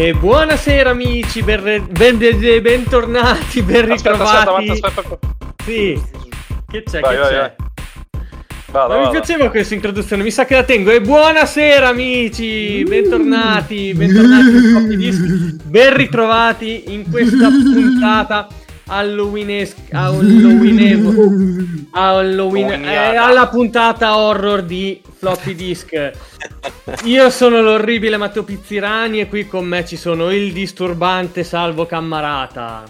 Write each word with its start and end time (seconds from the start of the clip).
E 0.00 0.14
buonasera 0.14 0.90
amici, 0.90 1.42
ben, 1.42 1.60
ben, 1.90 2.18
ben- 2.18 2.62
bentornati, 2.62 3.62
ben 3.62 3.84
ritrovati. 3.84 4.70
aspetta, 4.70 4.86
aspetta, 4.86 5.00
aspetta. 5.00 5.34
Sì, 5.64 6.00
che 6.70 6.84
c'è, 6.84 7.00
Vai, 7.00 7.14
che 7.14 7.20
vai, 7.20 7.28
c'è? 7.30 7.54
vai. 8.70 8.88
Non 8.88 9.02
mi 9.02 9.10
piaceva 9.10 9.50
questa 9.50 9.74
introduzione, 9.74 10.22
mi 10.22 10.30
sa 10.30 10.44
che 10.44 10.54
la 10.54 10.62
tengo. 10.62 10.92
E 10.92 11.00
buonasera 11.00 11.88
amici, 11.88 12.84
bentornati, 12.84 13.92
bentornati 13.92 15.58
ben 15.64 15.96
ritrovati 15.96 16.94
in 16.94 17.10
questa 17.10 17.48
puntata 17.48 18.46
Halloweenesca, 18.88 19.98
Halloweenevo, 20.08 21.12
Halloween, 21.90 22.84
eh, 22.84 23.16
alla 23.16 23.48
puntata 23.48 24.16
horror 24.16 24.62
di 24.62 25.00
Floppy 25.18 25.54
Disk. 25.54 25.92
Io 27.04 27.30
sono 27.30 27.60
l'orribile 27.60 28.16
Matteo 28.16 28.44
Pizzirani 28.44 29.20
e 29.20 29.28
qui 29.28 29.46
con 29.46 29.66
me 29.66 29.84
ci 29.84 29.96
sono 29.96 30.30
il 30.30 30.52
disturbante 30.52 31.44
Salvo 31.44 31.84
Cammarata. 31.84 32.84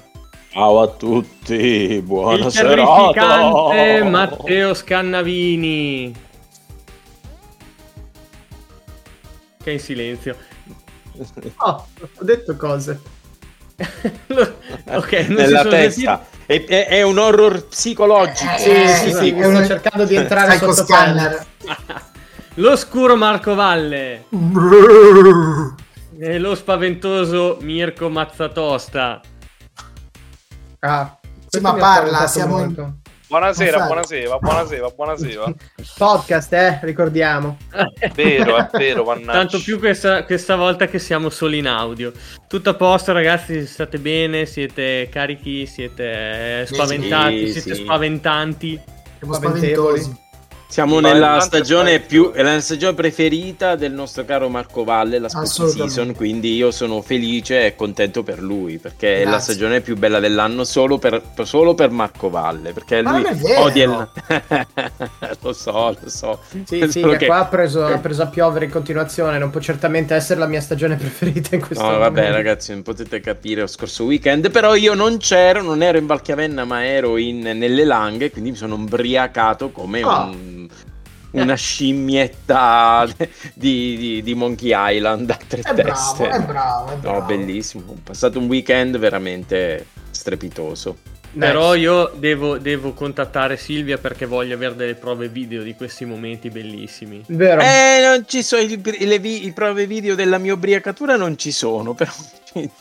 Ciao 0.51 0.81
a 0.81 0.89
tutti, 0.89 1.55
il 1.55 2.03
buonasera. 2.03 2.69
terrificante 2.69 4.03
Matteo 4.09 4.75
Scannavini. 4.75 6.15
Che 9.62 9.71
è 9.71 9.73
in 9.73 9.81
silenzio. 9.81 10.37
Oh, 11.57 11.87
ho 12.19 12.25
detto 12.25 12.57
cose. 12.57 13.01
Ok, 14.91 15.12
Nella 15.29 15.65
testa. 15.65 16.27
È, 16.47 16.65
è- 16.65 16.87
è 16.89 17.03
un 17.03 17.19
horror 17.19 17.67
psicologico. 17.67 18.51
Sì, 18.59 18.89
sì, 18.89 19.12
sì, 19.12 19.17
Sì, 19.17 19.37
sto 19.43 19.67
cercando 19.67 20.05
di 20.05 20.15
entrare 20.17 20.57
Psycho 20.57 20.73
sotto 20.73 20.87
Scanner. 20.87 21.47
L'oscuro 22.55 23.15
Marco 23.17 23.55
Valle 23.55 24.25
e 26.19 26.39
lo 26.39 26.55
spaventoso 26.56 27.59
Mirko 27.61 28.09
Mazzatosta. 28.09 29.21
Ah, 30.81 31.17
Sì, 31.47 31.61
ma 31.61 31.75
parla, 31.75 32.27
siamo 32.27 32.61
in-. 32.61 32.97
Buonasera, 33.29 33.84
buonasera, 33.84 34.39
buonasera, 34.39 34.89
buonasera. 34.89 35.55
Podcast, 35.98 36.51
eh, 36.55 36.79
ricordiamo. 36.81 37.59
È 37.71 38.09
vero, 38.17 38.57
è 38.57 38.69
vero, 38.73 39.05
mannaggia. 39.05 39.33
Tanto 39.33 39.61
più 39.61 39.79
questa, 39.79 40.25
questa 40.25 40.57
volta 40.57 40.87
che 40.87 40.98
siamo 40.98 41.29
solo 41.29 41.55
in 41.55 41.69
audio. 41.69 42.11
Tutto 42.47 42.71
a 42.71 42.75
posto, 42.75 43.12
ragazzi. 43.12 43.67
State 43.67 43.99
bene? 43.99 44.47
Siete 44.47 45.11
carichi? 45.12 45.67
Siete 45.67 46.65
spaventati? 46.65 47.53
Sì, 47.53 47.61
siete 47.61 47.75
sì. 47.75 47.83
spaventanti? 47.83 48.81
Siamo 49.19 49.34
Spaventevoli. 49.34 50.01
spaventosi. 50.01 50.27
Siamo 50.71 51.01
nella 51.01 51.41
stagione 51.41 51.99
più 51.99 52.31
è 52.31 52.43
la 52.43 52.61
stagione 52.61 52.93
preferita 52.95 53.75
del 53.75 53.91
nostro 53.93 54.27
caro 54.27 54.51
Marco 54.51 54.84
Valle, 54.84 55.19
la 55.19 55.31
spooky 55.31 55.47
Assolutamente. 55.47 55.93
season, 55.95 56.15
quindi 56.15 56.55
io 56.56 56.71
sono 56.71 57.01
felice 57.01 57.65
e 57.65 57.75
contento 57.75 58.23
per 58.23 58.41
lui, 58.43 58.77
perché 58.77 59.17
è 59.23 59.25
la 59.25 59.31
Grazie. 59.31 59.55
stagione 59.55 59.81
più 59.81 59.97
bella 59.97 60.21
dell'anno 60.21 60.65
solo 60.65 60.99
per, 60.99 61.23
per- 61.34 61.47
solo 61.47 61.75
per 61.75 61.89
Marco 61.91 62.28
Valle, 62.28 62.73
perché 62.73 63.01
Ma 63.01 63.19
lui 63.19 63.25
odia 63.57 63.84
il... 63.84 64.09
lo 65.41 65.53
so, 65.55 65.97
lo 66.01 66.11
so. 66.11 66.39
Sì, 66.65 66.84
sì, 66.91 67.01
che 67.01 67.17
che- 67.17 67.27
qua 67.27 67.39
ha 67.39 67.45
preso, 67.47 67.87
ha 67.87 67.99
preso 67.99 68.23
a 68.23 68.27
piovere 68.27 68.67
in 68.67 68.71
continuazione. 68.71 69.39
Non 69.39 69.49
può 69.49 69.61
certamente 69.61 70.15
essere 70.15 70.39
la 70.39 70.47
mia 70.47 70.61
stagione 70.61 70.97
preferita 70.97 71.55
in 71.55 71.62
questo 71.62 71.83
No, 71.83 71.93
momento. 71.93 72.12
vabbè, 72.12 72.31
ragazzi, 72.31 72.73
non 72.73 72.83
potete 72.83 73.21
capire 73.21 73.62
lo 73.62 73.67
scorso 73.67 74.05
weekend. 74.05 74.51
Però 74.51 74.75
io 74.75 74.93
non 74.93 75.17
c'ero, 75.17 75.62
non 75.62 75.83
ero 75.83 75.97
in 75.97 76.05
Valchiavenna, 76.07 76.65
ma 76.67 76.84
ero 76.84 77.17
in- 77.17 77.41
nelle 77.41 77.84
Langhe. 77.84 78.31
Quindi 78.31 78.51
mi 78.51 78.57
sono 78.57 78.75
ubriacato 78.75 79.71
come 79.71 80.03
Ah. 80.03 80.25
un- 80.25 80.57
una 81.33 81.55
scimmietta 81.55 83.06
di, 83.55 83.97
di- 83.97 84.22
di 84.22 84.34
Monkey 84.34 84.72
Island 84.75 85.31
a 85.31 85.39
tre 85.47 85.61
È 85.61 85.75
bravo, 85.75 85.89
teste. 85.91 86.28
è 86.28 86.41
bravo, 86.41 86.91
è 86.93 86.97
bravo. 86.97 87.21
No, 87.21 87.27
bellissimo. 87.27 87.84
Ho 87.87 87.97
passato 88.03 88.39
un 88.39 88.47
weekend 88.47 88.97
veramente 88.99 89.87
strepitoso. 90.11 90.97
Nice. 91.31 91.47
Però 91.47 91.75
io 91.75 92.11
devo, 92.16 92.56
devo 92.56 92.94
contattare 92.94 93.59
Silvia 93.59 93.99
perché 93.99 94.25
voglio 94.25 94.55
avere 94.55 94.75
delle 94.75 94.94
prove 94.94 95.28
video 95.28 95.62
di 95.62 95.75
questi 95.75 96.06
momenti 96.06 96.49
bellissimi. 96.49 97.22
Vero. 97.27 97.60
Eh, 97.60 98.00
non 98.03 98.25
ci 98.27 98.43
sono 98.43 98.62
i, 98.62 98.81
le 99.06 99.19
vi- 99.19 99.45
i 99.47 99.53
prove 99.53 99.87
video 99.87 100.15
della 100.15 100.39
mia 100.39 100.55
ubriacatura, 100.55 101.16
non 101.16 101.37
ci 101.37 101.53
sono, 101.53 101.93
però 101.93 102.10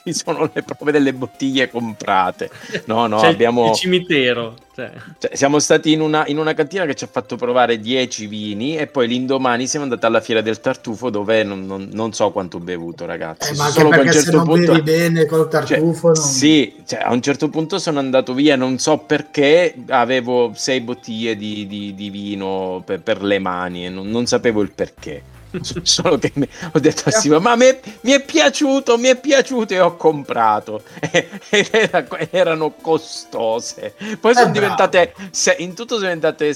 ci 0.03 0.13
sono 0.13 0.50
le 0.53 0.63
prove 0.63 0.91
delle 0.91 1.13
bottiglie 1.13 1.69
comprate. 1.69 2.50
No, 2.85 3.07
no, 3.07 3.19
il- 3.19 3.25
abbiamo... 3.25 3.69
il 3.69 3.75
cimitero. 3.75 4.55
Cioè. 4.78 4.91
Cioè, 5.17 5.35
siamo 5.35 5.57
stati 5.57 5.91
in 5.91 6.01
una, 6.01 6.28
in 6.28 6.38
una 6.38 6.53
cantina 6.53 6.85
che 6.85 6.94
ci 6.94 7.03
ha 7.03 7.09
fatto 7.11 7.35
provare 7.35 7.79
10 7.79 8.28
vini 8.28 8.78
e 8.78 8.85
poi 8.85 9.07
l'indomani 9.07 9.66
siamo 9.66 9.85
andati 9.85 10.05
alla 10.05 10.22
fiera 10.22 10.41
del 10.41 10.59
tartufo 10.59 11.09
dove 11.09 11.41
non, 11.44 11.66
non- 11.66 11.89
non 11.91 12.13
so 12.13 12.29
quanto 12.31 12.57
ho 12.57 12.59
bevuto, 12.59 13.05
ragazzi. 13.05 13.53
Eh, 13.53 13.55
ma 13.55 13.66
anche 13.66 13.79
Solo 13.79 13.89
che 13.89 13.95
a 13.95 13.97
un 13.97 14.03
perché 14.05 14.19
se 14.19 14.23
certo 14.25 14.38
non 14.38 14.45
punto... 14.47 14.72
bevi 14.73 14.81
bene 14.83 15.25
col 15.25 15.50
Cioè, 15.51 15.66
tartufo 15.66 16.07
non- 16.07 16.16
Sì, 16.16 16.75
cioè, 16.85 16.99
a 17.01 17.11
un 17.11 17.22
certo 17.22 17.49
punto 17.49 17.79
sono 17.79 17.97
andato 17.99 18.34
via, 18.35 18.55
non 18.55 18.78
so 18.78 18.99
perché 18.99 19.73
avevo 19.88 20.51
sei 20.53 20.79
bottiglie 20.81 21.35
di, 21.35 21.66
di- 21.66 21.95
di 21.95 22.09
vino 22.11 22.84
per, 22.85 23.01
per 23.01 23.23
le 23.23 23.39
mani 23.39 23.85
e 23.88 23.89
non, 23.89 24.07
non 24.09 24.28
sapevo 24.28 24.61
il 24.61 24.72
perché. 24.73 25.23
Solo 25.84 26.18
che 26.18 26.31
mi- 26.35 26.47
ho 26.73 26.79
detto 26.79 27.09
a 27.09 27.12
Silvia, 27.12 27.40
ma 27.40 27.56
mi 27.56 27.66
è, 27.66 27.79
mi 28.01 28.12
è 28.12 28.23
piaciuto, 28.23 28.97
mi 28.97 29.07
è 29.07 29.19
piaciuto 29.19 29.73
e 29.73 29.79
ho 29.79 29.95
comprato. 29.95 30.84
Ed 31.50 31.69
era- 31.72 32.06
erano 32.31 32.72
costose. 32.81 33.94
Poi 34.19 34.34
sono 34.34 34.51
bravo. 34.51 34.51
diventate, 34.51 35.13
se- 35.31 35.56
in 35.59 35.73
tutto 35.73 35.96
sono 35.96 36.07
diventate 36.07 36.53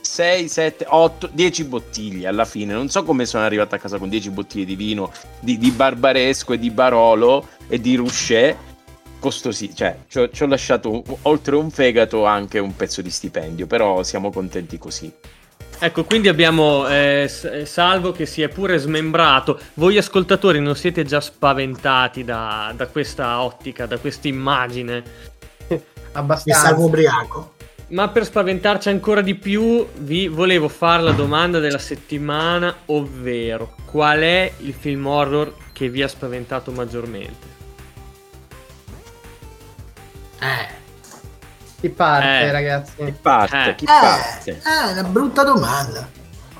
6, 0.00 0.48
7, 0.48 0.86
8, 0.88 1.28
10 1.32 1.64
bottiglie 1.64 2.26
alla 2.28 2.44
fine. 2.44 2.72
Non 2.72 2.88
so 2.88 3.02
come 3.04 3.26
sono 3.26 3.44
arrivato 3.44 3.74
a 3.74 3.78
casa 3.78 3.98
con 3.98 4.08
10 4.08 4.30
bottiglie 4.30 4.64
di 4.64 4.76
vino 4.76 5.12
di, 5.40 5.58
di 5.58 5.70
Barbaresco 5.70 6.52
e 6.54 6.58
di 6.58 6.70
Barolo 6.70 7.46
e 7.68 7.80
di 7.80 7.96
Rouchet. 7.96 8.56
Costosi, 9.20 9.74
cioè 9.74 9.96
ci 10.06 10.18
ho, 10.20 10.30
ci 10.30 10.44
ho 10.44 10.46
lasciato 10.46 11.02
oltre 11.22 11.56
un 11.56 11.70
fegato 11.72 12.24
anche 12.24 12.60
un 12.60 12.76
pezzo 12.76 13.02
di 13.02 13.10
stipendio, 13.10 13.66
però 13.66 14.04
siamo 14.04 14.30
contenti 14.30 14.78
così. 14.78 15.12
Ecco, 15.80 16.02
quindi 16.04 16.26
abbiamo 16.26 16.88
eh, 16.88 17.30
eh, 17.52 17.64
Salvo 17.64 18.10
che 18.10 18.26
si 18.26 18.42
è 18.42 18.48
pure 18.48 18.78
smembrato. 18.78 19.60
Voi 19.74 19.96
ascoltatori 19.96 20.60
non 20.60 20.74
siete 20.74 21.04
già 21.04 21.20
spaventati 21.20 22.24
da, 22.24 22.72
da 22.74 22.88
questa 22.88 23.40
ottica, 23.42 23.86
da 23.86 23.96
questa 23.98 24.26
immagine? 24.26 25.02
Mi 25.68 25.80
Abbastanza. 26.12 26.60
salvo 26.60 26.86
ubriaco. 26.86 27.54
Ma 27.90 28.08
per 28.08 28.24
spaventarci 28.24 28.88
ancora 28.88 29.20
di 29.20 29.36
più, 29.36 29.86
vi 29.98 30.26
volevo 30.26 30.68
fare 30.68 31.02
la 31.02 31.12
domanda 31.12 31.58
della 31.58 31.78
settimana, 31.78 32.74
ovvero 32.86 33.76
qual 33.86 34.18
è 34.18 34.52
il 34.58 34.74
film 34.74 35.06
horror 35.06 35.54
che 35.72 35.88
vi 35.88 36.02
ha 36.02 36.08
spaventato 36.08 36.70
maggiormente? 36.72 37.46
Eh, 40.40 40.77
Chi 41.80 41.88
parte, 41.90 42.26
Eh. 42.26 42.50
ragazzi? 42.52 42.92
Chi 42.96 43.12
parte? 43.12 43.70
Eh. 43.70 43.74
Chi 43.76 43.84
eh, 43.84 43.88
parte? 43.88 44.60
è 44.62 44.92
una 44.92 45.02
brutta 45.04 45.44
domanda. 45.44 46.08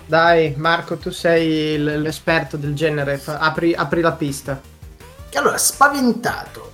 Dai, 0.07 0.55
Marco, 0.57 0.97
tu 0.97 1.11
sei 1.11 1.77
l- 1.77 2.01
l'esperto 2.01 2.57
del 2.57 2.75
genere. 2.75 3.19
fa- 3.19 3.39
apri, 3.39 3.75
apri 3.75 4.01
la 4.01 4.13
pista. 4.13 4.61
Che 5.29 5.39
allora, 5.39 5.59
spaventato. 5.59 6.73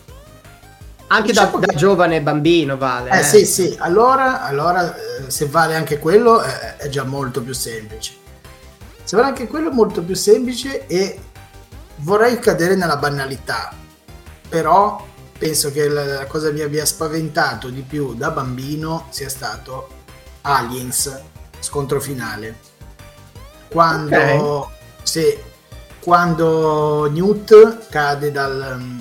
Anche 1.06 1.28
Diciamo 1.32 1.58
da, 1.58 1.66
da 1.66 1.72
che- 1.72 1.78
giovane 1.78 2.20
bambino, 2.20 2.76
vale. 2.76 3.10
Eh 3.10 3.22
sì, 3.22 3.46
sì, 3.46 3.74
allora, 3.78 4.42
allora 4.42 4.94
eh, 4.94 5.30
se 5.30 5.46
vale 5.46 5.74
anche 5.74 5.98
quello 5.98 6.42
eh, 6.42 6.76
è 6.76 6.88
già 6.88 7.04
molto 7.04 7.42
più 7.42 7.52
semplice. 7.54 8.12
Se 9.02 9.16
vale 9.16 9.28
anche 9.28 9.46
quello 9.46 9.70
è 9.70 9.72
molto 9.72 10.02
più 10.02 10.14
semplice 10.14 10.86
e 10.86 11.18
vorrei 11.96 12.38
cadere 12.38 12.74
nella 12.74 12.96
banalità, 12.96 13.72
però 14.48 15.04
penso 15.36 15.70
che 15.70 15.88
la, 15.88 16.26
cosa 16.26 16.48
che 16.48 16.54
mi 16.54 16.60
abbia 16.60 16.86
spaventato 16.86 17.68
di 17.68 17.82
più 17.82 18.14
da 18.14 18.30
bambino 18.30 19.06
sia 19.10 19.28
stato 19.28 19.88
Aliens, 20.42 21.20
scontro 21.58 22.00
finale. 22.00 22.72
Quando, 23.68 24.70
sì, 25.02 25.36
quando 26.00 27.10
Newt 27.10 27.88
cade 27.88 28.30
dal... 28.30 28.76
mm, 28.78 29.00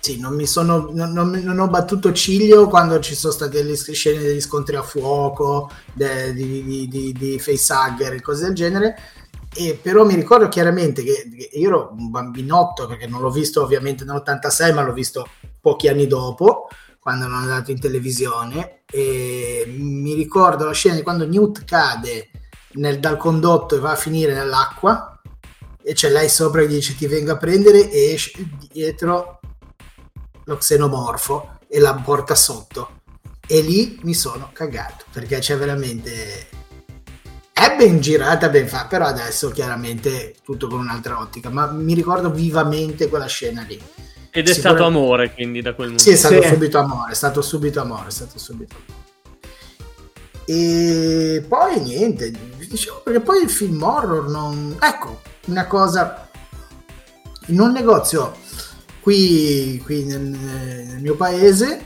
sì, 0.00 0.20
non 0.20 0.34
mi 0.34 0.46
sono 0.46 0.90
non, 0.92 1.12
non 1.12 1.30
non 1.30 1.58
ho 1.58 1.66
battuto 1.66 2.12
ciglio 2.12 2.68
quando 2.68 3.00
ci 3.00 3.16
sono 3.16 3.32
state 3.32 3.62
le 3.64 3.74
scene 3.74 4.22
degli 4.22 4.40
scontri 4.40 4.76
a 4.76 4.82
fuoco, 4.82 5.68
de- 5.92 6.32
di, 6.32 6.62
di, 6.62 6.88
di, 6.88 7.12
di 7.12 7.38
facehugger 7.40 8.12
e 8.12 8.22
cose 8.22 8.44
del 8.44 8.54
genere. 8.54 8.96
E 9.56 9.78
però 9.80 10.04
mi 10.04 10.14
ricordo 10.14 10.48
chiaramente 10.48 11.02
che, 11.02 11.28
che 11.30 11.58
io 11.58 11.68
ero 11.68 11.94
un 11.96 12.10
bambinotto 12.10 12.86
perché 12.86 13.06
non 13.06 13.20
l'ho 13.20 13.30
visto 13.30 13.62
ovviamente 13.62 14.04
nell'86, 14.04 14.74
ma 14.74 14.82
l'ho 14.82 14.92
visto 14.92 15.28
pochi 15.60 15.88
anni 15.88 16.06
dopo, 16.06 16.68
quando 17.00 17.24
hanno 17.24 17.36
andato 17.36 17.70
in 17.70 17.80
televisione. 17.80 18.82
E 18.90 19.64
mi 19.66 20.14
ricordo 20.14 20.64
la 20.64 20.72
scena 20.72 20.96
di 20.96 21.02
quando 21.02 21.26
Newt 21.26 21.64
cade 21.64 22.30
nel- 22.72 23.00
dal 23.00 23.16
condotto 23.16 23.76
e 23.76 23.80
va 23.80 23.92
a 23.92 23.96
finire 23.96 24.34
nell'acqua 24.34 25.20
e 25.82 25.92
c'è 25.92 26.10
lei 26.10 26.28
sopra 26.28 26.62
che 26.62 26.66
dice 26.66 26.96
ti 26.96 27.06
vengo 27.06 27.32
a 27.32 27.36
prendere 27.36 27.90
e 27.90 28.12
esce 28.12 28.32
dietro 28.72 29.38
lo 30.44 30.56
xenomorfo 30.56 31.58
e 31.68 31.78
la 31.78 31.94
porta 31.94 32.34
sotto 32.34 33.02
e 33.46 33.60
lì 33.60 33.98
mi 34.02 34.14
sono 34.14 34.50
cagato 34.52 35.04
perché 35.12 35.38
c'è 35.38 35.56
veramente 35.56 36.48
è 37.58 37.74
ben 37.74 38.00
girata 38.00 38.50
ben 38.50 38.68
fatta 38.68 38.86
però 38.86 39.06
adesso 39.06 39.48
chiaramente 39.48 40.34
tutto 40.44 40.68
con 40.68 40.80
un'altra 40.80 41.18
ottica 41.18 41.48
ma 41.48 41.66
mi 41.70 41.94
ricordo 41.94 42.30
vivamente 42.30 43.08
quella 43.08 43.24
scena 43.26 43.62
lì 43.66 43.80
Ed 44.30 44.46
è 44.50 44.52
stato 44.52 44.84
amore, 44.84 45.32
quindi, 45.32 45.62
da 45.62 45.72
quel 45.72 45.86
momento. 45.88 46.04
sì, 46.04 46.10
è 46.14 46.16
stato 46.16 46.42
Sì. 46.42 46.48
subito 46.48 46.78
amore, 46.78 47.12
è 47.12 47.14
stato 47.14 47.40
subito 47.40 47.80
amore, 47.80 48.08
è 48.08 48.10
stato 48.10 48.38
subito 48.38 48.74
amore. 48.76 49.04
E 50.44 51.42
poi 51.48 51.80
niente, 51.80 52.30
dicevo, 52.68 53.00
perché 53.02 53.20
poi 53.20 53.42
il 53.42 53.48
film 53.48 53.82
horror 53.82 54.28
non... 54.28 54.76
Ecco, 54.78 55.22
una 55.46 55.66
cosa... 55.66 56.28
In 57.46 57.60
un 57.60 57.72
negozio 57.72 58.36
qui, 59.00 59.80
qui 59.84 60.04
nel, 60.04 60.20
nel 60.20 61.00
mio 61.00 61.16
paese, 61.16 61.80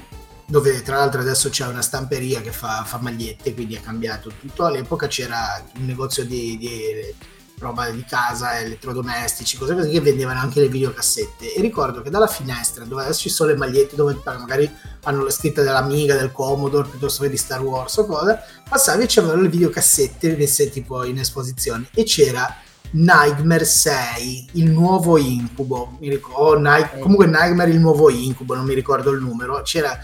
dove 0.50 0.82
tra 0.82 0.97
l'altro 0.97 1.20
adesso 1.20 1.49
c'è 1.49 1.64
una 1.69 1.81
stamperia 1.81 2.41
che 2.41 2.50
fa, 2.50 2.82
fa 2.85 2.99
magliette, 2.99 3.55
quindi 3.55 3.76
ha 3.76 3.81
cambiato 3.81 4.32
tutto, 4.37 4.64
all'epoca 4.64 5.06
c'era 5.06 5.64
un 5.79 5.87
negozio 5.87 6.25
di, 6.25 6.58
di 6.58 7.14
roba 7.58 7.88
di 7.91 8.05
casa, 8.05 8.58
elettrodomestici, 8.58 9.56
cose 9.56 9.75
così 9.75 9.91
che 9.91 10.00
vendevano 10.00 10.41
anche 10.41 10.61
le 10.61 10.69
videocassette. 10.69 11.55
E 11.55 11.61
ricordo 11.61 12.02
che 12.02 12.11
dalla 12.11 12.26
finestra 12.26 12.85
dove 12.85 13.02
adesso 13.02 13.20
ci 13.20 13.29
sono 13.29 13.50
le 13.50 13.56
magliette 13.56 13.94
dove 13.94 14.19
magari 14.25 14.69
hanno 15.05 15.23
la 15.23 15.31
scritta 15.31 15.62
dell'Amiga, 15.62 16.17
del 16.17 16.32
Commodore 16.32 16.88
piuttosto 16.88 17.23
che 17.23 17.31
di 17.31 17.37
Star 17.37 17.62
Wars 17.62 17.96
o 17.99 18.06
cosa, 18.06 18.43
passavi 18.69 19.05
e 19.05 19.06
c'erano 19.06 19.41
le 19.41 19.49
videocassette 19.49 20.37
messe 20.37 20.69
tipo 20.69 21.05
in 21.05 21.19
esposizione. 21.19 21.88
E 21.94 22.03
c'era 22.03 22.56
Nightmare 22.93 23.64
6, 23.64 24.49
il 24.55 24.69
nuovo 24.69 25.17
incubo, 25.17 25.96
mi 26.00 26.08
ricordo, 26.08 26.41
o 26.41 26.58
Night- 26.58 26.99
comunque 26.99 27.26
Nightmare 27.26 27.70
il 27.70 27.79
nuovo 27.79 28.11
incubo, 28.11 28.56
non 28.56 28.64
mi 28.64 28.75
ricordo 28.75 29.11
il 29.11 29.20
numero, 29.20 29.62
c'era 29.62 29.96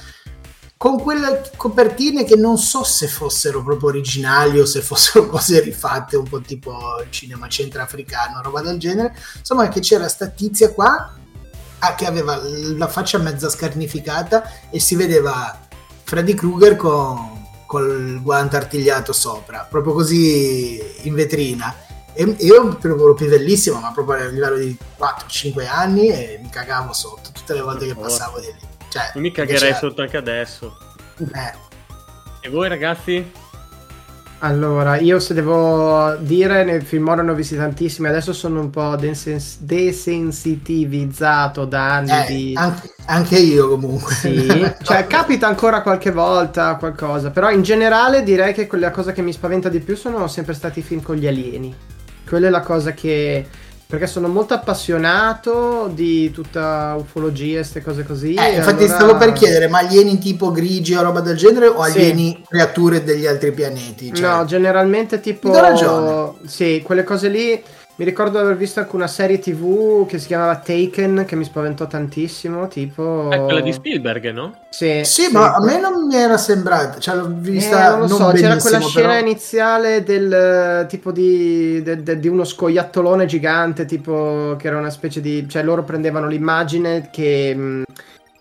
con 0.77 1.01
quelle 1.01 1.51
copertine 1.57 2.25
che 2.25 2.37
non 2.37 2.59
so 2.59 2.85
se 2.85 3.09
fossero 3.09 3.63
proprio 3.63 3.89
originali 3.89 4.59
o 4.61 4.67
se 4.67 4.83
fossero 4.83 5.27
cose 5.29 5.61
rifatte 5.61 6.17
un 6.17 6.29
po' 6.29 6.41
tipo 6.41 7.01
il 7.03 7.11
cinema 7.11 7.49
centroafricano, 7.49 8.43
roba 8.43 8.61
del 8.61 8.79
genere. 8.79 9.17
Insomma, 9.39 9.69
che 9.69 9.81
c'era 9.81 10.09
sta 10.09 10.27
tizia 10.27 10.73
qua 10.73 11.15
ah, 11.79 11.95
che 11.95 12.07
aveva 12.07 12.41
la 12.43 12.89
faccia 12.89 13.19
mezza 13.19 13.49
scarnificata 13.49 14.69
e 14.71 14.81
si 14.81 14.97
vedeva 14.97 15.67
Freddy 16.05 16.35
Krueger 16.35 16.77
con 16.77 17.35
col 17.67 18.23
guanto 18.23 18.57
artigliato 18.57 19.13
sopra, 19.13 19.67
proprio 19.69 19.93
così 19.93 20.81
in 21.03 21.15
vetrina. 21.15 21.75
E 22.13 22.23
io 22.39 22.79
ero 22.81 23.15
pivellissimo, 23.15 23.79
ma 23.81 23.93
proprio 23.93 24.25
a 24.25 24.29
livello 24.29 24.57
di 24.57 24.75
4-5 24.99 25.67
anni 25.67 26.09
e 26.09 26.39
mi 26.41 26.49
cagavo 26.49 26.93
sotto 26.95 27.31
tutte 27.33 27.53
le 27.53 27.61
volte 27.61 27.87
che 27.87 27.95
passavo 27.95 28.39
di 28.41 28.47
lì. 28.47 28.76
Cioè, 28.89 29.11
Io 29.15 29.21
mi 29.21 29.31
cagherei 29.33 29.61
c'era- 29.61 29.75
sotto 29.77 30.03
anche 30.03 30.17
adesso. 30.17 30.77
eh, 31.19 31.53
E 32.41 32.49
voi, 32.49 32.69
ragazzi? 32.69 33.45
Allora, 34.41 34.99
io 34.99 35.19
se 35.19 35.33
devo 35.33 36.15
dire, 36.21 36.63
nel 36.63 36.83
film 36.83 37.09
horror 37.09 37.25
ne 37.25 37.31
ho 37.31 37.35
visti 37.35 37.57
tantissimi, 37.57 38.09
adesso 38.09 38.35
sono 38.35 38.61
un 38.61 38.69
po' 38.69 38.95
desens- 38.95 39.57
desensitivizzato 39.61 41.65
da 41.65 41.95
anni 41.95 42.11
eh, 42.11 42.25
di... 42.27 42.53
anche, 42.55 42.95
anche 43.07 43.39
io 43.39 43.71
comunque. 43.71 44.13
Sì, 44.15 44.73
cioè 44.85 45.07
capita 45.07 45.47
ancora 45.47 45.81
qualche 45.81 46.11
volta 46.13 46.75
qualcosa, 46.77 47.31
però 47.31 47.51
in 47.51 47.63
generale 47.63 48.23
direi 48.23 48.53
che 48.53 48.67
quella 48.67 48.91
cosa 48.91 49.13
che 49.13 49.23
mi 49.23 49.33
spaventa 49.33 49.71
di 49.71 49.81
più 49.81 49.97
sono 49.97 50.29
sempre 50.29 50.53
stati 50.53 50.81
i 50.81 50.83
film 50.83 51.01
con 51.03 51.17
gli 51.17 51.27
alieni. 51.27 51.75
Quella 52.29 52.49
è 52.49 52.51
la 52.51 52.61
cosa 52.61 52.93
che... 52.93 53.49
perché 53.87 54.07
sono 54.09 54.27
molto 54.27 54.53
appassionato 54.55 55.89
di 55.93 56.31
tutta 56.33 56.97
ufologia 56.99 57.53
e 57.53 57.61
queste 57.61 57.83
cose 57.83 58.03
così. 58.05 58.35
Eh, 58.35 58.57
infatti 58.57 58.83
allora- 58.85 58.95
stavo 58.95 59.17
per 59.17 59.33
chiedere, 59.33 59.69
ma 59.69 59.79
alieni 59.79 60.19
tipo 60.19 60.51
grigi 60.51 60.95
o 60.95 61.03
roba 61.03 61.21
del 61.21 61.37
genere 61.37 61.69
o 61.69 61.83
Sì. 61.85 61.91
alieni 61.99 62.43
creature 62.49 63.05
degli 63.05 63.27
altri 63.27 63.53
pianeti? 63.53 64.13
Cioè, 64.13 64.29
No, 64.29 64.45
generalmente 64.45 65.21
tipo... 65.21 66.37
Sì, 66.47 66.83
quelle 66.85 67.05
cose 67.05 67.29
lì... 67.29 67.63
Mi 67.99 68.05
ricordo 68.05 68.33
di 68.39 68.45
aver 68.45 68.59
visto 68.59 68.79
anche 68.79 68.95
una 68.95 69.07
serie 69.07 69.39
tv 69.39 70.05
che 70.07 70.19
si 70.19 70.27
chiamava 70.27 70.57
Taken, 70.59 71.25
che 71.27 71.35
mi 71.35 71.45
spaventò 71.45 71.87
tantissimo, 71.87 72.69
tipo... 72.69 73.31
È 73.31 73.43
quella 73.43 73.63
di 73.63 73.73
Spielberg, 73.73 74.33
no? 74.33 74.53
Sì, 74.69 75.01
sì, 75.05 75.29
ma 75.33 75.55
a 75.55 75.65
me 75.65 75.81
non 75.81 76.07
mi 76.07 76.15
era 76.15 76.37
sembrata, 76.37 76.99
cioè 76.99 77.15
l'ho 77.17 77.25
Eh, 77.29 77.33
vista 77.39 77.93
non 77.93 78.01
lo 78.01 78.07
non 78.09 78.19
so, 78.19 78.33
c'era 78.33 78.57
quella 78.59 78.81
scena 78.81 79.07
però- 79.15 79.21
iniziale 79.21 80.03
del 80.03 80.31
eh, 80.31 80.87
tipo 80.89 81.11
di, 81.11 81.81
de- 81.83 82.03
de- 82.03 82.19
di 82.19 82.29
uno 82.29 82.45
scoiattolone 82.45 83.25
gigante, 83.25 83.87
tipo 83.87 84.57
che 84.59 84.67
era 84.67 84.77
una 84.77 84.91
specie 84.91 85.23
di. 85.23 85.49
cioè 85.49 85.63
loro 85.63 85.83
prendevano 85.83 86.27
l'immagine 86.29 87.09
che. 87.11 87.55
mh, 87.55 87.83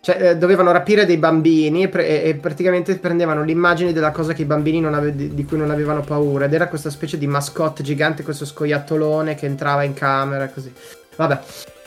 cioè, 0.05 0.21
eh, 0.21 0.37
dovevano 0.37 0.71
rapire 0.71 1.03
dei 1.07 1.17
bambini 1.17 1.81
e, 1.81 1.89
pre- 1.89 2.21
e- 2.21 2.35
praticamente 2.35 2.95
prendevano 2.99 3.41
l'immagine 3.41 3.91
della 3.91 4.11
cosa 4.11 4.33
che 4.33 4.43
i 4.43 4.45
bambini 4.45 4.79
non 4.79 4.93
ave- 4.93 5.15
di, 5.15 5.45
cui 5.45 5.57
non 5.57 5.71
avevano 5.71 6.01
paura. 6.01 6.45
Ed 6.45 6.53
era 6.53 6.67
questa 6.67 6.91
specie 6.91 7.17
di 7.17 7.25
mascotte 7.25 7.81
gigante, 7.81 8.21
questo 8.21 8.45
scoiattolone 8.45 9.33
che 9.33 9.47
entrava 9.47 9.81
in 9.81 9.95
camera 9.95 10.47
così. 10.49 10.71
Vabbè. 11.15 11.39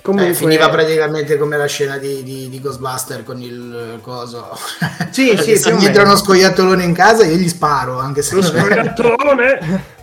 Comunque, 0.02 0.30
Eh, 0.30 0.34
finiva 0.34 0.68
praticamente 0.68 1.38
come 1.38 1.56
la 1.56 1.66
scena 1.66 1.96
di, 1.96 2.24
di- 2.24 2.48
di 2.48 2.60
Ghostbuster 2.60 3.22
con 3.22 3.40
il 3.40 4.00
coso. 4.02 4.48
Sì, 5.12 5.36
sì, 5.38 5.56
se 5.56 5.72
mi 5.72 5.84
entra 5.84 6.02
uno 6.02 6.16
scoiattolone 6.16 6.82
in 6.82 6.94
casa 6.94 7.24
io 7.24 7.36
gli 7.36 7.48
sparo, 7.48 8.00
anche 8.00 8.22
se 8.22 8.34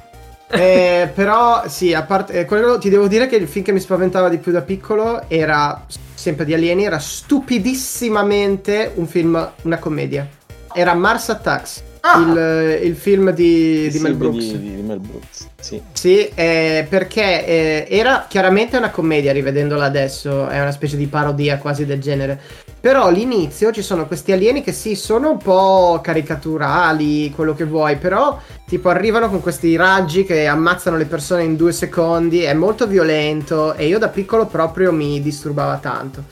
Eh, 0.48 1.12
però 1.14 1.64
sì, 1.68 1.94
a 1.94 2.04
parte 2.04 2.32
eh, 2.32 2.46
quello 2.46 2.78
ti 2.78 2.90
devo 2.90 3.10
dire 3.10 3.28
che 3.28 3.36
il 3.36 3.48
film 3.48 3.66
che 3.66 3.72
mi 3.74 3.80
spaventava 3.82 4.30
di 4.30 4.38
più 4.38 4.54
da 4.54 4.62
piccolo 4.62 5.26
era 5.28 5.84
sempre 6.25 6.45
di 6.45 6.56
alieni, 6.56 6.86
era 6.86 6.98
stupidissimamente 6.98 8.94
un 8.95 9.06
film, 9.06 9.51
una 9.62 9.77
commedia. 9.77 10.27
Era 10.74 10.96
Mars 10.96 11.29
Attacks, 11.29 11.84
Ah. 12.08 12.20
il, 12.20 12.38
eh, 12.38 12.74
il 12.86 12.96
film 12.96 13.32
di, 13.32 13.90
di 13.90 13.98
Sì, 13.98 14.00
Mel 14.04 14.14
Brooks. 14.14 14.46
Di, 14.52 14.76
di 14.76 14.82
Mel 14.84 15.00
Brooks, 15.00 15.48
sì. 15.60 15.82
Sì, 15.92 16.30
eh, 16.36 16.86
perché 16.88 17.48
eh, 17.48 17.88
era 17.90 18.28
chiaramente 18.30 18.78
una 18.78 18.92
commedia, 18.92 19.32
rivedendola 19.32 19.86
adesso, 19.86 20.48
è 20.48 20.62
una 20.62 20.72
specie 20.72 20.98
di 20.98 21.08
parodia 21.08 21.58
quasi 21.58 21.84
del 21.84 22.00
genere. 22.00 22.40
Però 22.80 23.06
all'inizio 23.06 23.72
ci 23.72 23.82
sono 23.82 24.06
questi 24.06 24.32
alieni 24.32 24.62
che 24.62 24.72
sì, 24.72 24.96
sono 24.96 25.32
un 25.32 25.38
po' 25.38 26.00
caricaturali, 26.04 27.32
quello 27.32 27.56
che 27.56 27.64
vuoi, 27.64 27.98
però 27.98 28.40
tipo 28.68 28.90
arrivano 28.90 29.28
con 29.28 29.42
questi 29.42 29.76
raggi 29.76 30.26
che 30.26 30.46
ammazzano 30.46 30.98
le 30.98 31.06
persone 31.06 31.42
in 31.42 31.56
due 31.56 31.72
secondi, 31.72 32.42
è 32.42 32.54
molto 32.54 32.86
violento 32.86 33.74
e 33.74 33.88
io 33.88 33.98
da 33.98 34.10
piccolo 34.10 34.46
proprio 34.46 34.92
mi 34.92 35.20
disturbava 35.20 35.78
tanto. 35.78 36.24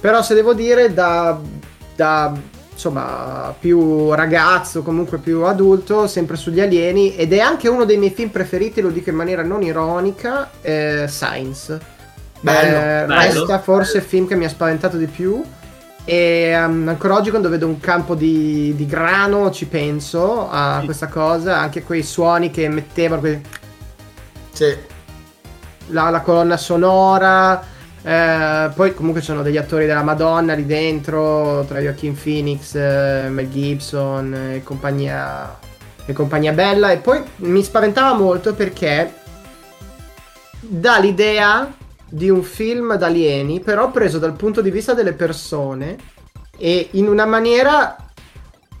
Però 0.00 0.22
se 0.22 0.34
devo 0.34 0.54
dire 0.54 0.94
da, 0.94 1.36
da 1.96 2.32
insomma 2.78 3.52
più 3.58 4.12
ragazzo, 4.14 4.82
comunque 4.82 5.18
più 5.18 5.42
adulto, 5.42 6.06
sempre 6.06 6.36
sugli 6.36 6.60
alieni 6.60 7.16
ed 7.16 7.32
è 7.32 7.40
anche 7.40 7.68
uno 7.68 7.84
dei 7.84 7.96
miei 7.96 8.12
film 8.12 8.28
preferiti, 8.28 8.80
lo 8.80 8.90
dico 8.90 9.10
in 9.10 9.16
maniera 9.16 9.42
non 9.42 9.62
ironica, 9.62 10.48
eh, 10.62 11.06
Science. 11.08 11.76
Bello, 12.40 12.76
Eh, 12.76 13.04
bello. 13.04 13.14
Resta 13.14 13.58
forse 13.58 13.96
il 13.96 14.04
film 14.04 14.28
che 14.28 14.36
mi 14.36 14.44
ha 14.44 14.48
spaventato 14.48 14.96
di 14.96 15.06
più. 15.06 15.42
E 16.04 16.54
um, 16.56 16.86
ancora 16.88 17.16
oggi 17.16 17.30
quando 17.30 17.48
vedo 17.48 17.66
un 17.66 17.80
campo 17.80 18.14
di, 18.14 18.72
di 18.76 18.86
grano 18.86 19.50
ci 19.50 19.66
penso 19.66 20.48
a 20.48 20.78
Sì. 20.78 20.84
questa 20.86 21.08
cosa, 21.08 21.58
anche 21.58 21.82
quei 21.82 22.04
suoni 22.04 22.50
che 22.52 22.68
mettevano, 22.68 23.20
quei- 23.20 23.40
Sì. 24.52 24.74
la, 25.88 26.10
la 26.10 26.20
colonna 26.20 26.56
sonora. 26.56 27.76
Eh, 28.02 28.70
poi 28.74 28.94
comunque 28.94 29.20
ci 29.20 29.26
sono 29.26 29.42
degli 29.42 29.56
attori 29.56 29.86
della 29.86 30.02
Madonna 30.02 30.54
lì 30.54 30.66
dentro, 30.66 31.64
tra 31.66 31.80
Joaquin 31.80 32.16
Phoenix, 32.16 32.74
eh, 32.74 33.26
Mel 33.28 33.50
Gibson 33.50 34.34
e 34.34 34.62
compagnia, 34.62 35.58
e 36.06 36.12
compagnia 36.12 36.52
bella. 36.52 36.90
E 36.90 36.98
poi 36.98 37.22
mi 37.36 37.62
spaventava 37.62 38.16
molto 38.16 38.54
perché 38.54 39.12
dà 40.60 40.98
l'idea 40.98 41.72
di 42.08 42.30
un 42.30 42.42
film 42.42 42.94
d'alieni, 42.96 43.60
però 43.60 43.90
preso 43.90 44.18
dal 44.18 44.34
punto 44.34 44.60
di 44.60 44.70
vista 44.70 44.94
delle 44.94 45.12
persone 45.12 45.96
e 46.56 46.88
in 46.92 47.08
una 47.08 47.26
maniera 47.26 47.96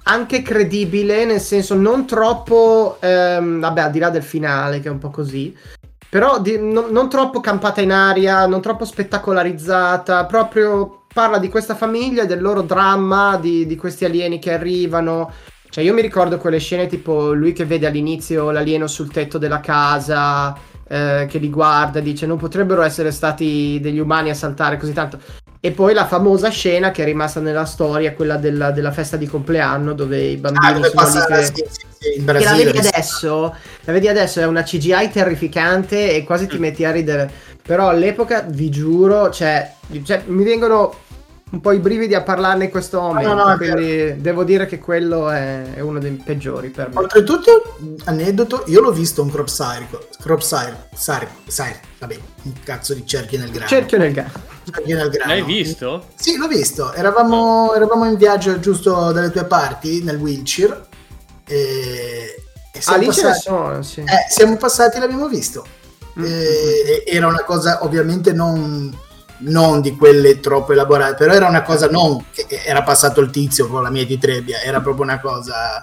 anche 0.04 0.40
credibile, 0.40 1.26
nel 1.26 1.40
senso 1.40 1.74
non 1.74 2.06
troppo, 2.06 2.96
ehm, 3.00 3.60
vabbè, 3.60 3.80
al 3.82 3.90
di 3.90 3.98
là 3.98 4.08
del 4.08 4.22
finale 4.22 4.80
che 4.80 4.88
è 4.88 4.90
un 4.90 4.98
po' 4.98 5.10
così, 5.10 5.54
però 6.08 6.40
di- 6.40 6.58
non, 6.58 6.90
non 6.90 7.08
troppo 7.08 7.40
campata 7.40 7.80
in 7.80 7.92
aria, 7.92 8.46
non 8.46 8.60
troppo 8.60 8.84
spettacolarizzata, 8.84 10.24
proprio 10.26 11.02
parla 11.12 11.38
di 11.38 11.48
questa 11.48 11.74
famiglia 11.74 12.22
e 12.22 12.26
del 12.26 12.40
loro 12.40 12.62
dramma, 12.62 13.36
di, 13.36 13.66
di 13.66 13.76
questi 13.76 14.04
alieni 14.04 14.38
che 14.38 14.52
arrivano. 14.52 15.32
Cioè, 15.70 15.84
io 15.84 15.92
mi 15.92 16.00
ricordo 16.00 16.38
quelle 16.38 16.58
scene 16.58 16.86
tipo 16.86 17.32
lui 17.32 17.52
che 17.52 17.66
vede 17.66 17.86
all'inizio 17.86 18.50
l'alieno 18.50 18.86
sul 18.86 19.10
tetto 19.10 19.36
della 19.36 19.60
casa, 19.60 20.56
eh, 20.88 21.26
che 21.28 21.38
li 21.38 21.50
guarda, 21.50 22.00
dice 22.00 22.26
non 22.26 22.38
potrebbero 22.38 22.82
essere 22.82 23.10
stati 23.10 23.78
degli 23.80 23.98
umani 23.98 24.30
a 24.30 24.34
saltare 24.34 24.78
così 24.78 24.92
tanto. 24.92 25.18
E 25.68 25.72
poi 25.72 25.92
la 25.92 26.06
famosa 26.06 26.48
scena 26.48 26.90
che 26.90 27.02
è 27.02 27.04
rimasta 27.04 27.40
nella 27.40 27.66
storia, 27.66 28.14
quella 28.14 28.36
della, 28.36 28.70
della 28.70 28.90
festa 28.90 29.18
di 29.18 29.26
compleanno, 29.26 29.92
dove 29.92 30.18
i 30.18 30.36
bambini 30.38 30.82
Ah, 30.94 31.04
sono 31.06 31.26
lì 31.28 31.34
che... 31.36 31.44
sì, 31.44 31.64
sì, 31.98 32.18
in 32.18 32.24
Che 32.24 32.32
la 32.32 32.38
Brasile. 32.40 32.64
vedi 32.64 32.78
adesso, 32.78 33.54
la 33.84 33.92
vedi 33.92 34.08
adesso 34.08 34.40
è 34.40 34.46
una 34.46 34.62
CGI 34.62 35.10
terrificante 35.12 36.14
e 36.14 36.24
quasi 36.24 36.44
Mm. 36.44 36.48
ti 36.48 36.58
metti 36.58 36.84
a 36.86 36.90
ridere. 36.90 37.30
Però 37.62 37.88
all'epoca, 37.88 38.46
vi 38.48 38.70
giuro, 38.70 39.28
cioè, 39.28 39.74
cioè, 40.04 40.22
mi 40.28 40.42
vengono 40.42 40.94
un 41.50 41.60
po' 41.60 41.72
i 41.72 41.78
brividi 41.78 42.14
a 42.14 42.22
parlarne 42.22 42.64
in 42.64 42.70
questo 42.70 42.98
momento. 43.02 43.34
no, 43.34 43.52
è 43.52 43.56
quindi 43.58 44.14
devo 44.22 44.44
dire 44.44 44.64
che 44.64 44.78
quello 44.78 45.28
è, 45.28 45.74
è 45.74 45.80
uno 45.80 45.98
dei 45.98 46.12
peggiori 46.12 46.68
per 46.70 46.88
me. 46.88 46.94
Oltretutto, 46.98 47.76
aneddoto, 48.04 48.64
io 48.68 48.80
l'ho 48.80 48.92
visto 48.92 49.20
un 49.22 49.30
crop 49.30 49.48
circle. 49.48 49.98
Crop 50.18 50.40
circle. 50.40 50.88
Circle. 50.96 51.28
circle, 51.46 51.80
Vabbè, 51.98 52.18
un 52.44 52.52
cazzo 52.64 52.94
di 52.94 53.06
cerchio 53.06 53.38
nel 53.38 53.50
grano. 53.50 53.66
Cerchio 53.68 53.98
nel 53.98 54.12
grano. 54.12 54.56
L'hai 55.26 55.42
visto? 55.42 56.06
Sì, 56.14 56.36
l'ho 56.36 56.46
visto. 56.48 56.92
Eravamo, 56.92 57.72
eravamo 57.74 58.04
in 58.06 58.16
viaggio 58.16 58.58
giusto 58.60 59.12
dalle 59.12 59.30
tue 59.30 59.44
parti, 59.44 60.02
nel 60.02 60.16
Wiltshire. 60.16 60.86
E, 61.46 62.34
e 62.72 62.78
Ah, 62.78 62.80
siamo, 62.80 62.98
ne 63.00 63.06
passati, 63.06 63.40
sono, 63.40 63.82
sì. 63.82 64.00
eh, 64.00 64.26
siamo 64.30 64.56
passati 64.56 64.96
e 64.96 65.00
l'abbiamo 65.00 65.28
visto. 65.28 65.66
Mm. 66.18 66.24
E- 66.24 67.04
e 67.06 67.14
era 67.16 67.26
una 67.26 67.42
cosa 67.44 67.84
ovviamente 67.84 68.32
non, 68.32 68.94
non 69.38 69.80
di 69.80 69.96
quelle 69.96 70.40
troppo 70.40 70.72
elaborate, 70.72 71.14
però 71.16 71.32
era 71.32 71.46
una 71.48 71.62
cosa 71.62 71.88
non 71.88 72.24
che 72.32 72.46
era 72.64 72.82
passato 72.82 73.20
il 73.20 73.30
tizio 73.30 73.66
con 73.68 73.82
la 73.82 73.90
mia 73.90 74.04
di 74.04 74.18
Trebbia, 74.18 74.60
era 74.60 74.80
proprio 74.80 75.04
una 75.04 75.20
cosa... 75.20 75.80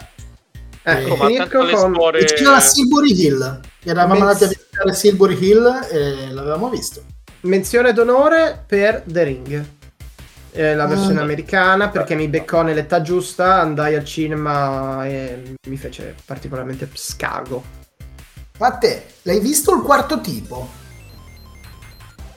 Ecco, 0.87 1.13
Eh, 1.13 1.17
ma 1.17 1.45
tanto 1.45 1.63
le 1.63 1.75
storie- 1.77 2.21
E 2.21 2.25
c'era 2.25 2.59
Silbury 2.59 3.19
Hill. 3.25 3.59
Eravamo 3.83 4.13
Menz- 4.13 4.25
andati 4.27 4.43
a 4.43 4.47
visitare 4.47 4.93
Silbury 4.93 5.37
Hill 5.43 5.87
e 5.89 6.31
l'avevamo 6.31 6.69
visto. 6.69 7.03
Menzione 7.45 7.93
d'onore 7.93 8.63
per 8.65 9.03
The 9.05 9.23
Ring. 9.23 9.65
Eh, 10.51 10.73
la 10.73 10.85
versione 10.87 11.15
Mm. 11.19 11.23
americana 11.23 11.89
perché 11.89 12.15
mi 12.15 12.27
beccò 12.27 12.61
nell'età 12.61 13.01
giusta, 13.01 13.59
andai 13.59 13.95
al 13.95 14.05
cinema 14.05 15.05
e 15.05 15.55
mi 15.67 15.77
fece 15.77 16.15
particolarmente 16.25 16.89
scago. 16.93 17.63
Ma 18.57 18.71
te, 18.71 19.05
l'hai 19.23 19.39
visto 19.41 19.75
il 19.75 19.81
quarto 19.81 20.21
tipo? 20.21 20.67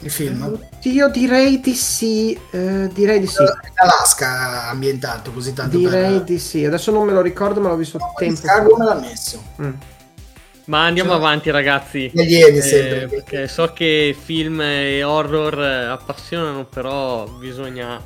Il 0.00 0.11
film? 0.11 0.59
Io 0.83 1.09
direi 1.09 1.61
di 1.61 1.75
sì, 1.75 2.38
eh, 2.50 2.88
direi 2.93 3.21
di 3.21 3.27
sì. 3.27 3.43
In 3.43 3.49
Alaska 3.75 4.69
ambientato 4.69 5.33
così 5.33 5.53
tanto 5.53 5.77
Direi 5.77 6.15
per... 6.15 6.23
di 6.25 6.38
sì. 6.38 6.65
Adesso 6.65 6.91
non 6.91 7.07
me 7.07 7.12
lo 7.12 7.21
ricordo, 7.21 7.61
ma 7.61 7.69
l'ho 7.69 7.77
visto 7.77 7.99
tempo 8.17 8.35
Chicago 8.41 8.77
fa. 8.77 8.79
me 8.79 8.85
l'ha 8.85 8.95
messo. 9.00 9.43
Mm. 9.62 9.71
Ma 10.69 10.85
andiamo 10.85 11.11
Cioè, 11.11 11.19
avanti, 11.19 11.51
ragazzi. 11.51 12.11
Gli 12.13 12.21
alieni 12.21 12.59
Eh, 12.59 12.63
sempre. 12.63 13.09
perché 13.09 13.49
so 13.49 13.73
che 13.73 14.15
film 14.19 14.61
e 14.61 15.03
horror 15.03 15.59
eh, 15.63 15.85
appassionano, 15.87 16.65
però 16.67 17.27
bisogna 17.27 18.03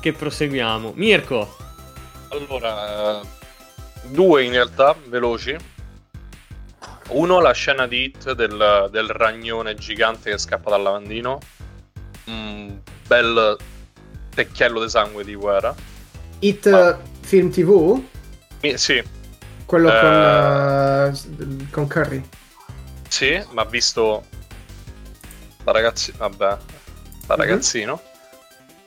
che 0.00 0.12
proseguiamo. 0.12 0.92
Mirko, 0.96 1.56
Allora, 2.30 3.20
due 4.04 4.42
in 4.44 4.50
realtà, 4.52 4.96
veloci. 5.06 5.56
Uno, 7.10 7.40
la 7.40 7.52
scena 7.52 7.86
di 7.86 8.04
Hit 8.04 8.32
del, 8.32 8.88
del 8.90 9.08
ragnone 9.08 9.74
gigante 9.74 10.30
che 10.30 10.38
scappa 10.38 10.70
dal 10.70 10.82
lavandino. 10.82 11.38
Un 12.26 12.78
bel 13.06 13.56
tecchiello 14.34 14.82
di 14.82 14.88
sangue 14.88 15.24
di 15.24 15.34
guerra. 15.34 15.74
Hit 16.40 16.68
Ma- 16.70 16.98
Film 17.20 17.50
TV? 17.50 18.02
Sì, 18.74 19.02
Quello 19.70 19.88
Eh. 19.88 20.00
con, 20.00 21.14
s- 21.14 21.70
con 21.70 21.86
Curry. 21.86 22.28
sì, 23.08 23.40
ma 23.50 23.62
visto 23.62 24.24
da 25.62 25.70
ragazzi, 25.70 26.12
vabbè, 26.16 26.56
da 27.26 27.34
ragazzino. 27.36 28.02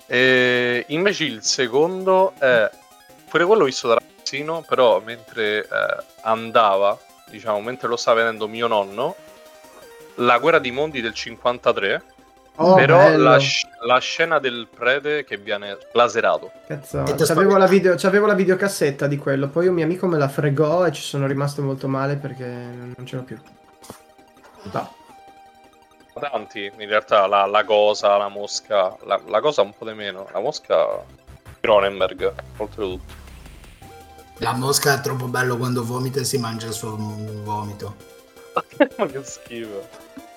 E 0.07 0.83
invece 0.89 1.23
il 1.23 1.41
secondo 1.41 2.33
è 2.37 2.69
pure 3.29 3.45
quello 3.45 3.63
visto 3.63 3.87
da 3.87 3.93
ragazzino, 3.93 4.65
però 4.67 4.99
mentre 4.99 5.59
eh, 5.59 5.67
andava, 6.23 6.99
diciamo, 7.29 7.61
mentre 7.61 7.87
lo 7.87 7.95
stava 7.95 8.17
vedendo 8.17 8.49
mio 8.49 8.67
nonno, 8.67 9.15
la 10.15 10.37
guerra 10.39 10.59
dei 10.59 10.71
mondi 10.71 10.99
del 10.99 11.13
53, 11.13 12.03
Oh, 12.57 12.75
però 12.75 13.17
la, 13.17 13.39
la 13.81 13.99
scena 13.99 14.37
del 14.37 14.67
prete 14.67 15.23
che 15.23 15.37
viene 15.37 15.77
laserato. 15.93 16.51
Cazzo, 16.67 17.03
c'avevo 17.03 17.57
la, 17.57 17.65
video, 17.65 17.95
c'avevo 17.97 18.27
la 18.27 18.35
videocassetta 18.35 19.07
di 19.07 19.17
quello, 19.17 19.49
poi 19.49 19.67
un 19.67 19.73
mio 19.73 19.85
amico 19.85 20.05
me 20.05 20.19
la 20.19 20.27
fregò 20.27 20.85
e 20.85 20.91
ci 20.91 21.01
sono 21.01 21.25
rimasto 21.25 21.63
molto 21.63 21.87
male 21.87 22.15
perché 22.15 22.45
non 22.45 23.05
ce 23.05 23.15
l'ho 23.15 23.23
più. 23.23 23.39
No. 24.71 24.93
Tanti, 26.19 26.71
in 26.77 26.87
realtà, 26.87 27.25
la, 27.25 27.47
la 27.47 27.63
cosa, 27.63 28.17
la 28.17 28.29
mosca, 28.29 28.95
la, 29.05 29.19
la 29.25 29.41
cosa 29.41 29.63
un 29.63 29.73
po' 29.75 29.85
di 29.85 29.93
meno, 29.93 30.27
la 30.31 30.39
mosca 30.39 31.03
Cronenberg, 31.59 32.33
oltretutto. 32.57 33.21
La 34.37 34.53
mosca 34.53 34.93
è 34.93 35.01
troppo 35.01 35.25
bello 35.25 35.57
quando 35.57 35.83
vomita 35.83 36.19
e 36.19 36.23
si 36.23 36.37
mangia 36.37 36.67
il 36.67 36.73
suo 36.73 36.95
vomito. 36.97 37.95
Ma 38.97 39.07
che 39.07 39.23
schifo. 39.23 39.87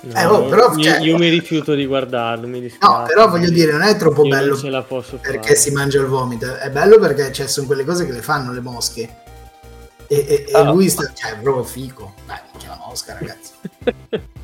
No, 0.02 0.18
Eh, 0.18 0.24
oh, 0.26 0.44
però, 0.46 0.72
io, 0.74 0.82
cioè- 0.82 1.00
io 1.00 1.16
mi 1.18 1.28
rifiuto 1.28 1.74
di 1.74 1.86
guardarlo. 1.86 2.46
Mi 2.46 2.60
dispiace. 2.60 2.96
No, 2.98 3.04
però 3.06 3.28
voglio 3.28 3.50
dire, 3.50 3.72
non 3.72 3.82
è 3.82 3.96
troppo 3.96 4.22
bello 4.22 4.56
ce 4.56 4.70
la 4.70 4.82
posso 4.82 5.16
perché 5.16 5.42
fare. 5.42 5.54
si 5.56 5.70
mangia 5.70 6.00
il 6.00 6.06
vomito. 6.06 6.54
È 6.56 6.70
bello 6.70 6.98
perché 6.98 7.32
cioè, 7.32 7.46
sono 7.46 7.66
quelle 7.66 7.84
cose 7.84 8.06
che 8.06 8.12
le 8.12 8.22
fanno 8.22 8.52
le 8.52 8.60
mosche. 8.60 9.02
E, 10.08 10.16
e- 10.28 10.44
e 10.48 10.52
Ah. 10.52 10.70
lui 10.70 10.88
sta, 10.88 11.10
cioè, 11.12 11.32
è 11.32 11.38
proprio 11.38 11.64
fico. 11.64 12.14
Dai, 12.26 12.38
c'è 12.58 12.68
la 12.68 12.80
mosca, 12.86 13.16
ragazzi. 13.18 13.50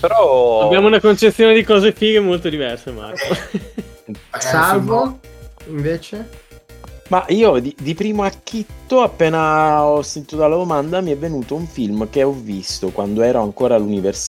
Però... 0.00 0.62
Abbiamo 0.66 0.86
una 0.88 1.00
concezione 1.00 1.54
di 1.54 1.62
cose 1.64 1.92
fighe 1.92 2.20
molto 2.20 2.48
diverse, 2.48 2.90
Marco. 2.90 3.22
Eh, 4.04 4.14
Salvo, 4.38 5.18
invece? 5.68 6.42
Ma 7.08 7.24
io 7.28 7.58
di, 7.58 7.74
di 7.78 7.94
primo 7.94 8.22
acchitto, 8.24 9.02
appena 9.02 9.84
ho 9.84 10.02
sentito 10.02 10.40
la 10.46 10.54
domanda, 10.54 11.00
mi 11.00 11.12
è 11.12 11.16
venuto 11.16 11.54
un 11.54 11.66
film 11.66 12.08
che 12.10 12.22
ho 12.22 12.32
visto 12.32 12.88
quando 12.88 13.22
ero 13.22 13.42
ancora 13.42 13.74
all'università. 13.76 14.32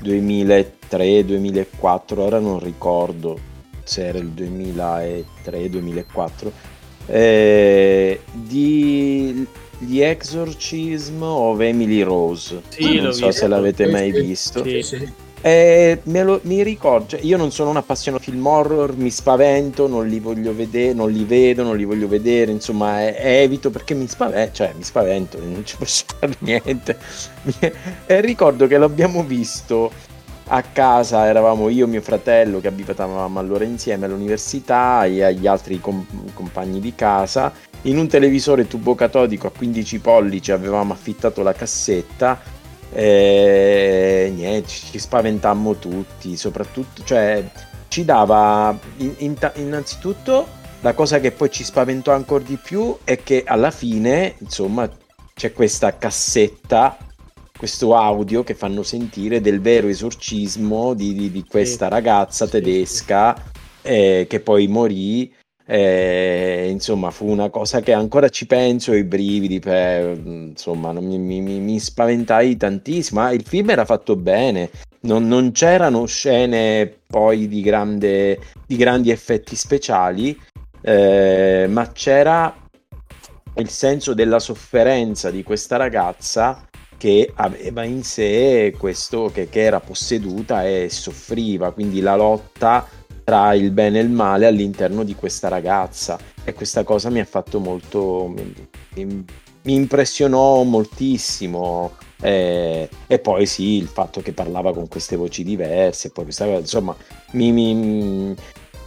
2003, 0.00 1.24
2004, 1.24 2.22
ora 2.22 2.38
non 2.38 2.58
ricordo 2.58 3.38
se 3.84 4.06
era 4.06 4.18
il 4.18 4.28
2003, 4.28 5.68
2004. 5.68 6.52
eh, 7.06 8.20
di 8.32 9.46
The 9.78 10.10
Exorcism 10.10 11.22
of 11.22 11.60
Emily 11.60 12.02
Rose. 12.02 12.62
Sì, 12.68 13.00
non 13.00 13.12
so 13.12 13.26
visto. 13.26 13.32
se 13.42 13.46
l'avete 13.48 13.86
mai 13.86 14.10
visto. 14.10 14.64
Sì. 14.64 14.82
Sì. 14.82 15.12
Eh, 15.46 16.00
lo- 16.04 16.40
mi 16.42 16.64
ricordo, 16.64 17.06
cioè, 17.10 17.20
io 17.20 17.36
non 17.36 17.52
sono 17.52 17.70
un 17.70 17.76
appassionato 17.76 18.24
film 18.24 18.44
horror, 18.44 18.96
mi 18.96 19.10
spavento, 19.12 19.86
non 19.86 20.08
li 20.08 20.18
voglio 20.18 20.52
vedere, 20.52 20.92
non 20.92 21.08
li 21.08 21.22
vedo, 21.22 21.62
non 21.62 21.76
li 21.76 21.84
voglio 21.84 22.08
vedere, 22.08 22.50
insomma, 22.50 23.06
eh, 23.06 23.42
evito 23.42 23.70
perché 23.70 23.94
mi 23.94 24.08
spavento, 24.08 24.54
cioè 24.54 24.72
mi 24.76 24.82
spavento, 24.82 25.38
non 25.38 25.64
ci 25.64 25.76
posso 25.76 26.04
fare 26.18 26.34
niente. 26.40 26.98
E 28.06 28.20
ricordo 28.22 28.66
che 28.66 28.76
l'abbiamo 28.76 29.22
visto 29.22 29.92
a 30.48 30.62
casa, 30.62 31.26
eravamo 31.26 31.68
io 31.68 31.84
e 31.84 31.88
mio 31.88 32.00
fratello 32.02 32.60
che 32.60 32.66
abitavamo 32.66 33.38
allora 33.38 33.62
insieme 33.62 34.06
all'università 34.06 35.04
e 35.04 35.22
agli 35.22 35.46
altri 35.46 35.78
com- 35.80 36.06
compagni 36.34 36.80
di 36.80 36.94
casa. 36.96 37.52
In 37.82 37.98
un 37.98 38.08
televisore 38.08 38.66
tubo 38.66 38.96
catodico 38.96 39.46
a 39.46 39.52
15 39.52 40.00
pollici 40.00 40.50
avevamo 40.50 40.92
affittato 40.92 41.42
la 41.44 41.52
cassetta 41.52 42.40
e 42.98 44.32
niente, 44.34 44.68
ci 44.68 44.98
spaventammo 44.98 45.74
tutti, 45.76 46.34
soprattutto, 46.36 47.04
cioè 47.04 47.44
ci 47.88 48.06
dava 48.06 48.76
in- 48.96 49.14
in- 49.18 49.52
innanzitutto 49.56 50.46
la 50.80 50.94
cosa 50.94 51.20
che 51.20 51.30
poi 51.30 51.50
ci 51.50 51.62
spaventò 51.62 52.12
ancora 52.12 52.42
di 52.42 52.56
più 52.56 52.96
è 53.04 53.22
che 53.22 53.42
alla 53.46 53.70
fine, 53.70 54.34
insomma, 54.38 54.88
c'è 55.34 55.52
questa 55.52 55.98
cassetta, 55.98 56.96
questo 57.56 57.94
audio 57.94 58.42
che 58.44 58.54
fanno 58.54 58.82
sentire 58.82 59.42
del 59.42 59.60
vero 59.60 59.88
esorcismo 59.88 60.94
di, 60.94 61.12
di- 61.12 61.30
di 61.30 61.44
questa 61.46 61.86
Sì. 61.86 61.90
ragazza 61.92 62.44
Sì, 62.46 62.52
tedesca 62.52 63.36
eh, 63.82 64.26
che 64.28 64.40
poi 64.40 64.66
morì. 64.68 65.32
Eh, 65.66 66.68
insomma, 66.70 67.10
fu 67.10 67.26
una 67.28 67.50
cosa 67.50 67.80
che 67.80 67.92
ancora 67.92 68.28
ci 68.28 68.46
penso 68.46 68.92
e 68.92 68.98
i 68.98 69.04
brividi, 69.04 69.58
per, 69.58 70.16
insomma, 70.24 70.92
mi, 70.92 71.18
mi- 71.18 71.40
mi- 71.40 71.78
spaventai 71.80 72.56
tantissimo. 72.56 73.20
Ma 73.20 73.32
il 73.32 73.44
film 73.44 73.70
era 73.70 73.84
fatto 73.84 74.14
bene, 74.16 74.70
non, 75.00 75.26
non 75.26 75.50
c'erano 75.52 76.06
scene 76.06 76.92
poi 77.06 77.48
di, 77.48 77.62
grande, 77.62 78.38
di 78.64 78.76
grandi 78.76 79.10
effetti 79.10 79.56
speciali, 79.56 80.38
eh, 80.82 81.66
ma 81.68 81.90
c'era 81.90 82.54
il 83.56 83.68
senso 83.68 84.14
della 84.14 84.38
sofferenza 84.38 85.30
di 85.30 85.42
questa 85.42 85.76
ragazza 85.76 86.64
che 86.96 87.30
aveva 87.34 87.84
in 87.84 88.02
sé 88.02 88.74
questo 88.78 89.30
che, 89.32 89.48
che 89.48 89.62
era 89.62 89.80
posseduta 89.80 90.64
e 90.66 90.88
soffriva, 90.90 91.72
quindi 91.72 92.00
la 92.00 92.16
lotta 92.16 92.86
tra 93.26 93.54
il 93.54 93.72
bene 93.72 93.98
e 93.98 94.02
il 94.02 94.08
male 94.08 94.46
all'interno 94.46 95.02
di 95.02 95.16
questa 95.16 95.48
ragazza. 95.48 96.16
E 96.44 96.52
questa 96.54 96.84
cosa 96.84 97.10
mi 97.10 97.18
ha 97.18 97.24
fatto 97.24 97.58
molto 97.58 98.32
mi, 98.32 99.24
impressionò 99.64 100.62
moltissimo. 100.62 101.90
Eh, 102.22 102.88
e 103.08 103.18
poi 103.18 103.46
sì 103.46 103.78
il 103.78 103.88
fatto 103.88 104.20
che 104.20 104.32
parlava 104.32 104.72
con 104.72 104.88
queste 104.88 105.16
voci 105.16 105.44
diverse 105.44 106.08
poi 106.08 106.24
questa 106.24 106.46
cosa 106.46 106.60
insomma 106.60 106.96
mi- 107.32 107.52
mi- 107.52 108.34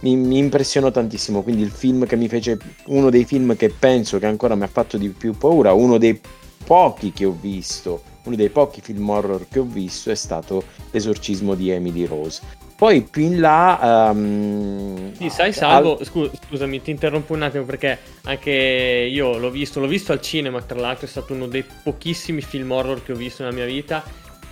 mi 0.00 0.38
impressionò 0.38 0.90
tantissimo. 0.90 1.42
Quindi 1.42 1.60
il 1.60 1.70
film 1.70 2.06
che 2.06 2.16
mi 2.16 2.26
fece 2.26 2.56
uno 2.86 3.10
dei 3.10 3.26
film 3.26 3.54
che 3.56 3.68
penso 3.68 4.18
che 4.18 4.24
ancora 4.24 4.54
mi 4.54 4.62
ha 4.62 4.68
fatto 4.68 4.96
di 4.96 5.10
più 5.10 5.36
paura 5.36 5.74
uno 5.74 5.98
dei 5.98 6.18
pochi 6.64 7.12
che 7.12 7.26
ho 7.26 7.36
visto 7.38 8.02
uno 8.24 8.36
dei 8.36 8.48
pochi 8.48 8.80
film 8.80 9.08
horror 9.08 9.46
che 9.48 9.58
ho 9.58 9.64
visto 9.64 10.10
è 10.10 10.14
stato 10.14 10.62
l'esorcismo 10.90 11.54
di 11.54 11.70
Emily 11.70 12.04
Rose 12.04 12.40
poi 12.80 13.02
più 13.02 13.24
in 13.24 13.40
là 13.40 14.08
ehm, 14.08 15.12
Sì, 15.12 15.28
sai, 15.28 15.52
Salvo, 15.52 16.02
scu- 16.02 16.30
scusami, 16.46 16.80
ti 16.80 16.90
interrompo 16.90 17.34
un 17.34 17.42
attimo 17.42 17.64
perché 17.64 17.98
anche 18.22 18.50
io 18.50 19.36
l'ho 19.36 19.50
visto, 19.50 19.80
l'ho 19.80 19.86
visto 19.86 20.12
al 20.12 20.22
cinema, 20.22 20.62
tra 20.62 20.80
l'altro 20.80 21.04
è 21.04 21.08
stato 21.10 21.34
uno 21.34 21.46
dei 21.46 21.62
pochissimi 21.62 22.40
film 22.40 22.70
horror 22.70 23.02
che 23.02 23.12
ho 23.12 23.16
visto 23.16 23.42
nella 23.42 23.54
mia 23.54 23.66
vita 23.66 24.02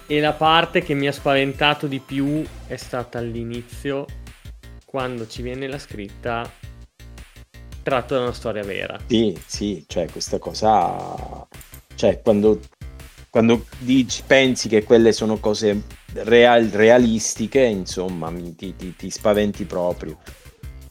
e 0.07 0.21
la 0.21 0.35
parte 0.35 0.83
che 0.83 0.93
mi 0.93 1.09
ha 1.09 1.13
spaventato 1.13 1.87
di 1.87 2.01
più 2.01 2.45
è 2.67 2.77
stata 2.77 3.17
all'inizio, 3.17 4.05
quando 4.85 5.27
ci 5.27 5.41
viene 5.41 5.67
la 5.67 5.79
scritta 5.79 6.51
tratto 7.83 8.15
da 8.15 8.21
una 8.21 8.35
storia 8.35 8.63
vera. 8.63 8.99
Sì, 9.07 9.35
sì, 9.47 9.85
cioè 9.89 10.05
questa 10.11 10.39
cosa, 10.39 11.49
cioè 11.95 12.21
quando, 12.21 12.61
quando 13.31 13.65
dici, 13.79 14.23
pensi 14.27 14.69
che 14.69 14.85
quelle 14.85 15.13
sono 15.13 15.39
cose 15.39 15.97
real- 16.13 16.69
realistiche, 16.73 17.63
insomma, 17.63 18.31
mi- 18.31 18.55
ti, 18.55 18.75
ti- 18.77 18.95
ti 18.97 19.11
spaventi 19.11 19.65
proprio. 19.65 20.19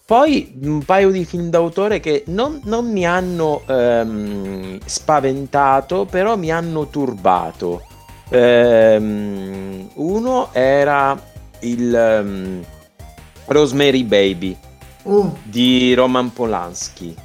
Poi 0.06 0.58
un 0.63 0.84
paio 0.86 1.12
di 1.12 1.25
film 1.25 1.49
d'autore 1.49 1.99
che 1.99 2.23
non, 2.27 2.62
non 2.63 2.89
mi 2.89 3.06
hanno 3.06 3.63
ehm, 3.67 4.80
spaventato, 4.86 6.06
però 6.06 6.38
mi 6.38 6.49
hanno 6.49 6.88
turbato. 6.88 7.86
Ehm, 8.30 9.89
uno 9.95 10.49
era 10.53 11.21
il 11.62 11.93
ehm, 11.93 12.65
Rosemary 13.47 14.03
Baby 14.03 14.58
Uh, 15.03 15.32
di 15.43 15.93
Roman 15.93 16.34
Polanski, 16.34 17.15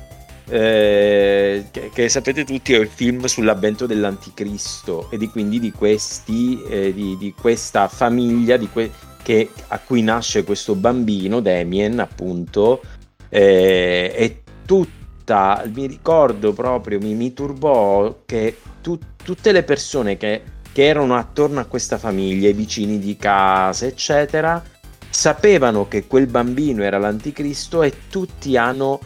eh, 0.53 1.65
che, 1.71 1.91
che 1.95 2.09
sapete 2.11 2.45
tutti 2.45 2.75
è 2.75 2.79
il 2.79 2.89
film 2.89 3.25
sull'avvento 3.25 3.87
dell'anticristo 3.87 5.09
e 5.11 5.17
di 5.17 5.29
quindi 5.29 5.59
di 5.59 5.73
questi, 5.73 6.63
eh, 6.69 6.93
di, 6.93 7.17
di 7.17 7.33
questa 7.33 7.89
famiglia 7.89 8.59
que- 8.59 8.91
che- 9.23 9.49
a 9.69 9.79
cui 9.79 10.03
nasce 10.03 10.45
questo 10.45 10.75
bambino, 10.75 11.41
Damien 11.41 12.01
appunto, 12.01 12.83
eh, 13.31 14.13
e 14.15 14.43
tutta, 14.67 15.65
mi 15.73 15.87
ricordo 15.87 16.53
proprio, 16.53 16.99
mi, 17.01 17.15
mi 17.15 17.33
turbò 17.33 18.19
che 18.27 18.59
tu- 18.83 18.99
tutte 19.25 19.53
le 19.53 19.63
persone 19.63 20.19
che, 20.19 20.43
che 20.71 20.85
erano 20.85 21.17
attorno 21.17 21.61
a 21.61 21.65
questa 21.65 21.97
famiglia, 21.97 22.51
i 22.51 22.53
vicini 22.53 22.99
di 22.99 23.17
casa, 23.17 23.87
eccetera, 23.87 24.63
sapevano 25.09 25.89
che 25.89 26.07
quel 26.07 26.27
bambino 26.27 26.83
era 26.83 26.99
l'anticristo 26.99 27.83
e 27.83 27.93
tutti 28.11 28.59
hanno 28.59 29.01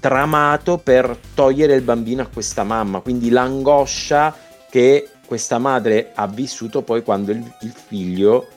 tramato 0.00 0.78
per 0.78 1.18
togliere 1.34 1.74
il 1.74 1.82
bambino 1.82 2.22
a 2.22 2.28
questa 2.32 2.64
mamma, 2.64 3.00
quindi 3.00 3.30
l'angoscia 3.30 4.34
che 4.70 5.08
questa 5.26 5.58
madre 5.58 6.10
ha 6.14 6.26
vissuto 6.26 6.82
poi 6.82 7.02
quando 7.02 7.30
il, 7.32 7.42
il 7.60 7.72
figlio 7.72 8.48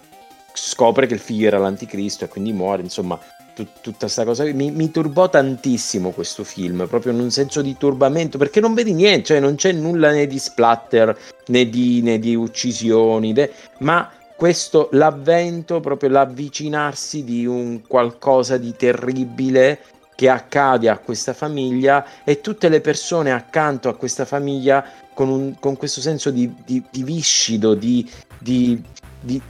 scopre 0.53 1.05
che 1.05 1.13
il 1.13 1.19
figlio 1.19 1.47
era 1.47 1.59
l'anticristo 1.59 2.25
e 2.25 2.27
quindi 2.27 2.51
muore, 2.51 2.81
insomma, 2.81 3.19
tut- 3.53 3.81
tutta 3.81 3.99
questa 4.01 4.25
cosa. 4.25 4.43
Mi, 4.45 4.71
mi 4.71 4.91
turbò 4.91 5.29
tantissimo 5.29 6.11
questo 6.11 6.43
film, 6.43 6.87
proprio 6.87 7.13
in 7.13 7.19
un 7.19 7.31
senso 7.31 7.61
di 7.61 7.77
turbamento, 7.77 8.37
perché 8.37 8.59
non 8.59 8.73
vedi 8.73 8.93
niente, 8.93 9.25
cioè 9.25 9.39
non 9.39 9.55
c'è 9.55 9.71
nulla 9.71 10.11
né 10.11 10.27
di 10.27 10.39
splatter 10.39 11.17
né 11.47 11.69
di, 11.69 12.01
né 12.01 12.19
di 12.19 12.35
uccisioni, 12.35 13.33
de- 13.33 13.51
ma 13.79 14.11
questo 14.35 14.89
l'avvento, 14.91 15.79
proprio 15.79 16.09
l'avvicinarsi 16.09 17.23
di 17.23 17.45
un 17.47 17.81
qualcosa 17.87 18.57
di 18.57 18.75
terribile 18.75 19.79
che 20.17 20.30
accade 20.30 20.89
a 20.89 20.97
questa 20.97 21.34
famiglia 21.34 22.03
e 22.23 22.41
tutte 22.41 22.69
le 22.69 22.82
persone 22.82 23.32
accanto 23.32 23.88
a 23.88 23.95
questa 23.95 24.25
famiglia 24.25 24.84
con, 25.13 25.30
un- 25.30 25.53
con 25.60 25.77
questo 25.77 26.01
senso 26.01 26.32
di, 26.32 26.51
di- 26.65 26.84
di 26.89 27.03
viscido, 27.03 27.75
di, 27.75 28.10
di- 28.39 28.82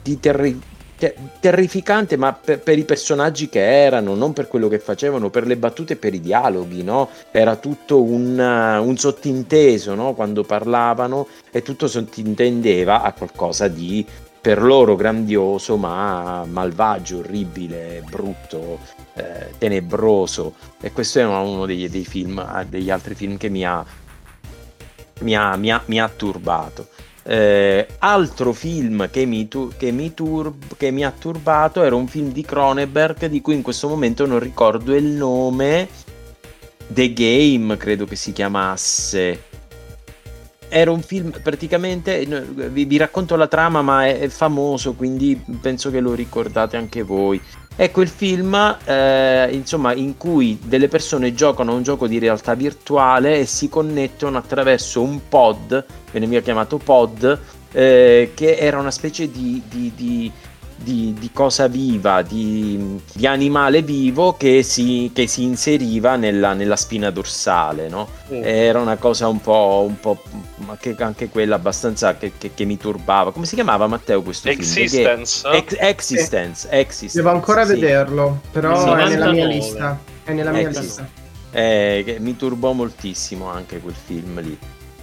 di- 0.01 0.19
terri- 0.19 0.59
te- 0.97 1.15
terrificante, 1.39 2.17
ma 2.17 2.33
per, 2.33 2.59
per 2.59 2.77
i 2.77 2.83
personaggi 2.83 3.47
che 3.47 3.61
erano, 3.65 4.13
non 4.13 4.33
per 4.33 4.49
quello 4.49 4.67
che 4.67 4.79
facevano, 4.79 5.29
per 5.29 5.47
le 5.47 5.55
battute 5.55 5.93
e 5.93 5.95
per 5.95 6.13
i 6.13 6.19
dialoghi, 6.19 6.83
no? 6.83 7.09
Era 7.31 7.55
tutto 7.55 8.01
un, 8.03 8.37
un 8.37 8.97
sottinteso, 8.97 9.95
no? 9.95 10.13
Quando 10.15 10.43
parlavano 10.43 11.27
e 11.49 11.61
tutto 11.61 11.87
sottintendeva 11.87 13.03
a 13.03 13.13
qualcosa 13.13 13.69
di 13.69 14.05
per 14.39 14.61
loro 14.61 14.95
grandioso, 14.95 15.75
ma 15.77 16.45
malvagio, 16.45 17.17
orribile, 17.19 18.01
brutto, 18.09 18.79
eh, 19.17 19.53
tenebroso. 19.57 20.53
E 20.79 20.91
questo 20.91 21.19
è 21.19 21.25
uno 21.25 21.65
degli, 21.65 21.89
dei 21.89 22.05
film, 22.05 22.39
ah, 22.39 22.63
degli 22.63 22.89
altri 22.89 23.15
film 23.15 23.37
che 23.37 23.49
mi 23.49 23.65
ha, 23.65 23.83
mi 25.19 25.35
ha, 25.35 25.55
mi 25.55 25.71
ha- 25.71 25.83
mi 25.85 25.99
ha 25.99 26.07
turbato. 26.07 26.87
Eh, 27.23 27.85
altro 27.99 28.53
film 28.53 29.09
che 29.09 29.25
mi, 29.25 29.49
tu- 29.49 29.73
che, 29.75 29.91
mi 29.91 30.13
turb- 30.13 30.77
che 30.77 30.91
mi 30.91 31.03
ha 31.03 31.11
turbato 31.11 31.83
era 31.83 31.93
un 31.95 32.07
film 32.07 32.31
di 32.31 32.41
Cronenberg 32.41 33.25
di 33.25 33.41
cui 33.41 33.55
in 33.55 33.61
questo 33.61 33.89
momento 33.89 34.25
non 34.25 34.39
ricordo 34.39 34.95
il 34.95 35.05
nome. 35.05 35.89
The 36.87 37.11
Game, 37.11 37.75
credo 37.75 38.05
che 38.05 38.15
si 38.15 38.31
chiamasse. 38.31 39.43
Era 40.69 40.91
un 40.91 41.01
film 41.01 41.31
praticamente, 41.41 42.25
no, 42.25 42.41
vi, 42.69 42.85
vi 42.85 42.97
racconto 42.97 43.35
la 43.35 43.47
trama, 43.47 43.81
ma 43.81 44.05
è, 44.05 44.19
è 44.19 44.27
famoso, 44.29 44.93
quindi 44.93 45.41
penso 45.61 45.89
che 45.91 45.99
lo 45.99 46.13
ricordate 46.13 46.77
anche 46.77 47.01
voi. 47.01 47.41
È 47.77 47.91
quel 47.91 48.07
film, 48.07 48.55
eh, 48.85 49.49
insomma, 49.51 49.93
in 49.93 50.17
cui 50.17 50.57
delle 50.63 50.87
persone 50.87 51.35
giocano 51.35 51.73
a 51.73 51.75
un 51.75 51.83
gioco 51.83 52.07
di 52.07 52.17
realtà 52.17 52.55
virtuale 52.55 53.37
e 53.37 53.45
si 53.45 53.69
connettono 53.69 54.35
attraverso 54.35 55.03
un 55.03 55.19
pod, 55.29 55.85
veniva 56.11 56.39
chiamato 56.39 56.77
pod, 56.79 57.39
eh, 57.71 58.31
che 58.33 58.55
era 58.55 58.79
una 58.79 58.89
specie 58.89 59.29
di, 59.29 59.61
di- 59.69 59.91
di- 59.95 60.31
di, 60.77 61.13
di 61.17 61.31
cosa 61.33 61.67
viva, 61.67 62.21
di, 62.21 62.99
di 63.13 63.25
animale 63.27 63.81
vivo 63.81 64.33
che 64.37 64.61
si, 64.63 65.11
che 65.13 65.27
si 65.27 65.43
inseriva 65.43 66.15
nella, 66.15 66.53
nella 66.53 66.75
spina 66.75 67.09
dorsale, 67.09 67.89
no? 67.89 68.07
Mm. 68.31 68.41
Era 68.43 68.79
una 68.79 68.95
cosa 68.97 69.27
un 69.27 69.41
po', 69.41 69.83
un 69.87 69.99
po' 69.99 70.21
che 70.79 70.95
anche 70.99 71.29
quella 71.29 71.55
abbastanza 71.55 72.15
che, 72.15 72.33
che- 72.37 72.51
che 72.53 72.65
mi 72.65 72.77
turbava. 72.77 73.31
Come 73.31 73.45
si 73.45 73.55
chiamava 73.55 73.87
Matteo 73.87 74.21
questo 74.21 74.49
Existence? 74.49 75.41
film? 75.41 75.55
Ex- 75.55 75.75
Existence, 75.79 76.67
Existence. 76.69 77.17
Devo 77.17 77.29
ancora 77.33 77.65
sì. 77.65 77.73
vederlo, 77.73 78.41
però 78.51 78.79
Sì, 78.79 78.89
è 78.89 79.07
nella 79.09 79.31
mia 79.31 79.45
99. 79.45 79.53
lista. 79.53 79.99
È 80.23 80.31
nella 80.33 80.51
mia 80.51 80.69
Ecco. 80.69 80.79
lista. 80.79 81.07
Eh, 81.51 82.03
che 82.05 82.17
mi 82.19 82.35
turbò 82.35 82.73
moltissimo 82.73 83.49
anche 83.49 83.79
quel 83.79 83.95
film 83.95 84.39
lì. 84.41 84.57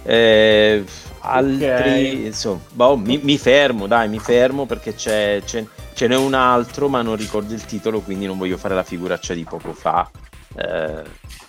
Eh, 0.05 0.83
altri, 1.21 2.25
insomma, 2.25 2.59
boh, 2.71 2.95
mi, 2.97 3.19
mi 3.23 3.37
fermo, 3.37 3.87
dai, 3.87 4.07
mi 4.07 4.19
fermo 4.19 4.65
perché 4.65 4.93
c'è, 4.93 5.41
c'è- 5.43 5.65
ce 5.93 6.07
n'è 6.07 6.15
un 6.15 6.33
altro, 6.33 6.87
ma 6.87 7.01
non 7.01 7.15
ricordo 7.15 7.53
il 7.53 7.65
titolo, 7.65 8.01
quindi 8.01 8.25
non 8.25 8.37
voglio 8.37 8.57
fare 8.57 8.75
la 8.75 8.83
figuraccia 8.83 9.33
di 9.33 9.43
poco 9.43 9.73
fa. 9.73 10.09
Eh, 10.55 11.03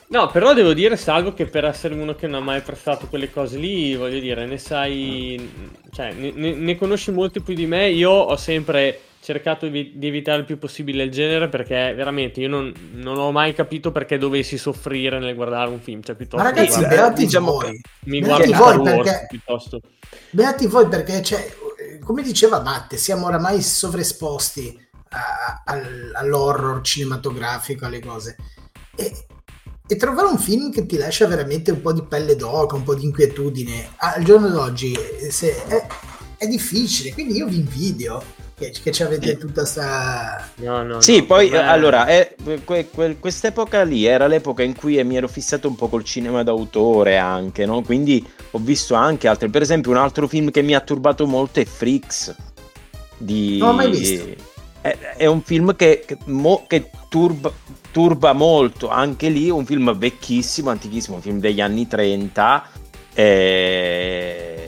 No, 0.09 0.29
però 0.29 0.55
devo 0.55 0.73
dire, 0.73 0.97
Salvo, 0.97 1.35
che 1.35 1.47
per 1.47 1.65
essere 1.65 1.95
uno 1.95 2.15
che 2.15 2.29
non 2.29 2.41
ha 2.41 2.45
mai 2.45 2.61
prestato 2.61 3.09
quelle 3.09 3.29
cose 3.29 3.59
lì, 3.59 3.97
voglio 3.97 4.21
dire, 4.21 4.47
ne 4.47 4.57
sai, 4.57 5.51
cioè, 5.91 6.13
ne, 6.13 6.31
ne- 6.33 6.55
ne 6.55 6.77
conosci 6.77 7.11
molti 7.11 7.41
più 7.41 7.55
di 7.55 7.67
me. 7.67 7.89
Io 7.89 8.11
ho 8.13 8.37
sempre 8.37 9.01
cercato 9.27 9.67
di, 9.67 9.93
evitare 10.03 10.39
il 10.39 10.45
più 10.45 10.57
possibile 10.57 11.03
il 11.03 11.11
genere 11.11 11.49
perché 11.49 11.93
veramente 11.97 12.41
io 12.41 12.49
non, 12.49 12.73
non 12.93 13.19
ho 13.19 13.33
mai 13.33 13.55
capito 13.55 13.91
perché 13.91 14.19
dovessi 14.19 14.57
soffrire 14.57 15.19
nel 15.19 15.35
guardare 15.35 15.69
un 15.69 15.81
film. 15.81 16.01
Cioè, 16.01 16.15
piuttosto 16.15 16.45
Ma 16.45 16.51
ragazzi, 16.51 16.79
che 16.79 16.87
guarda, 16.87 16.95
beati 16.97 17.25
diciamo 17.25 17.51
voi. 17.51 17.81
mi 18.05 18.21
beati 18.21 18.53
guardo 18.53 18.83
voi 18.85 19.03
perché- 19.03 19.27
piuttosto. 19.29 19.81
Beati 20.31 20.69
voi 20.69 20.87
perché, 20.87 21.23
cioè, 21.25 21.45
come 22.05 22.23
diceva 22.23 22.61
Matte, 22.61 22.97
siamo 22.99 23.27
oramai 23.27 23.61
sovraesposti 23.63 24.79
a- 25.09 25.63
all'horror 26.15 26.81
cinematografico, 26.83 27.85
alle 27.85 27.99
cose. 27.99 28.37
E, 28.95 29.13
e 29.89 29.97
trovare 29.97 30.29
un 30.29 30.39
film 30.39 30.71
che 30.71 30.87
ti 30.87 30.97
lascia 30.99 31.27
veramente 31.27 31.73
un 31.73 31.81
po' 31.81 31.93
di 31.93 32.05
pelle 32.05 32.37
d'oca, 32.37 32.77
un 32.77 32.85
po' 32.85 32.95
di 32.95 33.05
inquietudine, 33.05 33.89
al 33.97 34.23
giorno 34.23 34.51
d'oggi 34.51 34.97
se- 35.31 35.67
è, 35.67 35.85
è 36.37 36.47
difficile. 36.47 37.13
Quindi 37.13 37.35
io 37.39 37.47
vi 37.47 37.57
invidio 37.57 38.23
che, 38.59 38.73
che 38.83 38.91
ci 38.91 39.03
avete 39.03 39.37
tutta 39.37 39.65
sta... 39.67 40.49
No, 40.57 40.83
no, 40.83 41.01
Sì, 41.03 41.19
no, 41.19 41.27
poi 41.27 41.51
me- 41.51 41.59
allora, 41.59 42.07
eh, 42.07 42.35
que- 42.65 42.89
que- 42.91 43.19
quest'epoca 43.19 43.83
lì 43.83 44.07
era 44.07 44.27
l'epoca 44.27 44.63
in 44.63 44.75
cui 44.75 45.03
mi 45.05 45.17
ero 45.17 45.29
fissato 45.29 45.69
un 45.69 45.75
po' 45.77 45.89
col 45.89 46.05
cinema 46.05 46.43
d'autore 46.43 47.19
anche, 47.19 47.67
no? 47.67 47.83
Quindi 47.83 48.27
ho 48.53 48.59
visto 48.59 48.95
anche 48.95 49.29
altri. 49.29 49.51
Per 49.51 49.61
esempio, 49.61 49.91
un 49.91 49.99
altro 49.99 50.27
film 50.27 50.51
che 50.51 50.63
mi 50.63 50.75
ha 50.75 50.81
turbato 50.81 51.27
molto 51.27 51.61
è 51.61 51.65
Freaks. 51.67 52.35
Di... 53.19 53.59
Non 53.59 53.69
l'ho 53.69 53.75
mai 53.75 53.91
visto. 53.91 54.25
È, 54.81 54.97
è 55.17 55.27
un 55.27 55.43
film 55.43 55.77
che, 55.77 56.05
che 56.07 56.17
mo- 56.27 56.65
che 56.67 56.91
turba, 57.09 57.53
turba 57.91 58.33
molto, 58.33 58.89
anche 58.89 59.29
lì 59.29 59.51
un 59.51 59.67
film 59.67 59.95
vecchissimo, 59.99 60.71
antichissimo, 60.71 61.17
un 61.17 61.23
film 61.23 61.41
degli 61.41 61.61
anni 61.61 61.87
30. 61.87 62.69
eh, 63.13 64.66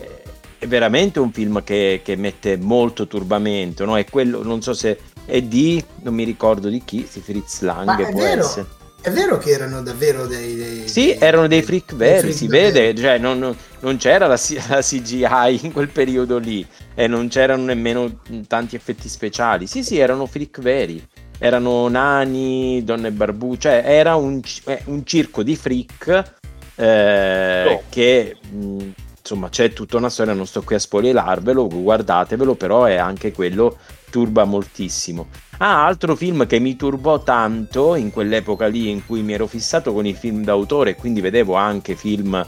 È 0.59 0.67
veramente 0.67 1.21
un 1.21 1.31
film 1.33 1.63
che, 1.63 2.01
che 2.03 2.17
mette 2.17 2.57
molto 2.57 3.07
turbamento, 3.07 3.85
no? 3.85 3.97
È 3.97 4.05
quello, 4.05 4.43
non 4.43 4.61
so 4.61 4.75
se 4.75 4.99
è 5.25 5.41
di, 5.43 5.83
non 6.03 6.15
mi 6.15 6.25
ricordo 6.25 6.69
di 6.69 6.83
chi, 6.85 7.07
di 7.13 7.21
Fritz 7.21 7.61
Lang, 7.61 8.11
può 8.11 8.21
vero, 8.21 8.41
essere. 8.41 8.67
è 9.01 9.11
vero 9.11 9.39
che 9.39 9.51
erano 9.51 9.83
davvero 9.83 10.27
dei... 10.27 10.57
dei- 10.57 10.89
Sì, 10.89 11.05
dei- 11.07 11.19
erano 11.21 11.47
dei 11.47 11.63
freak 11.63 11.95
veri, 11.95 12.19
freak 12.23 12.35
si 12.37 12.47
veri. 12.49 12.73
vede, 12.73 13.01
cioè 13.01 13.19
non, 13.19 13.39
non- 13.39 13.57
non 13.81 13.97
c'era 13.99 14.27
la, 14.27 14.37
la 14.69 14.81
CGI 14.83 15.61
in 15.63 15.71
quel 15.73 15.89
periodo 15.91 16.39
lì 16.39 16.67
e 16.95 17.07
non 17.07 17.29
c'erano 17.29 17.63
nemmeno 17.63 18.19
tanti 18.49 18.75
effetti 18.75 19.09
speciali. 19.09 19.69
Sì, 19.69 19.85
sì, 19.85 19.99
erano 19.99 20.27
freak 20.27 20.61
veri, 20.61 21.07
erano 21.39 21.87
nani, 21.87 22.83
donne 22.83 23.13
barbu, 23.13 23.57
cioè 23.59 23.83
era 23.87 24.17
un, 24.17 24.41
eh, 24.65 24.83
un 24.87 25.05
circo 25.07 25.45
di 25.45 25.55
freak 25.55 26.33
eh, 26.75 27.65
Oh. 27.69 27.83
che 27.89 28.37
mh, 28.51 28.89
insomma 29.29 29.51
c'è 29.51 29.75
tutta 29.75 29.99
una 29.99 30.09
storia, 30.09 30.33
non 30.33 30.47
sto 30.47 30.63
qui 30.63 30.75
a 30.75 30.79
spoilerarvelo, 30.79 31.69
guardatevelo, 31.69 32.55
però 32.55 32.85
è 32.85 32.97
anche 32.97 33.33
quello 33.33 33.77
turba 34.11 34.45
moltissimo. 34.45 35.27
Ah, 35.59 35.85
altro 35.85 36.17
film 36.17 36.47
che 36.47 36.59
mi 36.59 36.77
turbò 36.77 37.23
tanto 37.23 37.95
in 37.95 38.11
quell'epoca 38.11 38.67
lì 38.69 38.89
in 38.89 39.05
cui 39.05 39.23
mi 39.23 39.35
ero 39.35 39.47
fissato 39.47 39.93
con 39.93 40.07
i 40.07 40.15
film 40.15 40.45
d'autore 40.45 40.95
quindi 40.95 41.21
vedevo 41.21 41.55
anche 41.55 41.97
film 41.97 42.47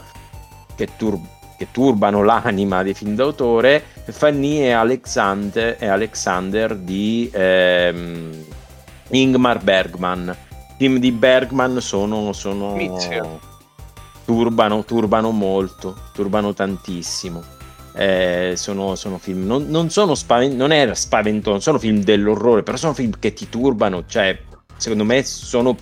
che, 0.75 0.87
tur- 0.95 1.19
che 1.57 1.67
turbano 1.71 2.23
l'anima 2.23 2.81
dei 2.81 2.95
film 2.95 3.13
d'autore, 3.13 3.83
Fanny 4.05 4.61
e 4.61 4.71
Alexander, 4.71 5.75
e 5.77 5.85
Alexander 5.87 6.75
di 6.75 7.29
ehm, 7.31 8.43
Ingmar 9.09 9.61
Bergman. 9.61 10.35
I 10.49 10.73
film 10.77 10.97
di 10.97 11.11
Bergman 11.11 11.79
sono, 11.79 12.33
sono 12.33 12.73
Mizzica. 12.73 13.49
Turbano, 14.25 14.83
turbano 14.83 15.31
molto, 15.31 15.95
turbano 16.13 16.53
tantissimo. 16.53 17.43
Eh, 17.93 18.53
sono, 18.55 18.95
sono 18.95 19.17
film, 19.17 19.45
non, 19.45 19.67
non 19.67 19.89
sono 19.89 20.15
spaven- 20.15 20.55
non 20.55 20.71
era 20.71 20.95
spaventoso, 20.95 21.59
sono 21.59 21.79
film 21.79 22.01
dell'orrore, 22.03 22.63
però 22.63 22.77
sono 22.77 22.93
film 22.93 23.11
che 23.19 23.33
ti 23.33 23.49
turbano, 23.49 24.05
cioè 24.07 24.39
secondo 24.77 25.03
me 25.03 25.23
sono 25.23 25.75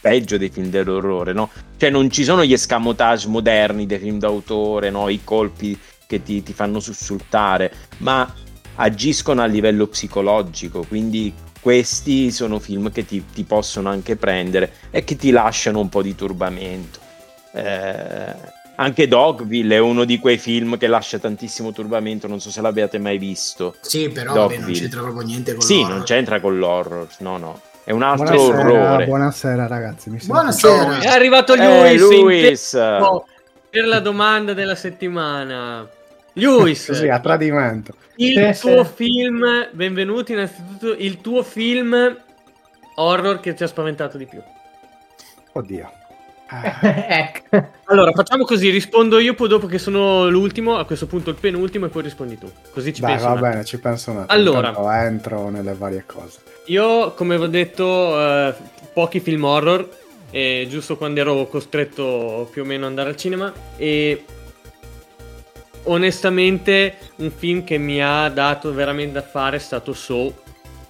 peggio 0.00 0.38
dei 0.38 0.48
film 0.48 0.68
dell'orrore, 0.68 1.32
no? 1.32 1.50
Cioè 1.76 1.90
non 1.90 2.10
ci 2.10 2.24
sono 2.24 2.44
gli 2.44 2.52
escamotage 2.52 3.28
moderni 3.28 3.86
dei 3.86 3.98
film 3.98 4.18
d'autore, 4.18 4.90
no? 4.90 5.08
I 5.08 5.20
colpi 5.24 5.78
che 6.06 6.22
ti, 6.22 6.42
ti 6.42 6.52
fanno 6.52 6.80
sussultare, 6.80 7.72
ma 7.98 8.32
agiscono 8.76 9.42
a 9.42 9.46
livello 9.46 9.86
psicologico, 9.86 10.84
quindi 10.88 11.32
questi 11.60 12.30
sono 12.30 12.58
film 12.58 12.90
che 12.90 13.04
ti, 13.04 13.22
ti 13.32 13.44
possono 13.44 13.90
anche 13.90 14.16
prendere 14.16 14.72
e 14.90 15.04
che 15.04 15.16
ti 15.16 15.30
lasciano 15.30 15.80
un 15.80 15.88
po' 15.88 16.02
di 16.02 16.14
turbamento. 16.14 17.09
Eh, 17.52 18.34
anche 18.76 19.08
Dogville 19.08 19.74
è 19.76 19.78
uno 19.78 20.04
di 20.04 20.18
quei 20.18 20.38
film 20.38 20.78
che 20.78 20.86
lascia 20.86 21.18
tantissimo 21.18 21.72
turbamento, 21.72 22.26
non 22.26 22.40
so 22.40 22.50
se 22.50 22.60
l'abbiate 22.62 22.98
mai 22.98 23.18
visto. 23.18 23.76
Sì, 23.80 24.08
però 24.08 24.32
vabbè, 24.34 24.58
non 24.58 24.72
c'entra 24.72 25.02
proprio 25.02 25.22
niente 25.22 25.52
con 25.52 25.60
Sì, 25.62 25.80
l'horror. 25.80 25.90
non 25.96 26.02
c'entra 26.04 26.40
con 26.40 26.58
l'horror, 26.58 27.06
no, 27.18 27.36
no. 27.36 27.60
È 27.84 27.92
un 27.92 28.02
altro 28.02 28.34
Buonasera, 28.36 28.58
orrore. 28.60 29.04
buonasera 29.06 29.66
ragazzi. 29.66 30.10
Buonasera. 30.24 30.98
È 31.00 31.06
arrivato 31.08 31.54
Eh, 31.54 31.96
Luis, 31.98 32.00
in 32.00 32.20
Luis. 32.20 32.70
tempo 32.70 33.26
per 33.68 33.86
la 33.86 34.00
domanda 34.00 34.54
della 34.54 34.74
settimana. 34.74 35.86
Luis, 36.34 36.86
Così 36.86 37.08
a 37.08 37.18
tradimento. 37.20 37.94
il 38.16 38.54
Sì, 38.54 38.60
tuo 38.60 38.84
sì. 38.84 38.90
film, 38.94 39.68
benvenuti 39.72 40.32
innanzitutto, 40.32 40.94
il 40.96 41.20
tuo 41.20 41.42
film 41.42 42.16
horror 42.94 43.40
che 43.40 43.54
ti 43.54 43.62
ha 43.64 43.66
spaventato 43.66 44.16
di 44.16 44.26
più. 44.26 44.40
Oddio. 45.52 45.92
ecco. 46.82 47.68
Allora, 47.86 48.12
facciamo 48.12 48.44
così, 48.44 48.70
rispondo 48.70 49.18
io 49.18 49.34
poi 49.34 49.48
dopo 49.48 49.66
che 49.66 49.78
sono 49.78 50.28
l'ultimo, 50.28 50.76
a 50.76 50.84
questo 50.84 51.06
punto 51.06 51.30
il 51.30 51.36
penultimo 51.36 51.86
e 51.86 51.88
poi 51.88 52.02
rispondi 52.02 52.38
tu. 52.38 52.50
Così 52.72 52.92
ci 52.92 53.00
Dai, 53.00 53.12
penso. 53.16 53.28
va 53.28 53.34
bene, 53.36 53.64
ci 53.64 53.78
penso 53.78 54.10
un 54.10 54.18
attimo. 54.18 54.32
Allora. 54.38 54.68
Intanto 54.68 54.90
entro 54.90 55.48
nelle 55.50 55.74
varie 55.74 56.04
cose. 56.06 56.40
Io, 56.66 57.12
come 57.14 57.34
avevo 57.34 57.50
detto, 57.50 58.18
eh, 58.20 58.54
pochi 58.92 59.20
film 59.20 59.44
horror, 59.44 59.88
eh, 60.30 60.66
giusto 60.68 60.96
quando 60.96 61.20
ero 61.20 61.46
costretto 61.46 62.48
più 62.52 62.62
o 62.62 62.64
meno 62.64 62.84
ad 62.84 62.90
andare 62.90 63.10
al 63.10 63.16
cinema 63.16 63.52
e 63.76 64.24
onestamente 65.84 66.96
un 67.16 67.30
film 67.30 67.64
che 67.64 67.78
mi 67.78 68.02
ha 68.02 68.28
dato 68.28 68.72
veramente 68.72 69.12
da 69.14 69.22
fare 69.22 69.56
è 69.56 69.60
stato 69.60 69.92
Saw. 69.92 70.32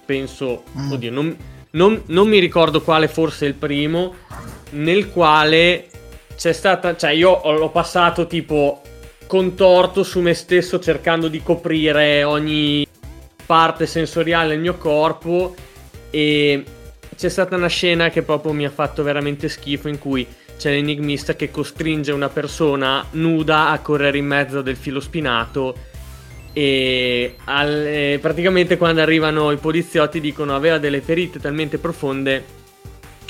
Penso, 0.05 0.63
Mm. 0.77 0.91
oddio, 0.91 1.11
non, 1.11 1.37
non- 1.71 2.01
non 2.07 2.27
mi 2.27 2.39
ricordo 2.39 2.81
quale 2.81 3.07
fosse 3.07 3.45
il 3.45 3.53
primo, 3.53 4.15
nel 4.71 5.09
quale 5.09 5.87
c'è 6.35 6.53
stata, 6.53 6.95
cioè 6.95 7.11
io 7.11 7.29
ho- 7.29 7.51
l'ho 7.57 7.69
passato 7.69 8.27
tipo 8.27 8.81
contorto 9.27 10.03
su 10.03 10.19
me 10.19 10.33
stesso 10.33 10.79
cercando 10.79 11.27
di 11.27 11.41
coprire 11.41 12.23
ogni 12.23 12.85
parte 13.45 13.85
sensoriale 13.85 14.49
del 14.49 14.59
mio 14.59 14.75
corpo 14.75 15.55
e 16.09 16.63
c'è 17.15 17.29
stata 17.29 17.55
una 17.55 17.67
scena 17.67 18.09
che 18.09 18.23
proprio 18.23 18.51
mi 18.53 18.65
ha 18.65 18.69
fatto 18.69 19.03
veramente 19.03 19.47
schifo 19.47 19.87
in 19.87 19.99
cui 19.99 20.25
c'è 20.57 20.71
l'enigmista 20.71 21.35
che 21.35 21.49
costringe 21.49 22.11
una 22.11 22.29
persona 22.29 23.05
nuda 23.11 23.69
a 23.69 23.79
correre 23.79 24.17
in 24.17 24.25
mezzo 24.25 24.61
del 24.61 24.75
filo 24.75 24.99
spinato 24.99 25.75
e 26.53 27.35
al- 27.45 27.85
eh, 27.85 28.19
praticamente 28.21 28.77
quando 28.77 29.01
arrivano 29.01 29.51
i 29.51 29.57
poliziotti 29.57 30.19
dicono 30.19 30.55
aveva 30.55 30.77
delle 30.77 31.01
ferite 31.01 31.39
talmente 31.39 31.77
profonde 31.77 32.59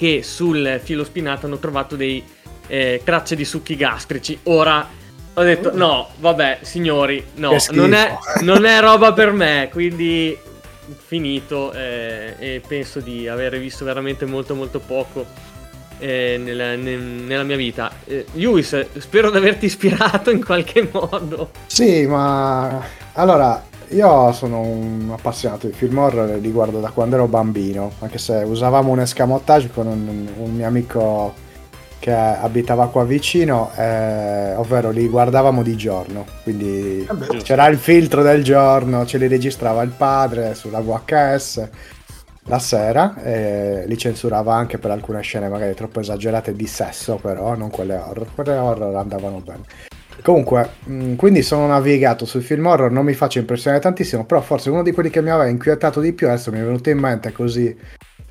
che 0.01 0.23
sul 0.23 0.79
filo 0.83 1.03
spinato 1.03 1.45
hanno 1.45 1.59
trovato 1.59 1.95
dei 1.95 2.23
eh, 2.65 3.01
tracce 3.03 3.35
di 3.35 3.45
succhi 3.45 3.75
gastrici. 3.75 4.39
Ora 4.45 4.89
ho 5.31 5.43
detto 5.43 5.75
no, 5.75 6.07
vabbè, 6.17 6.61
signori, 6.63 7.23
no, 7.35 7.55
non 7.69 7.93
è, 7.93 8.17
non 8.41 8.65
è 8.65 8.79
roba 8.79 9.13
per 9.13 9.31
me, 9.31 9.69
quindi 9.71 10.35
finito 11.05 11.71
eh, 11.73 12.33
e 12.39 12.61
penso 12.67 12.99
di 12.99 13.27
aver 13.27 13.59
visto 13.59 13.85
veramente 13.85 14.25
molto 14.25 14.55
molto 14.55 14.79
poco 14.79 15.23
eh, 15.99 16.41
nella, 16.43 16.75
ne- 16.75 16.95
nella 16.95 17.43
mia 17.43 17.55
vita. 17.55 17.91
Eh, 18.05 18.25
Luis, 18.33 18.87
spero 18.97 19.29
di 19.29 19.37
averti 19.37 19.65
ispirato 19.65 20.31
in 20.31 20.43
qualche 20.43 20.89
modo. 20.91 21.51
Sì, 21.67 22.07
ma 22.07 22.83
allora 23.13 23.69
io 23.91 24.31
sono 24.31 24.59
un 24.59 25.09
appassionato 25.11 25.67
di 25.67 25.73
film 25.73 25.97
horror 25.97 26.31
e 26.31 26.37
li 26.39 26.51
guardo 26.51 26.79
da 26.79 26.89
quando 26.89 27.15
ero 27.15 27.27
bambino, 27.27 27.91
anche 27.99 28.17
se 28.17 28.43
usavamo 28.45 28.91
un 28.91 29.01
escamotage 29.01 29.69
con 29.71 29.87
un, 29.87 30.27
un 30.37 30.53
mio 30.53 30.67
amico 30.67 31.49
che 31.99 32.11
abitava 32.11 32.87
qua 32.87 33.03
vicino, 33.03 33.69
eh, 33.75 34.55
ovvero 34.55 34.89
li 34.89 35.07
guardavamo 35.07 35.61
di 35.61 35.75
giorno, 35.75 36.25
quindi 36.41 37.05
Vabbè. 37.07 37.37
c'era 37.37 37.67
il 37.67 37.77
filtro 37.77 38.23
del 38.23 38.43
giorno, 38.43 39.05
ce 39.05 39.19
li 39.19 39.27
registrava 39.27 39.83
il 39.83 39.91
padre 39.91 40.55
sulla 40.55 40.79
VHS 40.79 41.69
la 42.45 42.57
sera 42.57 43.21
e 43.21 43.83
li 43.85 43.97
censurava 43.97 44.55
anche 44.55 44.79
per 44.79 44.89
alcune 44.89 45.21
scene 45.21 45.47
magari 45.47 45.75
troppo 45.75 45.99
esagerate 45.99 46.55
di 46.55 46.65
sesso, 46.65 47.17
però 47.17 47.55
non 47.55 47.69
quelle 47.69 47.95
horror, 47.95 48.27
quelle 48.33 48.57
horror 48.57 48.95
andavano 48.95 49.39
bene. 49.39 49.90
Comunque, 50.21 50.69
mh, 50.83 51.15
quindi 51.15 51.41
sono 51.41 51.67
navigato 51.67 52.25
sui 52.25 52.41
film 52.41 52.65
horror, 52.65 52.91
non 52.91 53.05
mi 53.05 53.13
faccio 53.13 53.39
impressionare 53.39 53.81
tantissimo, 53.81 54.25
però 54.25 54.41
forse 54.41 54.69
uno 54.69 54.83
di 54.83 54.91
quelli 54.91 55.09
che 55.09 55.21
mi 55.21 55.29
aveva 55.29 55.49
inquietato 55.49 55.99
di 55.99 56.13
più, 56.13 56.27
adesso 56.27 56.51
mi 56.51 56.59
è 56.59 56.63
venuto 56.63 56.89
in 56.89 56.99
mente 56.99 57.31
così 57.31 57.75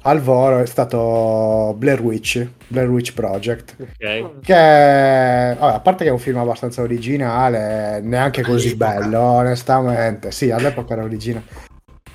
al 0.02 0.20
volo, 0.20 0.60
è 0.60 0.66
stato 0.66 1.74
Blair 1.76 2.00
Witch, 2.00 2.46
Blair 2.68 2.88
Witch 2.88 3.12
Project. 3.12 3.76
Ok. 3.78 4.40
Che 4.40 4.54
vabbè, 4.54 5.74
a 5.74 5.80
parte 5.80 6.04
che 6.04 6.10
è 6.10 6.12
un 6.12 6.18
film 6.18 6.38
abbastanza 6.38 6.80
originale, 6.80 8.00
neanche 8.02 8.42
così 8.42 8.76
bello, 8.76 9.20
onestamente. 9.20 10.30
Sì, 10.30 10.50
all'epoca 10.50 10.94
era 10.94 11.02
originale. 11.02 11.44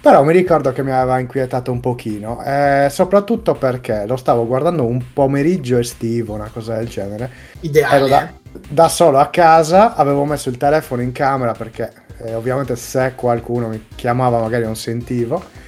Però 0.01 0.23
mi 0.23 0.33
ricordo 0.33 0.71
che 0.71 0.83
mi 0.83 0.91
aveva 0.91 1.19
inquietato 1.19 1.71
un 1.71 1.79
pochino, 1.79 2.43
eh, 2.43 2.87
soprattutto 2.91 3.55
perché 3.55 4.05
lo 4.05 4.17
stavo 4.17 4.45
guardando 4.45 4.85
un 4.85 5.01
pomeriggio 5.13 5.77
estivo, 5.77 6.33
una 6.33 6.49
cosa 6.51 6.75
del 6.75 6.87
genere. 6.87 7.29
Ideale. 7.61 7.95
Ero 7.95 8.07
da. 8.07 8.44
Da 8.67 8.87
solo 8.87 9.17
a 9.17 9.27
casa, 9.27 9.95
avevo 9.95 10.25
messo 10.25 10.49
il 10.49 10.57
telefono 10.57 11.01
in 11.01 11.11
camera 11.11 11.53
perché 11.53 11.91
eh, 12.23 12.33
ovviamente 12.33 12.75
se 12.75 13.13
qualcuno 13.15 13.67
mi 13.67 13.87
chiamava 13.95 14.39
magari 14.39 14.63
non 14.63 14.75
sentivo. 14.75 15.63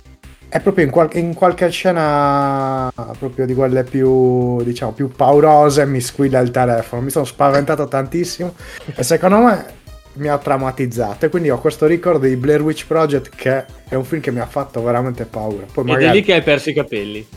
E 0.49 0.61
proprio 0.61 0.85
in, 0.85 0.91
qual- 0.91 1.09
in 1.13 1.33
qualche 1.33 1.69
scena 1.69 2.89
proprio 3.19 3.45
di 3.45 3.53
quelle 3.53 3.83
più, 3.83 4.63
diciamo, 4.63 4.93
più 4.93 5.09
paurose 5.09 5.85
mi 5.85 5.99
squilla 5.99 6.39
il 6.39 6.51
telefono. 6.51 7.01
Mi 7.01 7.09
sono 7.09 7.25
spaventato 7.25 7.85
tantissimo 7.87 8.55
e 8.95 9.03
secondo 9.03 9.39
me 9.39 9.65
mi 10.13 10.29
ha 10.29 10.37
traumatizzato. 10.37 11.25
E 11.25 11.29
quindi 11.29 11.49
ho 11.49 11.59
questo 11.59 11.85
ricordo 11.85 12.25
di 12.25 12.35
Blair 12.37 12.61
Witch 12.61 12.87
Project 12.87 13.29
che 13.35 13.65
è 13.89 13.95
un 13.95 14.05
film 14.05 14.21
che 14.21 14.31
mi 14.31 14.39
ha 14.39 14.45
fatto 14.45 14.81
veramente 14.81 15.25
paura. 15.25 15.65
Poi 15.71 15.83
Ed 15.83 15.89
è 15.89 15.93
magari... 15.93 16.17
lì 16.19 16.23
che 16.23 16.33
hai 16.33 16.41
perso 16.41 16.69
i 16.69 16.73
capelli. 16.73 17.27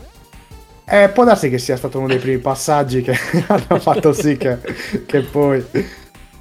Eh, 0.85 1.09
può 1.09 1.23
darsi 1.23 1.49
che 1.49 1.57
sia 1.57 1.77
stato 1.77 1.99
uno 1.99 2.07
dei 2.07 2.17
primi 2.17 2.39
passaggi 2.39 3.01
che 3.01 3.15
hanno 3.47 3.79
fatto 3.79 4.11
sì 4.13 4.35
che, 4.35 4.57
che 5.05 5.21
poi 5.21 5.65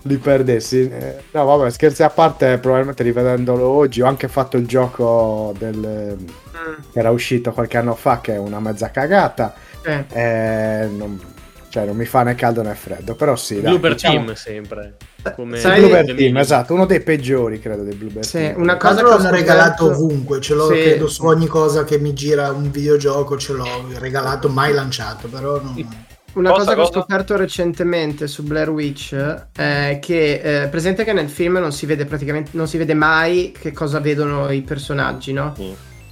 li 0.03 0.17
perdessi. 0.17 0.89
Eh, 0.89 1.17
no, 1.33 1.45
vabbè, 1.45 1.71
scherzi 1.71 2.03
a 2.03 2.11
parte, 2.11 2.59
probabilmente 2.59 3.03
rivedendolo 3.03 3.67
oggi 3.69 4.01
ho 4.01 4.07
anche 4.07 4.29
fatto 4.29 4.57
il 4.57 4.67
gioco 4.67 5.55
del, 5.59 6.17
che 6.93 6.99
era 6.99 7.11
uscito 7.11 7.53
qualche 7.53 7.79
anno 7.79 7.95
fa, 7.95 8.21
che 8.21 8.35
è 8.35 8.39
una 8.39 8.61
mezza 8.61 8.91
cagata. 8.91 9.55
Eh. 9.83 10.05
Eh, 10.13 10.87
non, 10.87 11.21
cioè, 11.71 11.87
non 11.87 11.97
mi 11.97 12.05
fa 12.05 12.23
né 12.25 12.35
caldo 12.35 12.63
né 12.63 12.75
freddo, 12.75 13.15
però 13.15 13.37
sì. 13.37 13.55
dai, 13.55 13.63
Bluebird 13.63 13.95
diciamo- 13.95 14.15
Team 14.17 14.35
sempre. 14.35 14.97
Come 15.37 15.59
sai- 15.59 15.81
le 15.89 16.05
Team, 16.05 16.17
mini. 16.17 16.39
esatto, 16.41 16.75
uno 16.75 16.85
dei 16.85 17.01
peggiori, 17.01 17.61
credo, 17.61 17.83
dei 17.83 17.95
Bluebird 17.95 18.25
Sì, 18.25 18.39
Team. 18.39 18.61
una 18.61 18.77
cosa 18.77 18.97
che 18.97 19.05
ho 19.05 19.17
l'hanno 19.17 19.31
regalato 19.31 19.87
ovunque, 19.87 20.41
ce 20.41 20.55
l'ho 20.55 20.67
Sì. 20.67 20.81
credo 20.83 21.09
su 21.09 21.25
ogni 21.25 21.47
cosa 21.47 21.85
che 21.85 21.99
mi 21.99 22.13
gira 22.13 22.51
un 22.51 22.71
videogioco, 22.71 23.39
ce 23.39 23.53
l'ho 23.53 23.87
regalato, 23.99 24.49
mai 24.49 24.73
lanciato, 24.75 25.29
però 25.29 25.61
non... 25.63 26.09
Una 26.33 26.51
Cosa, 26.51 26.63
cosa, 26.63 26.75
che 26.77 26.81
ho 26.83 26.87
scoperto 26.93 27.37
recentemente 27.37 28.29
su 28.29 28.45
Blair 28.45 28.71
Witch 28.71 29.15
è 29.57 29.99
che 30.01 30.63
eh, 30.63 30.69
presente 30.69 31.03
che 31.03 31.13
nel 31.13 31.29
film 31.29 31.59
non 31.59 31.73
si 31.73 31.87
vede 31.87 32.05
praticamente 32.05 32.51
non 32.53 32.69
si 32.69 32.79
vede 32.79 32.95
mai 32.95 33.53
che 33.59 33.73
cosa 33.73 33.99
vedono 33.99 34.49
i 34.53 34.63
personaggi, 34.63 35.33
no? 35.33 35.55
Mm. 35.61 35.71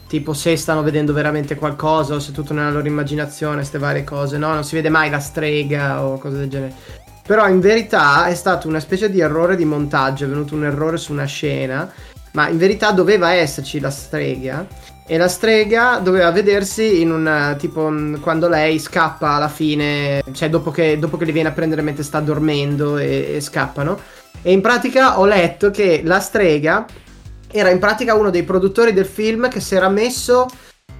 Tipo 0.08 0.32
se 0.32 0.56
stanno 0.56 0.82
vedendo 0.82 1.12
veramente 1.12 1.54
qualcosa 1.54 2.14
o 2.14 2.18
se 2.18 2.32
tutto 2.32 2.54
nella 2.54 2.70
loro 2.70 2.86
immaginazione, 2.86 3.56
queste 3.56 3.78
varie 3.78 4.04
cose, 4.04 4.38
no? 4.38 4.54
Non 4.54 4.64
si 4.64 4.74
vede 4.74 4.88
mai 4.88 5.10
la 5.10 5.20
strega 5.20 6.02
o 6.02 6.18
cose 6.18 6.38
del 6.38 6.48
genere. 6.48 6.74
Però 7.26 7.46
in 7.46 7.60
verità 7.60 8.26
è 8.26 8.34
stato 8.34 8.68
una 8.68 8.80
specie 8.80 9.10
di 9.10 9.20
errore 9.20 9.54
di 9.54 9.66
montaggio, 9.66 10.24
è 10.24 10.28
venuto 10.28 10.54
un 10.54 10.64
errore 10.64 10.96
su 10.96 11.12
una 11.12 11.26
scena, 11.26 11.92
ma 12.32 12.48
in 12.48 12.56
verità 12.56 12.90
doveva 12.90 13.32
esserci 13.32 13.80
la 13.80 13.90
strega 13.90 14.66
e 15.10 15.16
la 15.16 15.28
strega 15.28 16.00
doveva 16.02 16.30
vedersi 16.30 17.00
in 17.00 17.10
un 17.10 17.56
tipo 17.58 17.90
quando 18.20 18.46
lei 18.46 18.78
scappa 18.78 19.32
alla 19.32 19.48
fine, 19.48 20.22
cioè 20.32 20.50
dopo 20.50 20.70
che, 20.70 20.98
dopo 20.98 21.16
che 21.16 21.24
li 21.24 21.32
viene 21.32 21.48
a 21.48 21.52
prendere 21.52 21.80
mentre 21.80 22.02
sta 22.02 22.20
dormendo 22.20 22.98
e, 22.98 23.36
e 23.36 23.40
scappano. 23.40 23.98
E 24.42 24.52
in 24.52 24.60
pratica 24.60 25.18
ho 25.18 25.24
letto 25.24 25.70
che 25.70 26.02
la 26.04 26.20
strega 26.20 26.86
era 27.50 27.70
in 27.70 27.78
pratica 27.78 28.14
uno 28.14 28.30
dei 28.30 28.42
produttori 28.42 28.92
del 28.92 29.06
film 29.06 29.48
che 29.48 29.60
si 29.60 29.74
era 29.74 29.88
messo, 29.88 30.46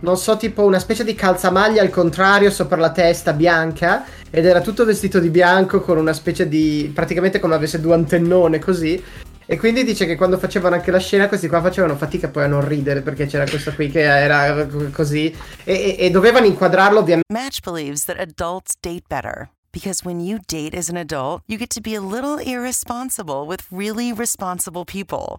non 0.00 0.16
so, 0.16 0.37
tipo 0.37 0.64
una 0.64 0.78
specie 0.78 1.04
di 1.04 1.14
calzamaglia 1.14 1.82
al 1.82 1.90
contrario 1.90 2.50
sopra 2.50 2.76
la 2.76 2.92
testa 2.92 3.32
bianca 3.32 4.04
ed 4.30 4.46
era 4.46 4.61
tutto 4.61 4.84
vestito 4.84 5.18
di 5.18 5.28
bianco 5.28 5.80
con 5.80 5.98
una 5.98 6.12
specie 6.12 6.48
di 6.48 6.90
praticamente 6.94 7.40
come 7.40 7.54
avesse 7.54 7.80
due 7.80 7.94
antennone 7.94 8.58
così. 8.58 9.02
E 9.50 9.58
quindi 9.58 9.82
dice 9.82 10.04
che 10.04 10.14
quando 10.14 10.37
facevano 10.37 10.74
anche 10.74 10.90
la 10.90 10.98
scena, 10.98 11.26
questi 11.26 11.48
qua 11.48 11.62
facevano 11.62 11.96
fatica 11.96 12.28
poi 12.28 12.44
a 12.44 12.48
non 12.48 12.68
ridere 12.68 13.00
perché 13.00 13.26
c'era 13.26 13.48
questo 13.48 13.72
qui 13.72 13.90
che 13.90 14.02
era 14.02 14.66
così. 14.92 15.34
E, 15.64 15.72
e- 15.72 15.96
e 15.98 16.11
dovevano 16.11 16.44
inquadrarlo 16.44 16.98
ovviamente. 16.98 17.32
Match 17.32 17.61
believes 17.64 18.04
that 18.04 18.20
adults 18.20 18.74
date 18.78 19.04
better 19.08 19.48
because 19.72 20.04
when 20.04 20.20
you 20.20 20.38
date 20.46 20.76
as 20.76 20.90
an 20.90 20.96
adult, 20.96 21.42
you 21.46 21.56
get 21.56 21.70
to 21.70 21.80
be 21.80 21.94
a 21.94 22.00
little 22.00 22.37
irresponsible 22.38 23.46
with 23.46 23.62
really 23.70 24.12
responsible 24.12 24.84
people. 24.84 25.38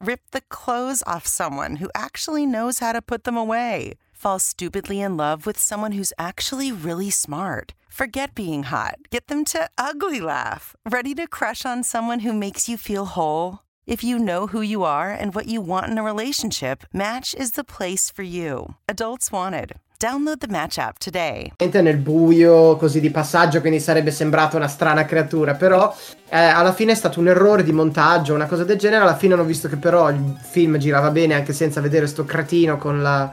Rip 0.00 0.20
the 0.30 0.42
clothes 0.42 1.02
off 1.08 1.26
someone 1.26 1.76
who 1.76 1.90
actually 1.92 2.46
knows 2.46 2.78
how 2.78 2.92
to 2.92 3.02
put 3.02 3.24
them 3.24 3.36
away. 3.36 3.94
Fall 4.12 4.38
stupidly 4.38 5.00
in 5.00 5.16
love 5.16 5.44
with 5.44 5.58
someone 5.58 5.92
who's 5.92 6.12
actually 6.18 6.70
really 6.70 7.10
smart. 7.10 7.74
Forget 7.88 8.32
being 8.34 8.62
hot. 8.64 8.98
Get 9.10 9.26
them 9.26 9.44
to 9.46 9.68
ugly 9.76 10.20
laugh. 10.20 10.76
Ready 10.88 11.14
to 11.16 11.26
crush 11.26 11.66
on 11.66 11.82
someone 11.82 12.20
who 12.20 12.32
makes 12.32 12.68
you 12.68 12.76
feel 12.76 13.06
whole? 13.06 13.60
If 13.90 14.04
you 14.04 14.18
know 14.18 14.46
who 14.46 14.60
you 14.60 14.84
are 14.84 15.16
and 15.18 15.34
what 15.34 15.46
you 15.46 15.62
want 15.62 15.88
in 15.88 15.96
a 15.96 16.02
relationship, 16.02 16.84
Match 16.92 17.34
is 17.34 17.52
the 17.52 17.64
place 17.64 18.12
for 18.12 18.22
you. 18.22 18.74
Adults 18.86 19.30
Wanted. 19.32 19.76
Download 19.98 20.38
the 20.40 20.46
Match 20.46 20.76
app 20.76 20.98
today. 20.98 21.52
nel 21.56 21.96
buio 21.96 22.76
così 22.76 23.00
di 23.00 23.10
passaggio, 23.10 23.60
quindi 23.60 23.80
sarebbe 23.80 24.10
sembrata 24.10 24.58
una 24.58 24.68
strana 24.68 25.06
creatura. 25.06 25.54
Però 25.54 25.96
eh, 26.28 26.36
alla 26.36 26.74
fine 26.74 26.92
è 26.92 26.94
stato 26.94 27.18
un 27.18 27.28
errore 27.28 27.62
di 27.62 27.72
montaggio, 27.72 28.34
una 28.34 28.44
cosa 28.44 28.62
del 28.62 28.76
genere. 28.76 29.04
Alla 29.04 29.16
fine 29.16 29.32
hanno 29.32 29.44
visto 29.44 29.68
che 29.68 29.76
però 29.76 30.10
il 30.10 30.36
film 30.38 30.76
girava 30.76 31.10
bene 31.10 31.32
anche 31.32 31.54
senza 31.54 31.80
vedere 31.80 32.06
sto 32.08 32.26
cretino 32.26 32.76
con 32.76 33.00
la. 33.00 33.32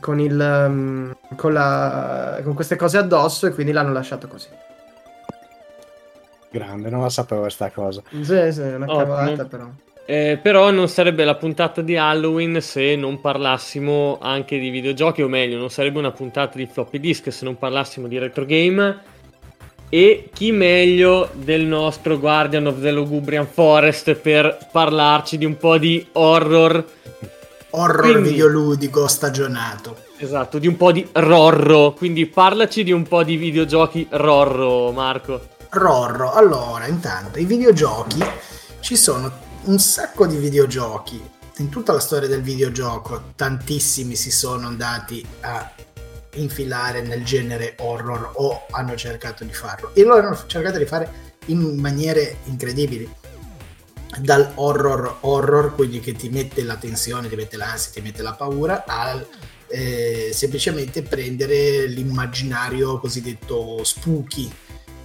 con 0.00 0.18
il. 0.18 0.64
um, 0.66 1.14
con 1.36 1.52
la. 1.52 2.40
con 2.42 2.54
queste 2.54 2.74
cose 2.74 2.98
addosso 2.98 3.46
e 3.46 3.52
quindi 3.52 3.70
l'hanno 3.70 3.92
lasciato 3.92 4.26
così. 4.26 4.48
Grande, 6.54 6.88
non 6.88 7.00
la 7.02 7.08
sapevo 7.10 7.40
questa 7.40 7.68
cosa. 7.72 8.00
Sì, 8.10 8.22
sì, 8.52 8.60
è 8.60 8.76
una 8.76 8.84
Ottimo. 8.86 8.96
cavolata 8.96 9.44
però. 9.46 9.68
Eh, 10.06 10.38
però 10.40 10.70
non 10.70 10.86
sarebbe 10.88 11.24
la 11.24 11.34
puntata 11.34 11.80
di 11.82 11.96
Halloween 11.96 12.60
se 12.60 12.94
non 12.94 13.20
parlassimo 13.20 14.18
anche 14.20 14.60
di 14.60 14.68
videogiochi, 14.70 15.22
o 15.22 15.26
meglio, 15.28 15.58
non 15.58 15.68
sarebbe 15.70 15.98
una 15.98 16.12
puntata 16.12 16.56
di 16.56 16.66
floppy 16.70 17.00
disk 17.00 17.32
se 17.32 17.44
non 17.44 17.58
parlassimo 17.58 18.06
di 18.06 18.18
retro 18.18 18.44
game. 18.44 18.98
E 19.88 20.28
chi 20.32 20.52
meglio 20.52 21.30
del 21.32 21.64
nostro 21.64 22.20
Guardian 22.20 22.66
of 22.66 22.80
the 22.80 22.92
Lugubrian 22.92 23.46
Forest 23.46 24.14
per 24.14 24.68
parlarci 24.70 25.36
di 25.38 25.44
un 25.44 25.56
po' 25.56 25.76
di 25.76 26.06
horror, 26.12 26.84
Horror 27.70 28.00
Quindi- 28.12 28.28
videoludico 28.30 29.08
stagionato. 29.08 29.96
esatto, 30.18 30.58
di 30.60 30.68
un 30.68 30.76
po' 30.76 30.92
di 30.92 31.04
rorro. 31.14 31.92
Quindi 31.94 32.26
parlaci 32.26 32.84
di 32.84 32.92
un 32.92 33.02
po' 33.02 33.24
di 33.24 33.34
videogiochi 33.36 34.06
rorro, 34.10 34.92
Marco. 34.92 35.48
Rorro, 35.74 36.32
allora, 36.32 36.86
intanto, 36.86 37.40
i 37.40 37.44
videogiochi, 37.44 38.24
ci 38.78 38.96
sono 38.96 39.32
un 39.64 39.78
sacco 39.80 40.24
di 40.24 40.36
videogiochi. 40.36 41.20
In 41.58 41.68
tutta 41.68 41.92
la 41.92 41.98
storia 41.98 42.28
del 42.28 42.42
videogioco, 42.42 43.32
tantissimi 43.34 44.14
si 44.14 44.30
sono 44.30 44.68
andati 44.68 45.26
a 45.40 45.72
infilare 46.34 47.02
nel 47.02 47.24
genere 47.24 47.74
horror 47.80 48.32
o 48.34 48.66
hanno 48.70 48.94
cercato 48.94 49.42
di 49.42 49.52
farlo. 49.52 49.90
E 49.94 50.04
lo 50.04 50.14
hanno 50.14 50.38
cercato 50.46 50.78
di 50.78 50.86
fare 50.86 51.10
in 51.46 51.76
maniere 51.80 52.36
incredibili. 52.44 53.22
dal 54.20 54.52
horror 54.54 55.16
horror, 55.22 55.74
quindi 55.74 55.98
che 55.98 56.12
ti 56.12 56.28
mette 56.28 56.62
la 56.62 56.76
tensione, 56.76 57.28
ti 57.28 57.34
mette 57.34 57.56
l'ansia, 57.56 57.90
ti 57.92 58.00
mette 58.00 58.22
la 58.22 58.34
paura, 58.34 58.84
al 58.86 59.26
eh, 59.66 60.30
semplicemente 60.32 61.02
prendere 61.02 61.86
l'immaginario 61.86 62.98
cosiddetto 63.00 63.82
spooky, 63.82 64.48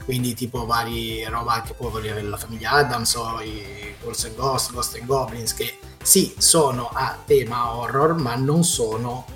quindi 0.10 0.34
tipo 0.34 0.66
vari 0.66 1.24
roba 1.26 1.62
tipo 1.62 1.88
la 2.00 2.36
famiglia 2.36 2.72
Adams 2.72 3.14
o 3.14 3.40
i 3.42 3.94
Ghost 4.02 4.26
and 4.26 4.36
Ghost, 4.36 4.72
Ghost 4.72 4.96
and 4.96 5.06
Goblins, 5.06 5.54
che 5.54 5.78
sì, 6.02 6.34
sono 6.40 6.90
a 6.92 7.16
tema 7.24 7.76
horror, 7.76 8.16
ma 8.16 8.34
non 8.34 8.64
sono 8.64 9.28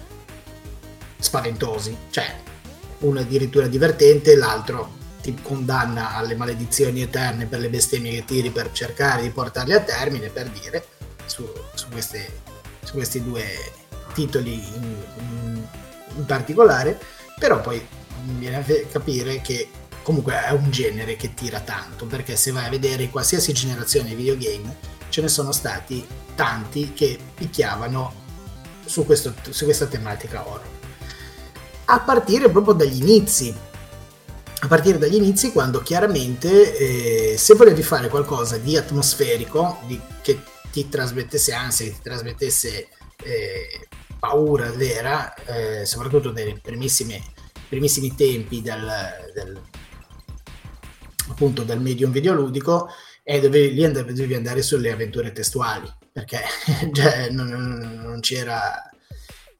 spaventosi. 1.20 1.96
Cioè, 2.10 2.26
uno 3.02 3.20
addirittura 3.20 3.68
divertente, 3.68 4.36
l'altro 4.36 4.94
ti 5.22 5.38
condanna 5.44 6.16
alle 6.16 6.34
maledizioni 6.34 7.04
eterne 7.04 7.46
per 7.46 7.60
le 7.60 7.70
bestemmie 7.70 8.12
che 8.12 8.26
tiri 8.26 8.50
per 8.50 8.72
cercare 8.72 9.22
di 9.22 9.30
portarle 9.30 9.76
a 9.76 9.82
termine, 9.82 10.30
per 10.30 10.50
dire, 10.50 10.88
su, 11.28 11.48
su, 11.76 11.88
queste, 11.90 12.42
su 12.84 12.94
questi 12.94 13.22
due 13.22 13.46
titoli 14.16 14.54
in, 14.54 14.96
in, 15.20 15.68
in 16.16 16.26
particolare, 16.26 17.00
però 17.38 17.62
poi 17.62 17.80
viene 18.24 18.58
a 18.58 18.64
capire 18.90 19.40
che 19.42 19.70
comunque 20.04 20.44
è 20.46 20.52
un 20.52 20.70
genere 20.70 21.16
che 21.16 21.34
tira 21.34 21.62
tanto, 21.62 22.06
perché 22.06 22.36
se 22.36 22.52
vai 22.52 22.66
a 22.66 22.70
vedere 22.70 23.10
qualsiasi 23.10 23.54
generazione 23.54 24.10
di 24.10 24.16
videogame 24.16 24.76
ce 25.10 25.22
ne 25.22 25.28
sono 25.28 25.52
stati 25.52 26.06
tanti 26.36 26.94
che 26.94 27.18
picchiavano 27.34 28.22
su, 28.86 29.06
questo, 29.06 29.34
su 29.50 29.66
questa 29.66 29.86
tematica 29.86 30.48
horror. 30.48 30.70
A 31.86 32.00
partire 32.00 32.50
proprio 32.50 32.74
dagli 32.74 33.02
inizi, 33.02 33.54
a 34.60 34.68
partire 34.68 34.98
dagli 34.98 35.16
inizi 35.16 35.52
quando 35.52 35.82
chiaramente 35.82 37.32
eh, 37.34 37.38
se 37.38 37.56
volevi 37.56 37.84
fare 37.84 38.08
qualcosa 38.10 38.58
di 38.58 38.78
atmosferico, 38.78 39.80
di, 39.86 40.00
che 40.22 40.40
ti 40.72 40.90
trasmettesse 40.90 41.54
ansia, 41.54 41.86
che 41.86 41.94
ti 41.94 42.02
trasmettesse 42.02 42.88
eh, 43.24 43.88
paura 44.20 44.72
vera, 44.72 45.34
eh, 45.46 45.86
soprattutto 45.86 46.32
nei 46.32 46.58
primissimi, 46.62 47.22
tempi 48.16 48.62
del, 48.62 48.90
del, 49.34 49.62
appunto 51.30 51.64
del 51.64 51.80
medium 51.80 52.12
videoludico, 52.12 52.90
e 53.24 53.40
dovevi, 53.40 53.74
lì 53.74 53.92
dovevi 53.92 54.36
andare 54.36 54.62
sulle 54.62 54.92
avventure 54.92 55.32
testuali, 55.32 55.92
perché 56.12 56.42
cioè, 56.92 57.30
non, 57.30 57.48
non 57.48 58.20
c'era 58.20 58.88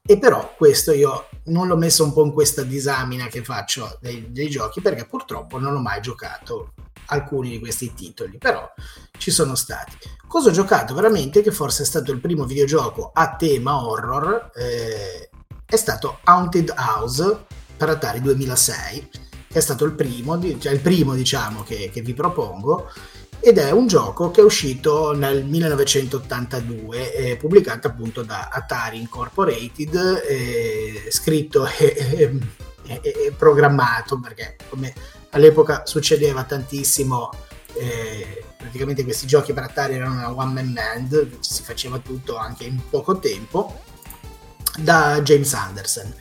e 0.06 0.20
però 0.20 0.54
questo 0.58 0.92
io 0.92 1.30
non 1.46 1.68
l'ho 1.68 1.78
messo 1.78 2.04
un 2.04 2.12
po' 2.12 2.26
in 2.26 2.34
questa 2.34 2.64
disamina 2.64 3.28
che 3.28 3.42
faccio 3.42 3.98
dei, 4.02 4.34
dei, 4.34 4.50
giochi 4.50 4.82
perché 4.82 5.06
purtroppo 5.06 5.58
non 5.58 5.74
ho 5.74 5.80
mai 5.80 6.02
giocato 6.02 6.74
alcuni 7.06 7.52
di 7.52 7.60
questi 7.60 7.94
titoli, 7.94 8.38
però 8.38 8.70
ci 9.18 9.32
sono 9.32 9.56
stati. 9.56 9.96
Cosa 10.28 10.50
ho 10.50 10.52
giocato 10.52 10.94
veramente, 10.94 11.42
che 11.42 11.52
forse 11.52 11.84
è 11.84 11.86
stato 11.86 12.12
il 12.12 12.20
primo 12.20 12.44
videogioco 12.44 13.12
a 13.14 13.38
tema 13.38 13.82
horror, 13.82 14.52
eh, 14.54 15.30
è 15.66 15.76
stato 15.78 16.20
Haunted 16.24 16.74
House 16.76 17.46
per 17.78 17.88
Atari 17.88 18.20
2006, 18.20 19.10
è 19.54 19.60
stato 19.60 19.86
il 19.86 19.94
primo, 19.94 20.40
cioè 20.60 20.74
il 20.74 20.80
primo 20.80 21.14
diciamo 21.14 21.64
che, 21.64 21.90
che 21.94 22.02
vi 22.02 22.14
propongo 22.14 22.90
ed 23.46 23.58
è 23.58 23.72
un 23.72 23.88
gioco 23.88 24.32
che 24.32 24.40
è 24.40 24.44
uscito 24.44 25.12
nel 25.12 25.44
1982, 25.44 27.14
eh, 27.14 27.36
pubblicato 27.36 27.88
appunto 27.88 28.24
da 28.24 28.48
Atari 28.50 28.98
Incorporated, 29.02 30.24
eh, 30.26 31.08
scritto 31.10 31.68
e, 31.78 32.40
e, 32.86 33.02
e, 33.02 33.34
programmato, 33.38 34.18
perché 34.18 34.56
come 34.70 34.94
all'epoca 35.32 35.86
succedeva 35.86 36.46
tantissimo, 36.46 37.32
eh, 37.74 38.46
praticamente 38.56 39.04
questi 39.04 39.28
giochi 39.28 39.52
per 39.52 39.64
Atari 39.64 39.96
erano 39.96 40.14
una 40.14 40.32
one 40.32 40.54
man 40.54 40.72
band, 40.72 41.40
si 41.42 41.64
faceva 41.64 42.00
tutto 42.00 42.38
anche 42.38 42.64
in 42.64 42.80
poco 42.90 43.20
tempo, 43.20 43.82
da 44.80 45.22
James 45.22 45.54
Anderson. 45.54 46.16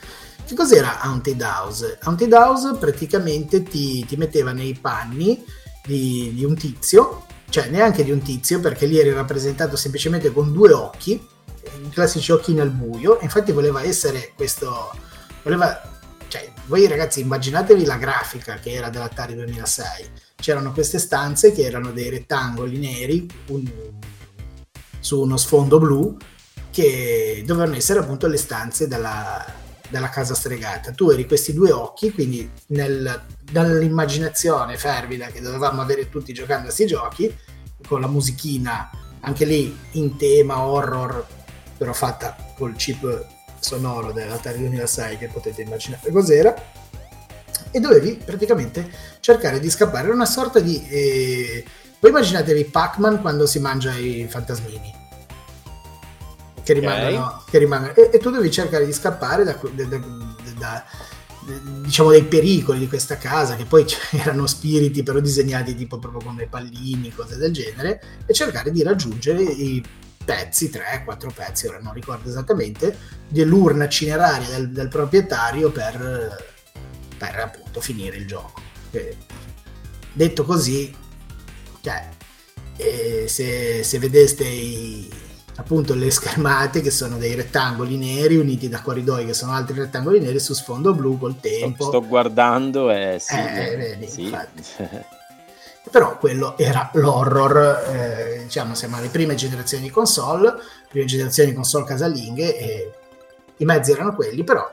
Che 0.52 0.58
cos'era 0.58 1.00
Haunted 1.00 1.40
House? 1.40 1.96
Haunted 2.02 2.30
House 2.30 2.74
praticamente 2.74 3.62
ti, 3.62 4.04
ti 4.04 4.16
metteva 4.16 4.52
nei 4.52 4.74
panni 4.74 5.42
di, 5.82 6.30
di 6.34 6.44
un 6.44 6.54
tizio, 6.54 7.24
cioè 7.48 7.68
neanche 7.68 8.04
di 8.04 8.10
un 8.10 8.20
tizio 8.20 8.60
perché 8.60 8.84
lì 8.84 8.98
eri 8.98 9.14
rappresentato 9.14 9.76
semplicemente 9.76 10.30
con 10.30 10.52
due 10.52 10.74
occhi, 10.74 11.12
i 11.12 11.88
classici 11.88 12.32
occhi 12.32 12.52
nel 12.52 12.68
buio, 12.68 13.18
infatti 13.22 13.50
voleva 13.50 13.82
essere 13.82 14.32
questo, 14.36 14.94
voleva, 15.42 15.80
cioè 16.28 16.52
voi 16.66 16.86
ragazzi 16.86 17.20
immaginatevi 17.20 17.86
la 17.86 17.96
grafica 17.96 18.56
che 18.56 18.72
era 18.72 18.90
dell'Atari 18.90 19.34
2006, 19.34 20.10
c'erano 20.34 20.72
queste 20.72 20.98
stanze 20.98 21.52
che 21.52 21.62
erano 21.62 21.92
dei 21.92 22.10
rettangoli 22.10 22.76
neri 22.76 23.26
un, 23.46 23.64
su 25.00 25.18
uno 25.18 25.38
sfondo 25.38 25.78
blu 25.78 26.14
che 26.70 27.42
dovevano 27.46 27.74
essere 27.74 28.00
appunto 28.00 28.26
le 28.26 28.36
stanze 28.36 28.86
della, 28.86 29.60
della 29.92 30.08
casa 30.08 30.34
stregata. 30.34 30.90
Tu 30.90 31.10
eri 31.10 31.26
questi 31.26 31.52
due 31.52 31.70
occhi, 31.70 32.10
quindi 32.12 32.50
nel, 32.68 33.22
dall'immaginazione 33.40 34.78
fervida 34.78 35.26
che 35.26 35.42
dovevamo 35.42 35.82
avere 35.82 36.08
tutti 36.08 36.32
giocando 36.32 36.62
a 36.62 36.64
questi 36.64 36.86
giochi, 36.86 37.36
con 37.86 38.00
la 38.00 38.08
musichina 38.08 38.90
anche 39.20 39.44
lì 39.44 39.76
in 39.92 40.16
tema 40.16 40.62
horror, 40.62 41.24
però 41.76 41.92
fatta 41.92 42.36
col 42.56 42.74
chip 42.74 43.26
sonoro 43.60 44.10
dell'Atari 44.12 44.58
2006 44.58 45.18
che 45.18 45.28
potete 45.28 45.62
immaginare 45.62 46.10
cos'era 46.10 46.54
e 47.70 47.78
dovevi 47.78 48.20
praticamente 48.24 48.90
cercare 49.20 49.60
di 49.60 49.70
scappare 49.70 50.06
era 50.06 50.14
una 50.14 50.26
sorta 50.26 50.58
di 50.58 50.84
eh... 50.88 51.64
voi 52.00 52.10
immaginatevi 52.10 52.64
Pac-Man 52.64 53.20
quando 53.20 53.46
si 53.46 53.60
mangia 53.60 53.94
i 53.94 54.26
fantasmini 54.28 55.01
che 56.62 56.72
rimangono, 56.72 57.26
okay. 57.26 57.40
che 57.50 57.58
rimangono 57.58 57.94
e, 57.94 58.10
e, 58.12 58.18
tu 58.18 58.30
devi 58.30 58.50
cercare 58.50 58.84
di 58.84 58.92
scappare 58.92 59.44
da, 59.44 59.58
da, 59.72 59.84
da, 59.84 60.00
da 60.58 60.84
diciamo 61.80 62.10
dei 62.10 62.24
pericoli 62.24 62.78
di 62.78 62.88
questa 62.88 63.16
casa 63.16 63.56
che 63.56 63.64
poi 63.64 63.84
erano 64.12 64.46
spiriti 64.46 65.02
però 65.02 65.18
disegnati 65.18 65.74
tipo 65.74 65.98
proprio 65.98 66.22
come 66.22 66.46
pallini 66.46 67.12
cose 67.12 67.36
del 67.36 67.52
genere 67.52 68.00
e 68.26 68.32
cercare 68.32 68.70
di 68.70 68.82
raggiungere 68.82 69.42
i 69.42 69.82
pezzi 70.24 70.70
3-4 70.72 71.32
pezzi 71.34 71.66
ora 71.66 71.80
non 71.80 71.92
ricordo 71.92 72.28
esattamente 72.28 72.96
dell'urna 73.28 73.88
cineraria 73.88 74.48
del, 74.50 74.70
del 74.70 74.88
proprietario 74.88 75.70
per, 75.70 76.44
per 77.18 77.38
appunto 77.38 77.80
finire 77.80 78.16
il 78.16 78.26
gioco 78.26 78.60
e, 78.92 79.16
detto 80.12 80.44
così 80.44 80.94
cioè, 81.82 82.08
eh, 82.76 83.24
se, 83.26 83.82
se 83.82 83.98
vedeste 83.98 84.44
i, 84.44 85.10
appunto 85.56 85.94
le 85.94 86.10
schermate 86.10 86.80
che 86.80 86.90
sono 86.90 87.18
dei 87.18 87.34
rettangoli 87.34 87.96
neri 87.96 88.36
uniti 88.36 88.68
da 88.68 88.80
corridoi 88.80 89.26
che 89.26 89.34
sono 89.34 89.52
altri 89.52 89.78
rettangoli 89.78 90.20
neri 90.20 90.38
su 90.38 90.54
sfondo 90.54 90.94
blu 90.94 91.18
col 91.18 91.38
tempo. 91.40 91.84
Sto, 91.84 91.98
sto 91.98 92.06
guardando 92.06 92.90
e 92.90 93.18
sì, 93.20 93.36
eh, 93.36 93.76
vedi, 93.76 94.08
sì. 94.08 94.36
Però 95.90 96.16
quello 96.16 96.56
era 96.56 96.90
l'horror, 96.94 97.88
eh, 97.90 98.40
diciamo 98.44 98.74
siamo 98.74 98.96
alle 98.96 99.08
prime 99.08 99.34
generazioni 99.34 99.84
di 99.84 99.90
console, 99.90 100.54
prime 100.88 101.06
generazioni 101.06 101.50
di 101.50 101.56
console 101.56 101.84
casalinghe 101.84 102.56
e 102.56 102.92
i 103.56 103.64
mezzi 103.64 103.90
erano 103.90 104.14
quelli, 104.14 104.44
però 104.44 104.64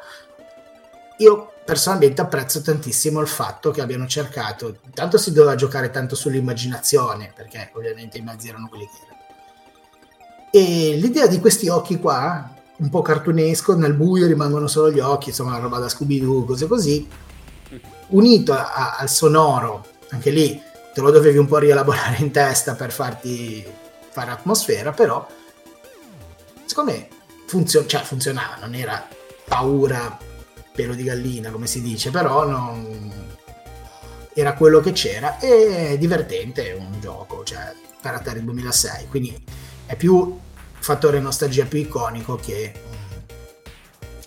io 1.18 1.54
personalmente 1.66 2.22
apprezzo 2.22 2.62
tantissimo 2.62 3.20
il 3.20 3.28
fatto 3.28 3.72
che 3.72 3.82
abbiano 3.82 4.08
cercato, 4.08 4.78
intanto 4.86 5.18
si 5.18 5.34
doveva 5.34 5.56
giocare 5.56 5.90
tanto 5.90 6.16
sull'immaginazione, 6.16 7.34
perché 7.36 7.72
ovviamente 7.74 8.18
i 8.18 8.22
mezzi 8.22 8.48
erano 8.48 8.70
quelli 8.70 8.86
che 8.86 8.98
erano 9.02 9.09
e 10.52 10.96
l'idea 10.96 11.28
di 11.28 11.40
questi 11.40 11.68
occhi 11.68 11.98
qua, 12.00 12.54
un 12.78 12.90
po' 12.90 13.02
cartunesco, 13.02 13.76
nel 13.76 13.94
buio 13.94 14.28
rimangono 14.28 14.68
solo 14.68 14.92
gli 14.92 15.00
occhi, 15.00 15.30
insomma, 15.30 15.58
roba 15.60 15.80
da 15.80 15.90
Scooby-Doo, 15.90 16.46
cose 16.46 16.68
così, 16.68 17.08
unito 18.08 18.54
a, 18.54 18.96
al 18.98 19.10
sonoro, 19.10 19.86
anche 20.10 20.32
lì 20.32 20.62
te 20.94 21.02
lo 21.02 21.12
dovevi 21.12 21.38
un 21.38 21.46
po' 21.46 21.58
rielaborare 21.58 22.18
in 22.20 22.32
testa 22.32 22.74
per 22.74 22.92
farti 22.92 23.66
fare 24.10 24.32
atmosfera, 24.32 24.92
però 24.92 25.26
secondo 26.66 26.92
me 26.92 27.08
funzio- 27.46 27.86
cioè, 27.86 28.02
funzionava, 28.02 28.58
non 28.62 28.74
era 28.74 29.08
paura 29.46 30.18
pelo 30.74 30.94
di 30.94 31.04
gallina, 31.04 31.52
come 31.52 31.68
si 31.68 31.82
dice, 31.82 32.10
però 32.10 32.46
non... 32.46 33.12
era 34.34 34.54
quello 34.54 34.80
che 34.80 34.94
c'era 34.94 35.38
e 35.40 35.98
divertente, 36.00 36.72
un 36.72 37.00
gioco, 37.00 37.44
cioè 37.44 37.74
per 38.02 38.14
Atari 38.14 38.44
2006, 38.44 39.08
quindi 39.10 39.44
è 39.90 39.96
più 39.96 40.38
fattore 40.78 41.20
nostalgia 41.20 41.66
più 41.66 41.80
iconico 41.80 42.36
che, 42.36 42.72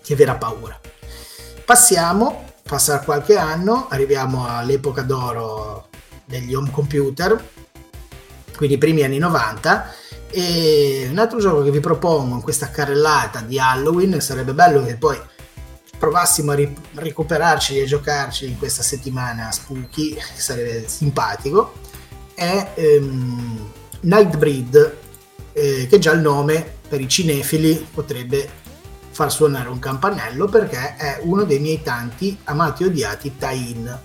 che 0.03 0.17
vera 0.17 0.35
paura. 0.35 0.79
Passiamo, 1.65 2.55
passa 2.65 2.99
qualche 2.99 3.37
anno, 3.37 3.87
arriviamo 3.89 4.45
all'epoca 4.45 5.03
d'oro 5.03 5.87
degli 6.25 6.53
home 6.53 6.73
computer, 6.73 7.51
quindi 8.57 8.75
i 8.75 8.79
primi 8.79 9.05
anni 9.05 9.19
90, 9.19 9.95
e 10.31 11.07
un 11.09 11.19
altro 11.19 11.39
gioco 11.39 11.63
che 11.63 11.71
vi 11.71 11.79
propongo 11.79 12.35
in 12.35 12.43
questa 12.43 12.69
carrellata 12.69 13.41
di 13.43 13.61
Halloween, 13.61 14.21
sarebbe 14.21 14.55
bello 14.55 14.83
che 14.83 14.97
poi 14.97 15.17
provassimo 15.97 16.51
a 16.51 16.55
ri- 16.57 16.77
recuperarci 16.95 17.79
e 17.79 17.85
giocarci 17.85 18.49
in 18.49 18.59
questa 18.59 18.83
settimana 18.83 19.53
spooky, 19.53 20.19
sarebbe 20.35 20.89
simpatico, 20.89 21.75
è... 22.35 22.73
Um, 22.79 23.71
Nightbreed, 24.03 24.97
che 25.93 25.99
già 25.99 26.13
il 26.13 26.23
nome 26.23 26.79
per 26.89 27.03
i 27.03 27.07
cinefili 27.07 27.87
potrebbe 27.93 28.49
far 29.11 29.31
suonare 29.31 29.69
un 29.69 29.79
campanello 29.79 30.47
perché 30.47 30.97
è 30.97 31.21
uno 31.21 31.45
dei 31.45 31.59
miei 31.59 31.83
tanti 31.83 32.35
amati 32.45 32.83
e 32.83 32.87
odiati 32.87 33.37
tie-in. 33.37 33.99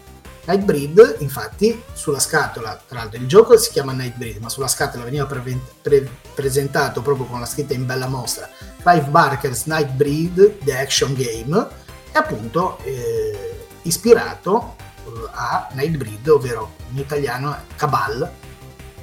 Nightbreed, 0.47 1.15
infatti, 1.19 1.81
sulla 1.93 2.19
scatola, 2.19 2.77
tra 2.85 2.99
l'altro 2.99 3.21
il 3.21 3.25
gioco 3.25 3.55
si 3.55 3.71
chiama 3.71 3.93
Nightbreed, 3.93 4.41
ma 4.41 4.49
sulla 4.49 4.67
scatola 4.67 5.05
veniva 5.05 5.25
pre- 5.27 5.61
pre- 5.81 6.09
presentato 6.35 7.01
proprio 7.01 7.25
con 7.25 7.39
la 7.39 7.45
scritta 7.45 7.73
in 7.73 7.85
bella 7.85 8.07
mostra 8.07 8.49
Clive 8.81 9.07
Barker's 9.07 9.63
Nightbreed 9.63 10.57
The 10.65 10.77
Action 10.77 11.13
Game 11.13 11.67
e 12.11 12.17
appunto 12.17 12.79
eh, 12.83 13.65
ispirato 13.83 14.75
eh, 15.05 15.09
a 15.31 15.69
Nightbreed, 15.71 16.27
ovvero 16.27 16.73
in 16.91 16.97
italiano 16.97 17.53
è 17.53 17.59
Cabal, 17.77 18.29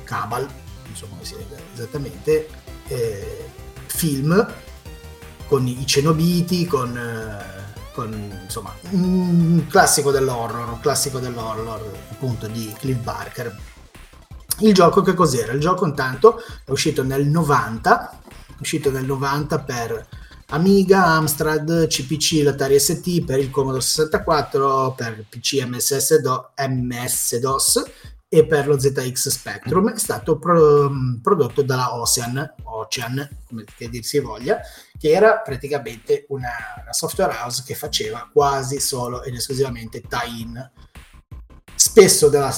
Cabal, 0.05 0.47
insomma 0.87 1.13
come 1.13 1.25
si 1.25 1.35
legge 1.35 1.63
esattamente, 1.73 2.63
eh, 2.89 3.49
film 3.87 4.47
con 5.47 5.67
i 5.67 5.87
cenobiti, 5.87 6.67
con, 6.67 6.97
eh, 6.97 7.73
con, 7.93 8.41
insomma 8.43 8.75
un 8.91 9.67
classico 9.69 10.11
dell'horror, 10.11 10.69
un 10.69 10.81
classico 10.81 11.19
dell'horror 11.19 11.93
appunto 12.11 12.47
di 12.47 12.75
Cliff 12.79 12.99
Barker. 12.99 13.57
Il 14.61 14.73
gioco 14.73 15.03
che 15.03 15.15
cos'era? 15.15 15.53
Il 15.53 15.61
gioco 15.61 15.85
intanto 15.87 16.41
è 16.65 16.71
uscito 16.71 17.03
nel 17.03 17.27
90, 17.27 18.21
è 18.21 18.61
uscito 18.61 18.91
nel 18.91 19.05
90 19.05 19.59
per 19.61 20.07
Amiga, 20.49 21.07
Amstrad, 21.07 21.87
CPC, 21.89 22.43
l'Atari 22.45 22.79
ST, 22.79 23.25
per 23.25 23.39
il 23.39 23.51
Commodore 23.51 23.83
64, 23.83 24.95
per 24.97 25.25
PC 25.29 25.65
MSS 25.67 26.21
Do, 26.21 26.51
MS-DOS 26.57 27.83
e 28.35 28.45
per 28.45 28.67
lo 28.67 28.77
ZX 28.77 29.29
Spectrum 29.29 29.93
è 29.93 29.97
stato 29.97 30.41
pro, 30.41 30.91
prodotto 31.23 31.63
dalla 31.63 31.95
Ocean, 31.95 32.55
Ocean, 32.65 33.29
come 33.47 33.65
che 33.77 33.89
dir 33.89 34.03
si 34.05 34.19
voglia, 34.19 34.59
che 34.99 35.13
era 35.13 35.39
praticamente 35.39 36.27
una, 36.31 36.51
una 36.83 36.93
software 36.93 37.33
house 37.33 37.63
che 37.65 37.77
faceva 37.77 38.29
quasi 38.33 38.81
solo 38.81 39.23
ed 39.23 39.35
esclusivamente 39.35 40.01
tie-in. 40.01 40.71
Spesso 41.77 42.29
della 42.29 42.53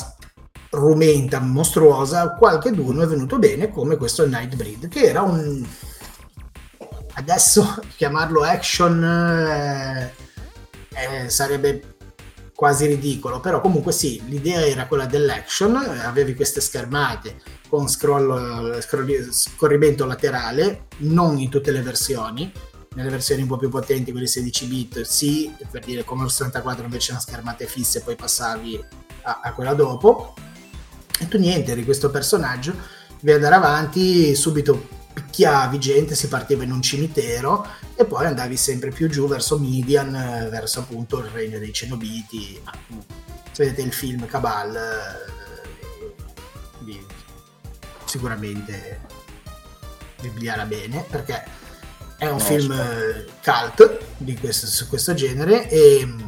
rumenta 0.70 1.40
mostruosa, 1.40 2.30
qualche 2.30 2.70
d'uno 2.70 3.02
è 3.02 3.06
venuto 3.06 3.38
bene, 3.38 3.68
come 3.68 3.98
questo 3.98 4.26
Nightbreed, 4.26 4.88
che 4.88 5.00
era 5.00 5.20
un... 5.20 5.62
Adesso 7.16 7.82
chiamarlo 7.96 8.42
action 8.44 9.04
eh, 9.04 10.14
eh, 10.88 11.28
sarebbe 11.28 11.95
quasi 12.56 12.86
ridicolo, 12.86 13.38
però 13.38 13.60
comunque 13.60 13.92
sì, 13.92 14.20
l'idea 14.26 14.66
era 14.66 14.86
quella 14.86 15.04
dell'action, 15.04 15.76
avevi 15.76 16.34
queste 16.34 16.62
schermate 16.62 17.36
con 17.68 17.86
scroll, 17.86 18.80
scroll, 18.80 19.30
scorrimento 19.30 20.06
laterale, 20.06 20.86
non 20.98 21.38
in 21.38 21.50
tutte 21.50 21.70
le 21.70 21.82
versioni, 21.82 22.50
nelle 22.94 23.10
versioni 23.10 23.42
un 23.42 23.48
po' 23.48 23.58
più 23.58 23.68
potenti, 23.68 24.10
quelle 24.10 24.26
16 24.26 24.66
bit, 24.66 25.00
sì, 25.02 25.54
per 25.70 25.84
dire 25.84 26.02
come 26.02 26.22
lo 26.22 26.28
64 26.28 26.84
invece 26.84 27.10
erano 27.10 27.20
schermate 27.20 27.66
fisse, 27.66 28.00
poi 28.00 28.16
passavi 28.16 28.82
a, 29.24 29.40
a 29.42 29.52
quella 29.52 29.74
dopo, 29.74 30.32
e 31.20 31.28
tu 31.28 31.38
niente, 31.38 31.72
eri 31.72 31.84
questo 31.84 32.08
personaggio, 32.08 32.74
devi 33.20 33.36
andare 33.36 33.54
avanti, 33.54 34.34
subito 34.34 34.95
picchiavi 35.16 35.78
gente, 35.78 36.14
si 36.14 36.28
partiva 36.28 36.62
in 36.62 36.70
un 36.70 36.82
cimitero 36.82 37.66
e 37.94 38.04
poi 38.04 38.26
andavi 38.26 38.54
sempre 38.54 38.90
più 38.90 39.08
giù 39.08 39.26
verso 39.26 39.58
Midian, 39.58 40.14
eh, 40.14 40.48
verso 40.50 40.80
appunto 40.80 41.20
il 41.20 41.30
regno 41.30 41.58
dei 41.58 41.72
Cenobiti. 41.72 42.60
Se 43.52 43.64
vedete 43.64 43.80
il 43.80 43.94
film 43.94 44.26
Cabal, 44.26 44.76
eh, 44.76 46.14
vi, 46.80 47.02
sicuramente 48.04 49.00
vi 50.20 50.28
piglierà 50.28 50.66
bene 50.66 51.06
perché 51.08 51.44
è 52.18 52.26
un 52.26 52.36
no, 52.36 52.44
film 52.44 52.74
spero. 52.74 53.72
cult 53.74 54.00
di 54.18 54.36
questo, 54.36 54.66
su 54.66 54.86
questo 54.86 55.14
genere 55.14 55.66
e 55.70 56.04
mm, 56.04 56.20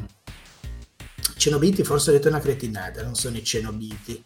Cenobiti 1.37 1.85
forse 1.85 2.09
ho 2.09 2.13
detto 2.15 2.29
una 2.29 2.41
cretinata, 2.41 3.03
non 3.03 3.15
sono 3.15 3.37
i 3.37 3.45
Cenobiti 3.45 4.25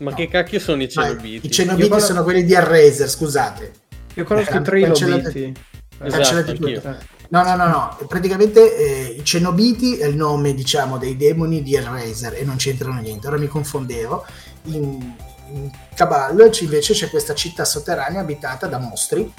ma 0.00 0.10
no. 0.10 0.16
che 0.16 0.28
cacchio 0.28 0.58
sono 0.58 0.82
i 0.82 0.88
Cenobiti? 0.88 1.46
I 1.46 1.50
Cenobiti 1.50 1.88
conosco... 1.88 2.06
sono 2.08 2.22
quelli 2.22 2.44
di 2.44 2.54
Eraser, 2.54 3.08
scusate. 3.08 3.72
Io 4.14 4.24
conosco 4.24 4.56
i 4.56 4.62
Trilobiti. 4.62 5.54
Esatto, 6.02 6.56
no, 7.28 7.42
no, 7.42 7.54
no, 7.54 7.66
no. 7.66 7.98
Praticamente 8.08 8.76
eh, 8.76 9.16
i 9.18 9.24
Cenobiti 9.24 9.98
è 9.98 10.06
il 10.06 10.16
nome, 10.16 10.54
diciamo, 10.54 10.96
dei 10.96 11.16
demoni 11.16 11.62
di 11.62 11.74
Eraser 11.74 12.34
e 12.34 12.44
non 12.44 12.56
c'entrano 12.56 13.00
niente. 13.00 13.26
Ora 13.26 13.36
mi 13.36 13.46
confondevo. 13.46 14.24
In, 14.64 15.14
in 15.52 15.70
Cabal 15.94 16.50
invece 16.60 16.94
c'è 16.94 17.10
questa 17.10 17.34
città 17.34 17.66
sotterranea 17.66 18.20
abitata 18.20 18.66
da 18.66 18.78
mostri. 18.78 19.30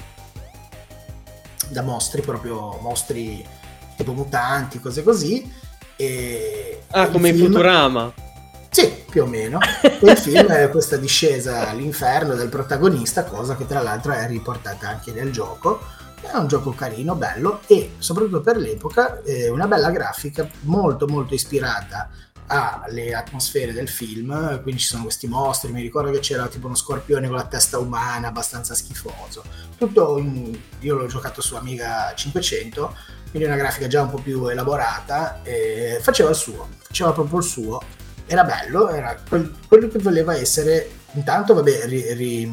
Da 1.68 1.82
mostri, 1.82 2.22
proprio 2.22 2.78
mostri 2.80 3.44
tipo 3.96 4.12
mutanti, 4.12 4.80
cose 4.80 5.02
così. 5.02 5.50
E 5.96 6.82
ah, 6.90 7.08
come 7.08 7.30
in 7.30 7.38
Futurama. 7.38 8.30
Più 9.12 9.24
o 9.24 9.26
meno. 9.26 9.58
il 9.82 10.16
film 10.16 10.46
è 10.46 10.70
questa 10.70 10.96
discesa 10.96 11.68
all'inferno 11.68 12.34
del 12.34 12.48
protagonista, 12.48 13.24
cosa 13.24 13.56
che 13.56 13.66
tra 13.66 13.82
l'altro 13.82 14.12
è 14.12 14.26
riportata 14.26 14.88
anche 14.88 15.12
nel 15.12 15.30
gioco. 15.30 15.80
È 16.18 16.34
un 16.34 16.46
gioco 16.46 16.70
carino, 16.70 17.14
bello 17.14 17.60
e 17.66 17.96
soprattutto 17.98 18.40
per 18.40 18.56
l'epoca 18.56 19.20
una 19.50 19.66
bella 19.66 19.90
grafica 19.90 20.48
molto 20.60 21.06
molto 21.06 21.34
ispirata 21.34 22.08
alle 22.46 23.12
atmosfere 23.12 23.74
del 23.74 23.90
film, 23.90 24.62
quindi 24.62 24.80
ci 24.80 24.86
sono 24.86 25.02
questi 25.02 25.26
mostri, 25.26 25.70
mi 25.72 25.82
ricordo 25.82 26.10
che 26.10 26.20
c'era 26.20 26.46
tipo 26.46 26.66
uno 26.66 26.74
scorpione 26.74 27.26
con 27.26 27.36
la 27.36 27.44
testa 27.44 27.78
umana 27.78 28.28
abbastanza 28.28 28.74
schifoso. 28.74 29.44
Tutto 29.76 30.16
in, 30.16 30.58
io 30.80 30.96
l'ho 30.96 31.06
giocato 31.06 31.42
su 31.42 31.54
Amiga 31.54 32.12
500, 32.14 32.96
quindi 33.30 33.46
una 33.46 33.58
grafica 33.58 33.88
già 33.88 34.00
un 34.00 34.10
po' 34.10 34.20
più 34.22 34.46
elaborata, 34.48 35.42
e 35.42 35.98
faceva 36.00 36.30
il 36.30 36.36
suo, 36.36 36.68
faceva 36.78 37.12
proprio 37.12 37.40
il 37.40 37.44
suo 37.44 37.82
era 38.26 38.44
bello, 38.44 38.88
era 38.88 39.16
quel, 39.28 39.52
quello 39.66 39.88
che 39.88 39.98
voleva 39.98 40.34
essere 40.36 41.00
intanto 41.12 41.54
vabbè, 41.54 41.86
ri, 41.86 42.12
ri, 42.14 42.52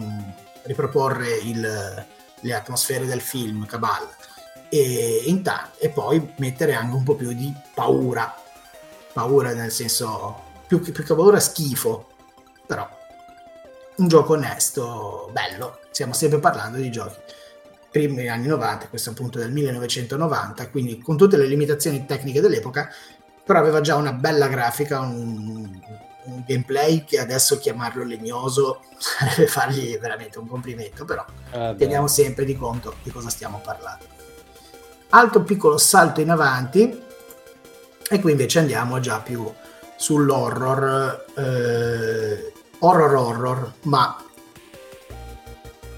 riproporre 0.63 1.35
il, 1.37 2.05
le 2.39 2.53
atmosfere 2.53 3.05
del 3.05 3.21
film 3.21 3.65
Cabal 3.65 4.07
e, 4.69 5.23
e 5.77 5.89
poi 5.89 6.33
mettere 6.37 6.73
anche 6.73 6.95
un 6.95 7.03
po' 7.03 7.15
più 7.15 7.33
di 7.33 7.53
paura, 7.73 8.33
paura 9.13 9.53
nel 9.53 9.71
senso 9.71 10.43
più, 10.67 10.79
più 10.81 10.93
che 10.93 11.15
paura 11.15 11.39
schifo, 11.39 12.07
però 12.65 12.87
un 13.97 14.07
gioco 14.07 14.33
onesto, 14.33 15.29
bello, 15.31 15.79
stiamo 15.91 16.13
sempre 16.13 16.39
parlando 16.39 16.77
di 16.77 16.91
giochi 16.91 17.17
primi 17.91 18.27
anni 18.27 18.47
90, 18.47 18.87
questo 18.87 19.09
appunto 19.11 19.39
del 19.39 19.51
1990, 19.51 20.69
quindi 20.69 20.99
con 20.99 21.17
tutte 21.17 21.37
le 21.37 21.47
limitazioni 21.47 22.05
tecniche 22.05 22.41
dell'epoca, 22.41 22.89
però 23.49 23.61
aveva 23.61 23.81
già 23.81 23.95
una 23.95 24.13
bella 24.13 24.47
grafica, 24.47 24.99
un, 24.99 25.67
un 26.25 26.43
gameplay 26.45 27.03
che 27.03 27.17
adesso 27.17 27.57
chiamarlo 27.57 28.03
legnoso 28.03 28.81
sarebbe 28.95 29.47
fargli 29.47 29.97
veramente 29.97 30.37
un 30.37 30.47
complimento, 30.47 31.03
però 31.03 31.25
ah, 31.53 31.73
teniamo 31.73 32.07
sempre 32.07 32.45
di 32.45 32.55
conto 32.55 32.97
di 33.01 33.09
cosa 33.09 33.29
stiamo 33.29 33.59
parlando. 33.63 34.05
Altro 35.09 35.41
piccolo 35.41 35.79
salto 35.79 36.21
in 36.21 36.29
avanti 36.29 37.01
e 38.07 38.19
qui 38.19 38.29
invece 38.29 38.59
andiamo 38.59 38.99
già 38.99 39.19
più 39.19 39.51
sull'horror, 39.95 41.25
eh, 41.35 42.53
horror 42.77 43.15
horror, 43.15 43.73
ma 43.85 44.25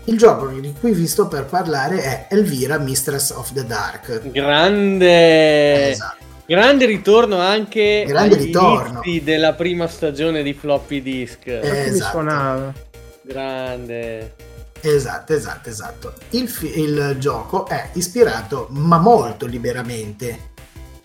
il 0.06 0.18
gioco 0.18 0.48
di 0.48 0.74
cui 0.80 0.94
vi 0.94 1.06
sto 1.06 1.28
per 1.28 1.48
parlare 1.48 2.02
è 2.02 2.28
Elvira 2.30 2.78
Mistress 2.78 3.32
of 3.32 3.52
the 3.52 3.66
Dark. 3.66 4.32
Grande! 4.32 5.90
Esatto. 5.90 6.30
Grande 6.52 6.86
ritorno 6.86 7.38
anche 7.38 8.04
Grande 8.06 8.36
ritorno. 8.36 9.02
della 9.24 9.54
prima 9.54 9.88
stagione 9.88 10.44
di 10.44 10.54
floppy 10.54 11.02
disk. 11.02 11.48
Esatto. 11.48 12.74
Grande. 13.22 14.36
Esatto, 14.82 15.34
esatto, 15.34 15.70
esatto. 15.70 16.14
Il, 16.32 16.50
fi- 16.50 16.78
il 16.78 17.16
gioco 17.20 17.66
è 17.68 17.92
ispirato, 17.94 18.68
ma 18.72 18.98
molto 18.98 19.46
liberamente, 19.46 20.50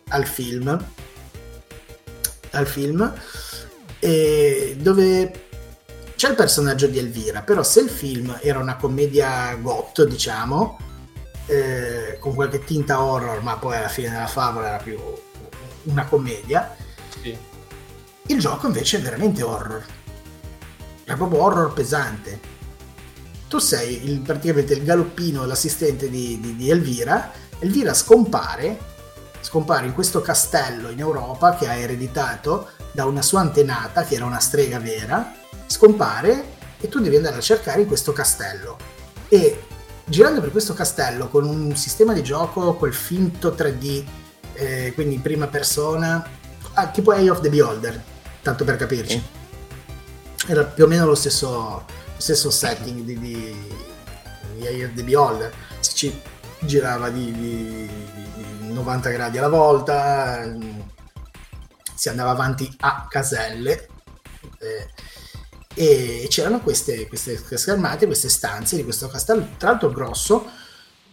al 0.09 0.25
film. 0.27 0.85
Al 2.51 2.67
film. 2.67 3.15
E 4.01 4.77
dove 4.81 5.31
c'è 6.17 6.31
il 6.31 6.35
personaggio 6.35 6.89
di 6.89 6.99
Elvira, 6.99 7.43
però 7.43 7.63
se 7.63 7.83
il 7.83 7.89
film 7.89 8.37
era 8.43 8.59
una 8.59 8.75
commedia 8.75 9.55
got, 9.61 10.03
diciamo, 10.07 10.77
eh, 11.47 12.17
con 12.19 12.35
qualche 12.35 12.65
tinta 12.65 13.01
horror, 13.01 13.41
ma 13.43 13.57
poi 13.59 13.77
alla 13.77 13.87
fine 13.87 14.11
della 14.11 14.27
favola 14.27 14.67
era 14.67 14.79
più 14.79 14.99
una 15.87 16.05
commedia. 16.05 16.75
Sì. 17.21 17.37
Il 18.27 18.39
gioco 18.39 18.67
invece 18.67 18.99
è 18.99 19.01
veramente 19.01 19.43
horror. 19.43 19.85
È 21.05 21.15
proprio 21.15 21.43
horror 21.43 21.73
pesante. 21.73 22.55
Tu 23.49 23.59
sei 23.59 24.11
il, 24.11 24.21
praticamente 24.21 24.75
il 24.75 24.85
galoppino, 24.85 25.45
l'assistente 25.45 26.11
di, 26.11 26.41
di, 26.41 26.57
di 26.57 26.71
Elvira. 26.71 27.31
Elvira 27.59 27.95
scompare, 27.95 28.79
scompare 29.41 29.87
in 29.87 29.95
questo 29.95 30.21
castello 30.21 30.91
in 30.91 30.99
Europa 30.99 31.55
che 31.57 31.69
ha 31.69 31.75
ereditato 31.75 32.71
da 32.93 33.05
una 33.05 33.23
sua 33.23 33.41
antenata, 33.41 34.05
che 34.05 34.17
era 34.17 34.25
una 34.25 34.41
strega 34.41 34.79
vera, 34.79 35.33
scompare 35.67 36.55
e 36.81 36.89
tu 36.89 37.01
devi 37.01 37.17
andare 37.17 37.37
a 37.37 37.41
cercare 37.41 37.83
in 37.83 37.87
questo 37.87 38.13
castello. 38.13 38.77
E 39.29 39.65
girando 40.05 40.41
per 40.41 40.51
questo 40.51 40.75
castello 40.75 41.29
con 41.29 41.45
un 41.45 41.77
sistema 41.77 42.13
di 42.13 42.23
gioco, 42.23 42.75
quel 42.75 42.95
finto 42.95 43.51
3D, 43.51 44.05
eh, 44.57 44.93
quindi 44.95 45.15
in 45.15 45.23
prima 45.23 45.47
persona, 45.47 46.27
ah, 46.75 46.89
tipo 46.89 47.13
Eye 47.13 47.31
of 47.31 47.41
the 47.41 47.49
Beholder, 47.49 48.03
tanto 48.43 48.65
per 48.65 48.77
capirci. 48.77 49.23
Era 50.49 50.65
più 50.65 50.85
o 50.85 50.87
meno 50.87 51.07
lo 51.07 51.15
stesso, 51.15 51.49
lo 51.49 51.85
stesso 52.17 52.51
setting 52.51 53.03
di, 53.03 53.19
di, 53.19 53.75
di 54.57 54.67
Eye 54.67 54.85
of 54.85 54.95
the 54.95 55.03
Beholder. 55.03 55.53
Si 55.81 55.95
ci 55.95 56.21
girava 56.61 57.11
di, 57.11 57.33
di- 57.33 57.91
di 58.61 58.73
90 58.73 59.11
gradi 59.11 59.39
alla 59.39 59.49
volta, 59.49 60.43
si 61.95 62.09
andava 62.09 62.31
avanti 62.31 62.73
a 62.81 63.07
caselle. 63.09 63.89
eh, 64.59 64.89
e 65.79 66.27
c'erano 66.31 66.61
queste, 66.61 67.07
queste 67.07 67.37
schermate, 67.37 68.07
queste 68.07 68.31
stanze 68.31 68.77
di 68.77 68.85
questo 68.85 69.09
castello, 69.09 69.47
tra 69.59 69.71
l'altro 69.71 69.91
grosso, 69.91 70.49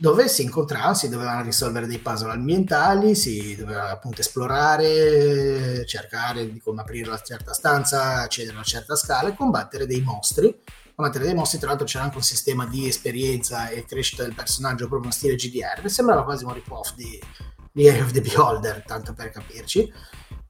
dove 0.04 0.28
si 0.28 0.42
incontravano, 0.42 0.96
si 0.96 1.08
dovevano 1.08 1.44
risolvere 1.44 1.88
dei 1.88 2.00
puzzle 2.00 2.34
ambientali, 2.34 3.16
si 3.16 3.56
doveva 3.56 3.90
appunto 3.90 4.20
esplorare, 4.20 5.86
cercare 5.86 6.52
di 6.52 6.60
come 6.60 6.82
aprire 6.82 7.08
una 7.08 7.22
certa 7.22 7.54
stanza, 7.54 8.20
accedere 8.20 8.52
a 8.52 8.58
una 8.58 8.66
certa 8.66 8.98
scala 8.98 9.30
e 9.30 9.34
combattere 9.34 9.88
dei 9.88 10.02
mostri. 10.02 10.60
Combattere 10.94 11.24
dei 11.24 11.34
mostri, 11.34 11.58
tra 11.58 11.70
l'altro 11.70 11.86
c'era 11.86 12.04
anche 12.04 12.18
un 12.18 12.24
sistema 12.24 12.66
di 12.66 12.86
esperienza 12.86 13.70
e 13.70 13.86
crescita 13.86 14.24
del 14.24 14.36
personaggio 14.36 14.90
proprio 14.90 15.08
in 15.08 15.16
stile 15.16 15.36
GDR, 15.36 15.90
sembrava 15.90 16.26
quasi 16.26 16.44
un 16.44 16.54
rip-off 16.54 16.96
di, 16.96 17.18
di 17.72 17.88
Eye 17.88 18.02
of 18.02 18.12
the 18.12 18.20
Beholder, 18.20 18.84
tanto 18.86 19.14
per 19.14 19.30
capirci, 19.30 19.90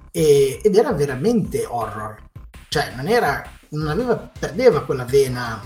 e- 0.09 0.61
ed 0.63 0.75
era 0.75 0.93
veramente 0.93 1.63
horror. 1.63 2.23
Cioè, 2.69 2.93
non 2.95 3.07
era, 3.07 3.47
non 3.69 3.87
aveva, 3.87 4.15
perdeva 4.17 4.83
quella 4.83 5.05
vena 5.05 5.61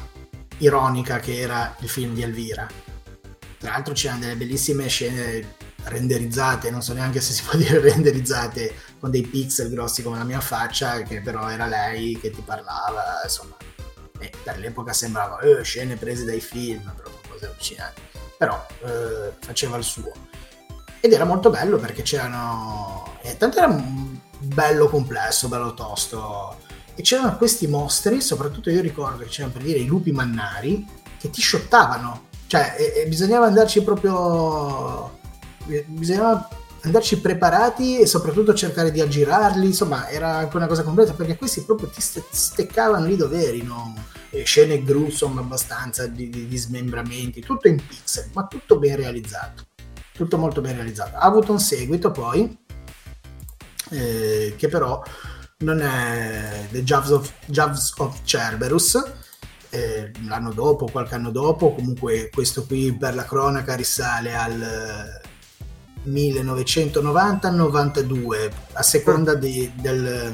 ironica 0.58 1.20
che 1.20 1.40
era 1.40 1.74
il 1.80 1.88
film 1.88 2.14
di 2.14 2.24
Elvira. 2.24 2.87
Tra 3.58 3.72
l'altro 3.72 3.94
c'erano 3.94 4.22
delle 4.22 4.36
bellissime 4.36 4.88
scene 4.88 5.56
renderizzate, 5.84 6.70
non 6.70 6.82
so 6.82 6.94
neanche 6.94 7.22
se 7.22 7.34
si 7.34 7.44
può 7.44 7.58
dire 7.58 7.80
renderizzate, 7.80 8.74
con 9.00 9.12
dei 9.12 9.24
pixel 9.24 9.70
grossi 9.70 10.04
come 10.04 10.18
la 10.18 10.24
mia 10.24 10.42
faccia, 10.42 11.02
che 11.02 11.22
però 11.22 11.50
era 11.50 11.66
lei 11.66 12.18
che 12.20 12.30
ti 12.32 12.42
parlava, 12.42 13.22
insomma. 13.24 13.56
E 14.20 14.32
per 14.44 14.58
l'epoca 14.58 14.94
sembrava 14.94 15.40
eh, 15.40 15.64
scene 15.64 15.96
prese 15.96 16.26
dai 16.26 16.42
film, 16.42 16.92
proprio 16.96 17.20
cose 17.30 17.46
allucinanti. 17.46 18.02
Però 18.38 18.66
eh, 18.84 19.34
faceva 19.40 19.78
il 19.78 19.84
suo. 19.84 20.12
Ed 21.00 21.14
era 21.14 21.26
molto 21.26 21.50
bello 21.50 21.78
perché 21.78 22.02
c'erano... 22.02 23.18
E 23.22 23.38
tanto 23.38 23.58
era 23.58 23.68
bello 24.40 24.88
complesso, 24.88 25.48
bello 25.48 25.74
tosto. 25.74 26.58
E 26.96 27.02
c'erano 27.02 27.38
questi 27.38 27.68
mostri, 27.68 28.22
soprattutto 28.22 28.70
io 28.70 28.82
ricordo 28.82 29.24
che 29.24 29.30
c'erano 29.30 29.54
per 29.54 29.62
dire 29.62 29.80
i 29.80 29.86
lupi 29.86 30.12
mannari, 30.12 30.86
che 31.20 31.30
ti 31.30 31.42
shottavano. 31.42 32.27
Cioè, 32.48 32.76
e- 32.78 33.02
e 33.02 33.08
bisognava 33.08 33.46
andarci 33.46 33.84
proprio... 33.84 35.20
Bisognava 35.86 36.48
andarci 36.82 37.20
preparati 37.20 38.00
e 38.00 38.06
soprattutto 38.06 38.54
cercare 38.54 38.92
di 38.92 39.02
aggirarli, 39.02 39.66
insomma 39.66 40.08
era 40.10 40.36
anche 40.38 40.56
una 40.56 40.68
cosa 40.68 40.84
completa 40.84 41.12
perché 41.12 41.36
questi 41.36 41.64
proprio 41.64 41.90
ti 41.90 42.00
ste- 42.00 42.24
steccavano 42.30 43.06
lì 43.06 43.18
dove 43.18 43.46
eri, 43.46 43.62
no? 43.64 43.94
E 44.30 44.44
scene 44.46 44.82
gruesome 44.84 45.42
abbastanza 45.42 46.08
di, 46.08 46.30
di- 46.30 46.48
di 46.48 46.58
smembramenti, 46.58 47.42
tutto 47.42 47.68
in 47.68 47.76
pixel, 47.86 48.30
ma 48.34 48.46
tutto 48.48 48.78
ben 48.80 48.96
realizzato, 48.96 49.66
tutto 50.14 50.38
molto 50.38 50.62
ben 50.62 50.76
realizzato. 50.76 51.18
Ha 51.18 51.22
avuto 51.24 51.52
un 51.52 51.60
seguito 51.60 52.12
poi, 52.12 52.58
eh, 53.90 54.54
che 54.58 54.68
però 54.70 55.02
non 55.60 55.82
è 55.82 56.68
The 56.70 56.84
Jaws 56.84 57.10
of, 57.10 57.32
Jaws 57.46 57.94
of 57.98 58.20
Cerberus, 58.24 59.04
eh, 59.78 60.12
l'anno 60.28 60.52
dopo, 60.52 60.90
qualche 60.92 61.16
anno 61.16 61.30
dopo, 61.30 61.74
comunque 61.74 62.30
questo 62.34 62.66
qui 62.66 62.94
per 62.94 63.16
la 63.16 63.24
cronaca 63.26 63.76
risale 63.76 64.36
al 64.36 64.62
eh, 64.62 65.22
1990-92, 66.10 68.52
a 68.74 68.82
seconda 68.82 69.36
di, 69.36 69.72
del, 69.76 70.34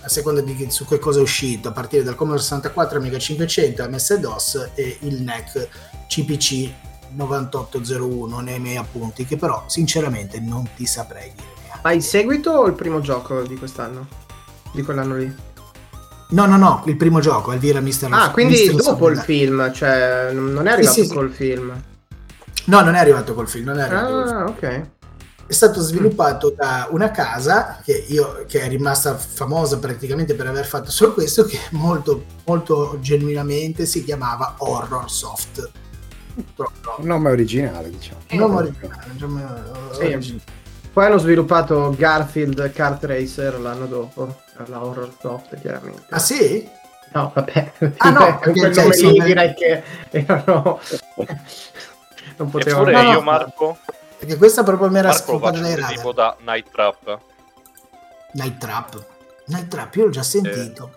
a 0.00 0.08
seconda 0.08 0.40
di 0.40 0.70
su 0.70 0.86
che 0.86 0.98
cosa 0.98 1.18
è 1.18 1.22
uscito, 1.22 1.68
a 1.68 1.72
partire 1.72 2.02
dal 2.02 2.14
Commodore 2.14 2.42
64, 2.42 2.98
Amiga 2.98 3.18
500, 3.18 3.88
MS-DOS 3.88 4.70
e 4.74 4.98
il 5.00 5.22
NEC 5.22 5.68
CPC 6.06 6.70
9801 7.10 8.40
nei 8.40 8.58
miei 8.60 8.76
appunti, 8.76 9.24
che 9.24 9.36
però 9.36 9.64
sinceramente 9.66 10.38
non 10.40 10.68
ti 10.76 10.86
saprei 10.86 11.32
dire. 11.34 11.54
Ma 11.82 11.92
il 11.92 12.02
seguito 12.02 12.50
o 12.50 12.66
il 12.66 12.74
primo 12.74 13.00
gioco 13.00 13.42
di 13.42 13.56
quest'anno? 13.56 14.06
Di 14.72 14.82
quell'anno 14.82 15.16
lì? 15.16 15.45
No, 16.28 16.46
no, 16.46 16.56
no, 16.56 16.82
il 16.86 16.96
primo 16.96 17.20
gioco, 17.20 17.52
Elvira 17.52 17.80
Mister 17.80 18.08
Ah, 18.12 18.30
quindi 18.30 18.68
Mr. 18.72 18.82
dopo 18.82 19.08
il 19.08 19.18
film, 19.18 19.72
cioè 19.72 20.30
non 20.32 20.66
è 20.66 20.72
arrivato 20.72 20.94
sì, 21.00 21.06
sì. 21.06 21.14
col 21.14 21.30
film. 21.30 21.82
No, 22.64 22.80
non 22.80 22.94
è 22.94 22.98
arrivato 22.98 23.32
col 23.34 23.48
film, 23.48 23.66
non 23.66 23.78
è 23.78 23.82
arrivato 23.82 24.12
col 24.12 24.26
film. 24.26 24.36
Ah, 24.38 24.44
ok. 24.46 24.86
è 25.46 25.52
stato 25.52 25.80
sviluppato 25.80 26.52
da 26.56 26.88
una 26.90 27.12
casa 27.12 27.78
che, 27.84 28.04
io, 28.08 28.44
che 28.48 28.62
è 28.62 28.68
rimasta 28.68 29.16
famosa 29.16 29.78
praticamente 29.78 30.34
per 30.34 30.48
aver 30.48 30.66
fatto 30.66 30.90
solo 30.90 31.12
questo, 31.12 31.44
che 31.44 31.60
molto, 31.70 32.24
molto 32.44 32.98
genuinamente 33.00 33.86
si 33.86 34.02
chiamava 34.02 34.56
Horror 34.58 35.08
Soft. 35.08 35.70
Proprio. 36.56 36.94
Un 36.98 37.06
nome 37.06 37.30
originale, 37.30 37.88
diciamo. 37.88 38.20
Un 38.30 38.38
nome 38.38 38.56
originale, 38.56 40.20
Sì. 40.20 40.40
Poi 40.92 41.04
hanno 41.04 41.18
sviluppato 41.18 41.94
Garfield 41.96 42.72
Kart 42.72 43.04
Racer 43.04 43.60
l'anno 43.60 43.86
dopo, 43.86 44.40
per 44.56 44.68
la 44.68 44.84
Horror 44.84 45.12
Soft 45.20 45.60
chiaramente. 45.60 46.02
Ah 46.10 46.18
sì? 46.18 46.68
No, 47.12 47.30
vabbè. 47.34 47.72
Ah, 47.98 48.10
no, 48.10 48.38
quel 48.42 48.54
cioè, 48.56 48.84
nome 48.84 48.96
lì 48.96 49.02
insomma- 49.02 49.24
direi 49.24 49.54
che 49.54 49.82
erano... 50.10 50.80
non 52.36 52.50
potevano... 52.50 52.88
Eppure 52.88 53.02
No, 53.02 53.12
io, 53.12 53.22
Marco, 53.22 53.78
Perché 54.18 54.36
questa 54.36 54.62
proprio 54.62 54.88
mi 54.90 54.98
era 54.98 55.12
faccio 55.12 55.38
dai 55.38 55.74
radar. 55.74 55.92
tipo 55.94 56.12
da 56.12 56.36
Night 56.44 56.70
Trap. 56.70 57.18
Night 58.32 58.58
Trap. 58.58 59.04
Night 59.46 59.68
Trap, 59.68 59.94
io 59.94 60.04
l'ho 60.06 60.10
già 60.10 60.22
sentito. 60.22 60.90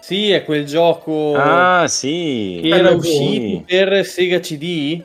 Sì, 0.00 0.30
è 0.30 0.44
quel 0.44 0.64
gioco 0.66 1.34
Ah, 1.36 1.86
sì. 1.88 2.60
che 2.62 2.68
era 2.68 2.90
uscito 2.90 3.64
per 3.66 4.04
Sega 4.04 4.38
CD. 4.40 5.02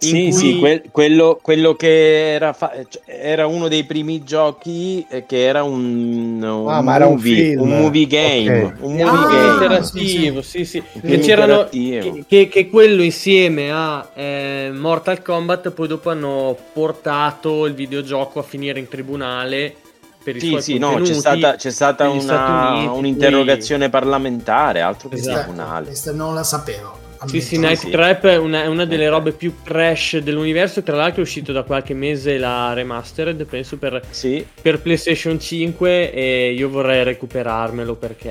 In 0.00 0.08
Sì, 0.08 0.22
cui- 0.28 0.32
sì, 0.32 0.58
quel- 0.58 0.82
quello, 0.90 1.38
quello 1.40 1.74
che 1.74 2.32
era, 2.34 2.52
fa- 2.52 2.72
cioè, 2.88 3.02
era 3.06 3.46
uno 3.46 3.66
dei 3.66 3.84
primi 3.84 4.22
giochi 4.24 5.04
eh, 5.08 5.24
che 5.24 5.42
era 5.44 5.62
un, 5.62 6.42
un 6.42 6.68
Ah, 6.68 6.82
ma 6.82 6.96
era 6.96 7.06
un 7.06 7.14
movie, 7.14 7.34
film. 7.36 7.60
un 7.62 7.68
movie 7.80 8.06
game. 8.06 8.62
Ok. 8.64 8.72
Un 8.80 8.92
movie 8.94 9.24
Ah, 9.24 9.26
game. 9.28 9.52
interattivo, 9.52 10.42
sì, 10.42 10.64
sì. 10.66 10.82
Un 10.92 11.00
Che 11.00 11.18
c'erano 11.20 11.52
interattivo. 11.52 12.12
che, 12.12 12.24
che- 12.28 12.48
che 12.48 12.68
quello 12.68 13.02
insieme 13.02 13.72
a 13.72 14.06
eh, 14.14 14.70
Mortal 14.74 15.22
Kombat 15.22 15.70
poi 15.70 15.88
dopo 15.88 16.10
hanno 16.10 16.54
portato 16.72 17.64
il 17.64 17.72
videogioco 17.74 18.38
a 18.38 18.42
finire 18.42 18.78
in 18.78 18.88
tribunale 18.88 19.74
per 20.22 20.36
i 20.36 20.40
Sì, 20.40 20.48
suoi 20.48 20.60
sì, 20.62 20.76
no, 20.78 21.00
c'è 21.00 21.14
stata, 21.14 21.54
c'è 21.54 21.70
stata 21.70 22.08
una- 22.10 22.72
Uniti, 22.72 22.98
un'interrogazione 22.98 23.88
parlamentare, 23.88 24.80
altro 24.82 25.08
che 25.08 25.14
Esatto. 25.16 25.38
tribunale. 25.38 25.86
Questa 25.86 26.12
non 26.12 26.34
la 26.34 26.42
sapevo. 26.44 27.04
Sì, 27.24 27.40
sì. 27.40 27.58
Night 27.58 27.78
sì. 27.78 27.90
Trap 27.90 28.26
è 28.26 28.36
una, 28.36 28.62
è 28.62 28.66
una 28.66 28.84
delle 28.84 29.08
robe 29.08 29.32
più 29.32 29.54
trash 29.62 30.18
dell'universo. 30.18 30.82
Tra 30.82 30.96
l'altro 30.96 31.20
è 31.22 31.24
uscito 31.24 31.52
da 31.52 31.62
qualche 31.64 31.94
mese 31.94 32.38
la 32.38 32.72
remastered, 32.72 33.44
penso 33.46 33.78
per, 33.78 34.06
Sì, 34.10 34.46
per 34.60 34.80
PlayStation 34.80 35.38
5 35.40 36.12
e 36.12 36.52
io 36.52 36.68
vorrei 36.68 37.04
recuperarmelo 37.04 37.96
perché 37.96 38.30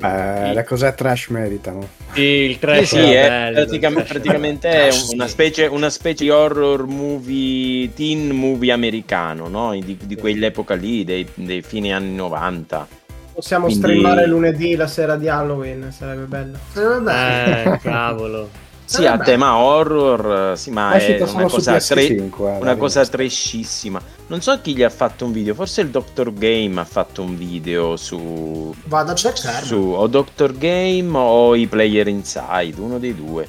Eh, 0.00 0.50
il, 0.50 0.52
le 0.52 0.64
cose 0.64 0.92
trash 0.94 1.28
meritano. 1.28 1.94
sì, 2.12 2.20
il 2.20 2.58
sì, 2.70 2.86
trash 2.86 2.86
sì, 2.86 3.10
era 3.10 3.22
è 3.48 3.52
bello, 3.52 3.52
praticam- 3.52 3.98
il 3.98 4.06
trash 4.06 4.06
praticamente 4.06 4.68
è 4.88 4.92
bello. 4.92 5.10
una 5.10 5.26
specie, 5.26 5.66
una 5.66 5.90
specie 5.90 6.24
di 6.24 6.30
horror 6.30 6.86
movie, 6.86 7.92
teen 7.94 8.30
movie 8.30 8.72
americano, 8.72 9.48
no? 9.48 9.72
di, 9.78 9.96
di 10.04 10.16
quell'epoca 10.16 10.74
lì, 10.74 11.04
dei, 11.04 11.26
dei 11.34 11.62
fine 11.62 11.92
anni 11.92 12.14
90. 12.14 12.88
Possiamo 13.34 13.66
Quindi- 13.66 13.84
streamare 13.86 14.26
lunedì 14.26 14.76
la 14.76 14.86
sera 14.86 15.16
di 15.16 15.28
Halloween, 15.28 15.92
sarebbe 15.96 16.24
bello. 16.26 16.56
Eh, 16.74 16.82
vabbè. 16.82 17.62
Eh, 17.74 17.78
cavolo. 17.82 18.48
Sì, 18.86 18.96
Sarebbe 18.96 19.08
a 19.08 19.16
bello. 19.16 19.30
tema 19.30 19.56
horror, 19.56 20.50
eh, 20.52 20.56
sì, 20.56 20.70
ma 20.70 20.88
Ma 20.90 20.94
è 20.96 21.20
una 21.32 21.46
cosa, 21.48 21.78
tre- 21.78 22.06
PS5, 22.06 22.48
eh, 22.54 22.60
una 22.60 22.76
cosa 22.76 23.00
rivista. 23.00 23.16
trashissima. 23.16 24.00
Non 24.26 24.40
so 24.42 24.60
chi 24.60 24.76
gli 24.76 24.82
ha 24.82 24.90
fatto 24.90 25.24
un 25.24 25.32
video, 25.32 25.54
forse 25.54 25.80
il 25.80 25.88
Dr. 25.88 26.32
Game 26.34 26.78
ha 26.80 26.84
fatto 26.84 27.22
un 27.22 27.36
video 27.36 27.96
su, 27.96 28.74
Vado 28.84 29.12
a 29.12 29.14
cercare. 29.14 29.64
su 29.64 29.76
o 29.76 30.06
Dr. 30.06 30.52
Game 30.56 31.16
o 31.16 31.54
i 31.56 31.66
Player 31.66 32.06
Inside, 32.08 32.74
uno 32.78 32.98
dei 32.98 33.14
due. 33.16 33.48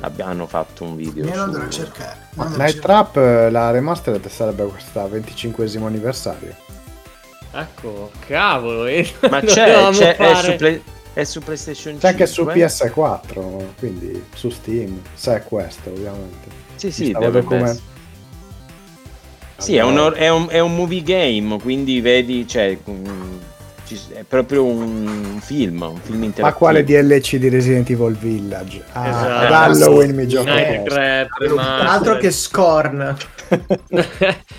Abbiano 0.00 0.46
fatto 0.46 0.84
un 0.84 0.96
video. 0.96 1.26
Io 1.26 1.34
lo 1.36 1.42
andrò 1.42 1.62
a 1.62 1.68
cercare. 1.68 2.28
Night. 2.56 2.78
Trap, 2.80 3.16
eh, 3.18 3.50
la 3.50 3.70
remastered 3.70 4.26
sarebbe 4.28 4.64
questa 4.64 5.06
25 5.06 5.68
anniversario. 5.86 6.54
Ecco, 7.52 8.10
cavolo. 8.26 8.86
eh, 8.86 9.10
Ma 9.30 9.40
c'è, 9.40 9.88
c'è- 9.92 10.16
è, 10.16 10.34
su 10.34 10.56
Play- 10.56 10.82
è 11.12 11.24
su 11.24 11.40
PlayStation 11.40 11.92
5. 11.98 12.00
C'è 12.00 12.08
anche 12.08 12.26
su 12.26 12.44
PS4, 12.44 13.64
quindi 13.78 14.24
su 14.34 14.50
Steam, 14.50 15.00
se 15.14 15.34
è 15.36 15.42
questo 15.42 15.90
ovviamente. 15.90 16.48
Sì, 16.76 16.90
sì, 16.92 17.10
document- 17.12 17.70
essere. 17.70 17.88
Sì, 19.58 19.76
è 19.76 19.82
un, 19.82 20.12
è 20.14 20.28
un- 20.30 20.46
è 20.48 20.58
un 20.60 20.74
movie 20.74 21.02
game, 21.02 21.58
quindi 21.60 22.00
vedi, 22.00 22.46
cioè, 22.48 22.78
mm, 22.88 23.38
È 24.12 24.24
proprio 24.26 24.64
un 24.64 25.38
film, 25.42 25.82
un 25.82 26.00
film 26.00 26.22
interattivo. 26.24 26.46
Ma 26.46 26.52
quale 26.52 26.84
DLC 26.84 27.36
di 27.36 27.48
Resident 27.48 27.88
Evil 27.90 28.16
Village? 28.16 28.82
Ah, 28.92 29.08
Esatto. 29.08 29.46
ad 29.46 29.52
Halloween 29.52 30.14
mi 30.14 30.28
gioco. 30.28 30.50
Altro 31.58 32.16
che 32.18 32.30
Scorn. 32.30 33.16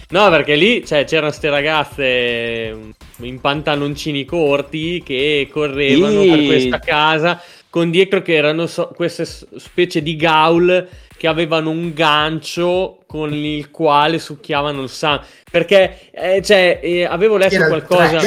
no, 0.10 0.30
perché 0.30 0.56
lì 0.56 0.86
cioè, 0.86 1.06
c'erano 1.06 1.32
ste 1.32 1.50
ragazze 1.50 2.74
mm, 2.74 2.90
in 3.20 3.40
pantaloncini 3.40 4.26
corti 4.26 5.02
che 5.04 5.48
correvano 5.52 6.22
Sì. 6.22 6.30
per 6.30 6.46
questa 6.46 6.80
casa 6.80 7.42
con 7.70 7.90
dietro 7.90 8.22
che 8.22 8.36
erano 8.36 8.68
so- 8.68 8.92
queste 8.94 9.26
specie 9.26 10.02
di 10.04 10.18
gaul 10.18 10.88
che 11.22 11.28
avevano 11.28 11.70
un 11.70 11.94
gancio 11.94 12.98
con 13.06 13.32
il 13.32 13.70
quale 13.70 14.18
succhiavano 14.18 14.82
il 14.82 14.90
sangue. 14.90 15.28
Perché 15.52 16.10
eh, 16.10 16.42
cioè, 16.42 16.80
eh, 16.82 17.04
avevo 17.04 17.38
letto 17.38 17.54
Era 17.54 17.68
qualcosa. 17.68 18.20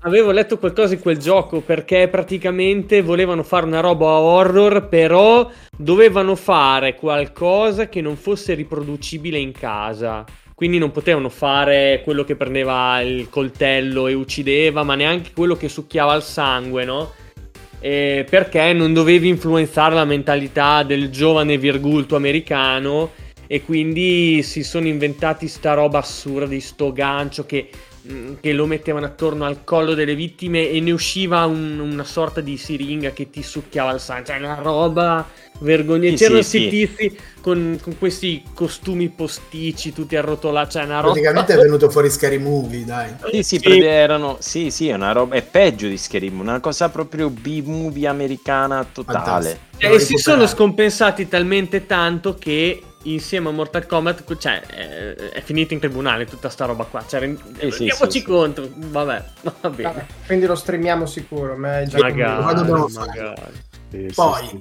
Avevo 0.00 0.30
letto 0.30 0.58
qualcosa 0.58 0.92
in 0.92 1.00
quel 1.00 1.16
gioco 1.16 1.62
perché 1.62 2.08
praticamente 2.08 3.00
volevano 3.00 3.42
fare 3.42 3.64
una 3.64 3.80
roba 3.80 4.04
horror, 4.04 4.86
però 4.86 5.50
dovevano 5.74 6.34
fare 6.34 6.94
qualcosa 6.94 7.88
che 7.88 8.02
non 8.02 8.16
fosse 8.16 8.52
riproducibile 8.52 9.38
in 9.38 9.52
casa. 9.52 10.22
Quindi 10.54 10.76
non 10.76 10.90
potevano 10.90 11.30
fare 11.30 12.02
quello 12.04 12.24
che 12.24 12.36
prendeva 12.36 13.00
il 13.00 13.30
coltello 13.30 14.08
e 14.08 14.12
uccideva, 14.12 14.82
ma 14.82 14.94
neanche 14.94 15.30
quello 15.34 15.56
che 15.56 15.70
succhiava 15.70 16.14
il 16.16 16.22
sangue, 16.22 16.84
no? 16.84 17.12
Eh, 17.80 18.26
perché 18.28 18.72
non 18.74 18.92
dovevi 18.92 19.28
influenzare 19.28 19.94
la 19.94 20.04
mentalità 20.04 20.82
del 20.82 21.08
giovane 21.10 21.56
virgulto 21.56 22.14
americano 22.14 23.12
e 23.46 23.62
quindi 23.62 24.42
si 24.42 24.62
sono 24.62 24.86
inventati 24.86 25.48
sta 25.48 25.72
roba 25.72 25.98
assurda 25.98 26.46
di 26.46 26.60
sto 26.60 26.92
gancio 26.92 27.46
che, 27.46 27.70
mm, 28.12 28.34
che 28.40 28.52
lo 28.52 28.66
mettevano 28.66 29.06
attorno 29.06 29.44
al 29.46 29.64
collo 29.64 29.94
delle 29.94 30.14
vittime 30.14 30.68
e 30.68 30.78
ne 30.80 30.92
usciva 30.92 31.46
un- 31.46 31.78
una 31.80 32.04
sorta 32.04 32.40
di 32.42 32.56
siringa 32.58 33.10
che 33.10 33.30
ti 33.30 33.42
succhiava 33.42 33.92
il 33.92 34.00
sangue. 34.00 34.26
Cioè, 34.26 34.38
una 34.38 34.54
roba 34.60 35.26
vergognosa. 35.60 36.16
Sì, 36.16 36.16
C'erano 36.16 36.42
sì, 36.42 36.58
questi 36.58 36.70
sì. 36.70 36.86
tizi 36.86 37.18
con, 37.40 37.78
con 37.80 37.98
questi 37.98 38.42
costumi 38.52 39.08
posticci 39.08 39.92
tutti 39.92 40.16
arrotolati. 40.16 40.72
Cioè, 40.72 40.84
una 40.84 40.96
roba. 41.00 41.12
Praticamente 41.12 41.54
è 41.54 41.56
venuto 41.56 41.88
fuori 41.90 42.10
Scary 42.10 42.38
Movie, 42.38 42.84
dai. 42.84 43.14
Sì, 43.30 43.42
sì, 43.42 43.56
Sì. 43.56 43.60
perché 43.60 43.88
erano. 43.88 44.36
Sì, 44.40 44.70
sì, 44.70 44.88
è 44.88 44.94
una 44.94 45.12
roba. 45.12 45.36
È 45.36 45.42
peggio 45.42 45.88
di 45.88 45.96
Scary 45.96 46.28
Movie, 46.28 46.50
una 46.50 46.60
cosa 46.60 46.88
proprio 46.88 47.30
B-movie 47.30 48.06
americana 48.06 48.86
totale. 48.90 49.68
E 49.76 49.86
Devo 49.86 49.98
si 49.98 50.16
sono 50.18 50.46
scompensati 50.46 51.26
talmente 51.28 51.86
tanto 51.86 52.34
che 52.34 52.82
insieme 53.04 53.48
a 53.48 53.52
Mortal 53.52 53.86
Kombat 53.86 54.36
cioè, 54.36 54.60
eh, 54.74 55.30
è 55.30 55.40
finita 55.40 55.72
in 55.72 55.80
tribunale 55.80 56.26
tutta 56.26 56.50
sta 56.50 56.66
roba 56.66 56.84
qua. 56.84 57.02
Cioè, 57.06 57.20
rend- 57.20 57.38
Sì, 57.38 57.70
sì, 57.70 57.78
rendiamoci 57.78 58.10
sì, 58.10 58.18
sì. 58.18 58.22
conto. 58.24 58.70
Vabbè, 58.74 59.24
va 59.60 59.70
bene. 59.70 59.82
Vabbè, 59.82 60.06
quindi 60.26 60.46
lo 60.46 60.54
streamiamo 60.54 61.06
sicuro. 61.06 61.56
ma 61.56 61.80
è 61.80 61.86
già 61.86 61.98
Magari, 61.98 62.42
magari. 62.92 63.36
Sì, 63.90 64.06
sì, 64.08 64.14
Poi, 64.14 64.46
sì. 64.48 64.60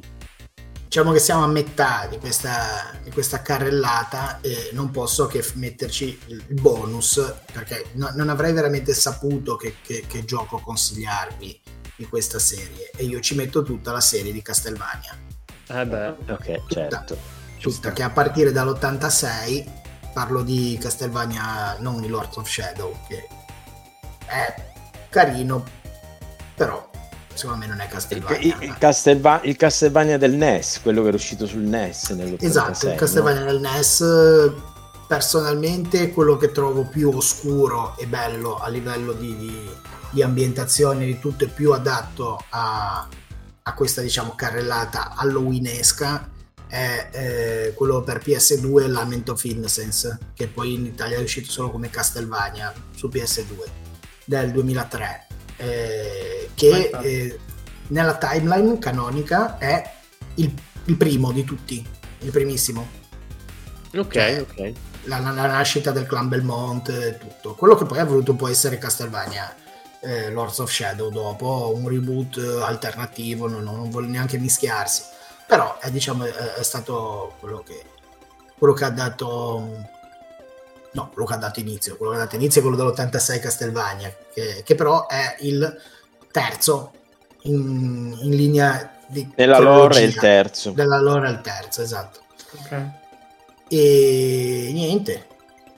Diciamo 0.89 1.11
che 1.11 1.19
siamo 1.19 1.43
a 1.43 1.47
metà 1.47 2.07
di 2.09 2.17
questa, 2.17 2.97
di 3.03 3.11
questa 3.11 3.43
carrellata 3.43 4.39
e 4.41 4.71
non 4.73 4.89
posso 4.89 5.27
che 5.27 5.45
metterci 5.53 6.19
il 6.29 6.43
bonus 6.59 7.35
perché 7.53 7.91
no- 7.93 8.11
non 8.15 8.27
avrei 8.27 8.53
veramente 8.53 8.95
saputo 8.95 9.55
che, 9.55 9.75
che- 9.83 10.05
che 10.07 10.25
gioco 10.25 10.57
consigliarvi 10.57 11.61
di 11.95 12.07
questa 12.07 12.39
serie 12.39 12.89
e 12.95 13.03
io 13.03 13.19
ci 13.19 13.35
metto 13.35 13.61
tutta 13.61 13.91
la 13.91 14.01
serie 14.01 14.31
di 14.31 14.41
Castlevania 14.41 15.15
Eh 15.67 15.85
beh. 15.85 16.07
Ok, 16.27 16.61
certo. 16.67 17.17
tutta 17.59 17.91
che 17.93 18.01
a 18.01 18.09
partire 18.09 18.51
dall'86 18.51 20.11
parlo 20.11 20.41
di 20.41 20.75
Castlevania 20.81 21.77
non 21.81 22.03
il 22.03 22.09
Lords 22.09 22.35
of 22.37 22.49
Shadow 22.49 22.97
che 23.07 23.27
è 24.25 24.55
carino 25.09 25.63
però 26.55 26.88
secondo 27.39 27.65
me 27.65 27.67
non 27.67 27.79
è 27.79 27.85
Il, 27.85 27.89
Castlevania 27.89 28.37
il- 28.39 28.55
il 28.63 28.77
Castelva- 28.77 29.41
il 29.43 29.55
Castlevania 29.55 30.17
del 30.17 30.33
NES, 30.33 30.79
quello 30.81 31.01
che 31.01 31.07
era 31.07 31.15
uscito 31.17 31.45
sul 31.47 31.61
NES 31.61 32.09
nell'86. 32.11 32.43
Esatto, 32.45 32.85
il 32.85 32.91
no? 32.91 32.97
Castlevania 32.97 33.43
del 33.45 33.59
NES 33.59 34.03
personalmente 35.07 36.01
è 36.03 36.11
quello 36.13 36.37
che 36.37 36.51
trovo 36.51 36.83
più 36.85 37.09
oscuro 37.15 37.95
e 37.97 38.05
bello 38.05 38.57
a 38.57 38.67
livello 38.69 39.13
di, 39.13 39.35
di- 39.37 39.69
di 40.11 40.21
ambientazione 40.21 41.05
di 41.05 41.19
tutto 41.19 41.43
e 41.45 41.47
più 41.47 41.71
adatto 41.71 42.43
a, 42.49 43.07
a 43.63 43.73
questa 43.73 44.01
diciamo 44.01 44.33
carrellata 44.35 45.13
halloweenesca 45.15 46.29
è 46.67 47.09
eh, 47.11 47.73
quello 47.75 48.01
per 48.03 48.21
PS2 48.23 48.87
Lament 48.89 49.29
of 49.29 49.43
Innocence 49.45 50.17
che 50.35 50.47
poi 50.47 50.73
in 50.75 50.85
Italia 50.85 51.17
è 51.17 51.21
uscito 51.21 51.49
solo 51.51 51.71
come 51.71 51.89
Castlevania 51.89 52.71
su 52.95 53.07
PS2 53.07 53.57
del 54.25 54.51
2003 54.51 55.27
eh, 55.59 56.49
che 56.53 56.89
eh, 57.01 57.39
nella 57.87 58.17
timeline 58.17 58.77
canonica 58.79 59.57
è 59.57 59.93
il, 60.35 60.53
il 60.85 60.95
primo 60.97 61.31
di 61.31 61.43
tutti 61.43 61.85
il 62.21 62.31
primissimo. 62.31 62.87
Ok, 63.95 64.11
Cioè, 64.13 64.41
ok. 64.41 64.73
la, 65.03 65.19
la- 65.19 65.31
la 65.31 65.47
nascita 65.47 65.91
del 65.91 66.05
clan 66.05 66.27
Belmont 66.29 66.89
e 66.89 67.17
tutto. 67.17 67.55
Quello 67.55 67.75
che 67.75 67.85
poi 67.85 67.99
ha 67.99 68.05
voluto 68.05 68.35
poi 68.35 68.51
essere 68.51 68.77
Castlevania 68.77 69.53
eh, 70.01 70.29
Lords 70.31 70.59
of 70.59 70.71
Shadow 70.71 71.09
dopo 71.09 71.71
un 71.75 71.87
reboot 71.87 72.37
eh, 72.37 72.61
alternativo 72.61 73.47
non, 73.47 73.63
non 73.63 73.89
vuole 73.89 74.07
neanche 74.07 74.37
mischiarsi. 74.37 75.03
Però 75.47 75.79
è, 75.79 75.89
diciamo, 75.91 76.25
è, 76.25 76.31
è 76.31 76.63
stato 76.63 77.35
quello 77.39 77.63
che, 77.65 77.83
quello 78.57 78.73
che 78.73 78.85
ha 78.85 78.89
dato 78.91 79.89
no, 80.91 81.09
quello 81.13 81.27
che 81.27 81.33
ha 81.33 81.37
dato 81.37 81.59
inizio 81.59 81.95
quello 81.97 82.11
che 82.13 82.17
ha 82.17 82.23
dato 82.23 82.35
inizio 82.35 82.61
è 82.61 82.63
quello 82.63 82.77
dell'86 82.77 83.39
Castlevania 83.39 84.13
che, 84.33 84.61
che 84.63 84.75
però 84.75 85.07
è 85.07 85.35
il 85.39 85.79
terzo 86.31 86.91
in, 87.43 88.17
in 88.21 88.31
linea 88.35 88.97
di 89.07 89.27
Nella 89.35 89.59
lore 89.59 89.99
è 89.99 90.03
il 90.03 90.15
terzo. 90.15 90.71
della 90.71 90.99
lore 90.99 91.27
è 91.27 91.31
il 91.31 91.41
terzo 91.41 91.81
esatto 91.81 92.19
Ok. 92.61 92.81
e 93.67 94.69
niente, 94.73 95.27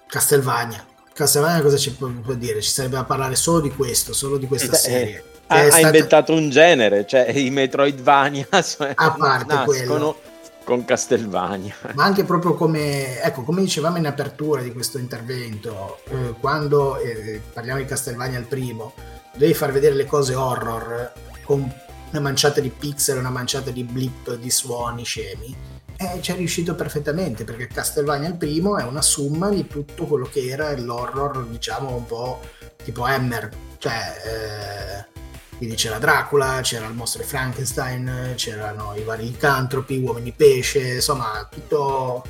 Castelvania. 0.08 0.86
Castelvania 1.14 1.62
cosa 1.62 1.76
ci 1.78 1.92
può, 1.94 2.08
può 2.24 2.34
dire? 2.34 2.62
Ci 2.62 2.70
sarebbe 2.70 2.96
da 2.96 3.04
parlare 3.04 3.36
solo 3.36 3.60
di 3.60 3.70
questo, 3.72 4.14
solo 4.14 4.38
di 4.38 4.48
questa 4.48 4.76
Eh, 4.76 4.80
serie. 4.80 5.24
Ha, 5.48 5.56
Che 5.56 5.62
è 5.64 5.66
ha 5.68 5.70
stata- 5.72 5.86
inventato 5.88 6.34
un 6.34 6.50
genere, 6.50 7.06
cioè 7.06 7.30
i 7.32 7.50
Metroidvania 7.50 8.48
cioè, 8.64 8.94
A 8.96 9.12
parte 9.12 9.54
nascono 9.54 9.66
quello. 9.66 10.22
Con 10.64 10.86
Castelvania. 10.86 11.76
ma 11.94 12.04
anche 12.04 12.24
proprio 12.24 12.54
come, 12.54 13.22
ecco, 13.22 13.44
come 13.44 13.62
dicevamo 13.62 13.98
in 13.98 14.06
apertura 14.06 14.62
di 14.62 14.72
questo 14.72 14.98
intervento, 14.98 16.00
eh, 16.10 16.36
quando 16.40 16.98
eh, 16.98 17.42
parliamo 17.54 17.80
di 17.80 17.86
Castelvania 17.86 18.38
al 18.38 18.46
primo, 18.46 18.94
devi 19.36 19.54
far 19.54 19.72
vedere 19.72 19.96
le 19.96 20.06
cose 20.06 20.36
horror 20.36 21.12
con 21.44 21.74
una 22.12 22.20
manciata 22.20 22.60
di 22.60 22.70
pixel, 22.70 23.18
una 23.18 23.30
manciata 23.30 23.72
di 23.72 23.84
blip, 23.84 24.36
di 24.36 24.50
suoni 24.50 25.04
scemi. 25.04 25.56
E 25.98 26.20
ci 26.22 26.32
è 26.32 26.36
riuscito 26.36 26.74
perfettamente 26.74 27.44
perché 27.44 27.68
Castelvania 27.68 28.28
il 28.28 28.36
primo 28.36 28.78
è 28.78 28.84
una 28.84 29.04
summa 29.04 29.50
di 29.50 29.68
tutto 29.68 30.06
quello 30.06 30.26
che 30.26 30.48
era 30.48 30.76
l'horror, 30.76 31.46
diciamo 31.46 31.96
un 31.96 32.06
po' 32.06 32.40
tipo 32.84 33.04
Hammer, 33.04 33.50
cioè 33.78 34.00
eh, 34.26 35.11
quindi 35.62 35.78
c'era 35.78 36.00
Dracula, 36.00 36.62
c'era 36.64 36.88
il 36.88 36.96
mostro 36.96 37.22
Frankenstein, 37.22 38.34
c'erano 38.36 38.96
i 38.96 39.04
vari 39.04 39.26
licantropi, 39.26 40.00
uomini 40.00 40.32
pesce, 40.32 40.96
insomma 40.96 41.48
tutto, 41.52 42.26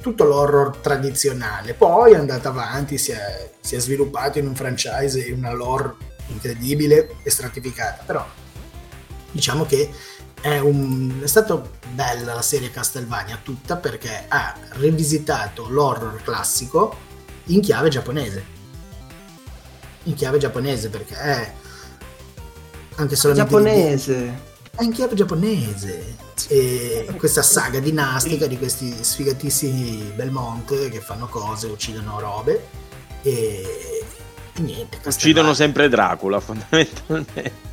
tutto 0.00 0.22
l'horror 0.22 0.76
tradizionale. 0.76 1.74
Poi 1.74 2.12
è 2.12 2.16
andato 2.16 2.46
avanti, 2.46 2.98
si 2.98 3.10
è, 3.10 3.50
si 3.60 3.74
è 3.74 3.80
sviluppato 3.80 4.38
in 4.38 4.46
un 4.46 4.54
franchise, 4.54 5.26
in 5.26 5.38
una 5.38 5.52
lore 5.52 5.96
incredibile 6.28 7.16
e 7.24 7.30
stratificata, 7.30 8.04
però 8.06 8.24
diciamo 9.32 9.64
che 9.64 9.90
è, 10.40 10.58
un, 10.58 11.22
è 11.24 11.26
stato 11.26 11.70
bella 11.90 12.32
la 12.32 12.42
serie 12.42 12.70
Castlevania 12.70 13.40
tutta 13.42 13.74
perché 13.74 14.26
ha 14.28 14.54
rivisitato 14.74 15.68
l'horror 15.68 16.22
classico 16.22 16.96
in 17.46 17.60
chiave 17.60 17.88
giapponese. 17.88 18.44
In 20.04 20.14
chiave 20.14 20.38
giapponese 20.38 20.90
perché 20.90 21.16
è 21.16 21.52
anche 22.96 23.16
solamente 23.16 23.50
Giapponese. 23.50 24.40
è 24.74 24.82
in 24.82 24.92
chiave 24.92 25.14
giapponese 25.14 26.16
e 26.48 27.06
questa 27.16 27.42
saga 27.42 27.78
dinastica 27.80 28.46
di 28.46 28.58
questi 28.58 28.94
sfigatissimi 29.00 30.12
Belmont 30.14 30.88
che 30.90 31.00
fanno 31.00 31.26
cose, 31.26 31.66
uccidono 31.66 32.18
robe 32.20 32.66
e, 33.22 34.04
e 34.54 34.60
niente. 34.60 34.98
Uccidono 35.04 35.54
sempre 35.54 35.88
Dracula, 35.88 36.40
fondamentalmente. 36.40 37.64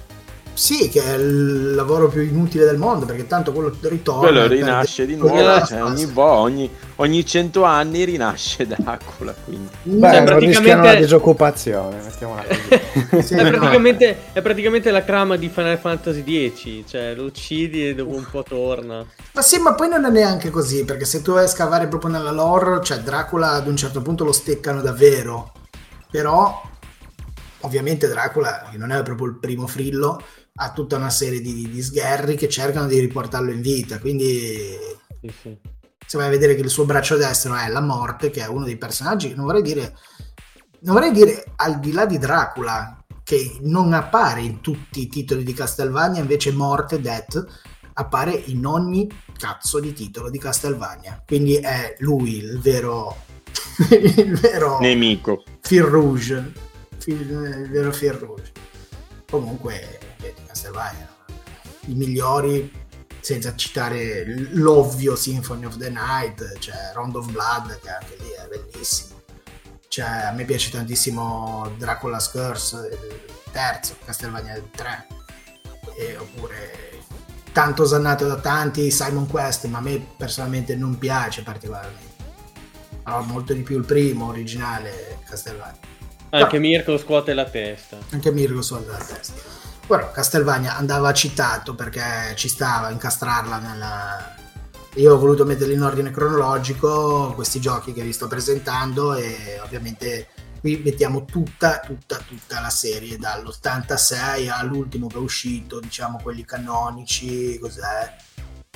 Sì, 0.55 0.87
che 0.89 1.03
è 1.03 1.13
il 1.15 1.73
lavoro 1.73 2.07
più 2.07 2.21
inutile 2.21 2.63
del 2.65 2.77
mondo 2.77 3.05
perché 3.07 3.25
tanto 3.25 3.51
quello 3.51 3.75
ritorna. 3.81 4.19
Quello 4.21 4.47
rinasce 4.47 5.05
di 5.07 5.15
nuovo, 5.15 5.35
Eh, 5.35 5.65
cioè, 5.65 5.83
ogni, 5.83 6.05
vo- 6.05 6.23
ogni, 6.23 6.69
ogni 6.97 7.25
100 7.25 7.63
anni 7.63 8.03
rinasce 8.03 8.65
Dracula. 8.67 9.33
Quindi. 9.45 9.67
Beh, 9.81 10.11
Cioè, 10.11 10.23
praticamente- 10.23 10.87
la 10.87 10.95
disoccupazione, 10.95 12.01
mettiamola 12.03 12.43
così. 12.43 13.23
Sì, 13.23 13.33
È 13.33 13.43
no. 13.43 13.49
praticamente, 13.49 14.17
è 14.33 14.41
praticamente 14.41 14.91
la 14.91 15.01
trama 15.01 15.37
di 15.37 15.49
Final 15.49 15.77
Fantasy 15.79 16.23
X, 16.55 16.89
cioè 16.89 17.15
lo 17.15 17.23
uccidi 17.23 17.89
e 17.89 17.95
dopo 17.95 18.13
un 18.13 18.25
po' 18.29 18.43
torna. 18.43 19.03
Ma 19.33 19.41
sì, 19.41 19.57
ma 19.59 19.73
poi 19.73 19.89
non 19.89 20.05
è 20.05 20.09
neanche 20.09 20.49
così, 20.51 20.85
perché 20.85 21.05
se 21.05 21.21
tu 21.23 21.33
vai 21.33 21.45
a 21.45 21.47
scavare 21.47 21.87
proprio 21.87 22.11
nella 22.11 22.31
lore, 22.31 22.79
cioè 22.83 22.99
Dracula 22.99 23.51
ad 23.53 23.67
un 23.67 23.75
certo 23.75 24.01
punto 24.03 24.23
lo 24.23 24.31
steccano 24.31 24.81
davvero, 24.81 25.51
però 26.11 26.61
ovviamente 27.61 28.07
Dracula, 28.07 28.67
che 28.71 28.77
non 28.77 28.91
è 28.91 29.01
proprio 29.03 29.27
il 29.27 29.35
primo 29.39 29.65
frillo, 29.67 30.21
ha 30.55 30.71
tutta 30.71 30.97
una 30.97 31.09
serie 31.09 31.41
di, 31.41 31.69
di 31.69 31.81
sgherri 31.81 32.35
che 32.35 32.47
cercano 32.49 32.87
di 32.87 32.99
riportarlo 32.99 33.51
in 33.51 33.61
vita, 33.61 33.99
quindi 33.99 34.77
Sì, 35.21 35.33
sì. 35.41 35.57
se 36.05 36.17
vai 36.17 36.27
a 36.27 36.31
vedere 36.31 36.55
che 36.55 36.61
il 36.61 36.69
suo 36.69 36.85
braccio 36.85 37.17
destro 37.17 37.55
è 37.55 37.67
la 37.69 37.81
morte, 37.81 38.29
che 38.29 38.41
è 38.41 38.47
uno 38.47 38.65
dei 38.65 38.77
personaggi 38.77 39.33
non 39.33 39.45
vorrei 39.45 39.63
dire, 39.63 39.95
non 40.81 40.95
vorrei 40.95 41.11
dire 41.11 41.43
al 41.55 41.79
di 41.79 41.91
là 41.91 42.05
di 42.05 42.17
Dracula, 42.19 42.97
che 43.23 43.57
non 43.61 43.93
appare 43.93 44.41
in 44.41 44.59
tutti 44.61 45.01
i 45.01 45.07
titoli 45.07 45.43
di 45.43 45.53
Castlevania, 45.53 46.19
invece 46.21 46.51
morte, 46.51 46.99
death, 46.99 47.43
appare 47.93 48.33
in 48.33 48.65
ogni 48.65 49.09
cazzo 49.37 49.79
di 49.79 49.93
titolo 49.93 50.29
di 50.29 50.37
Castlevania. 50.37 51.23
Quindi 51.25 51.55
è 51.55 51.95
lui 51.99 52.35
il 52.37 52.59
vero, 52.59 53.15
il 53.89 54.37
vero 54.37 54.79
Nemico. 54.79 55.43
Fil 55.61 55.83
Rouge, 55.83 56.51
Fil- 56.97 57.21
il 57.63 57.69
vero 57.71 57.91
Fil 57.93 58.11
Rouge. 58.11 58.51
Comunque, 59.29 59.99
Castlevania, 60.53 61.09
i 61.87 61.93
migliori, 61.95 62.71
senza 63.19 63.55
citare 63.55 64.23
l'ovvio 64.51 65.15
Symphony 65.15 65.65
of 65.65 65.77
the 65.77 65.89
Night, 65.89 66.59
c'è 66.59 66.91
Round 66.93 67.15
of 67.15 67.31
Blood, 67.31 67.79
che 67.79 67.89
anche 67.89 68.15
lì 68.19 68.29
è 68.29 68.47
bellissimo. 68.47 69.21
Cioè, 69.87 70.05
a 70.05 70.31
me 70.31 70.45
piace 70.45 70.69
tantissimo 70.69 71.73
Dracula's 71.77 72.29
Curse, 72.29 72.89
il 72.91 73.51
terzo, 73.51 73.95
Castlevania 74.05 74.61
3, 74.71 75.07
e, 75.97 76.17
oppure 76.17 77.01
tanto 77.51 77.83
osannato 77.83 78.27
da 78.27 78.39
tanti 78.39 78.89
Simon 78.91 79.27
Quest, 79.27 79.65
ma 79.65 79.79
a 79.79 79.81
me 79.81 80.05
personalmente 80.17 80.75
non 80.75 80.97
piace 80.97 81.43
particolarmente. 81.43 82.11
Però 83.03 83.21
molto 83.23 83.53
di 83.53 83.61
più 83.61 83.77
il 83.77 83.85
primo 83.85 84.27
originale 84.27 85.19
Castlevania. 85.25 85.79
Anche 86.29 86.57
Mirko 86.57 86.97
scuote 86.97 87.33
la 87.33 87.45
testa. 87.45 87.97
Anche 88.09 88.31
Mirko 88.31 88.61
suona 88.61 88.91
la 88.91 88.97
testa. 88.97 89.62
Però 89.85 90.11
Castlevania 90.11 90.77
andava 90.77 91.11
citato 91.13 91.75
perché 91.75 92.33
ci 92.35 92.47
stava 92.47 92.87
a 92.87 92.91
incastrarla 92.91 93.57
nella... 93.59 94.35
Io 94.95 95.13
ho 95.13 95.17
voluto 95.17 95.45
metterli 95.45 95.73
in 95.73 95.81
ordine 95.81 96.11
cronologico 96.11 97.33
questi 97.33 97.59
giochi 97.59 97.93
che 97.93 98.03
vi 98.03 98.13
sto 98.13 98.27
presentando 98.27 99.15
e 99.15 99.59
ovviamente 99.63 100.27
qui 100.59 100.81
mettiamo 100.83 101.25
tutta, 101.25 101.79
tutta, 101.79 102.17
tutta 102.17 102.61
la 102.61 102.69
serie 102.69 103.17
dall'86 103.17 104.49
all'ultimo 104.49 105.07
che 105.07 105.15
è 105.15 105.19
uscito, 105.19 105.79
diciamo 105.79 106.19
quelli 106.21 106.45
canonici, 106.45 107.57
cos'è? 107.59 108.15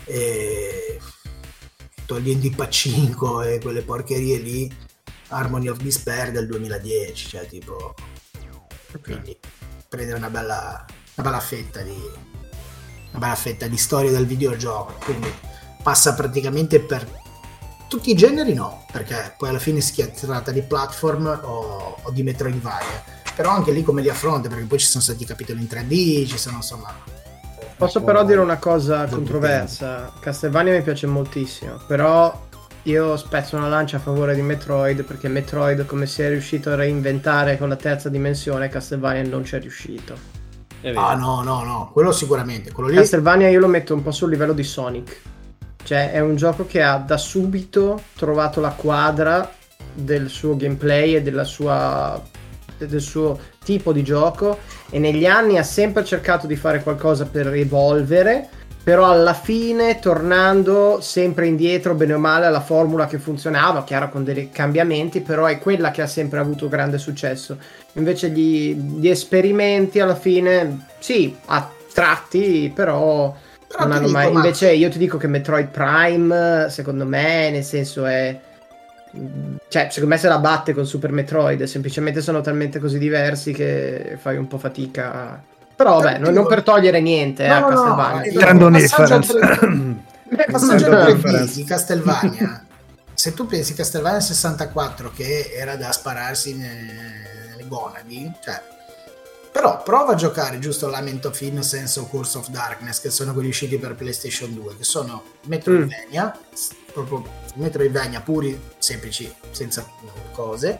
E 0.03 0.99
togliendo 2.05 2.47
i 2.47 2.51
Pacinco 2.51 3.41
e 3.41 3.59
quelle 3.61 3.83
porcherie 3.83 4.37
lì, 4.39 4.75
Harmony 5.29 5.67
of 5.67 5.77
Despair 5.77 6.31
del 6.31 6.47
2010, 6.47 7.29
cioè 7.29 7.47
tipo... 7.47 7.93
Quindi 9.01 9.37
prendere 9.87 10.17
una 10.17 10.29
bella, 10.29 10.85
una 11.17 11.29
bella 11.29 11.39
fetta 11.39 11.81
di 11.81 11.95
una 13.09 13.19
bella 13.19 13.35
fetta 13.35 13.67
di 13.67 13.77
storia 13.77 14.11
del 14.11 14.25
videogioco 14.25 14.95
quindi 15.03 15.31
passa 15.83 16.13
praticamente 16.13 16.79
per 16.79 17.07
tutti 17.87 18.09
i 18.09 18.15
generi 18.15 18.53
no 18.53 18.85
perché 18.91 19.33
poi 19.37 19.49
alla 19.49 19.59
fine 19.59 19.81
si 19.81 19.93
tratta 20.13 20.51
di 20.51 20.61
platform 20.61 21.39
o, 21.43 21.97
o 22.01 22.11
di 22.11 22.23
Metroidvania 22.23 23.03
però 23.35 23.51
anche 23.51 23.71
lì 23.71 23.83
come 23.83 24.01
li 24.01 24.09
affronta 24.09 24.49
perché 24.49 24.65
poi 24.65 24.79
ci 24.79 24.87
sono 24.87 25.03
stati 25.03 25.25
capitoli 25.25 25.59
in 25.61 25.67
3D 25.67 26.27
ci 26.27 26.37
sono 26.37 26.57
insomma 26.57 27.15
Posso 27.77 28.01
però 28.01 28.25
dire 28.25 28.39
una 28.39 28.57
cosa 28.57 29.05
controversa. 29.05 30.11
Castlevania 30.19 30.73
mi 30.73 30.81
piace 30.81 31.05
moltissimo, 31.05 31.79
però 31.85 32.47
io 32.83 33.17
spezzo 33.17 33.55
una 33.55 33.67
lancia 33.67 33.97
a 33.97 33.99
favore 33.99 34.33
di 34.33 34.41
Metroid 34.41 35.03
perché 35.03 35.27
Metroid 35.27 35.85
come 35.85 36.07
si 36.07 36.23
è 36.23 36.29
riuscito 36.29 36.71
a 36.71 36.75
reinventare 36.75 37.55
con 37.55 37.69
la 37.69 37.75
terza 37.75 38.09
dimensione, 38.09 38.69
Castlevania 38.69 39.29
non 39.29 39.45
ci 39.45 39.55
è 39.55 39.59
riuscito. 39.59 40.36
Ah 40.83 41.15
no 41.15 41.41
no 41.41 41.63
no 41.63 41.89
quello 41.91 42.11
sicuramente 42.11 42.71
quello 42.71 42.89
lì 42.89 42.95
Castlevania 42.95 43.49
io 43.49 43.59
lo 43.59 43.67
metto 43.67 43.93
un 43.93 44.03
po' 44.03 44.11
sul 44.11 44.29
livello 44.29 44.53
di 44.53 44.63
Sonic. 44.63 45.21
Cioè 45.83 46.11
è 46.11 46.19
un 46.19 46.35
gioco 46.35 46.65
che 46.65 46.81
ha 46.83 46.97
da 46.97 47.17
subito 47.17 48.01
trovato 48.15 48.59
la 48.59 48.71
quadra 48.71 49.49
del 49.93 50.29
suo 50.29 50.57
gameplay 50.57 51.15
e 51.15 51.21
della 51.21 51.45
sua, 51.45 52.21
del 52.77 52.99
suo 52.99 53.39
tipo 53.63 53.93
di 53.93 54.03
gioco 54.03 54.59
e 54.89 54.99
negli 54.99 55.25
anni 55.25 55.57
ha 55.57 55.63
sempre 55.63 56.03
cercato 56.03 56.45
di 56.45 56.57
fare 56.57 56.83
qualcosa 56.83 57.25
per 57.25 57.47
evolvere, 57.53 58.49
però 58.87 59.11
alla 59.11 59.33
fine 59.33 59.99
tornando 59.99 60.99
sempre 61.01 61.45
indietro 61.45 61.93
bene 61.93 62.13
o 62.13 62.19
male 62.19 62.45
alla 62.45 62.61
formula 62.61 63.05
che 63.05 63.17
funzionava, 63.17 63.83
chiaro 63.83 64.07
con 64.07 64.23
dei 64.23 64.49
cambiamenti, 64.49 65.19
però 65.19 65.43
è 65.45 65.59
quella 65.59 65.91
che 65.91 66.01
ha 66.01 66.07
sempre 66.07 66.39
avuto 66.39 66.69
grande 66.69 66.97
successo. 66.97 67.57
Invece 67.95 68.29
gli, 68.29 68.73
gli 68.73 69.09
esperimenti 69.09 69.99
alla 69.99 70.15
fine 70.15 70.85
sì, 70.99 71.35
a 71.47 71.69
tratti, 71.93 72.71
però 72.73 73.35
Però 73.67 73.83
non 73.83 73.91
hanno 73.91 74.05
dico, 74.05 74.17
mai. 74.17 74.31
Max- 74.31 74.45
Invece 74.45 74.71
io 74.71 74.87
ti 74.87 74.97
dico 74.97 75.17
che 75.17 75.27
Metroid 75.27 75.67
Prime, 75.67 76.67
secondo 76.69 77.05
me, 77.05 77.49
nel 77.51 77.65
senso 77.65 78.05
è. 78.05 78.39
Cioè, 79.67 79.87
secondo 79.89 80.15
me 80.15 80.17
se 80.17 80.29
la 80.29 80.39
batte 80.39 80.73
con 80.73 80.85
Super 80.85 81.11
Metroid, 81.11 81.61
semplicemente 81.63 82.21
sono 82.21 82.39
talmente 82.39 82.79
così 82.79 82.99
diversi 82.99 83.51
che 83.51 84.17
fai 84.17 84.37
un 84.37 84.47
po' 84.47 84.57
fatica. 84.57 85.13
a- 85.13 85.55
Però 85.77 86.01
vabbè, 86.01 86.17
non, 86.17 86.33
non 86.33 86.45
per 86.47 86.63
togliere 86.63 86.99
niente 86.99 87.45
eh, 87.45 87.47
No, 87.47 87.53
a 87.55 87.59
no, 87.59 87.69
no, 87.69 87.75
Castlevania. 87.75 88.31
no, 88.31 88.39
Grand 88.39 88.71
passaggio 88.81 89.13
al 89.13 89.19
difference. 89.21 90.03
tre- 90.27 90.45
passaggio 90.51 90.85
al 90.85 90.91
Grand 90.91 91.07
3D 91.07 91.13
difference. 91.15 91.53
di 91.53 91.63
Castlevania 91.63 92.65
se 93.13 93.33
tu 93.33 93.45
pensi 93.47 93.73
Castlevania 93.73 94.19
64 94.19 95.11
che 95.15 95.51
era 95.55 95.75
da 95.75 95.91
spararsi 95.91 96.55
ne- 96.55 97.47
nelle 97.51 97.67
gonadi 97.67 98.31
cioè 98.43 98.61
però 99.51 99.81
prova 99.81 100.11
a 100.13 100.15
giocare 100.15 100.59
giusto 100.59 100.87
Lament 100.89 101.25
of 101.25 101.39
Innocence 101.41 101.99
o 101.99 102.05
Curse 102.05 102.37
of 102.39 102.49
Darkness 102.49 102.99
che 102.99 103.09
sono 103.09 103.33
quelli 103.33 103.49
usciti 103.49 103.77
per 103.77 103.95
PlayStation 103.95 104.53
2 104.53 104.77
che 104.77 104.83
sono 104.83 105.23
Metroidvania 105.45 106.37
s- 106.53 106.69
proprio 106.91 107.23
Metroidvania 107.55 108.21
puri 108.21 108.59
semplici 108.77 109.33
senza 109.51 109.85
cose 110.31 110.79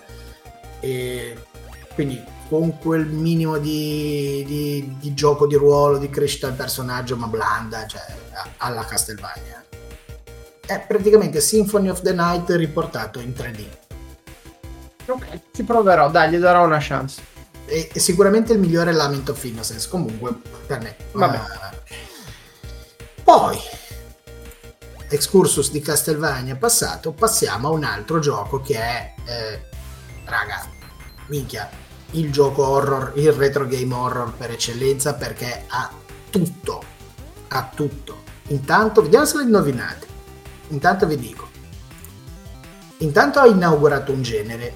e 0.79 1.35
quindi 1.95 2.23
con 2.49 2.77
quel 2.77 3.05
minimo 3.05 3.57
di, 3.57 4.43
di- 4.45 4.95
di 4.99 5.13
gioco 5.13 5.47
di 5.47 5.55
ruolo, 5.55 5.97
di 5.97 6.09
crescita 6.09 6.47
del 6.47 6.55
personaggio, 6.55 7.17
ma 7.17 7.27
blanda, 7.27 7.85
cioè 7.85 8.01
alla 8.57 8.85
Castlevania. 8.85 9.63
È 10.65 10.79
praticamente 10.87 11.39
Symphony 11.39 11.89
of 11.89 12.01
the 12.01 12.13
Night 12.13 12.49
riportato 12.51 13.19
in 13.19 13.31
3D. 13.31 13.65
Ok, 15.07 15.39
ci 15.53 15.63
proverò, 15.63 16.09
dai, 16.09 16.31
gli 16.31 16.37
darò 16.37 16.65
una 16.65 16.79
chance. 16.81 17.21
E, 17.65 17.89
e 17.93 17.99
sicuramente 17.99 18.53
il 18.53 18.59
migliore 18.59 18.91
è 18.91 18.93
Lament 18.93 19.29
of 19.29 19.43
Innocence, 19.43 19.87
comunque 19.89 20.33
per 20.65 20.79
me. 20.81 20.95
Vabbè. 21.11 21.37
Ma- 21.37 21.73
Poi, 23.23 23.57
excursus 25.09 25.71
di 25.71 25.81
Castlevania 25.81 26.55
passato, 26.55 27.11
passiamo 27.11 27.67
a 27.69 27.71
un 27.71 27.83
altro 27.83 28.19
gioco 28.19 28.61
che 28.61 28.75
è, 28.77 29.13
eh, 29.25 29.61
raga, 30.25 30.65
minchia, 31.27 31.69
il 32.11 32.31
gioco 32.31 32.65
horror, 32.65 33.13
il 33.15 33.31
retro 33.31 33.65
game 33.65 33.93
horror 33.93 34.33
per 34.33 34.51
eccellenza 34.51 35.13
perché 35.15 35.63
ha 35.67 35.91
tutto, 36.29 36.83
ha 37.49 37.69
tutto. 37.73 38.23
Intanto, 38.47 39.01
vediamo 39.01 39.25
se 39.25 39.37
le 39.37 39.43
indovinate. 39.43 40.07
Intanto 40.69 41.05
vi 41.05 41.17
dico. 41.17 41.49
Intanto 42.99 43.39
ha 43.39 43.47
inaugurato 43.47 44.11
un 44.11 44.21
genere, 44.21 44.75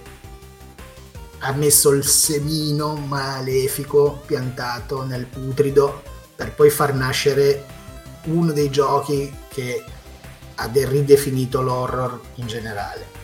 ha 1.39 1.51
messo 1.53 1.89
il 1.91 2.05
semino 2.05 2.95
malefico 2.95 4.21
piantato 4.25 5.03
nel 5.03 5.25
putrido 5.25 6.03
per 6.35 6.53
poi 6.53 6.69
far 6.69 6.93
nascere 6.93 7.65
uno 8.25 8.51
dei 8.51 8.69
giochi 8.69 9.33
che 9.47 9.83
ha 10.55 10.67
de- 10.67 10.87
ridefinito 10.87 11.61
l'horror 11.61 12.19
in 12.35 12.45
generale 12.45 13.19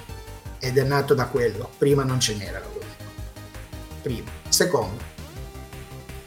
ed 0.59 0.77
è 0.77 0.83
nato 0.83 1.13
da 1.13 1.27
quello 1.27 1.69
prima 1.77 2.03
non 2.03 2.19
ce 2.19 2.33
così 2.33 2.76
primo 4.01 4.29
secondo 4.49 5.03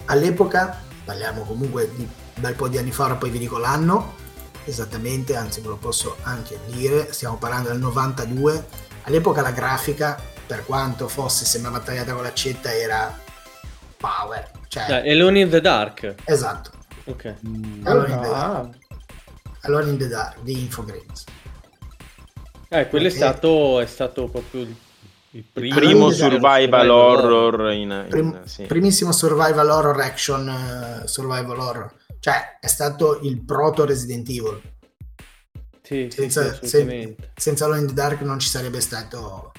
all'epoca 0.07 0.81
parliamo 1.05 1.43
comunque 1.43 1.91
di 1.95 2.03
un 2.03 2.09
bel 2.37 2.55
po' 2.55 2.69
di 2.69 2.79
anni 2.79 2.91
fa 2.93 3.05
ora 3.05 3.15
poi 3.17 3.31
vi 3.31 3.39
dico 3.39 3.59
l'anno 3.59 4.15
esattamente 4.65 5.37
anzi 5.37 5.61
ve 5.61 5.69
lo 5.69 5.77
posso 5.77 6.17
anche 6.23 6.59
dire 6.67 7.13
stiamo 7.13 7.37
parlando 7.37 7.69
del 7.71 7.79
92 7.79 8.67
all'epoca 9.03 9.41
la 9.41 9.51
grafica 9.53 10.21
per 10.47 10.65
quanto 10.65 11.09
fosse 11.09 11.45
sembrava 11.45 11.81
tagliata 11.81 12.13
con 12.13 12.23
l'accetta 12.23 12.73
era 12.75 13.17
power 13.97 14.51
cioè 14.69 14.87
Dai, 14.87 15.11
Alone 15.13 15.41
in 15.41 15.51
the 15.51 15.61
Dark. 15.61 16.15
esatto 16.25 16.79
Ok. 17.05 17.35
Alone 17.85 18.13
in 18.13 18.21
the 18.21 18.29
Dark, 18.29 18.35
Ah, 18.35 18.69
Alone 19.63 19.91
in 19.91 19.99
the 19.99 20.09
Dark 20.09 20.41
di 20.43 20.61
Infogrames 20.61 21.25
Eh, 22.69 22.89
quello 22.89 23.07
è 23.07 23.11
Eh. 23.11 23.15
stato, 23.15 23.81
è 23.81 23.87
stato 23.87 24.29
proprio 24.29 24.67
il, 25.33 25.39
il 25.39 25.45
primo, 25.53 25.75
Primo 25.77 26.07
Allora, 26.07 26.15
survival 26.15 26.89
horror 26.91 27.73
in, 27.73 27.81
in- 27.91 28.07
Prim- 28.09 28.43
sì. 28.45 28.65
primissimo 28.65 29.13
survival 29.13 29.69
horror 29.71 30.01
action 30.01 30.49
eh, 30.49 31.07
survival 31.07 31.59
horror 31.59 31.93
cioè 32.19 32.59
è 32.61 32.67
stato 32.67 33.21
il 33.23 33.43
proto 33.45 33.85
Resident 33.85 34.29
Evil 34.29 34.61
Sì, 35.83 36.09
sì, 36.09 36.11
sì, 36.11 36.21
senza, 36.31 36.41
assolutamente. 36.51 37.17
sen- 37.23 37.31
senza 37.37 37.65
Alone 37.65 37.81
in 37.81 37.87
the 37.87 37.93
Dark 37.95 38.21
non 38.23 38.39
ci 38.39 38.49
sarebbe 38.49 38.81
stato 38.81 39.53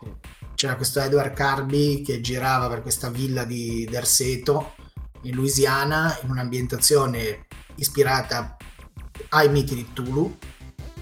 Sì. 0.00 0.12
c'era 0.54 0.76
questo 0.76 1.00
Edward 1.00 1.32
Carby 1.34 2.02
che 2.02 2.20
girava 2.20 2.68
per 2.68 2.82
questa 2.82 3.10
villa 3.10 3.44
di 3.44 3.86
Derseto 3.90 4.74
in 5.22 5.34
Louisiana 5.34 6.16
in 6.22 6.30
un'ambientazione 6.30 7.46
ispirata 7.76 8.56
ai 9.30 9.48
miti 9.50 9.74
di 9.74 9.92
Tulu. 9.92 10.38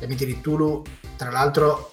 I 0.00 0.06
miti 0.06 0.24
di 0.24 0.40
Tulu, 0.40 0.82
tra 1.16 1.30
l'altro, 1.30 1.90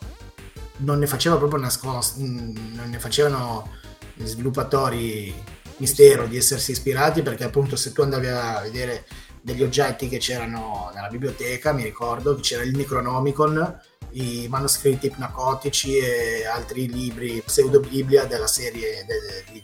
non 0.81 0.99
ne 0.99 1.07
faceva 1.07 1.37
proprio 1.37 1.59
nascosto, 1.59 2.19
non 2.19 2.89
ne 2.89 2.99
facevano 2.99 3.79
sviluppatori 4.23 5.33
mistero 5.77 6.27
di 6.27 6.37
essersi 6.37 6.71
ispirati 6.71 7.23
perché 7.23 7.43
appunto 7.43 7.75
se 7.75 7.91
tu 7.91 8.01
andavi 8.01 8.27
a 8.27 8.59
vedere 8.61 9.05
degli 9.41 9.63
oggetti 9.63 10.07
che 10.07 10.17
c'erano 10.17 10.91
nella 10.93 11.07
biblioteca, 11.07 11.73
mi 11.73 11.83
ricordo 11.83 12.35
che 12.35 12.41
c'era 12.41 12.63
il 12.63 12.75
Necronomicon, 12.75 13.79
i 14.11 14.47
manoscritti 14.47 15.07
ipnacotici 15.07 15.97
e 15.97 16.45
altri 16.45 16.87
libri 16.87 17.41
pseudo-biblia 17.43 18.25
della 18.25 18.47
serie 18.47 19.05
di, 19.51 19.63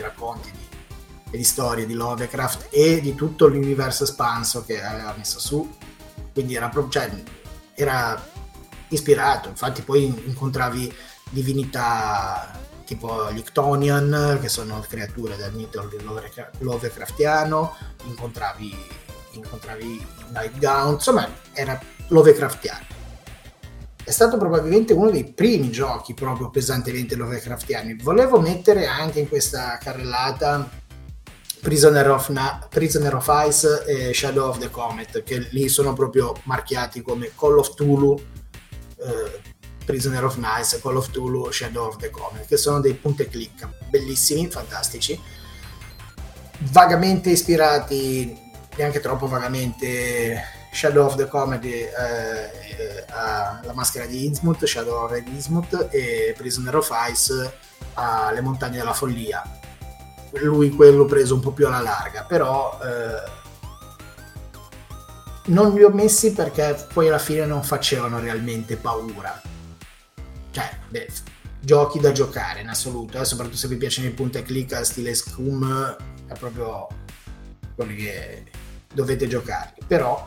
racconti 0.00 0.50
e 1.30 1.36
di 1.36 1.44
storie 1.44 1.86
di 1.86 1.94
Lovecraft 1.94 2.68
e 2.70 3.00
di 3.00 3.14
tutto 3.14 3.46
l'universo 3.46 4.04
espanso 4.04 4.64
che 4.64 4.82
aveva 4.82 5.14
messo 5.16 5.38
su. 5.38 5.68
Quindi 6.32 6.54
era, 6.54 6.70
cioè, 6.88 7.10
era 7.74 8.34
ispirato, 8.88 9.48
infatti 9.48 9.82
poi 9.82 10.04
incontravi 10.04 10.92
divinità 11.30 12.58
tipo 12.84 13.30
gli 13.32 13.38
Ictonian, 13.38 14.38
che 14.40 14.48
sono 14.48 14.82
creature 14.88 15.36
del 15.36 15.52
mito 15.52 15.88
Lovecraftiano, 16.58 17.74
incontravi, 18.04 18.74
incontravi 19.32 20.06
Nightgown, 20.32 20.94
insomma 20.94 21.28
era 21.52 21.78
Lovecraftiano. 22.08 22.94
È 24.04 24.10
stato 24.12 24.36
probabilmente 24.36 24.92
uno 24.92 25.10
dei 25.10 25.24
primi 25.32 25.70
giochi 25.72 26.14
proprio 26.14 26.48
pesantemente 26.48 27.16
Lovecraftiani. 27.16 27.96
Volevo 27.96 28.38
mettere 28.38 28.86
anche 28.86 29.18
in 29.18 29.28
questa 29.28 29.78
carrellata 29.78 30.70
Prisoner 31.60 32.08
of, 32.10 32.28
Na- 32.28 32.64
Prisoner 32.70 33.16
of 33.16 33.28
Ice 33.48 33.84
e 33.84 34.14
Shadow 34.14 34.50
of 34.50 34.58
the 34.58 34.70
Comet, 34.70 35.24
che 35.24 35.48
lì 35.50 35.68
sono 35.68 35.92
proprio 35.92 36.32
marchiati 36.44 37.02
come 37.02 37.32
Call 37.34 37.58
of 37.58 37.74
Tulu, 37.74 38.22
Prisoner 39.84 40.24
of 40.24 40.36
Nice, 40.36 40.80
Call 40.80 40.96
of 40.96 41.10
Tulu, 41.10 41.50
Shadow 41.52 41.86
of 41.86 41.96
the 41.96 42.10
Comet, 42.10 42.46
che 42.46 42.56
sono 42.56 42.80
dei 42.80 42.94
punte 42.94 43.28
click 43.28 43.68
bellissimi, 43.88 44.50
fantastici, 44.50 45.20
vagamente 46.70 47.30
ispirati, 47.30 48.36
neanche 48.76 49.00
troppo 49.00 49.26
vagamente, 49.28 50.42
Shadow 50.72 51.06
of 51.06 51.14
the 51.14 51.28
Comedy 51.28 51.72
eh, 51.72 51.88
eh, 51.88 53.04
alla 53.08 53.72
maschera 53.72 54.06
di 54.06 54.26
Innsmouth, 54.26 54.64
Shadow 54.64 55.04
of 55.04 55.16
Innsmouth 55.16 55.88
e 55.90 56.34
Prisoner 56.36 56.76
of 56.76 56.90
Ice 57.10 57.54
alle 57.94 58.40
montagne 58.40 58.78
della 58.78 58.92
follia. 58.92 59.42
Lui 60.32 60.70
quello 60.70 61.06
preso 61.06 61.34
un 61.34 61.40
po' 61.40 61.52
più 61.52 61.66
alla 61.66 61.80
larga, 61.80 62.24
però 62.24 62.78
eh, 62.82 63.44
non 65.46 65.74
li 65.74 65.82
ho 65.82 65.90
messi 65.90 66.32
perché 66.32 66.86
poi 66.92 67.08
alla 67.08 67.18
fine 67.18 67.46
non 67.46 67.62
facevano 67.62 68.18
realmente 68.18 68.76
paura 68.76 69.40
cioè, 70.56 70.74
beh, 70.88 71.08
giochi 71.60 72.00
da 72.00 72.12
giocare 72.12 72.62
in 72.62 72.68
assoluto, 72.70 73.20
eh, 73.20 73.26
soprattutto 73.26 73.58
se 73.58 73.68
vi 73.68 73.76
piacciono 73.76 74.08
i 74.08 74.12
punti 74.12 74.38
e 74.38 74.42
clic 74.42 74.86
stile 74.86 75.14
Scum, 75.14 75.94
è 76.26 76.32
proprio 76.38 76.86
quelli 77.74 77.94
che 77.96 78.44
dovete 78.94 79.26
giocare. 79.26 79.74
Però 79.86 80.26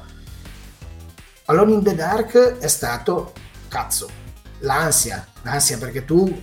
Alone 1.45 1.71
in 1.71 1.81
the 1.81 1.95
Dark 1.95 2.35
è 2.59 2.67
stato 2.67 3.33
cazzo, 3.69 4.07
l'ansia, 4.59 5.27
l'ansia 5.41 5.79
perché 5.79 6.05
tu 6.05 6.41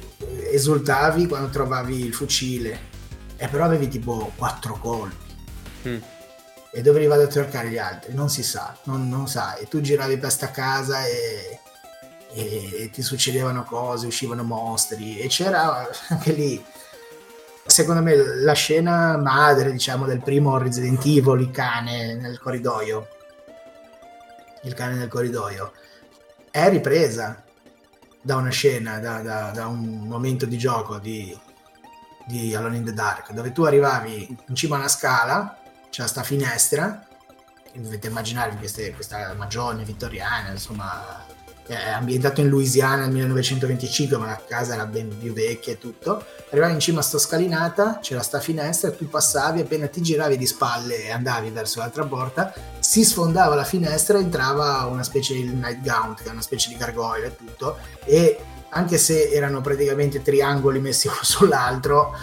esultavi 0.50 1.28
quando 1.28 1.50
trovavi 1.50 2.04
il 2.04 2.12
fucile 2.12 2.94
e 3.36 3.46
però 3.46 3.66
avevi 3.66 3.86
tipo 3.86 4.32
quattro 4.34 4.76
colpi. 4.80 5.34
Mm. 5.86 5.98
E 6.76 6.82
dove 6.82 7.00
li 7.00 7.06
vado 7.06 7.22
a 7.22 7.28
cercare 7.28 7.70
gli 7.70 7.78
altri? 7.78 8.12
Non 8.12 8.28
si 8.28 8.42
sa, 8.42 8.76
non, 8.82 9.08
non 9.08 9.28
sai. 9.28 9.66
Tu 9.66 9.80
giravi 9.80 10.18
per 10.18 10.30
sta 10.30 10.50
casa 10.50 11.06
e 11.06 11.60
e 12.36 12.90
ti 12.92 13.00
succedevano 13.00 13.64
cose, 13.64 14.06
uscivano 14.06 14.42
mostri 14.42 15.18
e 15.18 15.26
c'era 15.28 15.88
anche 16.08 16.32
lì 16.32 16.62
secondo 17.64 18.02
me 18.02 18.14
la 18.14 18.52
scena 18.52 19.16
madre 19.16 19.72
diciamo 19.72 20.04
del 20.04 20.22
primo 20.22 20.58
Resident 20.58 21.02
Evil 21.06 21.40
il 21.40 21.50
cane 21.50 22.14
nel 22.14 22.38
corridoio 22.38 23.08
il 24.64 24.74
cane 24.74 24.96
nel 24.96 25.08
corridoio 25.08 25.72
è 26.50 26.68
ripresa 26.68 27.42
da 28.20 28.36
una 28.36 28.50
scena 28.50 28.98
da, 28.98 29.22
da, 29.22 29.50
da 29.50 29.66
un 29.66 30.06
momento 30.06 30.44
di 30.44 30.58
gioco 30.58 30.98
di, 30.98 31.36
di 32.26 32.54
Alone 32.54 32.76
in 32.76 32.84
the 32.84 32.92
Dark 32.92 33.32
dove 33.32 33.50
tu 33.52 33.64
arrivavi 33.64 34.36
in 34.46 34.54
cima 34.54 34.76
a 34.76 34.80
una 34.80 34.88
scala 34.88 35.55
c'era 35.97 36.09
sta 36.09 36.22
finestra 36.22 37.07
dovete 37.72 38.09
immaginare 38.09 38.55
queste, 38.57 38.92
questa 38.92 39.32
magione 39.34 39.82
vittoriana 39.82 40.51
insomma 40.51 41.24
è 41.66 41.88
ambientato 41.88 42.42
in 42.42 42.49
Louisiana 42.49 43.03
nel 43.03 43.12
1925, 43.12 44.18
ma 44.18 44.26
la 44.26 44.40
casa 44.47 44.74
era 44.74 44.86
ben 44.86 45.18
più 45.18 45.32
vecchia 45.32 45.72
e 45.72 45.78
tutto. 45.78 46.24
Arrivavi 46.51 46.74
in 46.74 46.78
cima 46.78 47.01
a 47.01 47.03
sta 47.03 47.18
scalinata, 47.18 47.99
c'era 48.01 48.22
sta 48.22 48.38
finestra, 48.38 48.92
tu 48.92 49.09
passavi, 49.09 49.62
appena 49.62 49.88
ti 49.88 50.01
giravi 50.01 50.36
di 50.36 50.47
spalle 50.47 51.07
e 51.07 51.11
andavi 51.11 51.51
verso 51.51 51.80
l'altra 51.80 52.05
porta, 52.05 52.55
si 52.78 53.03
sfondava 53.03 53.57
la 53.57 53.64
finestra 53.64 54.18
entrava 54.18 54.84
una 54.84 55.03
specie 55.03 55.34
di 55.34 55.42
nightgown, 55.42 56.14
che 56.14 56.24
è 56.24 56.28
una 56.28 56.42
specie 56.42 56.68
di 56.68 56.76
gargoyle 56.76 57.26
e 57.26 57.36
tutto, 57.36 57.78
e 58.05 58.38
anche 58.68 58.97
se 58.97 59.30
erano 59.30 59.61
praticamente 59.61 60.22
triangoli 60.22 60.78
messi 60.78 61.09
uno 61.09 61.18
sull'altro, 61.22 62.16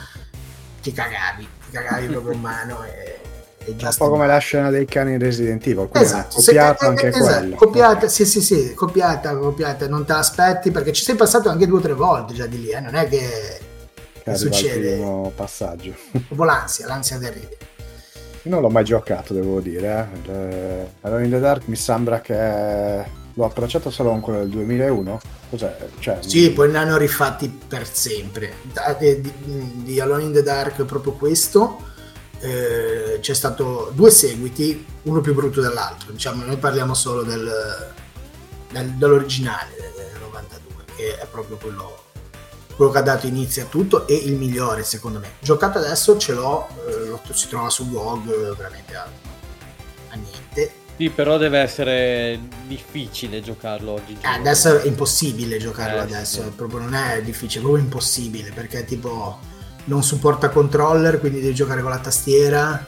ti 0.81 0.93
cagavi, 0.93 1.49
ti 1.65 1.71
cagavi 1.71 2.07
proprio 2.07 2.31
in 2.31 2.39
mano 2.39 2.81
e 2.87 3.22
un 3.67 3.89
po' 3.97 4.09
come 4.09 4.27
la 4.27 4.37
scena 4.37 4.69
dei 4.69 4.85
cani 4.85 5.13
in 5.13 5.19
Resident 5.19 5.65
Evil, 5.65 5.89
esatto, 5.93 6.35
copiato 6.35 6.87
anche 6.87 7.07
esatto, 7.07 7.37
quello. 7.39 7.55
Copiata, 7.55 8.07
sì, 8.07 8.25
sì, 8.25 8.41
sì, 8.41 8.73
copiata, 8.73 9.35
copiata, 9.37 9.87
non 9.87 10.05
te 10.05 10.13
l'aspetti 10.13 10.71
perché 10.71 10.91
ci 10.91 11.03
sei 11.03 11.15
passato 11.15 11.49
anche 11.49 11.67
due 11.67 11.79
o 11.79 11.81
tre 11.81 11.93
volte 11.93 12.33
già 12.33 12.45
di 12.45 12.61
lì, 12.61 12.69
eh? 12.69 12.79
non 12.79 12.95
è 12.95 13.07
che, 13.07 13.59
che 14.23 14.35
succede. 14.35 14.95
Il 14.95 15.31
passaggio. 15.35 15.93
Proprio 16.11 16.43
l'ansia, 16.43 16.87
l'ansia 16.87 17.17
terribile. 17.17 17.57
Non 18.43 18.61
l'ho 18.61 18.69
mai 18.69 18.83
giocato, 18.83 19.33
devo 19.33 19.61
dire. 19.61 20.09
Eh. 20.27 20.87
Allora 21.01 21.23
in 21.23 21.29
the 21.29 21.39
Dark 21.39 21.67
mi 21.67 21.77
sembra 21.77 22.19
che 22.19 23.05
l'ho 23.33 23.45
approcciato 23.45 23.89
solo 23.89 24.09
con 24.09 24.19
quello 24.19 24.39
del 24.39 24.49
2001. 24.49 25.19
Cos'è? 25.49 25.77
Cioè, 25.99 26.17
sì, 26.19 26.51
poi 26.51 26.69
ne 26.69 26.77
hanno 26.79 26.97
rifatti 26.97 27.47
per 27.47 27.87
sempre. 27.87 28.53
Di, 28.99 29.21
di, 29.21 29.33
di 29.83 29.99
Alone 30.01 30.23
in 30.23 30.33
the 30.33 30.43
Dark 30.43 30.83
proprio 30.83 31.13
questo 31.13 31.91
eh, 32.43 33.19
c'è 33.21 33.33
stato 33.33 33.91
due 33.95 34.11
seguiti, 34.11 34.85
uno 35.03 35.21
più 35.21 35.33
brutto 35.33 35.61
dell'altro. 35.61 36.11
Diciamo, 36.11 36.43
noi 36.43 36.57
parliamo 36.57 36.93
solo 36.93 37.23
del, 37.23 37.49
del, 38.69 38.89
dell'originale 38.91 39.71
del 39.95 40.19
92, 40.21 40.83
che 40.93 41.17
è 41.19 41.25
proprio 41.25 41.55
quello, 41.55 42.03
quello, 42.75 42.91
che 42.91 42.97
ha 42.97 43.01
dato 43.01 43.27
inizio 43.27 43.63
a 43.63 43.67
tutto 43.67 44.05
e 44.07 44.15
il 44.15 44.35
migliore 44.35 44.83
secondo 44.83 45.19
me. 45.19 45.35
Giocato 45.39 45.77
adesso 45.77 46.17
ce 46.17 46.33
l'ho, 46.33 46.67
eh, 46.85 47.07
lo, 47.07 47.21
si 47.31 47.47
trova 47.47 47.69
su 47.69 47.89
GOG 47.89 48.57
veramente 48.57 48.95
a, 48.95 49.07
a 50.09 50.15
niente. 50.15 50.81
Sì, 50.97 51.09
però 51.09 51.37
deve 51.37 51.59
essere 51.59 52.39
difficile 52.67 53.41
giocarlo 53.41 53.93
oggi. 53.93 54.17
Eh, 54.19 54.27
adesso 54.27 54.81
è 54.81 54.85
impossibile 54.85 55.57
giocarlo 55.59 55.99
eh, 55.99 56.01
adesso, 56.01 56.43
sì. 56.43 56.49
proprio 56.49 56.79
non 56.79 56.93
è 56.93 57.21
difficile, 57.21 57.61
è 57.61 57.63
proprio 57.63 57.83
impossibile 57.83 58.51
perché 58.51 58.83
tipo 58.83 59.39
non 59.85 60.03
supporta 60.03 60.49
controller, 60.49 61.19
quindi 61.19 61.41
devi 61.41 61.53
giocare 61.53 61.81
con 61.81 61.91
la 61.91 61.99
tastiera. 61.99 62.85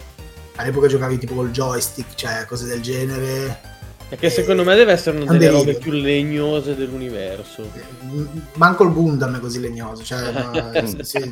All'epoca 0.57 0.87
giocavi 0.87 1.17
tipo 1.17 1.33
col 1.33 1.51
joystick, 1.51 2.15
cioè 2.15 2.45
cose 2.45 2.65
del 2.65 2.81
genere. 2.81 3.73
E 4.07 4.17
che 4.17 4.29
secondo 4.29 4.63
me 4.63 4.75
deve 4.75 4.93
essere 4.93 5.17
una 5.17 5.31
delle 5.31 5.49
robe 5.49 5.75
più 5.75 5.91
legnose 5.91 6.75
dell'universo. 6.75 7.69
Manco 8.53 8.83
il 8.83 8.93
Gundam 8.93 9.35
è 9.35 9.39
così 9.39 9.59
legnoso, 9.59 10.03
cioè, 10.03 10.31
no, 10.31 10.71
sì. 11.03 11.31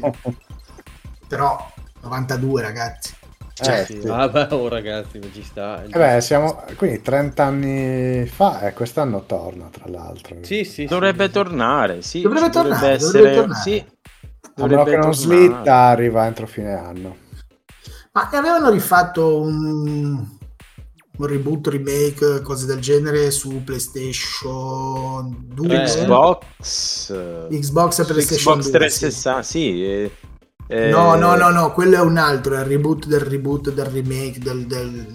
però 1.28 1.72
92 2.02 2.62
ragazzi. 2.62 3.14
Cioè, 3.54 3.82
eh, 3.82 3.86
sì. 3.86 4.00
Vabbè, 4.00 4.48
oh 4.52 4.68
ragazzi, 4.68 5.20
ma 5.20 5.28
ci 5.32 5.44
sta. 5.44 5.84
Eh 5.84 5.98
beh, 5.98 6.22
siamo 6.22 6.64
quindi 6.76 7.02
30 7.04 7.44
anni 7.44 8.26
fa 8.26 8.62
e 8.62 8.74
quest'anno 8.74 9.26
torna, 9.26 9.70
tra 9.72 9.86
l'altro. 9.88 10.38
Sì, 10.42 10.64
sì. 10.64 10.86
Dovrebbe 10.86 11.28
sì. 11.28 11.32
tornare, 11.32 12.02
sì. 12.02 12.22
Dovrebbe 12.22 12.50
tornare, 12.50 12.80
dovrebbe 12.80 12.96
essere... 12.96 13.20
dovrebbe 13.20 13.36
tornare. 13.36 13.62
Sì, 13.62 13.86
a 14.56 14.68
meno 14.68 14.84
che 14.84 14.98
non 14.98 15.14
slitta, 15.14 15.74
arriva 15.74 16.26
entro 16.26 16.48
fine 16.48 16.74
anno. 16.74 17.18
Ma 18.12 18.30
ne 18.32 18.38
avevano 18.38 18.70
rifatto 18.70 19.42
un, 19.42 20.28
un 21.18 21.26
reboot, 21.26 21.68
remake, 21.68 22.42
cose 22.42 22.66
del 22.66 22.80
genere 22.80 23.32
su 23.32 23.64
PlayStation 23.64 25.46
2, 25.48 25.68
Xbox, 25.68 27.14
Xbox 27.50 28.00
e 28.00 28.06
PlayStation 28.06 28.60
Xbox 28.60 28.70
360, 28.70 29.34
2, 29.34 29.44
sì. 29.44 29.50
sì 29.50 29.84
eh, 29.84 30.12
eh... 30.68 30.90
No, 30.90 31.16
no, 31.16 31.36
no, 31.36 31.50
no, 31.50 31.72
quello 31.72 31.96
è 31.96 32.02
un 32.02 32.18
altro, 32.18 32.56
è 32.56 32.60
il 32.60 32.66
reboot 32.66 33.08
del 33.08 33.20
reboot 33.22 33.72
del 33.72 33.86
remake 33.86 34.40
del, 34.40 34.66
del, 34.68 35.08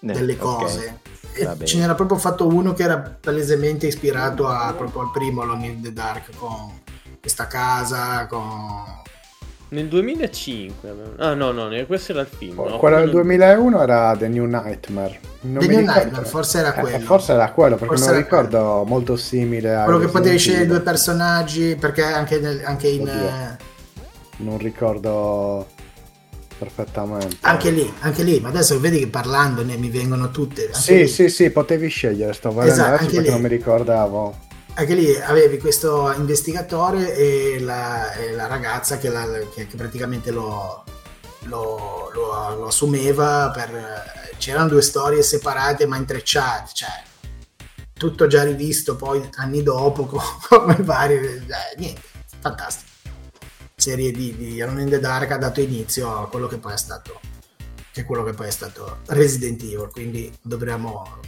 delle 0.00 0.36
cose. 0.36 1.00
Okay. 1.38 1.66
Ce 1.66 1.78
n'era 1.78 1.94
proprio 1.94 2.18
fatto 2.18 2.46
uno 2.46 2.72
che 2.72 2.82
era 2.82 2.98
palesemente 2.98 3.86
ispirato 3.86 4.48
a, 4.48 4.72
proprio 4.72 5.02
al 5.02 5.10
primo 5.10 5.42
Alone 5.42 5.66
in 5.66 5.82
the 5.82 5.92
Dark 5.92 6.34
con 6.36 6.72
questa 7.26 7.48
casa 7.48 8.26
con... 8.26 8.84
Nel 9.70 9.88
2005. 9.88 10.88
avevano- 10.88 11.14
Ah, 11.18 11.34
no, 11.34 11.50
no, 11.50 11.66
ne- 11.66 11.86
questo 11.86 12.12
era 12.12 12.20
il 12.20 12.28
film. 12.28 12.54
no? 12.54 12.78
Quello 12.78 12.98
del 12.98 13.10
Quello- 13.10 13.24
2001 13.24 13.82
era 13.82 14.14
The 14.16 14.28
New 14.28 14.44
Nightmare. 14.44 15.18
Non 15.40 15.58
The 15.58 15.66
New 15.66 15.78
ricordo- 15.80 16.00
Nightmare, 16.04 16.24
forse 16.24 16.58
era 16.60 16.72
Eh, 16.72 16.80
quello. 16.80 16.98
forse 17.00 17.32
era 17.32 17.50
quello, 17.50 17.74
perché 17.74 17.96
Forse 17.96 18.04
me 18.04 18.10
lo 18.12 18.16
era 18.18 18.24
ricordo 18.24 18.84
molto 18.84 19.16
simile 19.16 19.74
a 19.74 19.82
Quello 19.82 19.98
che 19.98 20.06
potevi 20.06 20.38
scegliere 20.38 20.66
due 20.66 20.80
personaggi, 20.82 21.74
perché 21.74 22.02
anche, 22.04 22.38
nel- 22.38 22.62
anche 22.64 22.86
in... 22.86 23.00
Oddio. 23.00 23.12
eh, 23.26 23.56
Non 24.36 24.58
ricordo 24.58 25.66
perfettamente. 26.58 27.36
anche 27.40 27.70
lì, 27.70 27.92
anche 28.00 28.22
lì, 28.22 28.38
ma 28.38 28.48
adesso 28.50 28.78
vedi 28.78 29.00
che 29.00 29.08
parlandone 29.08 29.76
mi 29.76 29.90
vengono 29.90 30.30
tutte. 30.30 30.68
Sì, 30.74 30.94
lì, 30.98 31.06
sì, 31.08 31.28
sì, 31.28 31.50
potevi 31.50 31.88
scegliere, 31.88 32.32
sto 32.34 32.50
vedendo 32.50 32.72
Esatto, 32.72 32.96
perché 33.04 33.20
lì. 33.20 33.30
non 33.30 33.40
mi 33.40 33.48
ricordavo. 33.48 34.44
Anche 34.78 34.94
lì 34.94 35.14
avevi 35.16 35.58
questo 35.58 36.12
investigatore 36.12 37.14
e 37.16 37.58
la, 37.60 38.12
e 38.12 38.32
la 38.32 38.46
ragazza 38.46 38.98
che, 38.98 39.08
la- 39.08 39.26
che- 39.54 39.66
che 39.66 39.76
praticamente 39.76 40.30
lo, 40.30 40.84
lo- 41.44 42.10
lo- 42.12 42.54
lo 42.56 42.66
assumeva 42.66 43.50
per... 43.54 44.14
C'erano 44.36 44.68
due 44.68 44.82
storie 44.82 45.22
separate 45.22 45.86
ma 45.86 45.96
intrecciate, 45.96 46.70
cioè 46.74 46.90
tutto 47.94 48.26
già 48.26 48.42
rivisto 48.44 48.96
poi 48.96 49.26
anni 49.36 49.62
dopo 49.62 50.04
co- 50.04 50.20
come 50.46 50.76
varie... 50.80 51.20
eh, 51.36 51.78
niente, 51.78 52.02
fantastico. 52.38 52.90
Serie 53.74 54.10
di, 54.10 54.36
di 54.36 54.60
Alone 54.60 54.82
in 54.82 54.90
the 54.90 55.00
Dark 55.00 55.30
ha 55.30 55.38
dato 55.38 55.62
inizio 55.62 56.18
a 56.18 56.28
quello 56.28 56.46
che 56.48 56.58
poi 56.58 56.74
è 56.74 56.78
stato 56.78 57.20
che 57.92 58.02
è 58.02 58.04
quello 58.04 58.24
che 58.24 58.32
poi 58.34 58.48
è 58.48 58.50
stato 58.50 58.98
Resident 59.06 59.62
Evil, 59.62 59.88
quindi 59.90 60.30
dovremmo 60.42 61.18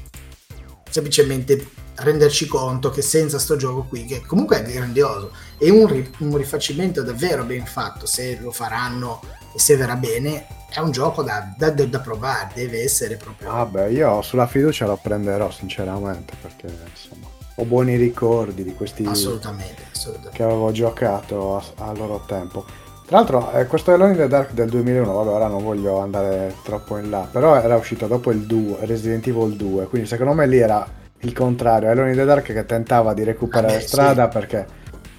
semplicemente 0.91 1.67
renderci 2.01 2.47
conto 2.47 2.91
che 2.91 3.03
senza 3.03 3.39
sto 3.39 3.57
gioco 3.57 3.85
qui, 3.89 4.05
che 4.05 4.23
comunque 4.25 4.63
è 4.63 4.71
grandioso, 4.71 5.31
è 5.59 5.69
un, 5.69 5.87
ri- 5.87 6.11
un 6.19 6.37
rifacimento 6.37 7.03
davvero 7.03 7.45
ben 7.45 7.65
fatto, 7.67 8.07
se 8.07 8.39
lo 8.41 8.51
faranno 8.53 9.21
e 9.55 9.59
se 9.59 9.77
verrà 9.77 9.97
bene, 9.97 10.47
è 10.71 10.79
un 10.81 10.91
gioco 10.91 11.23
da, 11.23 11.53
da- 11.57 11.71
da- 11.71 12.01
provare, 12.01 12.51
deve 12.55 12.83
essere 12.83 13.17
proprio... 13.17 13.51
Vabbè, 13.51 13.87
io 13.87 14.23
sulla 14.23 14.47
fiducia 14.47 14.87
lo 14.87 14.99
prenderò 15.01 15.51
sinceramente 15.51 16.35
perché 16.41 16.67
insomma 16.67 17.27
ho 17.61 17.65
buoni 17.65 17.97
ricordi 17.97 18.63
di 18.63 18.73
questi 18.75 19.05
Assolutamente, 19.05 19.83
assolutamente. 19.93 20.37
che 20.37 20.43
avevo 20.45 20.71
giocato 20.71 21.57
a, 21.57 21.89
a 21.89 21.93
loro 21.93 22.23
tempo. 22.27 22.65
Tra 23.05 23.17
l'altro, 23.17 23.51
eh, 23.53 23.67
questo 23.67 23.91
Alone 23.91 24.13
in 24.13 24.19
the 24.19 24.29
Dark 24.29 24.53
del 24.53 24.69
2001, 24.69 25.11
vabbè, 25.13 25.29
ora 25.31 25.47
non 25.49 25.65
voglio 25.65 25.99
andare 25.99 26.55
troppo 26.63 26.99
in 26.99 27.11
là, 27.11 27.27
però 27.29 27.57
era 27.57 27.75
uscito 27.75 28.07
dopo 28.07 28.31
il 28.31 28.41
2, 28.47 28.85
Resident 28.85 29.27
Evil 29.27 29.57
2, 29.57 29.87
quindi 29.87 30.07
secondo 30.07 30.35
me 30.35 30.47
lì 30.47 30.59
era 30.59 30.87
il 31.21 31.33
contrario, 31.33 31.91
Alone 31.91 32.11
in 32.11 32.17
the 32.17 32.25
Dark 32.25 32.45
che 32.53 32.65
tentava 32.67 33.15
di 33.15 33.25
recuperare 33.25 33.81
Vabbè, 33.81 33.81
strada 33.81 34.31
sì. 34.31 34.31
perché 34.31 34.67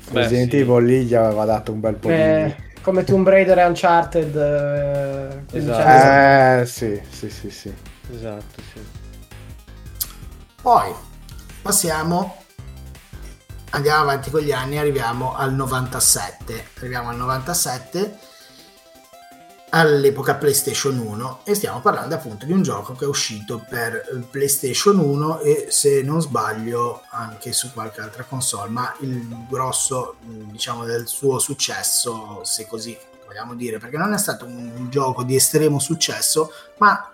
Beh, 0.10 0.28
Resident 0.28 0.52
sì. 0.52 0.58
Evil 0.58 0.84
lì 0.86 1.06
gli 1.06 1.14
aveva 1.16 1.46
dato 1.46 1.72
un 1.72 1.80
bel 1.80 1.96
po' 1.96 2.10
Eh, 2.10 2.56
come 2.82 3.04
Tomb 3.04 3.28
Raider 3.28 3.60
e 3.60 3.64
Uncharted. 3.66 4.36
eh, 4.36 5.46
15 5.50 5.84
Esatto. 5.84 5.92
di... 5.92 6.18
Eh, 6.62 6.66
sì, 6.66 7.02
sì, 7.10 7.30
sì, 7.30 7.50
sì. 7.50 7.74
Esatto, 8.12 8.62
sì. 8.62 8.80
Poi 10.62 10.94
passiamo, 11.62 12.44
andiamo 13.72 14.02
avanti 14.02 14.30
con 14.30 14.42
gli 14.42 14.52
anni, 14.52 14.78
arriviamo 14.78 15.36
al 15.36 15.54
97. 15.54 16.70
Arriviamo 16.78 17.10
al 17.10 17.18
97 17.18 18.18
all'epoca 19.70 20.36
PlayStation 20.36 20.98
1 20.98 21.42
e 21.44 21.54
stiamo 21.54 21.80
parlando 21.80 22.16
appunto 22.16 22.46
di 22.46 22.52
un 22.52 22.64
gioco 22.64 22.94
che 22.94 23.06
è 23.06 23.08
uscito 23.08 23.64
per 23.68 24.26
PlayStation 24.30 24.98
1 24.98 25.40
e 25.42 25.68
se 25.70 26.02
non 26.02 26.22
sbaglio 26.22 27.04
anche 27.10 27.52
su 27.52 27.72
qualche 27.72 28.02
altra 28.02 28.24
console, 28.24 28.70
ma 28.70 28.96
il 29.02 29.46
grosso 29.48 30.16
diciamo 30.22 30.86
del 30.86 31.08
suo 31.08 31.40
successo, 31.40 32.44
se 32.44 32.68
così 32.68 32.98
vogliamo 33.26 33.54
dire, 33.54 33.78
perché 33.78 33.98
non 33.98 34.14
è 34.14 34.18
stato 34.18 34.46
un 34.46 34.88
gioco 34.90 35.24
di 35.24 35.36
estremo 35.36 35.80
successo, 35.80 36.52
ma 36.78 37.12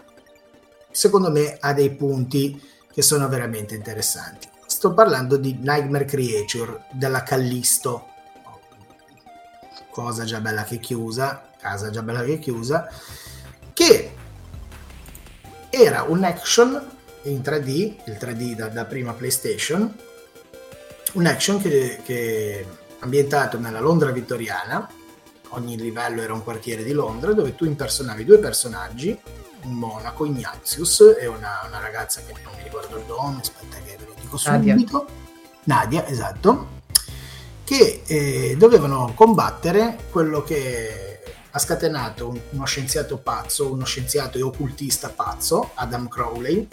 secondo 0.90 1.30
me 1.30 1.58
ha 1.60 1.74
dei 1.74 1.94
punti 1.94 2.62
che 2.92 3.02
sono 3.02 3.28
veramente 3.28 3.76
interessanti. 3.76 4.48
Sto 4.66 4.94
parlando 4.94 5.36
di 5.36 5.58
Nightmare 5.60 6.06
Creature 6.06 6.86
della 6.92 7.24
Callisto, 7.24 8.08
cosa 9.90 10.24
già 10.24 10.40
bella 10.40 10.64
che 10.64 10.80
chiusa, 10.80 11.50
casa 11.66 11.90
già 11.90 12.04
bella 12.04 12.24
che 12.24 12.38
chiusa, 12.38 12.88
che 13.74 14.14
era 15.72 16.04
un 16.04 16.24
action 16.24 16.92
in 17.24 17.40
3D, 17.40 17.96
il 18.06 18.18
3D 18.20 18.54
da, 18.54 18.68
da 18.68 18.86
prima 18.86 19.14
PlayStation, 19.14 19.92
un 21.14 21.26
action 21.26 21.60
che, 21.60 22.02
che 22.06 22.66
ambientato 23.00 23.58
nella 23.58 23.80
Londra 23.80 24.12
vittoriana, 24.12 24.88
ogni 25.50 25.76
livello 25.76 26.22
era 26.22 26.34
un 26.34 26.44
quartiere 26.44 26.84
di 26.84 26.92
Londra, 26.92 27.34
dove 27.34 27.56
tu 27.56 27.66
impersonavi 27.66 28.24
due 28.24 28.38
personaggi, 28.38 29.18
un 29.64 29.74
monaco 29.74 30.26
Ignatius 30.26 31.16
e 31.20 31.26
una, 31.26 31.64
una 31.68 31.80
ragazza 31.80 32.22
che 32.22 32.34
non 32.44 32.54
mi 32.56 32.64
ricordo 32.64 32.98
il 32.98 33.06
nome, 33.08 33.40
aspetta 33.40 33.78
che 33.78 33.98
ve 33.98 34.06
lo 34.06 34.14
dico 34.22 34.40
Nadia. 34.46 34.74
subito. 34.74 35.08
Nadia, 35.64 36.06
esatto, 36.08 36.68
che 37.64 38.04
eh, 38.06 38.56
dovevano 38.56 39.14
combattere 39.16 39.98
quello 40.12 40.44
che 40.44 41.15
ha 41.56 41.60
scatenato 41.60 42.28
un- 42.28 42.40
uno 42.50 42.66
scienziato 42.66 43.18
pazzo, 43.18 43.72
uno 43.72 43.86
scienziato 43.86 44.38
e 44.38 44.42
occultista 44.42 45.08
pazzo, 45.08 45.72
Adam 45.76 46.10
Crowley, 46.10 46.68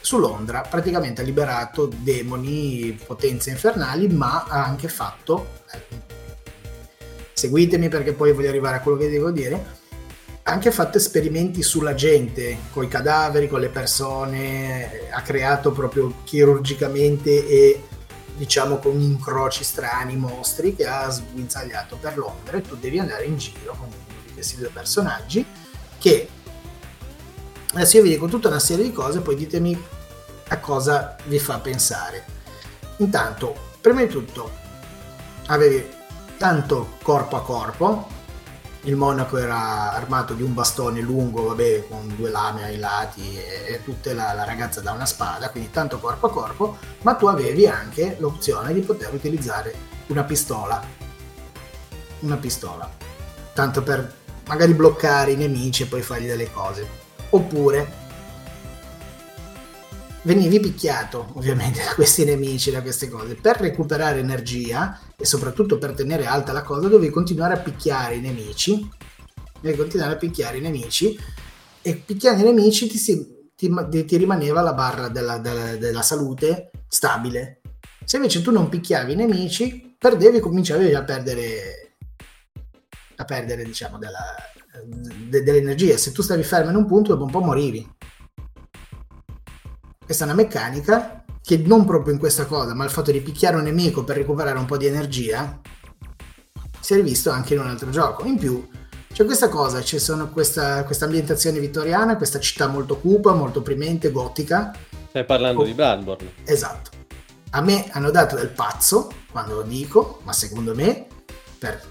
su 0.00 0.18
Londra. 0.18 0.60
Praticamente 0.60 1.20
ha 1.20 1.24
liberato 1.24 1.90
demoni, 1.92 2.96
potenze 3.04 3.50
infernali, 3.50 4.06
ma 4.06 4.44
ha 4.44 4.64
anche 4.64 4.86
fatto, 4.86 5.48
eh, 5.72 5.80
seguitemi 7.32 7.88
perché 7.88 8.12
poi 8.12 8.32
voglio 8.32 8.50
arrivare 8.50 8.76
a 8.76 8.80
quello 8.80 8.98
che 8.98 9.10
devo 9.10 9.32
dire, 9.32 9.84
ha 10.44 10.52
anche 10.52 10.70
fatto 10.70 10.98
esperimenti 10.98 11.60
sulla 11.60 11.94
gente, 11.94 12.56
con 12.70 12.84
i 12.84 12.88
cadaveri, 12.88 13.48
con 13.48 13.58
le 13.58 13.68
persone, 13.68 15.08
ha 15.10 15.22
creato 15.22 15.72
proprio 15.72 16.18
chirurgicamente 16.22 17.48
e 17.48 17.82
diciamo 18.36 18.78
con 18.78 19.00
incroci 19.00 19.64
strani, 19.64 20.16
mostri 20.16 20.76
che 20.76 20.86
ha 20.86 21.10
sguinzagliato 21.10 21.96
per 21.96 22.16
Londra 22.16 22.58
e 22.58 22.62
tu 22.62 22.76
devi 22.76 22.98
andare 22.98 23.24
in 23.24 23.38
giro 23.38 23.74
con 23.78 23.88
questi 24.32 24.56
due 24.56 24.68
personaggi 24.68 25.44
che 25.98 26.28
adesso 27.72 27.96
io 27.96 28.02
vi 28.02 28.10
dico 28.10 28.26
tutta 28.26 28.48
una 28.48 28.58
serie 28.58 28.84
di 28.84 28.92
cose 28.92 29.20
poi 29.20 29.34
ditemi 29.36 29.84
a 30.48 30.58
cosa 30.58 31.16
vi 31.24 31.38
fa 31.38 31.58
pensare. 31.58 32.24
Intanto 32.98 33.74
prima 33.80 34.02
di 34.02 34.08
tutto 34.08 34.50
avevi 35.46 35.94
tanto 36.36 36.96
corpo 37.02 37.36
a 37.36 37.42
corpo 37.42 38.08
il 38.86 38.94
monaco 38.94 39.36
era 39.36 39.92
armato 39.92 40.34
di 40.34 40.42
un 40.42 40.54
bastone 40.54 41.00
lungo, 41.00 41.46
vabbè, 41.46 41.88
con 41.88 42.14
due 42.16 42.30
lame 42.30 42.64
ai 42.64 42.78
lati 42.78 43.36
e, 43.36 43.74
e 43.74 43.84
tutta 43.84 44.14
la, 44.14 44.32
la 44.32 44.44
ragazza 44.44 44.80
da 44.80 44.92
una 44.92 45.06
spada, 45.06 45.50
quindi 45.50 45.70
tanto 45.70 45.98
corpo 45.98 46.26
a 46.26 46.30
corpo, 46.30 46.76
ma 47.02 47.14
tu 47.14 47.26
avevi 47.26 47.66
anche 47.66 48.16
l'opzione 48.20 48.72
di 48.72 48.80
poter 48.80 49.12
utilizzare 49.12 49.74
una 50.06 50.22
pistola. 50.22 50.80
Una 52.20 52.36
pistola. 52.36 52.88
Tanto 53.52 53.82
per 53.82 54.14
magari 54.46 54.72
bloccare 54.72 55.32
i 55.32 55.36
nemici 55.36 55.82
e 55.82 55.86
poi 55.86 56.02
fargli 56.02 56.26
delle 56.26 56.52
cose. 56.52 56.88
Oppure 57.30 58.04
venivi 60.26 60.58
picchiato 60.60 61.30
ovviamente 61.34 61.82
da 61.86 61.94
questi 61.94 62.24
nemici, 62.24 62.70
da 62.70 62.82
queste 62.82 63.08
cose. 63.08 63.36
Per 63.36 63.56
recuperare 63.56 64.18
energia 64.18 65.00
e 65.16 65.24
soprattutto 65.24 65.78
per 65.78 65.92
tenere 65.92 66.26
alta 66.26 66.52
la 66.52 66.62
cosa 66.62 66.88
dovevi 66.88 67.10
continuare 67.10 67.54
a 67.54 67.58
picchiare 67.58 68.16
i 68.16 68.20
nemici. 68.20 68.88
Devi 69.60 69.76
continuare 69.76 70.12
a 70.14 70.16
picchiare 70.16 70.58
i 70.58 70.60
nemici 70.60 71.18
e 71.80 71.94
picchiando 71.96 72.42
i 72.42 72.52
nemici 72.52 72.88
ti, 72.88 72.98
si- 72.98 73.50
ti, 73.56 73.70
ti 74.04 74.16
rimaneva 74.16 74.60
la 74.60 74.74
barra 74.74 75.08
della, 75.08 75.38
della- 75.38 75.76
della 75.76 76.02
salute 76.02 76.70
stabile. 76.88 77.60
Se 78.04 78.16
invece 78.16 78.42
tu 78.42 78.50
non 78.52 78.68
picchiavi 78.68 79.12
i 79.12 79.16
nemici, 79.16 79.94
perdevi 79.98 80.40
cominciavi 80.40 80.94
a 80.94 81.02
perdere, 81.02 81.92
a 83.16 83.24
perdere 83.24 83.64
diciamo, 83.64 83.98
della, 83.98 84.34
de- 84.84 85.42
dell'energia. 85.42 85.96
Se 85.96 86.12
tu 86.12 86.22
stavi 86.22 86.42
fermo 86.42 86.70
in 86.70 86.76
un 86.76 86.86
punto, 86.86 87.12
dopo 87.12 87.24
un 87.24 87.30
po' 87.30 87.40
morivi. 87.40 87.94
Questa 90.06 90.24
è 90.24 90.28
una 90.28 90.36
meccanica 90.36 91.24
che 91.42 91.56
non 91.58 91.84
proprio 91.84 92.12
in 92.12 92.20
questa 92.20 92.46
cosa, 92.46 92.74
ma 92.74 92.84
il 92.84 92.90
fatto 92.90 93.10
di 93.10 93.20
picchiare 93.20 93.56
un 93.56 93.64
nemico 93.64 94.04
per 94.04 94.16
recuperare 94.16 94.56
un 94.56 94.64
po' 94.64 94.76
di 94.76 94.86
energia, 94.86 95.60
si 96.80 96.92
è 96.92 96.96
rivisto 96.96 97.30
anche 97.30 97.54
in 97.54 97.60
un 97.60 97.66
altro 97.66 97.90
gioco. 97.90 98.24
In 98.24 98.38
più, 98.38 98.64
c'è 99.12 99.24
questa 99.24 99.48
cosa, 99.48 99.80
c'è 99.80 99.98
sono 99.98 100.28
questa, 100.30 100.84
questa 100.84 101.06
ambientazione 101.06 101.58
vittoriana, 101.58 102.16
questa 102.16 102.38
città 102.38 102.68
molto 102.68 102.98
cupa, 102.98 103.32
molto 103.32 103.58
opprimente, 103.58 104.12
gotica. 104.12 104.72
Stai 105.08 105.24
parlando 105.24 105.62
Oh. 105.62 105.64
di 105.64 105.74
Bloodborne. 105.74 106.32
Esatto. 106.44 106.90
A 107.50 107.60
me 107.62 107.88
hanno 107.90 108.10
dato 108.12 108.36
del 108.36 108.50
pazzo, 108.50 109.10
quando 109.32 109.54
lo 109.56 109.62
dico, 109.62 110.20
ma 110.22 110.32
secondo 110.32 110.72
me, 110.72 111.06
per 111.58 111.82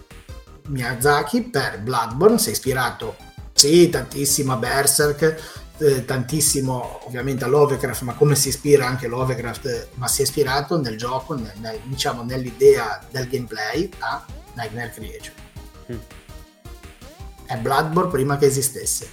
Miyazaki, 0.67 1.41
per 1.43 1.81
Bloodborne, 1.81 2.37
si 2.39 2.47
è 2.49 2.51
ispirato 2.53 3.17
Sì, 3.57 3.87
tantissimo 3.89 4.51
a 4.53 4.57
Berserk, 4.57 5.63
eh, 5.77 6.05
tantissimo 6.05 7.05
ovviamente 7.05 7.43
a 7.43 7.47
Lovecraft, 7.47 8.01
ma 8.03 8.13
come 8.13 8.35
si 8.35 8.49
ispira 8.49 8.87
anche 8.87 9.07
Lovecraft, 9.07 9.65
eh, 9.65 9.87
ma 9.95 10.07
si 10.07 10.21
è 10.21 10.23
ispirato 10.23 10.79
nel 10.79 10.97
gioco, 10.97 11.33
nel- 11.35 11.53
nel- 11.57 11.79
diciamo 11.83 12.23
nell'idea 12.23 13.03
del 13.11 13.27
gameplay 13.27 13.89
a 13.99 14.25
Nightmare 14.53 14.91
Creature. 14.91 15.33
Mm. 15.91 15.97
È 17.45 17.57
Bloodborne 17.57 18.11
prima 18.11 18.37
che 18.37 18.45
esistesse. 18.45 19.09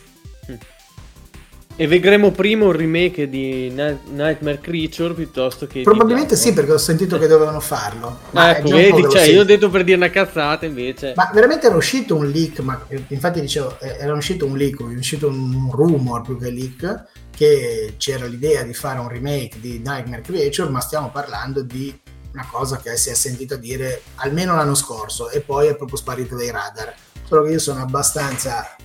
E 1.74 1.86
vedremo 1.86 2.30
prima 2.30 2.66
un 2.66 2.72
remake 2.72 3.28
di 3.28 3.70
Night- 3.70 4.06
Nightmare 4.10 4.60
Creature 4.60 5.14
piuttosto 5.14 5.66
che. 5.66 5.82
Probabilmente 5.82 6.36
sì, 6.36 6.52
perché 6.52 6.72
ho 6.72 6.78
sentito 6.78 7.18
che 7.18 7.26
dovevano 7.26 7.60
farlo. 7.60 8.18
Ma 8.30 8.56
Ecco, 8.56 8.68
vedi, 8.68 9.02
cioè, 9.10 9.22
io 9.22 9.40
ho 9.40 9.44
detto 9.44 9.70
per 9.70 9.82
dire 9.82 9.96
una 9.96 10.10
cazzata 10.10 10.66
invece. 10.66 11.14
Ma 11.16 11.30
veramente 11.32 11.66
era 11.66 11.76
uscito 11.76 12.14
un 12.14 12.28
leak, 12.28 12.60
ma 12.60 12.84
infatti 13.08 13.40
dicevo, 13.40 13.78
eh, 13.80 13.96
era 13.98 14.12
uscito 14.12 14.44
un 14.44 14.56
leak, 14.56 14.80
è 14.80 14.96
uscito 14.96 15.28
un 15.28 15.70
rumor 15.72 16.20
più 16.22 16.38
che 16.38 16.50
leak, 16.50 17.04
che 17.34 17.94
c'era 17.96 18.26
l'idea 18.26 18.62
di 18.62 18.74
fare 18.74 19.00
un 19.00 19.08
remake 19.08 19.58
di 19.58 19.78
Nightmare 19.78 20.22
Creature, 20.22 20.68
ma 20.68 20.80
stiamo 20.80 21.10
parlando 21.10 21.62
di 21.62 21.98
una 22.32 22.46
cosa 22.50 22.78
che 22.78 22.96
si 22.96 23.10
è 23.10 23.14
sentita 23.14 23.56
dire 23.56 24.02
almeno 24.16 24.54
l'anno 24.54 24.74
scorso 24.74 25.30
e 25.30 25.40
poi 25.40 25.68
è 25.68 25.76
proprio 25.76 25.96
sparito 25.96 26.36
dai 26.36 26.50
radar. 26.50 26.94
Solo 27.24 27.44
che 27.44 27.52
io 27.52 27.58
sono 27.58 27.80
abbastanza 27.80 28.76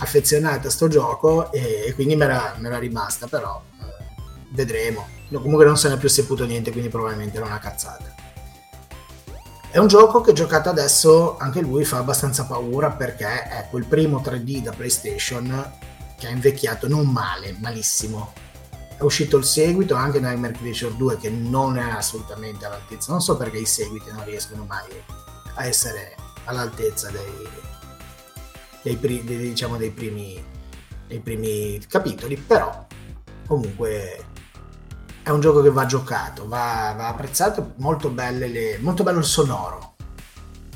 affezionato 0.00 0.68
a 0.68 0.70
sto 0.70 0.88
gioco 0.88 1.52
e, 1.52 1.92
quindi 1.94 2.16
me 2.16 2.24
era, 2.24 2.78
rimasta, 2.78 3.26
però 3.26 3.62
eh, 3.80 3.84
vedremo. 4.50 5.06
No, 5.28 5.40
comunque 5.40 5.64
non 5.64 5.76
se 5.76 5.88
ne 5.88 5.94
è 5.94 5.98
più 5.98 6.08
saputo 6.08 6.44
niente, 6.44 6.72
quindi 6.72 6.88
probabilmente 6.88 7.36
era 7.36 7.46
una 7.46 7.58
cazzata. 7.58 8.14
È 9.70 9.78
un 9.78 9.86
gioco 9.86 10.20
che 10.20 10.32
giocato 10.32 10.68
adesso 10.68 11.36
anche 11.38 11.60
lui 11.60 11.84
fa 11.84 11.98
abbastanza 11.98 12.44
paura 12.44 12.90
perché 12.90 13.44
è 13.44 13.68
quel 13.70 13.84
primo 13.84 14.20
3D 14.20 14.62
da 14.62 14.72
PlayStation 14.72 15.72
che 16.18 16.26
ha 16.26 16.30
invecchiato 16.30 16.88
non 16.88 17.06
male, 17.06 17.54
malissimo. 17.60 18.32
È 18.96 19.02
uscito 19.02 19.36
il 19.36 19.44
seguito 19.44 19.94
anche 19.94 20.18
Nightmare 20.18 20.54
Creature 20.54 20.96
2 20.96 21.16
che 21.18 21.30
non 21.30 21.78
è 21.78 21.88
assolutamente 21.88 22.66
all'altezza. 22.66 23.12
Non 23.12 23.20
so 23.20 23.36
perché 23.36 23.58
i 23.58 23.66
seguiti 23.66 24.10
non 24.10 24.24
riescono 24.24 24.64
mai 24.64 24.88
a 25.54 25.64
essere 25.64 26.16
all'altezza 26.44 27.08
dei, 27.10 27.48
dei, 28.82 28.98
dei- 28.98 29.22
diciamo, 29.24 29.76
dei 29.76 29.90
primi, 29.90 30.42
dei 31.06 31.20
primi 31.20 31.80
capitoli, 31.88 32.36
però 32.36 32.86
comunque 33.46 34.24
è 35.22 35.30
un 35.30 35.40
gioco 35.40 35.62
che 35.62 35.70
va 35.70 35.86
giocato, 35.86 36.48
va, 36.48 36.94
va 36.96 37.08
apprezzato, 37.08 37.74
molto, 37.76 38.12
le- 38.14 38.78
molto 38.80 39.02
bello 39.02 39.18
il 39.18 39.24
sonoro. 39.24 39.94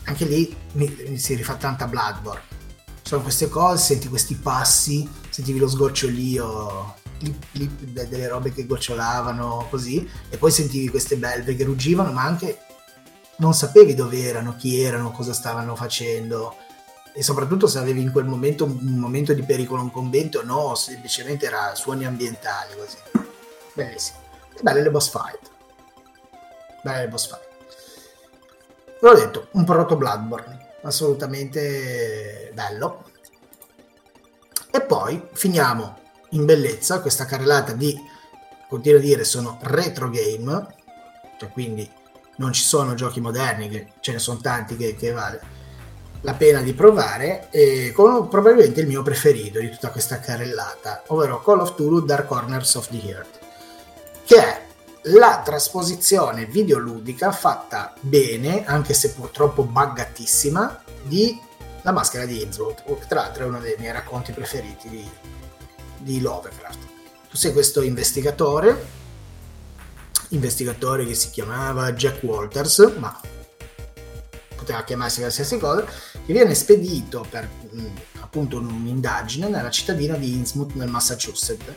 Anche 0.05 0.25
lì 0.27 0.55
mi, 0.73 0.95
mi 1.09 1.19
si 1.19 1.35
rifà 1.35 1.55
tanta 1.55 1.87
Bloodborne. 1.87 2.53
Sono 3.03 3.23
queste 3.23 3.49
cose, 3.49 3.83
senti 3.83 4.09
questi 4.09 4.35
passi, 4.35 5.09
sentivi 5.31 5.59
lo 5.59 5.69
sgocciolio, 5.69 6.95
de- 7.19 8.09
delle 8.09 8.29
robe 8.29 8.53
che 8.53 8.67
gocciolavano 8.67 9.67
così, 9.71 10.09
e 10.29 10.37
poi 10.37 10.51
sentivi 10.51 10.89
queste 10.89 11.17
belve 11.17 11.57
che 11.57 11.65
ruggivano, 11.65 12.13
ma 12.13 12.23
anche 12.23 12.59
non 13.37 13.55
sapevi 13.55 13.95
dove 13.95 14.23
erano, 14.23 14.57
chi 14.57 14.81
erano, 14.81 15.11
cosa 15.11 15.33
stavano 15.33 15.75
facendo. 15.75 16.57
E 17.17 17.23
soprattutto 17.23 17.69
se 17.69 17.79
avevi 17.79 18.01
in 18.01 18.11
quel 18.11 18.25
momento 18.25 18.65
un 18.65 18.97
momento 18.99 19.33
di 19.35 19.45
pericolo 19.45 19.81
un 19.81 19.93
convento, 19.93 20.45
no, 20.45 20.75
semplicemente 20.75 21.47
era 21.47 21.73
suoni 21.77 22.05
ambientali 22.05 22.75
così. 22.77 22.97
Bellissimo. 23.73 24.19
E 24.53 24.61
belle 24.61 24.83
le 24.83 24.91
boss 24.91 25.11
fight. 25.11 25.51
Belle 26.83 27.03
le 27.03 27.09
boss 27.09 27.29
fight. 27.29 27.49
Ve 29.01 29.09
l'ho 29.09 29.15
detto, 29.15 29.47
un 29.53 29.65
proto 29.65 29.95
Bloodborne. 29.97 30.73
Assolutamente 30.83 32.51
bello. 32.53 33.05
E 34.73 34.81
poi 34.81 35.29
finiamo 35.35 35.97
in 36.31 36.45
bellezza 36.45 37.01
questa 37.01 37.27
carrellata 37.27 37.75
di, 37.75 37.97
continuo 38.69 38.99
a 38.99 39.03
dire, 39.03 39.23
sono 39.23 39.59
retro 39.63 40.11
game, 40.11 40.67
cioè 41.39 41.49
quindi 41.51 41.89
non 42.39 42.53
ci 42.53 42.63
sono 42.63 42.95
giochi 42.95 43.21
moderni, 43.21 43.69
che 43.69 43.93
ce 44.01 44.11
ne 44.11 44.19
sono 44.19 44.41
tanti 44.41 44.77
che, 44.77 44.97
che 44.97 45.13
vale 45.13 45.63
la 46.25 46.35
pena 46.35 46.63
di 46.63 46.73
provare, 46.73 47.49
e 47.51 47.93
con 47.95 48.29
probabilmente 48.29 48.81
il 48.81 48.87
mio 48.87 49.03
preferito 49.03 49.61
di 49.61 49.71
tutta 49.71 49.91
questa 49.91 50.21
carrellata, 50.21 51.03
ovvero 51.09 51.43
Call 51.43 51.61
of 51.61 51.75
Cthulhu 51.75 52.01
Dark 52.01 52.27
Corners 52.27 52.75
of 52.75 52.89
the 52.89 53.01
Earth, 53.07 53.39
che 54.25 54.37
è 54.37 54.63
la 55.09 55.43
trasposizione 55.45 56.47
videoludica 56.47 57.31
fatta 57.31 57.93
bene, 58.01 58.65
anche 58.65 58.95
se 58.95 59.13
purtroppo 59.13 59.65
buggatissima, 59.65 60.83
di 61.03 61.39
La 61.83 61.93
maschera 61.93 62.25
di 62.25 62.41
Innsmouth, 62.41 62.83
che 62.85 63.07
tra 63.07 63.21
l'altro 63.21 63.45
è 63.45 63.47
uno 63.47 63.61
dei 63.61 63.77
miei 63.79 63.93
racconti 63.93 64.33
preferiti 64.33 64.89
di, 64.89 65.07
di 65.99 66.21
Lovecraft. 66.23 66.79
Tu 67.29 67.37
sei 67.37 67.53
questo 67.53 67.83
investigatore, 67.83 68.87
investigatore 70.29 71.05
che 71.05 71.13
si 71.13 71.29
chiamava 71.29 71.93
Jack 71.93 72.23
Walters, 72.23 72.95
ma 72.97 73.21
poteva 74.65 74.83
chiamarsi 74.83 75.21
qualsiasi 75.21 75.59
cosa, 75.59 75.85
che 75.85 76.33
viene 76.33 76.55
spedito 76.55 77.25
per 77.29 77.49
mh, 77.71 77.87
appunto 78.21 78.57
un'indagine 78.59 79.49
nella 79.49 79.71
cittadina 79.71 80.17
di 80.17 80.33
Innsmouth 80.33 80.73
nel 80.73 80.89
Massachusetts, 80.89 81.73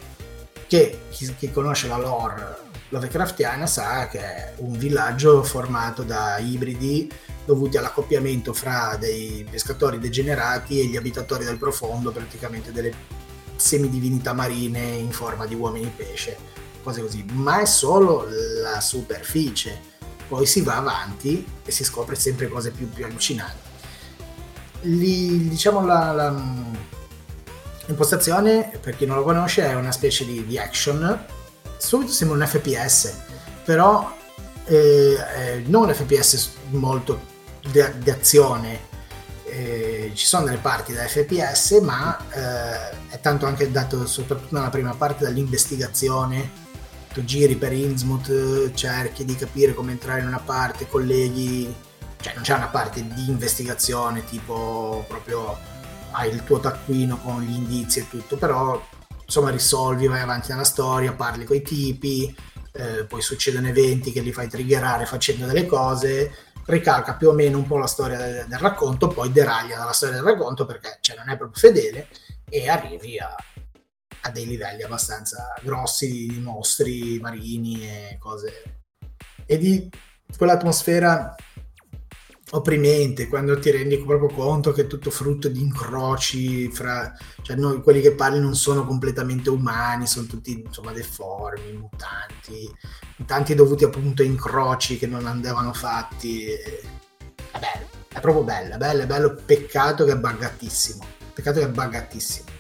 che 0.68 1.02
chi, 1.10 1.36
chi 1.36 1.52
conosce 1.52 1.88
la 1.88 1.98
lore 1.98 2.66
Lovecraftiana 2.90 3.66
sa 3.66 4.08
che 4.08 4.20
è 4.20 4.54
un 4.58 4.78
villaggio 4.78 5.44
formato 5.44 6.04
da 6.04 6.38
ibridi 6.38 7.12
dovuti 7.46 7.76
all'accoppiamento 7.76 8.54
fra 8.54 8.96
dei 8.98 9.46
pescatori 9.50 10.00
degenerati 10.00 10.80
e 10.80 10.86
gli 10.86 10.96
abitatori 10.96 11.44
del 11.44 11.58
profondo, 11.58 12.12
praticamente 12.12 12.72
delle 12.72 12.94
semidivinità 13.58 14.32
marine 14.32 14.80
in 14.80 15.12
forma 15.12 15.46
di 15.46 15.56
uomini 15.56 15.92
pesce, 15.94 16.38
cose 16.82 17.02
così, 17.02 17.26
ma 17.34 17.60
è 17.60 17.66
solo 17.66 18.26
la 18.62 18.80
superficie, 18.80 19.87
poi 20.28 20.46
si 20.46 20.62
va 20.62 20.78
avanti 20.78 21.46
e 21.64 21.72
si 21.72 21.84
scopre 21.84 22.16
sempre 22.16 22.48
cose 22.48 22.72
più, 22.72 22.90
più 22.90 23.06
allucinanti. 23.06 23.66
Li- 24.82 25.48
diciamo 25.48 25.86
la, 25.86 26.12
la- 26.12 26.44
l'impostazione, 27.86 28.72
per 28.82 28.96
chi 28.96 29.06
non 29.06 29.18
lo 29.18 29.24
conosce, 29.24 29.66
è 29.66 29.74
una 29.74 29.92
specie 29.92 30.26
di, 30.26 30.46
di 30.46 30.58
action, 30.58 31.26
subito 31.78 32.12
sembra 32.12 32.38
un 32.38 32.46
FPS, 32.46 33.14
però 33.64 34.16
eh, 34.66 35.18
eh, 35.36 35.64
non 35.68 35.88
un 35.88 35.94
FPS 35.94 36.52
molto 36.70 37.20
di, 37.72 37.82
di 37.98 38.10
azione, 38.10 38.96
eh, 39.46 40.12
ci 40.14 40.26
sono 40.26 40.46
delle 40.46 40.58
parti 40.58 40.94
da 40.94 41.08
FPS, 41.08 41.80
ma 41.82 42.18
eh, 42.32 42.90
è 43.10 43.20
tanto 43.22 43.46
anche 43.46 43.72
dato 43.72 44.06
soprattutto 44.06 44.56
nella 44.56 44.70
prima 44.70 44.94
parte 44.94 45.24
dall'investigazione. 45.24 46.66
Tu 47.14 47.24
giri 47.24 47.56
per 47.56 47.74
Innsmouth, 47.74 48.74
cerchi 48.74 49.26
di 49.26 49.36
capire 49.36 49.74
come 49.74 49.92
entrare 49.92 50.20
in 50.20 50.28
una 50.28 50.40
parte, 50.40 50.88
colleghi, 50.88 51.74
cioè 52.22 52.34
non 52.34 52.44
c'è 52.44 52.54
una 52.54 52.68
parte 52.68 53.06
di 53.06 53.28
investigazione 53.28 54.26
tipo 54.26 55.04
proprio 55.08 55.58
hai 56.12 56.34
il 56.34 56.44
tuo 56.44 56.60
taccuino 56.60 57.18
con 57.18 57.42
gli 57.42 57.54
indizi 57.54 58.00
e 58.00 58.08
tutto, 58.10 58.38
però 58.38 58.82
insomma 59.24 59.50
risolvi, 59.50 60.08
vai 60.08 60.22
avanti 60.22 60.50
nella 60.52 60.64
storia, 60.64 61.14
parli 61.14 61.46
con 61.46 61.56
i 61.56 61.62
tipi, 61.62 62.36
eh, 62.72 63.06
poi 63.06 63.22
succedono 63.22 63.68
eventi 63.68 64.12
che 64.12 64.22
li 64.22 64.32
fai 64.32 64.48
triggerare 64.48 65.06
facendo 65.06 65.46
delle 65.46 65.66
cose, 65.66 66.32
ricalca 66.66 67.14
più 67.16 67.30
o 67.30 67.34
meno 67.34 67.58
un 67.58 67.68
po' 67.68 67.78
la 67.78 67.88
storia 67.88 68.18
del, 68.18 68.46
del 68.48 68.60
racconto, 68.60 69.08
poi 69.08 69.32
deraglia 69.32 69.78
dalla 69.78 69.94
storia 69.94 70.16
del 70.16 70.24
racconto 70.24 70.66
perché 70.66 70.98
cioè, 71.02 71.18
non 71.18 71.30
è 71.30 71.38
proprio 71.38 71.60
fedele 71.60 72.08
e 72.50 72.70
arrivi 72.70 73.20
a, 73.20 73.36
a 74.28 74.32
dei 74.32 74.46
livelli 74.46 74.84
abbastanza 74.84 75.54
grossi 75.62 76.28
di 76.28 76.40
mostri 76.40 77.20
marini 77.20 77.84
e 77.84 78.18
cose 78.20 78.82
e 79.46 79.58
di 79.58 79.90
quell'atmosfera 80.36 81.36
opprimente 82.52 83.28
quando 83.28 83.60
ti 83.60 83.72
rendi 83.72 83.98
proprio 83.98 84.30
conto 84.30 84.72
che 84.72 84.84
è 84.84 84.88
tutto 84.88 85.10
frutto 85.10 85.50
di 85.50 85.62
incroci 85.62 86.70
fra 86.72 87.14
cioè 87.42 87.58
noi 87.58 87.82
quelli 87.82 88.00
che 88.00 88.14
parli 88.14 88.40
non 88.40 88.56
sono 88.56 88.86
completamente 88.86 89.50
umani 89.50 90.08
sono 90.08 90.28
tutti 90.28 90.64
insomma 90.66 90.94
deformi 90.94 91.74
mutanti 91.74 92.70
mutanti 93.18 93.56
dovuti 93.56 93.84
appunto 93.84 94.22
a 94.22 94.26
incroci 94.26 94.98
che 94.98 95.08
non 95.08 95.26
andavano 95.26 95.74
fatti 95.74 96.46
è 96.46 97.60
bello 97.60 97.88
è 98.08 98.20
proprio 98.22 98.44
bello 98.44 98.76
è 98.76 98.78
bello 98.78 99.02
è 99.02 99.08
bello 99.08 99.36
peccato 99.46 100.06
che 100.06 100.14
è 100.14 100.18
buggatissimo 100.18 101.06
peccato 101.34 101.60
che 101.60 101.66
è 101.66 101.70
buggatissimo 101.70 102.56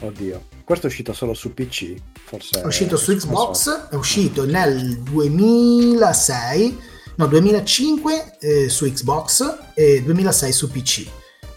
Oddio. 0.00 0.53
Questo 0.64 0.86
è 0.86 0.88
uscito 0.88 1.12
solo 1.12 1.34
su 1.34 1.52
PC, 1.52 1.94
forse. 2.24 2.62
è 2.62 2.64
uscito 2.64 2.96
su. 2.96 3.14
Xbox, 3.14 3.88
è 3.90 3.94
uscito 3.96 4.46
nel 4.46 4.98
2006, 5.00 6.78
no 7.16 7.26
2005 7.26 8.36
eh, 8.40 8.68
su 8.70 8.90
Xbox 8.90 9.58
e 9.74 10.02
2006 10.02 10.52
su 10.52 10.70
PC. 10.70 11.06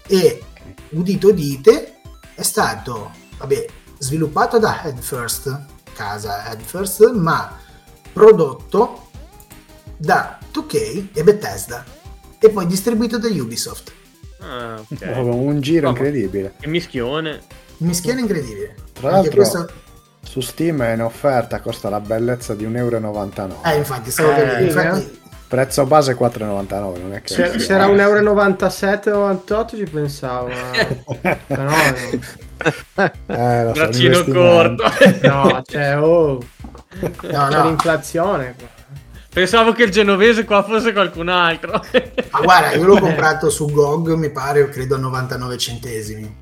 E 0.06 0.42
udite 0.90 1.26
udite 1.26 1.94
è 2.34 2.42
stato, 2.42 3.12
vabbè, 3.38 3.66
sviluppato 3.96 4.58
da 4.58 4.84
Headfirst, 4.84 5.58
casa 5.94 6.46
Headfirst, 6.50 7.10
ma 7.12 7.58
prodotto 8.12 9.08
da 9.96 10.38
2K 10.52 11.06
e 11.14 11.24
Bethesda 11.24 11.82
e 12.38 12.50
poi 12.50 12.66
distribuito 12.66 13.18
da 13.18 13.28
Ubisoft. 13.28 13.92
Ah, 14.40 14.78
ok. 14.80 14.98
Proprio 14.98 15.34
un 15.34 15.60
giro 15.60 15.90
ma- 15.90 15.96
incredibile. 15.96 16.54
Che 16.60 16.68
mischione. 16.68 17.40
Mischione 17.78 18.20
incredibile. 18.20 18.74
Tra 18.92 19.10
l'altro, 19.10 19.34
questo- 19.36 19.68
su 20.22 20.40
Steam 20.40 20.82
è 20.82 20.92
in 20.92 21.02
offerta, 21.02 21.60
costa 21.60 21.88
la 21.88 22.00
bellezza 22.00 22.54
di 22.54 22.64
1,99 22.64 23.52
euro. 23.54 23.62
Eh, 23.64 23.76
infatti, 23.76 24.10
stavo 24.10 24.30
Eh, 24.32 24.34
per 24.42 24.60
infatti, 24.62 25.16
Prezzo 25.48 25.86
base 25.86 26.14
4,99, 26.14 26.98
non 27.00 27.14
è 27.14 27.22
che... 27.22 27.32
Se, 27.32 27.58
se 27.58 27.72
era 27.72 27.86
1,97,98 27.86 29.76
ci 29.76 29.84
pensavo. 29.84 30.48
ma- 30.48 31.36
Però. 31.46 31.70
Eh, 33.26 33.64
lo 33.64 33.74
so, 33.74 33.80
Braccino 33.80 34.24
corto. 34.24 34.84
No, 35.22 35.62
cioè, 35.64 35.98
oh, 35.98 36.38
no, 37.00 37.10
c'è 37.20 37.30
no. 37.56 37.64
l'inflazione. 37.64 38.54
qua. 38.58 38.66
Pensavo 39.32 39.72
che 39.72 39.84
il 39.84 39.90
genovese 39.90 40.44
qua 40.44 40.62
fosse 40.64 40.92
qualcun 40.92 41.28
altro. 41.28 41.80
Ma 42.30 42.40
guarda, 42.40 42.72
io 42.72 42.84
l'ho 42.84 42.98
comprato 43.00 43.48
su 43.48 43.70
GOG, 43.70 44.14
mi 44.14 44.30
pare, 44.30 44.68
credo 44.68 44.96
a 44.96 44.98
99 44.98 45.56
centesimi. 45.56 46.36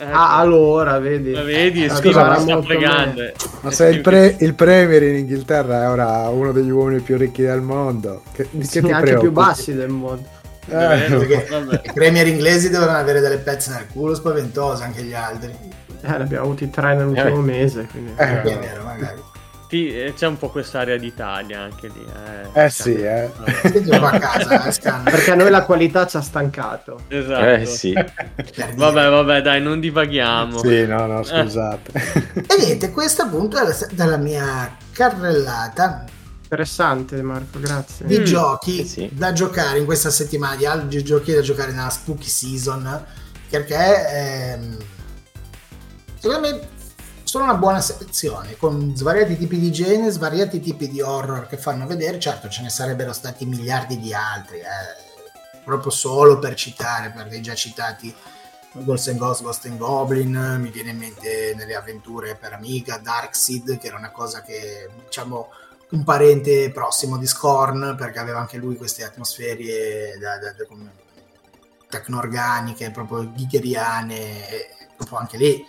Ah, 0.00 0.38
allora, 0.38 0.98
vedi. 0.98 1.32
La 1.32 1.42
vedi, 1.42 1.84
Ah, 1.84 1.94
scusa, 1.94 2.24
era 2.24 2.38
sta 2.38 2.58
meglio. 2.60 3.32
Ma 3.60 3.70
se 3.70 3.88
il, 3.88 4.00
pre- 4.00 4.36
il 4.38 4.54
Premier 4.54 5.02
in 5.02 5.16
Inghilterra 5.16 5.84
è 5.84 5.88
ora 5.88 6.28
uno 6.28 6.52
degli 6.52 6.70
uomini 6.70 7.00
più 7.00 7.16
ricchi 7.18 7.42
del 7.42 7.60
mondo, 7.60 8.22
che, 8.32 8.48
che 8.50 8.64
Sì, 8.64 8.80
ti 8.80 8.90
anche 8.90 9.18
più 9.18 9.30
bassi 9.30 9.74
del 9.74 9.88
mondo. 9.90 10.26
Eh, 10.66 10.72
Perché 11.08 11.46
Vabbè. 11.50 11.80
i 11.84 11.90
premier 11.92 12.26
inglesi 12.28 12.70
devono 12.70 12.92
avere 12.92 13.20
delle 13.20 13.38
pezze 13.38 13.72
nel 13.72 13.86
culo 13.92 14.14
spaventose, 14.14 14.84
anche 14.84 15.02
gli 15.02 15.14
altri. 15.14 15.50
Eh, 16.02 16.08
ne 16.08 16.14
abbiamo 16.16 16.44
avuti 16.44 16.70
tre 16.70 16.94
nell'ultimo 16.94 17.38
Eh. 17.38 17.42
mese. 17.42 17.86
Quindi... 17.90 18.12
Eh, 18.16 18.42
È 18.42 18.58
vero, 18.58 18.84
magari. 18.84 19.20
Sì, 19.70 19.88
eh, 19.96 20.14
c'è 20.16 20.26
un 20.26 20.36
po' 20.36 20.48
quest'area 20.50 20.96
d'Italia 20.96 21.60
anche 21.60 21.86
lì. 21.86 22.04
Eh, 22.54 22.64
Eh 22.64 22.70
sì, 22.70 22.92
eh. 22.94 23.30
Qua 23.86 24.10
a 24.10 24.18
casa, 24.18 24.64
eh. 24.66 25.10
Perché 25.10 25.30
a 25.30 25.34
noi 25.36 25.48
la 25.48 25.62
qualità 25.62 26.08
ci 26.08 26.16
ha 26.16 26.20
stancato. 26.20 27.02
Esatto. 27.06 27.44
Eh 27.44 27.64
sì. 27.66 27.92
Vabbè, 27.92 29.08
vabbè, 29.08 29.42
dai, 29.42 29.62
non 29.62 29.78
divaghiamo. 29.78 30.58
Sì, 30.58 30.84
no, 30.86 31.06
no, 31.06 31.22
scusate. 31.22 31.92
E 32.34 32.56
niente, 32.58 32.90
questa 32.90 33.22
appunto 33.24 33.58
è 33.58 33.62
la- 33.62 33.86
dalla 33.92 34.16
mia 34.16 34.76
carrellata 34.92 36.04
Interessante, 36.42 37.22
Marco, 37.22 37.60
grazie. 37.60 38.06
di 38.06 38.18
Mm. 38.18 38.24
giochi 38.24 38.76
Sì, 38.78 38.86
sì. 38.88 39.08
da 39.12 39.32
giocare 39.32 39.78
in 39.78 39.84
questa 39.84 40.10
settimana, 40.10 40.56
di 40.56 40.66
altri 40.66 41.04
giochi 41.04 41.32
da 41.32 41.42
giocare 41.42 41.70
nella 41.70 41.90
Spooky 41.90 42.26
Season, 42.26 43.04
perché 43.48 44.08
ehm, 44.56 44.76
secondo 46.18 46.48
me 46.48 46.60
sono 47.30 47.44
una 47.44 47.54
buona 47.54 47.80
selezione, 47.80 48.56
con 48.56 48.96
svariati 48.96 49.36
tipi 49.36 49.56
di 49.56 49.70
genere, 49.70 50.10
svariati 50.10 50.58
tipi 50.58 50.88
di 50.88 51.00
horror 51.00 51.46
che 51.46 51.58
fanno 51.58 51.86
vedere, 51.86 52.18
certo 52.18 52.48
ce 52.48 52.60
ne 52.60 52.70
sarebbero 52.70 53.12
stati 53.12 53.46
miliardi 53.46 54.00
di 54.00 54.12
altri, 54.12 54.58
eh, 54.58 55.62
proprio 55.62 55.92
solo 55.92 56.40
per 56.40 56.56
citare, 56.56 57.12
perché 57.12 57.36
i 57.36 57.40
già 57.40 57.54
citati 57.54 58.12
Ghost 58.72 59.10
and 59.10 59.18
Ghost, 59.18 59.42
Ghost 59.42 59.64
and 59.66 59.78
Goblin, 59.78 60.56
mi 60.58 60.70
viene 60.70 60.90
in 60.90 60.98
mente 60.98 61.54
nelle 61.54 61.76
avventure 61.76 62.34
per 62.34 62.52
Amiga, 62.52 62.98
Darkseid, 62.98 63.78
che 63.78 63.86
era 63.86 63.96
una 63.96 64.10
cosa 64.10 64.42
che 64.42 64.90
diciamo 65.04 65.50
un 65.90 66.02
parente 66.02 66.72
prossimo 66.72 67.16
di 67.16 67.28
Scorn, 67.28 67.94
perché 67.96 68.18
aveva 68.18 68.40
anche 68.40 68.56
lui 68.56 68.74
queste 68.74 69.04
atmosfere 69.04 70.18
da, 70.20 70.36
da- 70.38 70.52
da- 70.52 70.66
tecno-organiche, 71.88 72.90
proprio 72.90 73.30
ghigheriane, 73.32 74.48
e 74.48 74.88
proprio 74.96 75.18
anche 75.18 75.36
lì 75.36 75.64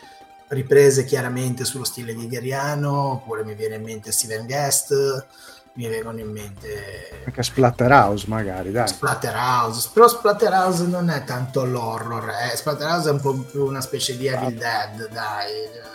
riprese 0.51 1.05
chiaramente 1.05 1.65
sullo 1.65 1.83
stile 1.83 2.13
ghigheriano, 2.13 2.91
oppure 3.13 3.43
mi 3.43 3.55
viene 3.55 3.75
in 3.75 3.83
mente 3.83 4.11
Steven 4.11 4.45
Guest, 4.45 5.25
mi 5.73 5.87
vengono 5.87 6.19
in 6.19 6.29
mente 6.29 7.21
Anche 7.25 7.43
Splatterhouse 7.43 8.25
magari, 8.27 8.71
dai. 8.71 8.87
Splatterhouse, 8.87 9.89
però 9.93 10.07
Splatterhouse 10.07 10.85
non 10.87 11.09
è 11.09 11.23
tanto 11.23 11.63
l'horror, 11.63 12.29
eh. 12.29 12.55
Splatterhouse 12.57 13.09
è 13.09 13.11
un 13.13 13.21
po' 13.21 13.33
più 13.33 13.65
una 13.65 13.81
specie 13.81 14.17
di 14.17 14.27
Evil 14.27 14.57
Dead, 14.57 15.09
dai. 15.09 15.89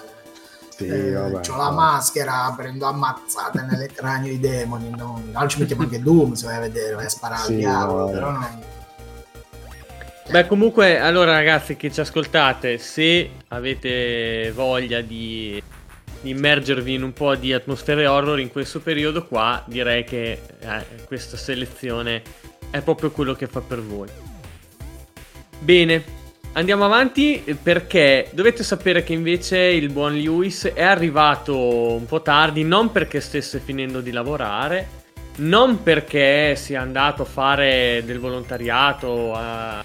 Sì, 0.76 0.86
Eh, 0.86 1.12
vabbè. 1.12 1.40
c'ho 1.40 1.56
la 1.56 1.70
maschera, 1.70 2.52
prendo 2.54 2.84
ammazzate 2.86 3.62
nelle 3.62 3.86
cranio 3.88 4.30
i 4.32 4.38
demoni. 4.38 4.90
Non... 4.90 5.30
Allora 5.32 5.48
ci 5.48 5.58
mettiamo 5.58 5.82
anche 5.82 6.02
Doom 6.02 6.34
se 6.34 6.46
vai 6.46 6.56
a 6.56 6.60
vedere, 6.60 6.94
vai 6.94 7.06
a 7.06 7.08
sparare 7.08 7.44
Sì, 7.46 7.52
al 7.52 7.58
diavolo, 7.58 8.04
no. 8.06 8.10
però 8.10 8.30
non... 8.30 8.60
Beh, 10.28 10.46
comunque, 10.46 10.98
allora 10.98 11.32
ragazzi 11.32 11.76
che 11.76 11.90
ci 11.90 12.00
ascoltate, 12.00 12.78
se 12.78 13.30
avete 13.48 14.50
voglia 14.54 15.00
di, 15.00 15.62
immergervi 16.22 16.94
in 16.94 17.02
un 17.02 17.12
po' 17.12 17.34
di 17.34 17.52
atmosfere 17.52 18.06
horror 18.06 18.40
in 18.40 18.50
questo 18.50 18.80
periodo 18.80 19.26
qua, 19.26 19.62
direi 19.66 20.04
che 20.04 20.32
eh, 20.32 20.84
questa 21.06 21.36
selezione 21.36 22.22
è 22.70 22.80
proprio 22.80 23.10
quello 23.10 23.34
che 23.34 23.46
fa 23.46 23.60
per 23.60 23.80
voi. 23.80 24.08
Bene, 25.58 26.04
andiamo 26.52 26.84
avanti 26.84 27.42
perché 27.62 28.28
dovete 28.32 28.62
sapere 28.62 29.02
che 29.04 29.12
invece 29.12 29.58
il 29.58 29.90
buon 29.90 30.14
Lewis 30.14 30.66
è 30.66 30.82
arrivato 30.82 31.56
un 31.56 32.06
po' 32.06 32.22
tardi, 32.22 32.64
non 32.64 32.92
perché 32.92 33.20
stesse 33.20 33.60
finendo 33.60 34.00
di 34.00 34.10
lavorare, 34.10 35.04
non 35.36 35.82
perché 35.82 36.56
sia 36.56 36.80
andato 36.80 37.22
a 37.22 37.26
fare 37.26 38.02
del 38.04 38.18
volontariato, 38.18 39.34
a- 39.34 39.84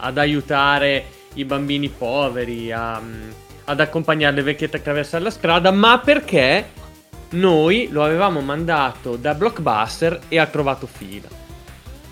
ad 0.00 0.18
aiutare 0.18 1.04
i 1.34 1.44
bambini 1.44 1.88
poveri, 1.88 2.72
a- 2.72 3.00
ad 3.64 3.80
accompagnare 3.80 4.36
le 4.36 4.42
vecchiette 4.42 4.78
attraverso 4.78 5.18
la 5.18 5.30
strada, 5.30 5.70
ma 5.70 5.98
perché 5.98 6.70
noi 7.30 7.88
lo 7.90 8.04
avevamo 8.04 8.40
mandato 8.40 9.16
da 9.16 9.34
Blockbuster 9.34 10.20
e 10.28 10.38
ha 10.38 10.46
trovato 10.46 10.86
fila. 10.86 11.28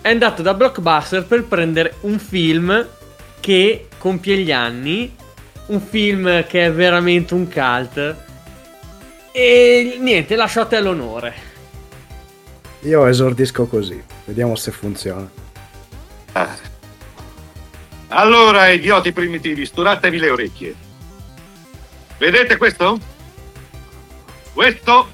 È 0.01 0.09
andato 0.09 0.43
da 0.43 0.55
Blockbuster 0.55 1.25
per 1.25 1.45
prendere 1.45 1.95
un 2.01 2.19
film 2.19 2.87
che 3.41 3.89
compie 3.99 4.39
gli 4.39 4.53
anni, 4.53 5.15
un 5.67 5.81
film 5.81 6.45
che 6.47 6.67
è 6.67 6.73
veramente 6.73 7.35
un 7.35 7.51
cult. 7.51 8.17
E 9.33 9.97
niente, 10.01 10.37
lascio 10.37 10.61
a 10.61 10.67
te 10.67 10.81
l'onore. 10.81 11.53
Io 12.81 13.07
esordisco 13.07 13.67
così, 13.67 14.03
vediamo 14.27 14.57
se 14.57 14.71
funziona. 14.71 15.29
Ah. 16.33 16.73
Allora, 18.09 18.69
idioti 18.69 19.13
primitivi, 19.13 19.65
sturatevi 19.67 20.19
le 20.19 20.31
orecchie. 20.31 20.75
Vedete 22.19 22.57
questo? 22.57 22.99
Questo 24.53 25.09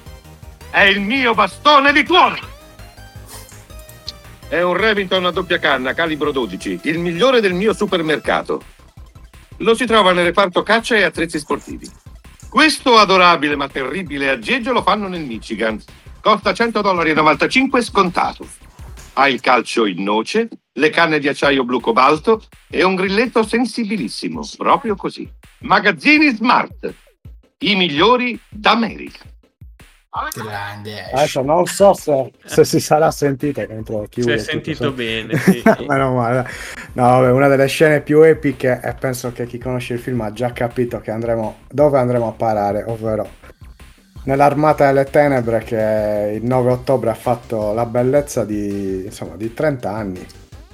è 0.69 0.81
il 0.83 1.01
mio 1.01 1.33
bastone 1.33 1.91
di 1.91 2.03
tuono. 2.03 2.37
È 4.47 4.61
un 4.61 4.73
Remington 4.73 5.25
a 5.25 5.31
doppia 5.31 5.59
canna, 5.59 5.93
calibro 5.93 6.31
12, 6.31 6.81
il 6.83 6.99
migliore 6.99 7.41
del 7.41 7.53
mio 7.53 7.73
supermercato. 7.73 8.61
Lo 9.57 9.75
si 9.75 9.85
trova 9.85 10.11
nel 10.11 10.25
reparto 10.25 10.61
caccia 10.61 10.95
e 10.95 11.03
attrezzi 11.03 11.39
sportivi. 11.39 11.89
Questo 12.49 12.97
adorabile 12.97 13.55
ma 13.55 13.69
terribile 13.69 14.29
aggeggio 14.29 14.73
lo 14.73 14.81
fanno 14.81 15.07
nel 15.07 15.23
Michigan. 15.23 15.81
Costa 16.21 16.51
100,95 16.51 16.81
dollari 16.81 17.83
scontato. 17.83 18.47
Ha 19.13 19.27
il 19.27 19.41
calcio 19.41 19.85
in 19.85 20.03
noce, 20.03 20.47
le 20.73 20.89
canne 20.89 21.19
di 21.19 21.27
acciaio 21.27 21.63
blu 21.63 21.79
cobalto 21.79 22.43
e 22.69 22.83
un 22.83 22.95
grilletto 22.95 23.43
sensibilissimo, 23.43 24.41
proprio 24.57 24.95
così. 24.95 25.29
Magazzini 25.59 26.33
Smart, 26.33 26.93
i 27.59 27.75
migliori 27.75 28.39
d'America. 28.49 29.29
Grande. 30.35 31.09
Adesso 31.13 31.41
non 31.41 31.65
so 31.65 31.93
se, 31.93 32.33
se 32.43 32.65
si 32.65 32.81
sarà 32.81 33.11
sentito 33.11 33.65
contro 33.65 34.01
Si 34.03 34.09
chiunque. 34.09 34.33
è 34.35 34.37
sentito 34.39 34.91
bene, 34.91 35.37
sì, 35.37 35.61
sì. 35.63 35.85
Meno 35.87 36.13
male. 36.15 36.49
No, 36.93 37.03
vabbè, 37.03 37.31
una 37.31 37.47
delle 37.47 37.67
scene 37.67 38.01
più 38.01 38.21
epiche 38.21 38.81
e 38.83 38.93
penso 38.93 39.31
che 39.31 39.45
chi 39.45 39.57
conosce 39.57 39.93
il 39.93 39.99
film 39.99 40.19
ha 40.19 40.33
già 40.33 40.51
capito 40.51 40.99
che 40.99 41.11
andremo 41.11 41.59
dove 41.69 41.97
andremo 41.97 42.27
a 42.27 42.31
parare, 42.33 42.83
ovvero 42.87 43.29
nell'Armata 44.23 44.85
delle 44.87 45.05
Tenebre 45.05 45.59
che 45.63 46.33
il 46.35 46.45
9 46.45 46.71
ottobre 46.71 47.09
ha 47.09 47.15
fatto 47.15 47.73
la 47.73 47.85
bellezza 47.85 48.43
di, 48.43 49.03
insomma, 49.05 49.35
di 49.35 49.53
30 49.53 49.91
anni. 49.91 50.25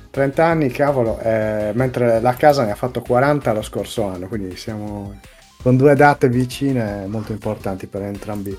30 0.10 0.46
anni, 0.46 0.70
cavolo, 0.70 1.20
eh, 1.20 1.72
mentre 1.76 2.20
la 2.20 2.34
casa 2.34 2.64
ne 2.64 2.72
ha 2.72 2.76
fatto 2.76 3.02
40 3.02 3.54
lo 3.54 3.62
scorso 3.62 4.04
anno, 4.04 4.28
quindi 4.28 4.56
siamo 4.58 5.20
con 5.62 5.78
due 5.78 5.96
date 5.96 6.28
vicine 6.28 7.06
molto 7.08 7.32
importanti 7.34 7.88
per 7.88 8.02
entrambi 8.02 8.58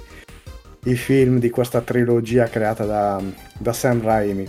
i 0.85 0.95
film 0.95 1.39
di 1.39 1.51
questa 1.51 1.81
trilogia 1.81 2.47
creata 2.47 2.85
da, 2.85 3.21
da 3.59 3.73
Sam 3.73 4.03
Raimi. 4.03 4.49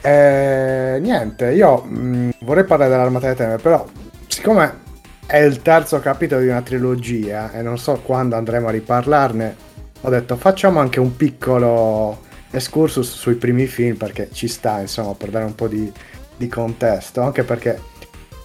E 0.00 0.98
niente, 1.00 1.52
io 1.52 1.82
mh, 1.82 2.30
vorrei 2.40 2.64
parlare 2.64 2.90
dell'Armata 2.90 3.26
delle 3.26 3.36
Tenebre, 3.36 3.62
però 3.62 3.84
siccome 4.26 4.84
è 5.26 5.38
il 5.38 5.60
terzo 5.60 5.98
capitolo 5.98 6.40
di 6.40 6.48
una 6.48 6.62
trilogia 6.62 7.52
e 7.52 7.60
non 7.60 7.78
so 7.78 8.00
quando 8.02 8.36
andremo 8.36 8.68
a 8.68 8.70
riparlarne, 8.70 9.56
ho 10.00 10.08
detto 10.08 10.36
facciamo 10.36 10.78
anche 10.78 11.00
un 11.00 11.16
piccolo 11.16 12.22
excursus 12.50 13.12
sui 13.12 13.34
primi 13.34 13.66
film 13.66 13.96
perché 13.96 14.28
ci 14.32 14.46
sta, 14.46 14.80
insomma, 14.80 15.14
per 15.14 15.30
dare 15.30 15.44
un 15.44 15.54
po' 15.54 15.66
di, 15.66 15.92
di 16.36 16.48
contesto, 16.48 17.20
anche 17.20 17.42
perché 17.42 17.80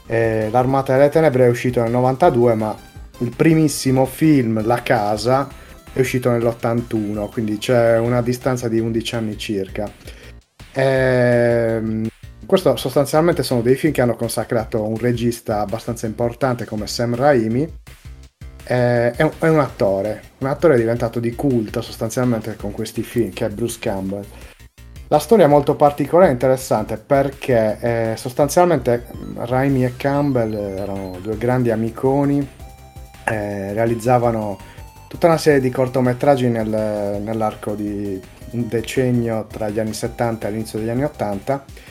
eh, 0.07 0.49
L'Armata 0.51 0.95
delle 0.95 1.09
Tenebre 1.09 1.45
è 1.45 1.49
uscito 1.49 1.81
nel 1.81 1.91
92, 1.91 2.55
ma 2.55 2.75
il 3.19 3.33
primissimo 3.35 4.05
film, 4.05 4.65
La 4.65 4.81
Casa, 4.81 5.47
è 5.93 5.99
uscito 5.99 6.31
nell'81, 6.31 7.29
quindi 7.29 7.57
c'è 7.57 7.97
una 7.99 8.21
distanza 8.21 8.67
di 8.67 8.79
11 8.79 9.15
anni 9.15 9.37
circa. 9.37 9.89
Ehm, 10.73 12.07
questo 12.51 12.75
sostanzialmente 12.75 13.43
sono 13.43 13.61
dei 13.61 13.75
film 13.75 13.93
che 13.93 14.01
hanno 14.01 14.17
consacrato 14.17 14.85
un 14.85 14.97
regista 14.97 15.61
abbastanza 15.61 16.05
importante 16.05 16.65
come 16.65 16.85
Sam 16.85 17.15
Raimi. 17.15 17.61
Eh, 18.65 19.11
è, 19.11 19.21
un, 19.21 19.31
è 19.39 19.47
un 19.47 19.59
attore, 19.59 20.21
un 20.39 20.47
attore 20.47 20.75
diventato 20.75 21.21
di 21.21 21.33
culto 21.33 21.81
sostanzialmente 21.81 22.57
con 22.57 22.73
questi 22.73 23.03
film, 23.03 23.31
che 23.31 23.45
è 23.45 23.49
Bruce 23.49 23.77
Campbell. 23.79 24.25
La 25.07 25.19
storia 25.19 25.45
è 25.45 25.47
molto 25.47 25.75
particolare 25.77 26.27
e 26.27 26.33
interessante 26.33 26.97
perché 26.97 27.77
eh, 27.79 28.13
sostanzialmente 28.17 29.05
Raimi 29.35 29.85
e 29.85 29.95
Campbell 29.95 30.53
erano 30.53 31.19
due 31.21 31.37
grandi 31.37 31.71
amiconi, 31.71 32.45
eh, 33.27 33.71
realizzavano 33.71 34.59
tutta 35.07 35.27
una 35.27 35.37
serie 35.37 35.61
di 35.61 35.69
cortometraggi 35.69 36.49
nel, 36.49 36.67
nell'arco 36.67 37.75
di 37.75 38.21
un 38.49 38.67
decennio 38.67 39.47
tra 39.49 39.69
gli 39.69 39.79
anni 39.79 39.93
70 39.93 40.49
e 40.49 40.51
l'inizio 40.51 40.79
degli 40.79 40.89
anni 40.89 41.05
80 41.05 41.90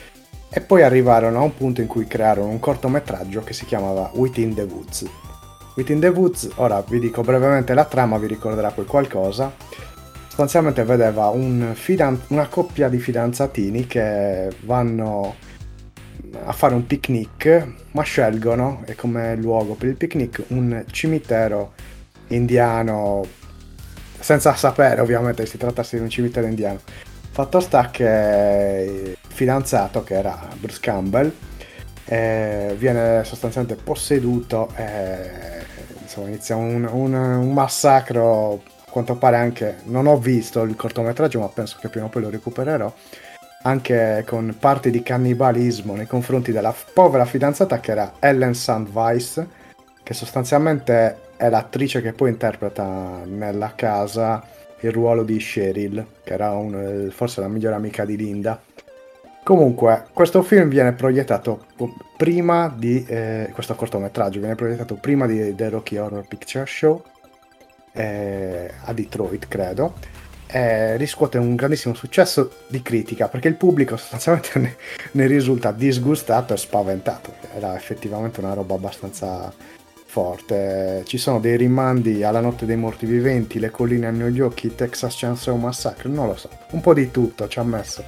e 0.53 0.59
poi 0.59 0.83
arrivarono 0.83 1.39
a 1.39 1.43
un 1.43 1.55
punto 1.55 1.79
in 1.79 1.87
cui 1.87 2.05
crearono 2.05 2.49
un 2.49 2.59
cortometraggio 2.59 3.41
che 3.41 3.53
si 3.53 3.65
chiamava 3.65 4.11
Within 4.15 4.53
the 4.53 4.63
Woods. 4.63 5.05
Within 5.77 6.01
the 6.01 6.09
Woods, 6.09 6.49
ora 6.55 6.83
vi 6.85 6.99
dico 6.99 7.21
brevemente 7.21 7.73
la 7.73 7.85
trama, 7.85 8.17
vi 8.17 8.27
ricorderà 8.27 8.69
poi 8.71 8.85
qualcosa. 8.85 9.53
Sostanzialmente 10.27 10.83
vedeva 10.83 11.27
un 11.27 11.71
fidan- 11.73 12.19
una 12.27 12.47
coppia 12.47 12.89
di 12.89 12.99
fidanzatini 12.99 13.87
che 13.87 14.49
vanno 14.65 15.35
a 16.43 16.51
fare 16.51 16.73
un 16.73 16.85
picnic, 16.85 17.67
ma 17.91 18.01
scelgono, 18.03 18.83
come 18.97 19.35
luogo 19.37 19.75
per 19.75 19.87
il 19.87 19.95
picnic, 19.95 20.43
un 20.47 20.83
cimitero 20.91 21.73
indiano, 22.27 23.25
senza 24.19 24.53
sapere 24.55 24.99
ovviamente 24.99 25.45
si 25.45 25.57
trattasse 25.57 25.95
di 25.95 26.03
un 26.03 26.09
cimitero 26.09 26.47
indiano. 26.47 26.79
Fatto 27.31 27.61
sta 27.61 27.89
che 27.89 29.13
il 29.13 29.17
fidanzato, 29.25 30.03
che 30.03 30.15
era 30.15 30.37
Bruce 30.59 30.79
Campbell, 30.81 31.33
eh, 32.03 32.75
viene 32.77 33.23
sostanzialmente 33.23 33.81
posseduto 33.81 34.69
e 34.75 35.63
insomma 36.01 36.27
inizia 36.27 36.57
un, 36.57 36.87
un, 36.91 37.13
un 37.13 37.53
massacro. 37.53 38.61
A 38.85 38.91
quanto 38.91 39.15
pare 39.15 39.37
anche 39.37 39.77
non 39.83 40.07
ho 40.07 40.17
visto 40.17 40.63
il 40.63 40.75
cortometraggio 40.75 41.39
ma 41.39 41.47
penso 41.47 41.77
che 41.79 41.87
prima 41.87 42.07
o 42.07 42.09
poi 42.09 42.23
lo 42.23 42.29
recupererò. 42.29 42.93
Anche 43.63 44.25
con 44.27 44.53
parti 44.59 44.91
di 44.91 45.01
cannibalismo 45.01 45.95
nei 45.95 46.07
confronti 46.07 46.51
della 46.51 46.75
povera 46.93 47.23
fidanzata 47.23 47.79
che 47.79 47.91
era 47.91 48.13
Ellen 48.19 48.53
Sandweiss 48.53 49.41
che 50.03 50.13
sostanzialmente 50.13 51.29
è 51.37 51.49
l'attrice 51.49 52.01
che 52.01 52.11
poi 52.11 52.31
interpreta 52.31 53.21
nella 53.23 53.71
casa 53.73 54.43
il 54.81 54.91
ruolo 54.91 55.23
di 55.23 55.37
Cheryl, 55.37 56.05
che 56.23 56.33
era 56.33 56.51
un, 56.51 57.09
forse 57.11 57.41
la 57.41 57.47
migliore 57.47 57.75
amica 57.75 58.05
di 58.05 58.15
Linda. 58.15 58.61
Comunque, 59.43 60.05
questo 60.13 60.43
film 60.43 60.69
viene 60.69 60.93
proiettato 60.93 61.65
prima 62.15 62.71
di. 62.75 63.03
Eh, 63.05 63.49
questo 63.53 63.73
cortometraggio 63.75 64.39
viene 64.39 64.55
proiettato 64.55 64.95
prima 64.95 65.25
di 65.25 65.55
The 65.55 65.69
Rocky 65.69 65.97
Horror 65.97 66.27
Picture 66.27 66.65
Show 66.67 67.03
eh, 67.93 68.71
a 68.83 68.93
Detroit, 68.93 69.47
credo. 69.47 69.95
E 70.53 70.97
riscuote 70.97 71.37
un 71.37 71.55
grandissimo 71.55 71.93
successo 71.93 72.51
di 72.67 72.81
critica 72.81 73.29
perché 73.29 73.47
il 73.47 73.55
pubblico 73.55 73.95
sostanzialmente 73.95 74.59
ne, 74.59 74.75
ne 75.11 75.25
risulta 75.25 75.71
disgustato 75.71 76.53
e 76.53 76.57
spaventato. 76.57 77.33
Era 77.55 77.75
effettivamente 77.75 78.41
una 78.41 78.53
roba 78.53 78.75
abbastanza 78.75 79.51
forte. 80.11 81.03
Ci 81.05 81.17
sono 81.17 81.39
dei 81.39 81.55
rimandi 81.55 82.21
alla 82.21 82.41
notte 82.41 82.65
dei 82.65 82.75
morti 82.75 83.05
viventi, 83.05 83.59
le 83.59 83.69
colline 83.69 84.07
a 84.07 84.11
New 84.11 84.27
York, 84.27 84.65
i 84.65 84.75
Texas 84.75 85.15
Chainsaw 85.17 85.55
Massacre, 85.55 86.09
non 86.09 86.27
lo 86.27 86.35
so, 86.35 86.49
un 86.71 86.81
po' 86.81 86.93
di 86.93 87.09
tutto 87.11 87.47
ci 87.47 87.59
ha 87.59 87.63
messo. 87.63 88.03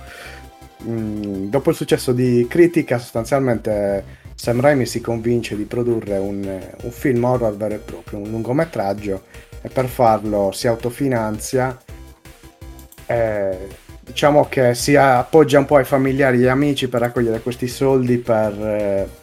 Mm, 0.85 1.47
dopo 1.47 1.69
il 1.69 1.77
successo 1.77 2.11
di 2.11 2.45
critica, 2.49 2.97
sostanzialmente 2.97 4.03
Sam 4.35 4.59
Raimi 4.59 4.85
si 4.85 4.99
convince 4.99 5.55
di 5.55 5.63
produrre 5.63 6.17
un, 6.17 6.61
un 6.81 6.91
film 6.91 7.23
horror 7.23 7.55
vero 7.55 7.75
e 7.75 7.77
proprio, 7.77 8.19
un 8.19 8.29
lungometraggio, 8.29 9.23
e 9.61 9.69
per 9.69 9.87
farlo 9.87 10.51
si 10.51 10.67
autofinanzia. 10.67 11.81
Eh, 13.05 13.57
diciamo 14.01 14.47
che 14.49 14.75
si 14.75 14.97
appoggia 14.97 15.57
un 15.57 15.65
po' 15.65 15.77
ai 15.77 15.85
familiari 15.85 16.43
e 16.43 16.49
amici 16.49 16.89
per 16.89 16.99
raccogliere 16.99 17.39
questi 17.39 17.69
soldi 17.69 18.17
per... 18.17 18.51
Eh, 18.61 19.21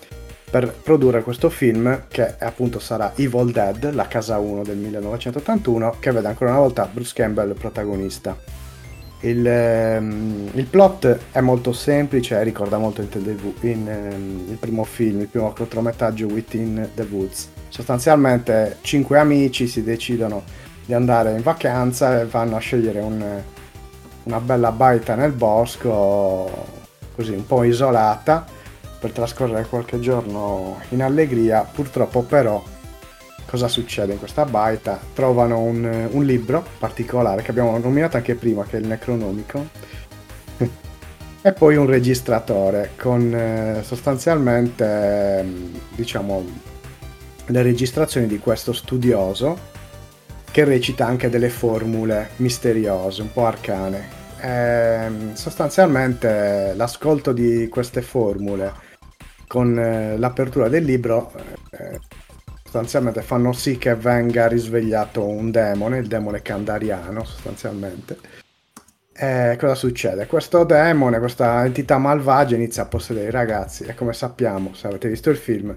per 0.50 0.74
produrre 0.82 1.22
questo 1.22 1.48
film 1.48 2.06
che 2.08 2.34
appunto 2.38 2.80
sarà 2.80 3.12
Evil 3.14 3.52
Dead, 3.52 3.92
la 3.94 4.08
casa 4.08 4.38
1 4.38 4.64
del 4.64 4.76
1981, 4.76 5.96
che 6.00 6.10
vede 6.10 6.26
ancora 6.26 6.50
una 6.50 6.60
volta 6.60 6.88
Bruce 6.92 7.12
Campbell 7.14 7.54
protagonista. 7.54 8.36
Il, 9.20 9.44
um, 9.46 10.48
il 10.54 10.64
plot 10.64 11.18
è 11.30 11.40
molto 11.40 11.72
semplice, 11.72 12.42
ricorda 12.42 12.78
molto 12.78 13.02
in, 13.02 13.08
in 13.60 13.86
um, 13.86 14.46
il 14.48 14.56
primo 14.56 14.82
film, 14.84 15.20
il 15.20 15.28
primo 15.28 15.52
cortometraggio 15.52 16.26
Within 16.26 16.90
the 16.94 17.06
Woods. 17.08 17.50
Sostanzialmente 17.68 18.78
cinque 18.80 19.18
amici 19.18 19.68
si 19.68 19.84
decidono 19.84 20.42
di 20.84 20.94
andare 20.94 21.36
in 21.36 21.42
vacanza 21.42 22.18
e 22.18 22.24
vanno 22.24 22.56
a 22.56 22.60
scegliere 22.60 22.98
un, 22.98 23.22
una 24.24 24.40
bella 24.40 24.72
baita 24.72 25.14
nel 25.14 25.32
bosco, 25.32 26.50
così 27.14 27.32
un 27.32 27.46
po' 27.46 27.62
isolata, 27.62 28.58
per 29.00 29.12
trascorrere 29.12 29.66
qualche 29.66 29.98
giorno 29.98 30.78
in 30.90 31.02
allegria. 31.02 31.62
Purtroppo 31.62 32.22
però 32.22 32.62
cosa 33.46 33.66
succede 33.66 34.12
in 34.12 34.18
questa 34.18 34.44
baita? 34.44 35.00
Trovano 35.14 35.58
un, 35.58 36.08
un 36.10 36.24
libro 36.24 36.64
particolare 36.78 37.42
che 37.42 37.50
abbiamo 37.50 37.76
nominato 37.78 38.18
anche 38.18 38.34
prima, 38.34 38.64
che 38.64 38.76
è 38.76 38.80
il 38.80 38.86
Necronomico. 38.86 39.66
e 41.42 41.52
poi 41.52 41.76
un 41.76 41.86
registratore 41.86 42.90
con 42.98 43.34
eh, 43.34 43.82
sostanzialmente 43.82 45.38
ehm, 45.38 45.80
diciamo 45.94 46.44
le 47.46 47.62
registrazioni 47.62 48.26
di 48.26 48.38
questo 48.38 48.72
studioso 48.72 49.68
che 50.50 50.64
recita 50.64 51.06
anche 51.06 51.30
delle 51.30 51.48
formule 51.48 52.30
misteriose, 52.36 53.22
un 53.22 53.32
po' 53.32 53.46
arcane. 53.46 54.18
E, 54.40 54.48
ehm, 54.48 55.34
sostanzialmente 55.34 56.72
l'ascolto 56.74 57.32
di 57.32 57.68
queste 57.68 58.02
formule 58.02 58.88
con 59.50 59.76
eh, 59.76 60.16
l'apertura 60.16 60.68
del 60.68 60.84
libro 60.84 61.32
eh, 61.72 61.98
sostanzialmente 62.62 63.20
fanno 63.20 63.52
sì 63.52 63.78
che 63.78 63.96
venga 63.96 64.46
risvegliato 64.46 65.26
un 65.26 65.50
demone, 65.50 65.98
il 65.98 66.06
demone 66.06 66.40
candariano 66.40 67.24
sostanzialmente. 67.24 68.16
E 69.12 69.56
cosa 69.58 69.74
succede? 69.74 70.28
Questo 70.28 70.62
demone, 70.62 71.18
questa 71.18 71.64
entità 71.64 71.98
malvagia 71.98 72.54
inizia 72.54 72.84
a 72.84 72.86
possedere 72.86 73.26
i 73.26 73.32
ragazzi 73.32 73.82
e 73.82 73.96
come 73.96 74.12
sappiamo, 74.12 74.72
se 74.72 74.86
avete 74.86 75.08
visto 75.08 75.30
il 75.30 75.36
film, 75.36 75.76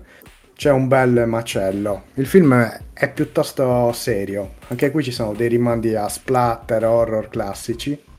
c'è 0.55 0.69
un 0.69 0.87
bel 0.87 1.23
macello. 1.25 2.03
Il 2.13 2.27
film 2.27 2.53
è 2.93 3.11
piuttosto 3.11 3.91
serio, 3.91 4.53
anche 4.67 4.91
qui 4.91 5.01
ci 5.01 5.11
sono 5.11 5.33
dei 5.33 5.47
rimandi 5.47 5.95
a 5.95 6.07
splatter, 6.07 6.85
horror 6.85 7.27
classici 7.27 8.11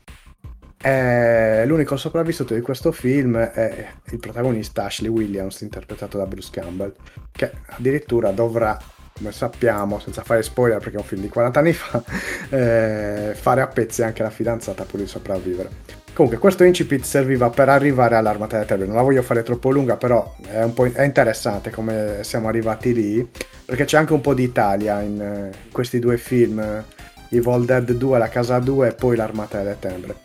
eh, 0.85 1.65
l'unico 1.65 1.97
sopravvissuto 1.97 2.53
di 2.53 2.61
questo 2.61 2.91
film 2.91 3.37
è 3.37 3.87
il 4.11 4.19
protagonista 4.19 4.85
Ashley 4.85 5.09
Williams, 5.09 5.61
interpretato 5.61 6.19
da 6.19 6.27
Bruce 6.27 6.49
Campbell, 6.51 6.93
che 7.31 7.51
addirittura 7.69 8.29
dovrà, 8.29 8.79
come 9.15 9.31
sappiamo, 9.31 9.97
senza 9.97 10.21
fare 10.21 10.43
spoiler 10.43 10.77
perché 10.77 10.97
è 10.97 10.99
un 10.99 11.05
film 11.05 11.21
di 11.21 11.29
40 11.29 11.59
anni 11.59 11.73
fa, 11.73 12.03
eh, 12.49 13.33
fare 13.33 13.61
a 13.61 13.67
pezzi 13.67 14.03
anche 14.03 14.21
la 14.21 14.29
fidanzata 14.29 14.83
pur 14.83 14.99
di 14.99 15.07
sopravvivere. 15.07 15.69
Comunque, 16.13 16.37
questo 16.37 16.63
incipit 16.63 17.03
serviva 17.03 17.49
per 17.49 17.67
arrivare 17.67 18.15
all'armata 18.15 18.57
delle 18.57 18.67
terre. 18.67 18.85
Non 18.85 18.95
la 18.95 19.01
voglio 19.01 19.23
fare 19.23 19.41
troppo 19.41 19.71
lunga, 19.71 19.97
però 19.97 20.35
è, 20.47 20.63
è 20.93 21.03
interessante 21.03 21.71
come 21.71 22.19
siamo 22.21 22.47
arrivati 22.47 22.93
lì, 22.93 23.27
perché 23.65 23.85
c'è 23.85 23.97
anche 23.97 24.13
un 24.13 24.21
po' 24.21 24.35
di 24.35 24.43
Italia 24.43 25.01
in, 25.01 25.15
in 25.15 25.71
questi 25.71 25.97
due 25.97 26.17
film, 26.17 26.83
Evil 27.29 27.65
Dead 27.65 27.91
2, 27.91 28.17
La 28.17 28.29
Casa 28.29 28.59
2 28.59 28.89
e 28.89 28.93
poi 28.93 29.15
l'Armata 29.15 29.57
delle 29.57 29.77
Tenebre. 29.79 30.15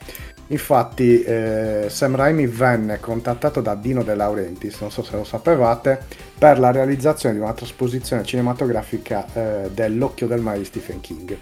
Infatti 0.50 1.22
eh, 1.22 1.86
Sam 1.88 2.16
Raimi 2.16 2.46
venne 2.46 2.98
contattato 2.98 3.60
da 3.60 3.76
Dino 3.76 4.02
De 4.02 4.16
Laurentiis, 4.16 4.80
non 4.80 4.90
so 4.90 5.04
se 5.04 5.14
lo 5.14 5.22
sapevate, 5.22 6.02
per 6.36 6.58
la 6.58 6.72
realizzazione 6.72 7.36
di 7.36 7.40
una 7.40 7.52
trasposizione 7.52 8.24
cinematografica 8.24 9.26
eh, 9.32 9.70
dell'Occhio 9.72 10.26
del 10.26 10.40
mare 10.40 10.58
di 10.58 10.64
Stephen 10.64 11.00
King. 11.00 11.36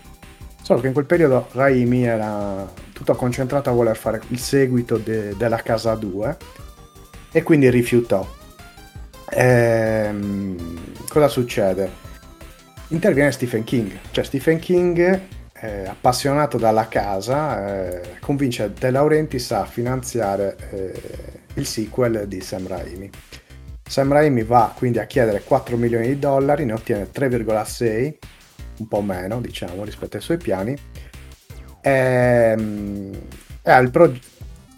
Solo 0.60 0.80
che 0.80 0.88
in 0.88 0.92
quel 0.92 1.06
periodo 1.06 1.48
Raimi 1.52 2.04
era 2.04 2.70
tutto 2.92 3.14
concentrato 3.14 3.70
a 3.70 3.72
voler 3.72 3.96
fare 3.96 4.20
il 4.28 4.38
seguito 4.38 4.98
de- 4.98 5.34
della 5.38 5.62
Casa 5.62 5.94
2 5.94 6.36
e 7.32 7.42
quindi 7.42 7.70
rifiutò. 7.70 8.26
Ehm, 9.30 10.56
cosa 11.08 11.28
succede? 11.28 12.06
Interviene 12.88 13.32
Stephen 13.32 13.64
King, 13.64 13.90
cioè 14.10 14.24
Stephen 14.24 14.58
King 14.58 15.20
eh, 15.60 15.86
appassionato 15.86 16.58
dalla 16.58 16.88
casa, 16.88 17.66
eh, 17.66 18.18
convince 18.20 18.72
De 18.72 18.90
Laurentiis 18.90 19.50
a 19.52 19.64
finanziare 19.64 20.56
eh, 20.70 21.02
il 21.54 21.66
sequel 21.66 22.26
di 22.28 22.40
Sam 22.40 22.66
Raimi. 22.66 23.10
Sam 23.88 24.12
Raimi 24.12 24.42
va 24.42 24.72
quindi 24.76 24.98
a 24.98 25.06
chiedere 25.06 25.42
4 25.42 25.76
milioni 25.76 26.08
di 26.08 26.18
dollari, 26.18 26.64
ne 26.64 26.74
ottiene 26.74 27.08
3,6, 27.12 28.14
un 28.78 28.88
po' 28.88 29.00
meno 29.00 29.40
diciamo 29.40 29.84
rispetto 29.84 30.16
ai 30.16 30.22
suoi 30.22 30.36
piani. 30.36 30.76
E, 31.80 31.90
ehm, 31.90 33.20
e 33.62 33.80
il, 33.80 33.90
pro- 33.90 34.12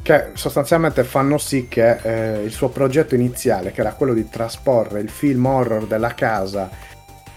che 0.02 0.30
sostanzialmente 0.34 1.04
fanno 1.04 1.38
sì 1.38 1.68
che 1.68 1.98
eh, 2.02 2.44
il 2.44 2.52
suo 2.52 2.68
progetto 2.68 3.14
iniziale, 3.14 3.72
che 3.72 3.80
era 3.80 3.92
quello 3.92 4.14
di 4.14 4.28
trasporre 4.28 5.00
il 5.00 5.10
film 5.10 5.44
horror 5.44 5.86
della 5.86 6.14
casa 6.14 6.70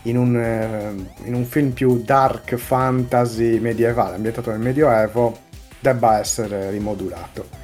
in 0.03 0.17
un, 0.17 0.35
eh, 0.35 1.27
in 1.27 1.33
un 1.33 1.45
film 1.45 1.71
più 1.71 2.01
dark 2.03 2.55
fantasy 2.55 3.59
medievale, 3.59 4.15
ambientato 4.15 4.51
nel 4.51 4.59
Medioevo, 4.59 5.37
debba 5.79 6.19
essere 6.19 6.69
rimodulato. 6.71 7.61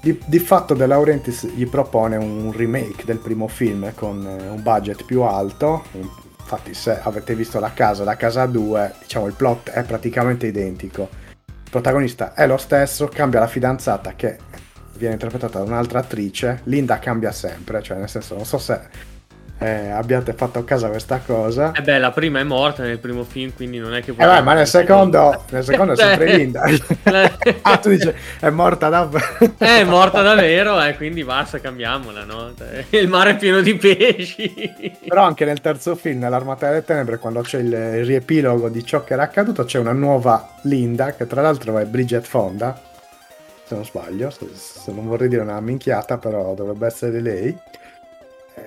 Di, 0.00 0.20
di, 0.26 0.38
fatto 0.38 0.74
De 0.74 0.86
Laurentiis 0.86 1.46
gli 1.46 1.66
propone 1.66 2.16
un 2.16 2.52
remake 2.52 3.04
del 3.06 3.18
primo 3.18 3.48
film 3.48 3.94
con 3.94 4.26
eh, 4.26 4.48
un 4.48 4.62
budget 4.62 5.04
più 5.04 5.22
alto. 5.22 5.82
Infatti, 5.92 6.74
se 6.74 7.00
avete 7.00 7.34
visto 7.34 7.58
la 7.58 7.72
casa, 7.72 8.04
la 8.04 8.16
casa 8.16 8.44
2, 8.44 8.94
diciamo 9.00 9.26
il 9.26 9.32
plot 9.32 9.70
è 9.70 9.82
praticamente 9.82 10.46
identico. 10.46 11.08
Il 11.46 11.70
protagonista 11.70 12.34
è 12.34 12.46
lo 12.46 12.58
stesso, 12.58 13.08
cambia 13.08 13.40
la 13.40 13.46
fidanzata 13.46 14.12
che 14.14 14.36
viene 14.98 15.14
interpretata 15.14 15.58
da 15.58 15.64
un'altra 15.64 16.00
attrice. 16.00 16.60
Linda 16.64 16.98
cambia 16.98 17.32
sempre, 17.32 17.82
cioè 17.82 17.96
nel 17.96 18.10
senso, 18.10 18.34
non 18.34 18.44
so 18.44 18.58
se 18.58 18.78
eh, 19.58 19.90
abbiate 19.90 20.32
fatto 20.32 20.58
a 20.58 20.64
questa 20.64 21.20
cosa. 21.24 21.72
Eh 21.72 21.80
beh, 21.80 21.98
la 21.98 22.10
prima 22.10 22.40
è 22.40 22.42
morta 22.42 22.82
nel 22.82 22.98
primo 22.98 23.24
film, 23.24 23.52
quindi 23.54 23.78
non 23.78 23.94
è 23.94 24.02
che... 24.02 24.10
Eh 24.10 24.14
beh, 24.14 24.42
ma 24.42 24.52
nel 24.52 24.66
secondo, 24.66 25.44
nel 25.50 25.64
secondo 25.64 25.92
è 25.92 25.96
sempre 25.96 26.36
Linda. 26.36 26.64
ah, 27.62 27.76
tu 27.78 27.88
dici, 27.90 28.12
è 28.40 28.50
morta 28.50 28.88
davvero. 28.88 29.54
è 29.56 29.84
morta 29.84 30.22
davvero, 30.22 30.82
eh, 30.82 30.96
quindi 30.96 31.24
basta, 31.24 31.60
cambiamola, 31.60 32.24
no? 32.24 32.52
Il 32.90 33.08
mare 33.08 33.30
è 33.30 33.36
pieno 33.36 33.60
di 33.60 33.74
pesci. 33.76 34.98
Però 35.06 35.22
anche 35.22 35.44
nel 35.44 35.60
terzo 35.60 35.94
film, 35.94 36.20
nell'Armata 36.20 36.68
delle 36.68 36.84
Tenebre, 36.84 37.18
quando 37.18 37.40
c'è 37.40 37.60
il 37.60 38.04
riepilogo 38.04 38.68
di 38.68 38.84
ciò 38.84 39.04
che 39.04 39.12
era 39.12 39.22
accaduto, 39.22 39.64
c'è 39.64 39.78
una 39.78 39.92
nuova 39.92 40.56
Linda, 40.62 41.14
che 41.14 41.26
tra 41.26 41.42
l'altro 41.42 41.78
è 41.78 41.84
Bridget 41.84 42.26
Fonda, 42.26 42.78
se 43.64 43.74
non 43.74 43.84
sbaglio, 43.84 44.30
se 44.30 44.92
non 44.92 45.06
vorrei 45.06 45.28
dire 45.28 45.42
una 45.42 45.60
minchiata, 45.60 46.18
però 46.18 46.54
dovrebbe 46.54 46.86
essere 46.86 47.20
lei 47.20 47.56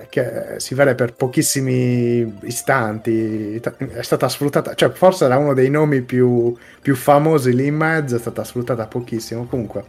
che 0.08 0.54
si 0.58 0.74
vede 0.74 0.94
per 0.94 1.14
pochissimi 1.14 2.38
istanti, 2.42 3.56
è 3.56 4.02
stata 4.02 4.28
sfruttata, 4.28 4.74
cioè 4.74 4.90
forse 4.90 5.24
era 5.24 5.36
uno 5.36 5.54
dei 5.54 5.70
nomi 5.70 6.02
più, 6.02 6.56
più 6.80 6.94
famosi 6.94 7.54
lì 7.54 7.66
in 7.66 7.76
mezzo, 7.76 8.16
è 8.16 8.18
stata 8.18 8.44
sfruttata 8.44 8.86
pochissimo 8.86 9.46
comunque. 9.46 9.84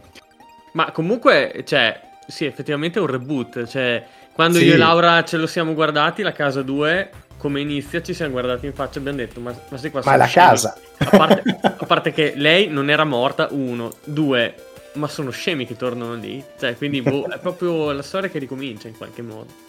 Ma 0.72 0.90
comunque, 0.92 1.62
cioè, 1.64 2.00
sì, 2.26 2.44
effettivamente 2.44 2.98
è 2.98 3.02
un 3.02 3.08
reboot, 3.08 3.66
cioè, 3.66 4.04
quando 4.32 4.58
sì. 4.58 4.64
io 4.64 4.74
e 4.74 4.76
Laura 4.76 5.24
ce 5.24 5.36
lo 5.36 5.46
siamo 5.46 5.74
guardati, 5.74 6.22
la 6.22 6.32
casa 6.32 6.62
2, 6.62 7.10
come 7.36 7.60
inizia, 7.60 8.02
ci 8.02 8.14
siamo 8.14 8.32
guardati 8.32 8.66
in 8.66 8.74
faccia 8.74 8.96
e 8.96 8.98
abbiamo 8.98 9.18
detto, 9.18 9.40
ma, 9.40 9.54
ma 9.68 9.76
sei 9.78 9.90
qua 9.90 10.02
Ma 10.04 10.14
è 10.14 10.16
la 10.16 10.26
scemi. 10.26 10.46
casa! 10.46 10.76
A 10.98 11.16
parte, 11.16 11.42
a 11.62 11.86
parte 11.86 12.12
che 12.12 12.34
lei 12.36 12.68
non 12.68 12.90
era 12.90 13.04
morta, 13.04 13.48
uno, 13.50 13.92
due, 14.04 14.54
ma 14.94 15.08
sono 15.08 15.30
scemi 15.30 15.66
che 15.66 15.76
tornano 15.76 16.14
lì, 16.14 16.42
cioè, 16.58 16.76
quindi 16.76 17.02
boh, 17.02 17.26
è 17.28 17.38
proprio 17.38 17.92
la 17.92 18.02
storia 18.02 18.28
che 18.28 18.38
ricomincia 18.38 18.88
in 18.88 18.96
qualche 18.96 19.22
modo. 19.22 19.68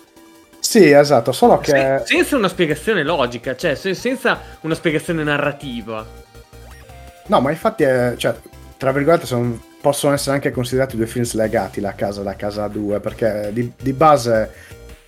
Sì, 0.61 0.91
esatto, 0.91 1.31
solo 1.31 1.57
che... 1.57 2.03
senza 2.05 2.37
una 2.37 2.47
spiegazione 2.47 3.01
logica, 3.01 3.55
cioè 3.55 3.73
senza 3.73 4.39
una 4.61 4.75
spiegazione 4.75 5.23
narrativa. 5.23 6.05
No, 7.27 7.41
ma 7.41 7.49
infatti, 7.49 7.81
è, 7.83 8.13
cioè, 8.15 8.35
tra 8.77 8.91
virgolette, 8.91 9.25
sono, 9.25 9.59
possono 9.81 10.13
essere 10.13 10.35
anche 10.35 10.51
considerati 10.51 10.95
due 10.95 11.07
film 11.07 11.25
slegati, 11.25 11.81
La 11.81 11.95
Casa 11.95 12.21
e 12.21 12.23
La 12.23 12.35
Casa 12.35 12.67
2, 12.67 12.99
perché 12.99 13.49
di, 13.51 13.71
di 13.75 13.91
base 13.91 14.51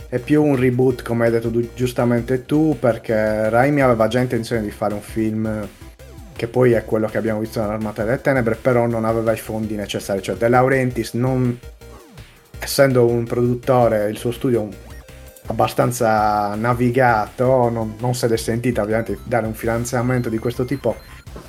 è 0.10 0.18
più 0.18 0.44
un 0.44 0.56
reboot, 0.56 1.04
come 1.04 1.26
hai 1.26 1.32
detto 1.32 1.52
tu, 1.52 1.70
giustamente 1.76 2.46
tu, 2.46 2.76
perché 2.80 3.50
Raimi 3.50 3.82
aveva 3.82 4.08
già 4.08 4.20
intenzione 4.20 4.64
di 4.64 4.72
fare 4.72 4.96
un 4.96 5.02
film 5.02 5.68
che 6.36 6.48
poi 6.48 6.72
è 6.72 6.84
quello 6.84 7.08
che 7.08 7.20
abbiamo 7.20 7.40
visto 7.40 7.62
nell'Armata 7.62 8.04
delle 8.04 8.20
Tenebre, 8.20 8.56
però 8.56 8.88
non 8.88 9.06
aveva 9.06 9.32
i 9.32 9.38
fondi 9.38 9.76
necessari, 9.76 10.22
cioè 10.24 10.36
De 10.36 10.50
Laurentiis 10.50 11.14
non 11.14 11.60
essendo 12.58 13.06
un 13.06 13.24
produttore, 13.26 14.10
il 14.10 14.18
suo 14.18 14.32
studio 14.32 14.68
abbastanza 15.48 16.56
navigato, 16.56 17.70
non, 17.70 17.95
non 17.99 18.15
se 18.15 18.28
l'è 18.28 18.38
sentita 18.38 18.82
ovviamente 18.82 19.20
dare 19.24 19.45
un 19.45 19.53
finanziamento 19.53 20.30
di 20.30 20.38
questo 20.38 20.65
tipo 20.65 20.95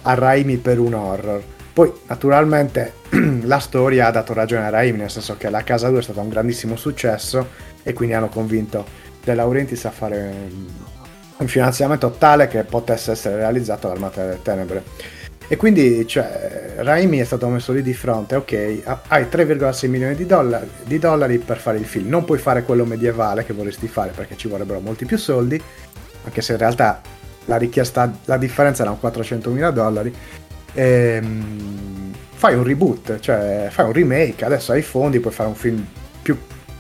a 0.02 0.14
Raimi 0.14 0.56
per 0.56 0.78
un 0.78 0.94
horror. 0.94 1.42
Poi 1.72 1.92
naturalmente 2.06 2.94
la 3.42 3.58
storia 3.58 4.06
ha 4.06 4.10
dato 4.10 4.32
ragione 4.32 4.66
a 4.66 4.70
Raimi, 4.70 4.98
nel 4.98 5.10
senso 5.10 5.36
che 5.36 5.50
La 5.50 5.62
Casa 5.62 5.88
2 5.88 5.98
è 5.98 6.02
stato 6.02 6.20
un 6.20 6.28
grandissimo 6.28 6.76
successo 6.76 7.48
e 7.82 7.92
quindi 7.92 8.14
hanno 8.14 8.28
convinto 8.28 8.84
De 9.22 9.34
Laurentiis 9.34 9.84
a 9.84 9.90
fare 9.90 10.32
un 11.36 11.48
finanziamento 11.48 12.12
tale 12.12 12.46
che 12.46 12.62
potesse 12.64 13.12
essere 13.12 13.36
realizzato 13.36 13.88
l'Armata 13.88 14.22
delle 14.22 14.42
Tenebre. 14.42 14.82
E 15.46 15.56
quindi 15.56 16.06
cioè, 16.06 16.74
Raimi 16.76 17.18
è 17.18 17.24
stato 17.24 17.48
messo 17.48 17.72
lì 17.72 17.82
di 17.82 17.92
fronte, 17.92 18.34
ok, 18.34 18.80
hai 19.08 19.24
3,6 19.24 19.88
milioni 19.88 20.14
di 20.14 20.26
dollari, 20.26 20.68
di 20.84 20.98
dollari, 20.98 21.38
per 21.38 21.58
fare 21.58 21.76
il 21.78 21.84
film, 21.84 22.08
non 22.08 22.24
puoi 22.24 22.38
fare 22.38 22.62
quello 22.62 22.84
medievale 22.86 23.44
che 23.44 23.52
vorresti 23.52 23.86
fare 23.86 24.12
perché 24.12 24.36
ci 24.36 24.48
vorrebbero 24.48 24.80
molti 24.80 25.04
più 25.04 25.18
soldi, 25.18 25.60
anche 26.24 26.40
se 26.40 26.52
in 26.52 26.58
realtà 26.58 27.00
la 27.44 27.56
richiesta, 27.56 28.10
la 28.24 28.38
differenza 28.38 28.82
erano 28.82 28.96
400 28.98 29.50
mila 29.50 29.70
dollari. 29.70 30.14
Ehm, 30.72 32.12
fai 32.34 32.54
un 32.54 32.64
reboot, 32.64 33.20
cioè 33.20 33.68
fai 33.70 33.84
un 33.84 33.92
remake, 33.92 34.44
adesso 34.44 34.72
hai 34.72 34.78
i 34.78 34.82
fondi, 34.82 35.20
puoi 35.20 35.32
fare 35.32 35.48
un 35.48 35.54
film 35.54 35.86
più 36.22 36.38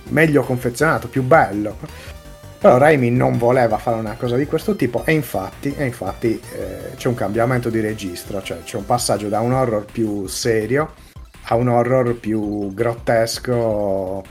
meglio 0.08 0.42
confezionato, 0.42 1.08
più 1.08 1.22
bello. 1.22 1.76
Però 2.64 2.78
Raimi 2.78 3.10
non 3.10 3.36
voleva 3.36 3.76
fare 3.76 3.98
una 3.98 4.16
cosa 4.16 4.36
di 4.36 4.46
questo 4.46 4.74
tipo 4.74 5.04
e 5.04 5.12
infatti, 5.12 5.74
e 5.76 5.84
infatti 5.84 6.40
eh, 6.54 6.94
c'è 6.96 7.08
un 7.08 7.14
cambiamento 7.14 7.68
di 7.68 7.78
registro, 7.78 8.40
cioè 8.40 8.62
c'è 8.62 8.78
un 8.78 8.86
passaggio 8.86 9.28
da 9.28 9.40
un 9.40 9.52
horror 9.52 9.84
più 9.84 10.26
serio 10.26 10.94
a 11.48 11.56
un 11.56 11.68
horror 11.68 12.14
più 12.18 12.72
grottesco 12.72 14.24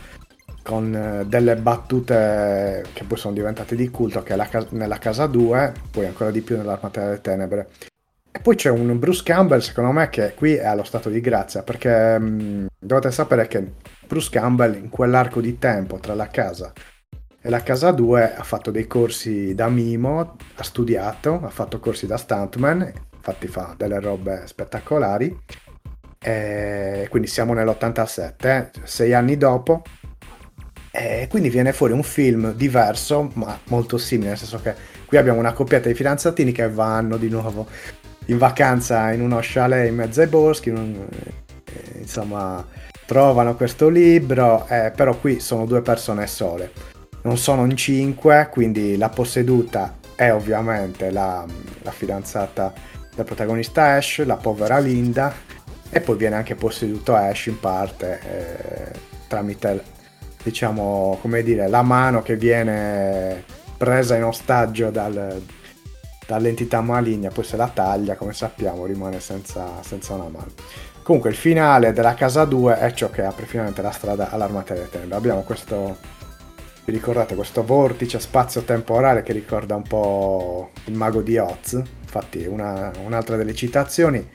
con 0.63 0.95
eh, 0.95 1.25
delle 1.27 1.57
battute 1.57 2.83
che 2.93 3.03
poi 3.03 3.17
sono 3.19 3.35
diventate 3.35 3.75
di 3.75 3.91
culto 3.91 4.23
che 4.23 4.33
è 4.33 4.35
la, 4.35 4.49
nella 4.69 4.97
casa 4.97 5.27
2, 5.27 5.71
poi 5.91 6.07
ancora 6.07 6.31
di 6.31 6.41
più 6.41 6.57
nell'Armata 6.57 7.01
delle 7.01 7.21
Tenebre. 7.21 7.67
E 8.31 8.39
poi 8.39 8.55
c'è 8.55 8.71
un 8.71 8.97
Bruce 8.97 9.21
Campbell, 9.21 9.59
secondo 9.59 9.91
me, 9.91 10.09
che 10.09 10.33
qui 10.33 10.55
è 10.55 10.65
allo 10.65 10.83
stato 10.83 11.09
di 11.09 11.21
grazia, 11.21 11.61
perché 11.61 12.17
mh, 12.17 12.41
mm, 12.41 12.65
dovete 12.79 13.11
sapere 13.11 13.45
che 13.45 13.73
Bruce 14.07 14.31
Campbell 14.31 14.73
in 14.73 14.89
quell'arco 14.89 15.39
di 15.39 15.59
tempo 15.59 15.99
tra 15.99 16.15
la 16.15 16.29
casa 16.29 16.73
e 17.45 17.49
la 17.49 17.61
Casa 17.61 17.91
2 17.91 18.35
ha 18.35 18.43
fatto 18.43 18.71
dei 18.71 18.87
corsi 18.87 19.53
da 19.53 19.67
mimo, 19.67 20.37
ha 20.55 20.63
studiato, 20.63 21.41
ha 21.43 21.49
fatto 21.49 21.77
corsi 21.77 22.07
da 22.07 22.15
stuntman, 22.15 22.89
infatti 23.13 23.47
fa 23.47 23.75
delle 23.77 23.99
robe 23.99 24.43
spettacolari. 24.45 25.37
E 26.23 27.05
quindi 27.09 27.27
siamo 27.27 27.53
nell'87, 27.53 28.45
eh, 28.45 28.69
sei 28.83 29.13
anni 29.13 29.35
dopo. 29.35 29.81
E 30.89 31.27
quindi 31.29 31.49
viene 31.49 31.73
fuori 31.73 31.91
un 31.91 32.03
film 32.03 32.53
diverso, 32.53 33.29
ma 33.33 33.59
molto 33.65 33.97
simile, 33.97 34.29
nel 34.29 34.37
senso 34.37 34.61
che 34.61 34.73
qui 35.05 35.17
abbiamo 35.17 35.39
una 35.39 35.51
coppietta 35.51 35.89
di 35.89 35.95
fidanzatini 35.95 36.53
che 36.53 36.69
vanno 36.69 37.17
di 37.17 37.27
nuovo 37.27 37.67
in 38.27 38.37
vacanza 38.37 39.11
in 39.11 39.19
uno 39.19 39.39
chalet 39.41 39.89
in 39.89 39.95
mezzo 39.95 40.21
ai 40.21 40.27
boschi, 40.27 40.69
un, 40.69 40.95
eh, 41.65 41.99
insomma, 41.99 42.65
trovano 43.05 43.57
questo 43.57 43.89
libro, 43.89 44.65
eh, 44.69 44.93
però 44.95 45.17
qui 45.17 45.41
sono 45.41 45.65
due 45.65 45.81
persone 45.81 46.25
sole 46.25 46.92
non 47.23 47.37
sono 47.37 47.65
in 47.65 47.75
cinque, 47.75 48.47
quindi 48.51 48.97
la 48.97 49.09
posseduta 49.09 49.95
è 50.15 50.31
ovviamente 50.31 51.09
la, 51.09 51.45
la 51.81 51.91
fidanzata 51.91 52.73
del 53.15 53.25
protagonista 53.25 53.95
Ash, 53.95 54.23
la 54.25 54.37
povera 54.37 54.79
Linda, 54.79 55.33
e 55.89 56.01
poi 56.01 56.17
viene 56.17 56.35
anche 56.35 56.55
posseduto 56.55 57.15
Ash 57.15 57.47
in 57.47 57.59
parte 57.59 58.19
eh, 58.21 58.99
tramite, 59.27 59.83
diciamo, 60.43 61.17
come 61.21 61.43
dire, 61.43 61.67
la 61.67 61.81
mano 61.81 62.21
che 62.21 62.35
viene 62.35 63.43
presa 63.77 64.15
in 64.15 64.23
ostaggio 64.23 64.89
dal, 64.89 65.41
dall'entità 66.25 66.81
maligna, 66.81 67.29
poi 67.29 67.43
se 67.43 67.55
la 67.55 67.69
taglia, 67.69 68.15
come 68.15 68.33
sappiamo, 68.33 68.85
rimane 68.85 69.19
senza, 69.19 69.81
senza 69.81 70.13
una 70.13 70.29
mano. 70.29 70.51
Comunque 71.03 71.29
il 71.29 71.35
finale 71.35 71.93
della 71.93 72.13
casa 72.13 72.45
2 72.45 72.79
è 72.79 72.93
ciò 72.93 73.09
che 73.09 73.23
apre 73.23 73.45
finalmente 73.45 73.81
la 73.81 73.91
strada 73.91 74.29
all'armata 74.29 74.73
delle 74.73 74.89
tenebre. 74.89 75.15
Abbiamo 75.15 75.41
questo 75.41 75.97
vi 76.85 76.91
ricordate 76.91 77.35
questo 77.35 77.63
vortice 77.63 78.19
spazio-temporale 78.19 79.23
che 79.23 79.31
ricorda 79.31 79.75
un 79.75 79.83
po' 79.83 80.71
il 80.85 80.93
mago 80.93 81.21
di 81.21 81.37
Oz? 81.37 81.81
Infatti 82.01 82.45
una, 82.45 82.91
un'altra 83.05 83.37
delle 83.37 83.55
citazioni. 83.55 84.29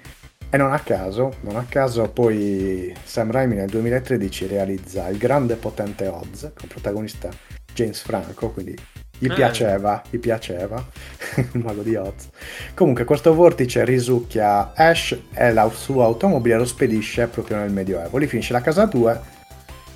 E 0.51 0.57
non 0.57 0.73
a 0.73 0.79
caso, 0.79 1.35
non 1.43 1.57
a 1.57 1.67
caso 1.69 2.09
poi 2.09 2.95
Sam 3.05 3.31
Raimi 3.31 3.55
nel 3.55 3.69
2013 3.69 4.47
realizza 4.47 5.07
Il 5.09 5.19
grande 5.19 5.57
potente 5.57 6.07
Oz, 6.07 6.51
con 6.55 6.69
protagonista 6.69 7.29
James 7.75 8.01
Franco, 8.01 8.51
quindi 8.51 8.75
gli 9.19 9.29
ah. 9.29 9.35
piaceva, 9.35 10.03
gli 10.09 10.19
piaceva 10.19 10.83
il 11.37 11.61
mago 11.63 11.83
di 11.83 11.97
Oz. 11.97 12.31
Comunque 12.73 13.05
questo 13.05 13.35
vortice 13.35 13.85
risucchia 13.85 14.73
Ash 14.75 15.15
e 15.35 15.53
la 15.53 15.69
sua 15.69 16.05
automobile 16.05 16.57
lo 16.57 16.65
spedisce 16.65 17.27
proprio 17.27 17.59
nel 17.59 17.71
Medioevo. 17.71 18.17
Lì 18.17 18.27
finisce 18.27 18.55
la 18.55 18.63
casa 18.63 18.87
2 18.87 19.37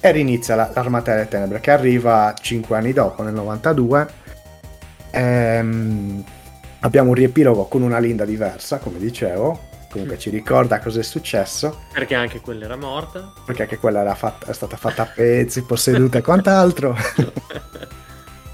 e 0.04 0.10
rinizia 0.10 0.56
l'Armata 0.56 1.12
delle 1.12 1.28
Tenebre 1.28 1.60
che 1.60 1.70
arriva 1.70 2.34
5 2.38 2.76
anni 2.76 2.92
dopo, 2.92 3.22
nel 3.22 3.32
92. 3.34 4.08
Ehm, 5.12 6.24
abbiamo 6.80 7.10
un 7.10 7.14
riepilogo 7.14 7.66
con 7.66 7.82
una 7.82 8.00
Linda 8.00 8.24
diversa, 8.24 8.78
come 8.78 8.98
dicevo, 8.98 9.68
comunque 9.88 10.18
ci 10.18 10.30
ricorda 10.30 10.80
cosa 10.80 10.98
è 10.98 11.04
successo. 11.04 11.82
Perché 11.92 12.16
anche 12.16 12.40
quella 12.40 12.64
era 12.64 12.76
morta. 12.76 13.32
Perché 13.46 13.62
anche 13.62 13.78
quella 13.78 14.00
era 14.00 14.16
fatta, 14.16 14.46
è 14.46 14.52
stata 14.52 14.76
fatta 14.76 15.02
a 15.02 15.06
pezzi, 15.06 15.62
posseduta 15.62 16.18
e 16.18 16.22
quant'altro. 16.22 16.96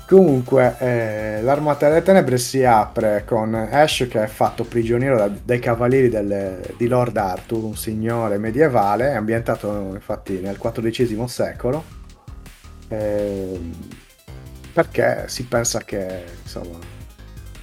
Comunque, 0.08 0.74
eh, 0.78 1.42
l'Armata 1.42 1.86
delle 1.86 2.00
Tenebre 2.00 2.38
si 2.38 2.64
apre 2.64 3.24
con 3.26 3.52
Ash 3.54 4.06
che 4.08 4.22
è 4.22 4.26
fatto 4.26 4.64
prigioniero 4.64 5.18
da- 5.18 5.28
dai 5.28 5.58
cavalieri 5.58 6.08
del- 6.08 6.60
di 6.78 6.86
Lord 6.88 7.14
Arthur, 7.18 7.62
un 7.62 7.76
signore 7.76 8.38
medievale, 8.38 9.12
ambientato 9.12 9.90
infatti 9.92 10.40
nel 10.40 10.56
XIV 10.56 11.26
secolo, 11.26 11.84
ehm, 12.88 13.74
perché 14.72 15.24
si 15.26 15.44
pensa 15.44 15.80
che 15.80 16.24
insomma, 16.42 16.78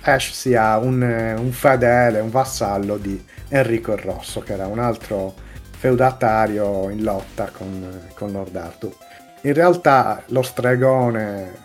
Ash 0.02 0.32
sia 0.32 0.78
un, 0.78 1.02
un 1.02 1.52
fedele, 1.52 2.20
un 2.20 2.30
vassallo 2.30 2.98
di 2.98 3.26
Enrico 3.50 3.94
il 3.94 4.00
Rosso, 4.00 4.42
che 4.42 4.54
era 4.54 4.68
un 4.68 4.78
altro 4.78 5.34
feudatario 5.80 6.92
in 6.92 7.02
lotta 7.02 7.50
con, 7.52 8.02
con 8.14 8.32
Lord 8.32 8.56
Arthur. 8.56 8.94
In 9.42 9.54
realtà 9.54 10.22
lo 10.28 10.44
stregone 10.44 11.65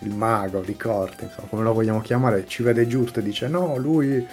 il 0.00 0.14
mago 0.14 0.60
di 0.60 0.76
corte, 0.76 1.24
insomma, 1.24 1.48
come 1.48 1.62
lo 1.62 1.72
vogliamo 1.72 2.00
chiamare, 2.00 2.46
ci 2.46 2.62
vede 2.62 2.86
giusto 2.86 3.20
e 3.20 3.22
dice 3.22 3.48
no, 3.48 3.76
lui 3.76 4.26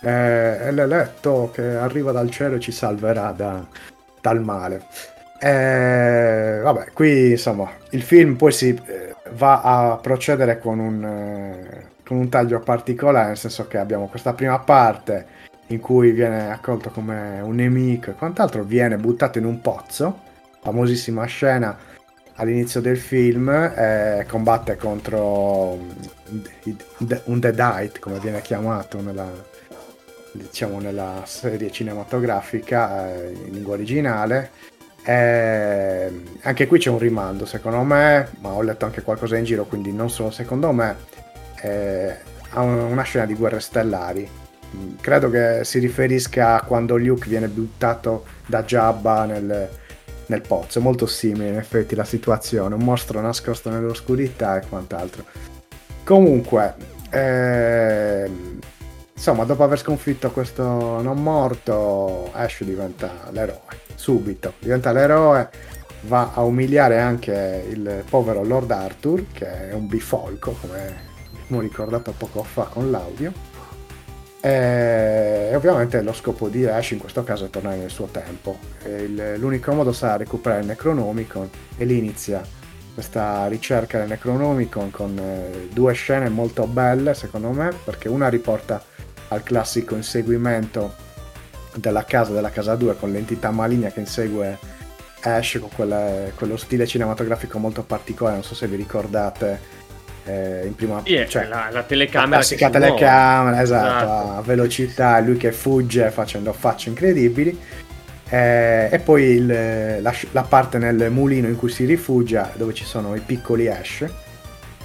è, 0.00 0.06
è 0.06 0.70
l'eletto 0.72 1.50
che 1.52 1.62
arriva 1.62 2.12
dal 2.12 2.30
cielo 2.30 2.56
e 2.56 2.60
ci 2.60 2.72
salverà 2.72 3.32
da- 3.32 3.64
dal 4.20 4.42
male. 4.42 4.86
E, 5.38 6.60
vabbè, 6.62 6.92
qui 6.92 7.32
insomma, 7.32 7.70
il 7.90 8.02
film 8.02 8.36
poi 8.36 8.52
si 8.52 8.68
eh, 8.86 9.14
va 9.34 9.60
a 9.62 9.96
procedere 9.96 10.58
con 10.58 10.78
un, 10.78 11.04
eh, 11.04 11.86
con 12.06 12.16
un 12.16 12.28
taglio 12.28 12.60
particolare, 12.60 13.28
nel 13.28 13.36
senso 13.36 13.66
che 13.66 13.78
abbiamo 13.78 14.06
questa 14.08 14.32
prima 14.34 14.58
parte 14.60 15.40
in 15.68 15.80
cui 15.80 16.12
viene 16.12 16.50
accolto 16.50 16.90
come 16.90 17.40
un 17.40 17.54
nemico 17.54 18.10
e 18.10 18.14
quant'altro, 18.14 18.62
viene 18.62 18.96
buttato 18.96 19.38
in 19.38 19.46
un 19.46 19.60
pozzo, 19.60 20.20
famosissima 20.60 21.24
scena 21.24 21.76
all'inizio 22.42 22.80
del 22.80 22.98
film 22.98 23.48
eh, 23.48 24.26
combatte 24.28 24.76
contro 24.76 25.78
un 27.24 27.38
Deadite 27.40 27.98
come 28.00 28.18
viene 28.18 28.42
chiamato 28.42 29.00
nella, 29.00 29.30
diciamo, 30.32 30.80
nella 30.80 31.22
serie 31.24 31.70
cinematografica 31.70 33.14
eh, 33.14 33.30
in 33.46 33.52
lingua 33.52 33.74
originale. 33.74 34.50
Eh, 35.04 36.22
anche 36.42 36.66
qui 36.66 36.78
c'è 36.78 36.90
un 36.90 36.98
rimando 36.98 37.44
secondo 37.44 37.82
me 37.82 38.28
ma 38.40 38.50
ho 38.50 38.62
letto 38.62 38.84
anche 38.84 39.02
qualcosa 39.02 39.36
in 39.36 39.42
giro 39.42 39.64
quindi 39.64 39.92
non 39.92 40.08
solo 40.08 40.30
secondo 40.30 40.70
me 40.70 40.94
eh, 41.60 42.14
a 42.50 42.60
un- 42.60 42.78
una 42.78 43.02
scena 43.02 43.26
di 43.26 43.34
guerre 43.34 43.60
stellari. 43.60 44.28
Credo 45.00 45.28
che 45.28 45.60
si 45.64 45.78
riferisca 45.80 46.54
a 46.54 46.62
quando 46.62 46.96
Luke 46.96 47.28
viene 47.28 47.48
buttato 47.48 48.24
da 48.46 48.62
Jabba 48.62 49.24
nel, 49.26 49.68
nel 50.32 50.40
pozzo. 50.40 50.78
È 50.78 50.82
molto 50.82 51.06
simile 51.06 51.48
in 51.48 51.56
effetti 51.56 51.94
la 51.94 52.04
situazione, 52.04 52.74
un 52.74 52.82
mostro 52.82 53.20
nascosto 53.20 53.70
nell'oscurità 53.70 54.58
e 54.58 54.66
quant'altro. 54.66 55.24
Comunque, 56.04 56.74
ehm, 57.10 58.58
insomma, 59.14 59.44
dopo 59.44 59.62
aver 59.62 59.78
sconfitto 59.78 60.30
questo 60.30 61.00
non 61.00 61.22
morto, 61.22 62.30
Ash 62.32 62.64
diventa 62.64 63.28
l'eroe, 63.30 63.80
subito, 63.94 64.54
diventa 64.58 64.90
l'eroe, 64.92 65.48
va 66.02 66.32
a 66.34 66.42
umiliare 66.42 66.98
anche 66.98 67.64
il 67.68 68.02
povero 68.08 68.42
Lord 68.42 68.70
Arthur, 68.70 69.26
che 69.32 69.70
è 69.70 69.72
un 69.72 69.86
bifolco, 69.86 70.56
come 70.60 71.10
abbiamo 71.44 71.62
ricordato 71.62 72.12
poco 72.16 72.42
fa 72.42 72.64
con 72.64 72.90
l'audio. 72.90 73.51
E 74.44 75.52
ovviamente 75.54 76.02
lo 76.02 76.12
scopo 76.12 76.48
di 76.48 76.66
Ash 76.66 76.90
in 76.90 76.98
questo 76.98 77.22
caso 77.22 77.44
è 77.44 77.50
tornare 77.50 77.76
nel 77.76 77.90
suo 77.90 78.06
tempo. 78.06 78.58
Il- 78.84 79.36
l'unico 79.38 79.72
modo 79.72 79.92
sarà 79.92 80.16
recuperare 80.16 80.62
il 80.62 80.66
Necronomicon 80.66 81.48
e 81.76 81.84
lì 81.84 81.98
inizia 81.98 82.42
questa 82.92 83.46
ricerca 83.46 83.98
del 83.98 84.08
Necronomicon 84.08 84.90
con 84.90 85.16
eh, 85.16 85.68
due 85.72 85.92
scene 85.94 86.28
molto 86.28 86.66
belle 86.66 87.14
secondo 87.14 87.50
me 87.50 87.70
perché 87.84 88.08
una 88.08 88.28
riporta 88.28 88.82
al 89.28 89.42
classico 89.42 89.94
inseguimento 89.94 90.92
della 91.76 92.04
casa 92.04 92.32
della 92.32 92.50
casa 92.50 92.74
2 92.74 92.96
con 92.98 93.10
l'entità 93.12 93.50
maligna 93.50 93.88
che 93.90 94.00
insegue 94.00 94.58
Ash 95.22 95.56
con 95.58 95.70
quelle- 95.74 96.32
quello 96.36 96.58
stile 96.58 96.86
cinematografico 96.86 97.58
molto 97.58 97.82
particolare 97.82 98.36
non 98.36 98.44
so 98.44 98.54
se 98.54 98.66
vi 98.66 98.76
ricordate 98.76 99.58
eh, 100.24 100.62
in 100.66 100.74
prima 100.74 101.02
è 101.02 101.26
cioè, 101.26 101.46
la, 101.46 101.68
la 101.70 101.70
la 101.70 101.82
telecamera 101.82 102.42
che 102.42 102.56
classica 102.56 102.70
telecamera, 102.70 103.60
esatto, 103.62 104.04
Esatto. 104.04 104.38
a 104.38 104.42
velocità, 104.42 105.18
lui 105.20 105.36
che 105.36 105.52
fugge 105.52 106.10
facendo 106.10 106.52
facce 106.52 106.88
incredibili. 106.90 107.58
Eh, 108.28 108.88
e 108.90 108.98
poi 109.00 109.22
il- 109.24 109.98
la, 110.00 110.14
la 110.30 110.42
parte 110.42 110.78
nel 110.78 111.10
mulino 111.10 111.48
in 111.48 111.56
cui 111.56 111.68
si 111.70 111.84
rifugia, 111.84 112.50
dove 112.56 112.72
ci 112.72 112.84
sono 112.84 113.14
i 113.14 113.20
piccoli 113.20 113.68
Ash, 113.68 114.06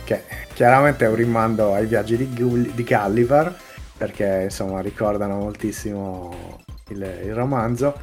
che 0.04 0.24
chiaramente 0.54 1.06
è 1.06 1.08
un 1.10 1.16
rimando 1.16 1.74
ai 1.74 1.86
viaggi 1.86 2.18
di, 2.18 2.28
Gull- 2.34 2.72
di 2.74 2.84
Gulliver, 2.84 3.56
perché 3.98 4.42
insomma 4.44 4.82
ricordano 4.82 5.38
moltissimo 5.38 6.64
il, 6.90 7.02
il 7.26 7.34
romanzo. 7.34 7.96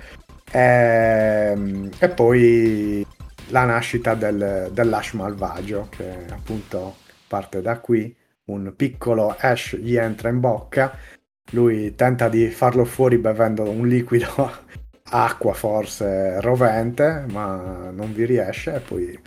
Ehm, 0.51 1.91
e 1.99 2.09
poi 2.09 3.07
la 3.49 3.65
nascita 3.65 4.15
del, 4.15 4.71
dell'Ash 4.73 5.13
malvagio, 5.13 5.89
che 5.91 6.25
appunto 6.31 6.97
parte 7.35 7.61
da 7.61 7.81
qui. 7.81 8.15
Un 8.45 8.75
piccolo 8.77 9.35
Ash 9.37 9.75
gli 9.77 9.97
entra 9.97 10.29
in 10.29 10.39
bocca, 10.39 10.97
lui 11.51 11.97
tenta 11.97 12.29
di 12.29 12.49
farlo 12.49 12.85
fuori 12.85 13.19
bevendo 13.19 13.69
un 13.69 13.89
liquido, 13.89 14.53
acqua 15.11 15.53
forse 15.53 16.41
rovente, 16.41 17.25
ma 17.29 17.91
non 17.91 18.13
vi 18.13 18.25
riesce 18.25 18.75
e 18.75 18.81
poi 18.81 19.19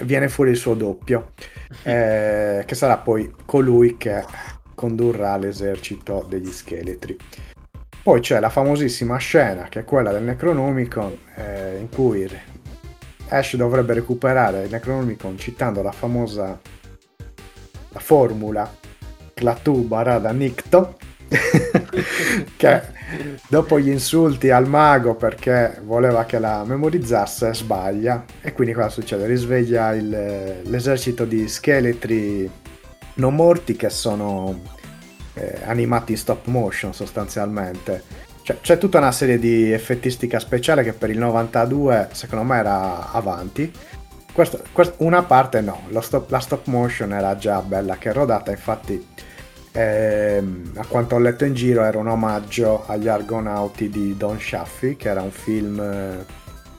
viene 0.00 0.28
fuori 0.28 0.50
il 0.50 0.56
suo 0.56 0.74
doppio, 0.74 1.32
eh, 1.84 2.64
che 2.66 2.74
sarà 2.74 2.96
poi 2.96 3.32
colui 3.44 3.96
che 3.96 4.24
condurrà 4.74 5.36
l'esercito 5.36 6.26
degli 6.28 6.50
scheletri. 6.50 7.16
Poi 8.02 8.20
c'è 8.20 8.40
la 8.40 8.50
famosissima 8.50 9.16
scena, 9.18 9.68
che 9.68 9.80
è 9.80 9.84
quella 9.84 10.10
del 10.10 10.22
Necronomicon, 10.24 11.16
eh, 11.36 11.76
in 11.78 11.88
cui 11.88 12.28
Ash 13.28 13.54
dovrebbe 13.56 13.94
recuperare 13.94 14.64
il 14.64 14.70
Necronomicon 14.70 15.36
citando 15.38 15.82
la 15.82 15.92
famosa 15.92 16.58
la 17.96 18.00
formula 18.00 18.70
Klaatu 19.32 19.86
Barada 19.86 20.30
Nikto 20.32 20.96
che 22.56 22.82
dopo 23.48 23.80
gli 23.80 23.88
insulti 23.88 24.50
al 24.50 24.68
mago 24.68 25.14
perché 25.14 25.80
voleva 25.82 26.24
che 26.24 26.38
la 26.38 26.62
memorizzasse 26.64 27.52
sbaglia. 27.54 28.24
E 28.42 28.52
quindi 28.52 28.74
cosa 28.74 28.90
succede? 28.90 29.26
Risveglia 29.26 29.92
il- 29.94 30.60
l'esercito 30.62 31.24
di 31.24 31.48
scheletri 31.48 32.48
non 33.14 33.34
morti 33.34 33.76
che 33.76 33.88
sono 33.88 34.60
eh, 35.34 35.58
animati 35.64 36.12
in 36.12 36.18
stop 36.18 36.46
motion 36.46 36.92
sostanzialmente. 36.94 38.02
Cioè, 38.42 38.60
c'è 38.60 38.78
tutta 38.78 38.98
una 38.98 39.10
serie 39.10 39.38
di 39.38 39.72
effettistica 39.72 40.38
speciale 40.38 40.84
che 40.84 40.92
per 40.92 41.10
il 41.10 41.18
92 41.18 42.10
secondo 42.12 42.44
me 42.44 42.58
era 42.58 43.10
avanti 43.10 43.72
Questo- 44.36 44.62
quest- 44.72 44.96
una 44.98 45.22
parte 45.22 45.62
no, 45.62 45.80
stop- 46.02 46.30
la 46.30 46.40
stop 46.40 46.66
motion 46.66 47.14
era 47.14 47.38
già 47.38 47.62
bella 47.62 47.96
che 47.96 48.12
rodata, 48.12 48.50
infatti 48.50 49.02
ehm, 49.72 50.72
a 50.76 50.84
quanto 50.84 51.14
ho 51.14 51.18
letto 51.18 51.46
in 51.46 51.54
giro 51.54 51.82
era 51.82 51.96
un 51.98 52.08
omaggio 52.08 52.84
agli 52.86 53.08
Argonauti 53.08 53.88
di 53.88 54.14
Don 54.14 54.38
Shaffy, 54.38 54.96
che 54.96 55.08
era 55.08 55.22
un 55.22 55.30
film 55.30 55.80
eh, 55.80 56.24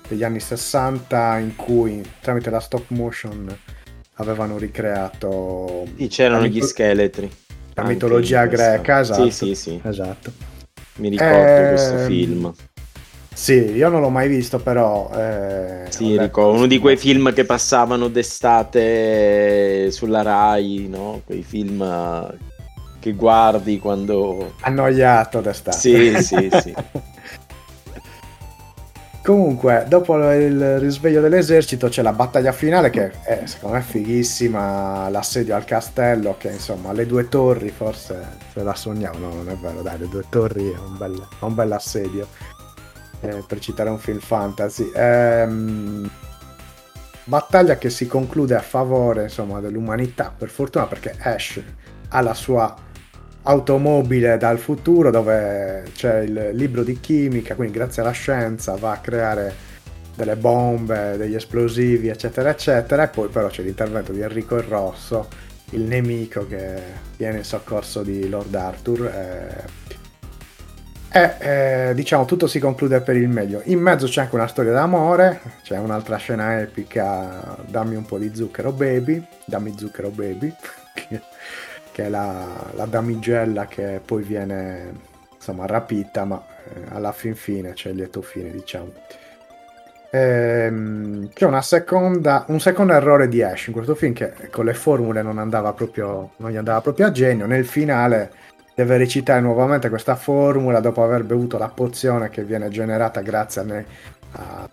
degli 0.08 0.24
anni 0.24 0.40
60 0.40 1.40
in 1.40 1.56
cui 1.56 2.08
tramite 2.22 2.52
la 2.52 2.60
stop 2.60 2.86
motion 2.90 3.48
avevano 4.20 4.58
ricreato 4.60 5.86
Sì, 5.98 6.08
c'erano 6.10 6.42
la 6.42 6.48
gli 6.48 6.62
scheletri. 6.62 7.32
la 7.74 7.84
mitologia 7.84 8.46
greca, 8.46 9.00
esatto. 9.00 9.30
Sì, 9.30 9.32
sì, 9.32 9.56
sì. 9.56 9.82
Esatto. 9.84 10.32
Mi 10.98 11.10
ricordo 11.10 11.36
Ehm, 11.36 11.68
questo 11.70 11.98
film. 12.06 12.54
Sì, 13.38 13.54
io 13.54 13.88
non 13.90 14.02
l'ho 14.02 14.10
mai 14.10 14.28
visto, 14.28 14.58
però. 14.58 15.12
eh, 15.14 15.86
Sì, 15.90 16.18
ricordo, 16.18 16.58
uno 16.58 16.66
di 16.66 16.80
quei 16.80 16.98
film 16.98 17.32
che 17.34 17.46
passavano 17.46 18.08
d'estate 18.08 19.92
sulla 19.92 20.24
Rai, 20.24 20.88
no? 20.90 21.22
Quei 21.24 21.44
film 21.44 21.80
eh, 21.84 22.36
che 23.00 23.14
guardi 23.14 23.78
quando... 23.78 24.54
Annoiato 24.62 25.40
d'estate. 25.42 25.78
Sì, 25.78 26.18
sì, 26.24 26.50
sì. 26.52 26.74
Comunque, 29.24 29.86
dopo 29.88 30.16
il 30.32 30.80
risveglio 30.80 31.22
dell'esercito 31.22 31.90
c'è 31.90 32.02
la 32.02 32.14
battaglia 32.14 32.52
finale 32.54 32.90
che 32.90 33.12
è 33.22 33.42
secondo 33.46 33.76
me 33.76 33.84
fighissima, 33.84 35.10
l'assedio 35.10 35.54
al 35.54 35.66
castello 35.66 36.38
che 36.40 36.50
insomma 36.54 36.92
le 36.94 37.06
due 37.06 37.28
torri 37.28 37.70
forse 37.70 38.38
se 38.54 38.64
la 38.64 38.74
sogniamo, 38.74 39.20
no 39.20 39.34
non 39.34 39.50
è 39.50 39.56
vero, 39.58 39.82
dai 39.82 40.00
le 40.00 40.08
due 40.08 40.24
torri 40.30 40.72
è 40.72 40.78
un 40.78 40.96
bel, 40.98 41.14
è 41.40 41.44
un 41.44 41.54
bel 41.56 41.72
assedio 41.74 42.28
eh, 43.22 43.44
per 43.48 43.60
citare 43.60 43.90
un 43.90 44.00
film 44.00 44.20
fantasy. 44.20 44.92
Ehm, 44.94 46.10
battaglia 47.24 47.78
che 47.78 47.90
si 47.90 48.08
conclude 48.08 48.56
a 48.56 48.62
favore 48.62 49.24
insomma 49.24 49.60
dell'umanità 49.60 50.34
per 50.36 50.50
fortuna 50.50 50.86
perché 50.86 51.14
Ash 51.20 51.62
ha 52.10 52.22
la 52.22 52.34
sua 52.34 52.74
automobile 53.44 54.38
dal 54.38 54.60
futuro 54.60 55.10
dove 55.10 55.84
c'è 55.94 56.20
il 56.20 56.52
libro 56.54 56.84
di 56.84 57.00
chimica, 57.00 57.56
quindi 57.56 57.78
grazie 57.78 58.02
alla 58.02 58.12
scienza 58.12 58.76
va 58.76 58.92
a 58.92 58.98
creare 59.00 59.66
delle 60.16 60.36
bombe, 60.36 61.16
degli 61.16 61.36
esplosivi, 61.36 62.08
eccetera, 62.08 62.50
eccetera, 62.50 63.04
e 63.04 63.08
poi 63.08 63.30
però 63.30 63.48
c'è 63.48 63.62
l'intervento 63.62 64.12
di 64.12 64.22
Enrico 64.22 64.56
il 64.56 64.64
Rosso, 64.64 65.28
il 65.72 65.82
nemico 65.82 66.48
che 66.48 66.82
viene 67.16 67.38
in 67.38 67.44
soccorso 67.44 68.02
di 68.02 68.28
Lord 68.28 68.54
Arthur. 68.54 69.06
eh, 69.06 69.96
e 71.18 71.90
eh, 71.90 71.94
diciamo 71.94 72.26
tutto 72.26 72.48
si 72.48 72.60
conclude 72.60 73.02
per 73.02 73.16
il 73.16 73.28
meglio. 73.30 73.62
In 73.66 73.80
mezzo 73.80 74.06
c'è 74.06 74.22
anche 74.22 74.36
una 74.36 74.48
storia 74.48 74.72
d'amore, 74.72 75.42
c'è 75.64 75.78
un'altra 75.78 76.18
scena 76.18 76.60
epica, 76.60 77.58
dammi 77.66 77.96
un 77.96 78.06
po' 78.06 78.18
di 78.18 78.34
zucchero 78.34 78.72
baby, 78.72 79.26
dammi 79.46 79.76
zucchero 79.78 80.10
baby, 80.10 80.54
che, 81.92 82.04
è 82.06 82.10
la, 82.10 82.46
la 82.74 82.86
damigella 82.86 83.66
che 83.66 84.00
poi 84.04 84.24
viene 84.24 84.94
insomma 85.36 85.66
rapita, 85.66 86.26
ma 86.26 86.44
eh, 86.74 86.84
alla 86.90 87.12
fin 87.12 87.36
fine 87.36 87.74
c'è 87.74 87.90
il 87.90 87.96
lieto 87.96 88.22
fine 88.22 88.52
diciamo. 88.52 88.92
Ehm, 90.10 91.30
c'è 91.34 91.62
seconda, 91.62 92.46
un 92.48 92.60
secondo 92.60 92.94
errore 92.94 93.28
di 93.28 93.42
Ash 93.44 93.68
in 93.68 93.74
questo 93.74 93.94
film 93.94 94.14
che 94.14 94.32
con 94.50 94.66
le 94.66 94.74
formule 94.74 95.22
non 95.22 95.38
andava 95.38 95.74
proprio, 95.74 96.32
non 96.38 96.52
gli 96.52 96.56
andava 96.56 96.82
proprio 96.82 97.08
a 97.08 97.12
genio. 97.12 97.46
Nel 97.46 97.66
finale 97.66 98.32
deve 98.78 98.98
recitare 98.98 99.42
nuovamente 99.42 99.90
questa 99.90 100.16
formula 100.16 100.80
dopo 100.80 101.04
aver 101.04 101.24
bevuto 101.24 101.58
la 101.58 101.68
pozione 101.68 102.30
che 102.30 102.44
viene 102.44 102.70
generata 102.70 103.22
grazie 103.22 103.62
alle, 103.62 103.86
a- 104.34 104.70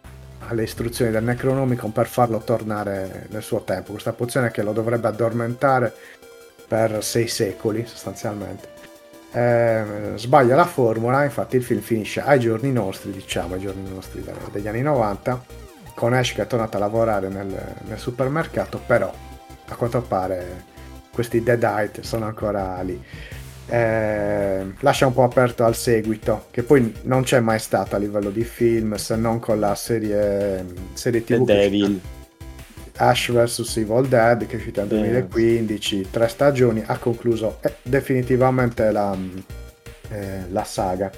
alle 0.49 0.63
istruzioni 0.63 1.11
del 1.11 1.25
Necronomicon 1.25 1.91
per 1.91 2.07
farlo 2.07 2.37
tornare 2.41 3.29
nel 3.31 3.43
suo 3.43 3.63
tempo. 3.63 3.93
Questa 3.93 4.13
pozione 4.13 4.51
che 4.51 4.63
lo 4.63 4.73
dovrebbe 4.73 5.09
addormentare 5.09 5.91
per 6.69 7.03
sei 7.03 7.29
secoli 7.29 7.87
sostanzialmente. 7.87 8.69
Eh, 9.33 9.83
sbaglia 10.17 10.55
la 10.55 10.67
formula, 10.67 11.25
infatti 11.25 11.57
il 11.57 11.63
film 11.63 11.81
finisce 11.81 12.21
ai 12.21 12.41
giorni 12.41 12.71
nostri, 12.73 13.11
diciamo 13.11 13.55
ai 13.55 13.61
giorni 13.61 13.89
nostri 13.89 14.23
de- 14.23 14.35
degli 14.53 14.69
anni 14.69 14.83
90, 14.83 15.43
con 15.95 16.13
Ash 16.13 16.35
che 16.35 16.43
è 16.43 16.47
tornato 16.47 16.77
a 16.77 16.81
lavorare 16.81 17.29
nel, 17.29 17.75
nel 17.87 17.99
supermercato, 17.99 18.79
però 18.85 19.11
a 19.67 19.75
quanto 19.77 20.03
pare 20.03 20.73
questi 21.11 21.43
Deadite 21.43 22.03
sono 22.03 22.27
ancora 22.27 22.79
lì. 22.83 23.03
Eh, 23.67 24.75
lascia 24.81 25.07
un 25.07 25.15
po' 25.15 25.23
aperto 25.23 25.65
al 25.65 25.75
seguito, 25.75 26.47
che 26.51 26.63
poi 26.63 26.95
non 27.03 27.23
c'è 27.23 27.41
mai 27.41 27.59
stato 27.59 27.97
a 27.97 27.99
livello 27.99 28.31
di 28.31 28.45
film, 28.45 28.95
se 28.97 29.17
non 29.17 29.39
con 29.39 29.59
la 29.59 29.75
serie, 29.75 30.65
serie 30.93 31.25
The 31.25 31.37
TV 31.37 31.47
che 31.47 31.53
è 31.53 31.71
Devil. 31.71 32.01
Ash 32.97 33.33
vs 33.33 33.77
Evil 33.79 34.07
Dead 34.07 34.47
che 34.47 34.53
è 34.53 34.57
uscita 34.57 34.83
nel 34.83 34.89
2015, 34.91 36.09
tre 36.11 36.29
stagioni, 36.29 36.83
ha 36.87 36.97
concluso 36.99 37.59
eh, 37.63 37.75
definitivamente 37.83 38.91
la, 38.93 39.17
eh, 40.11 40.45
la 40.51 40.65
saga. 40.65 41.11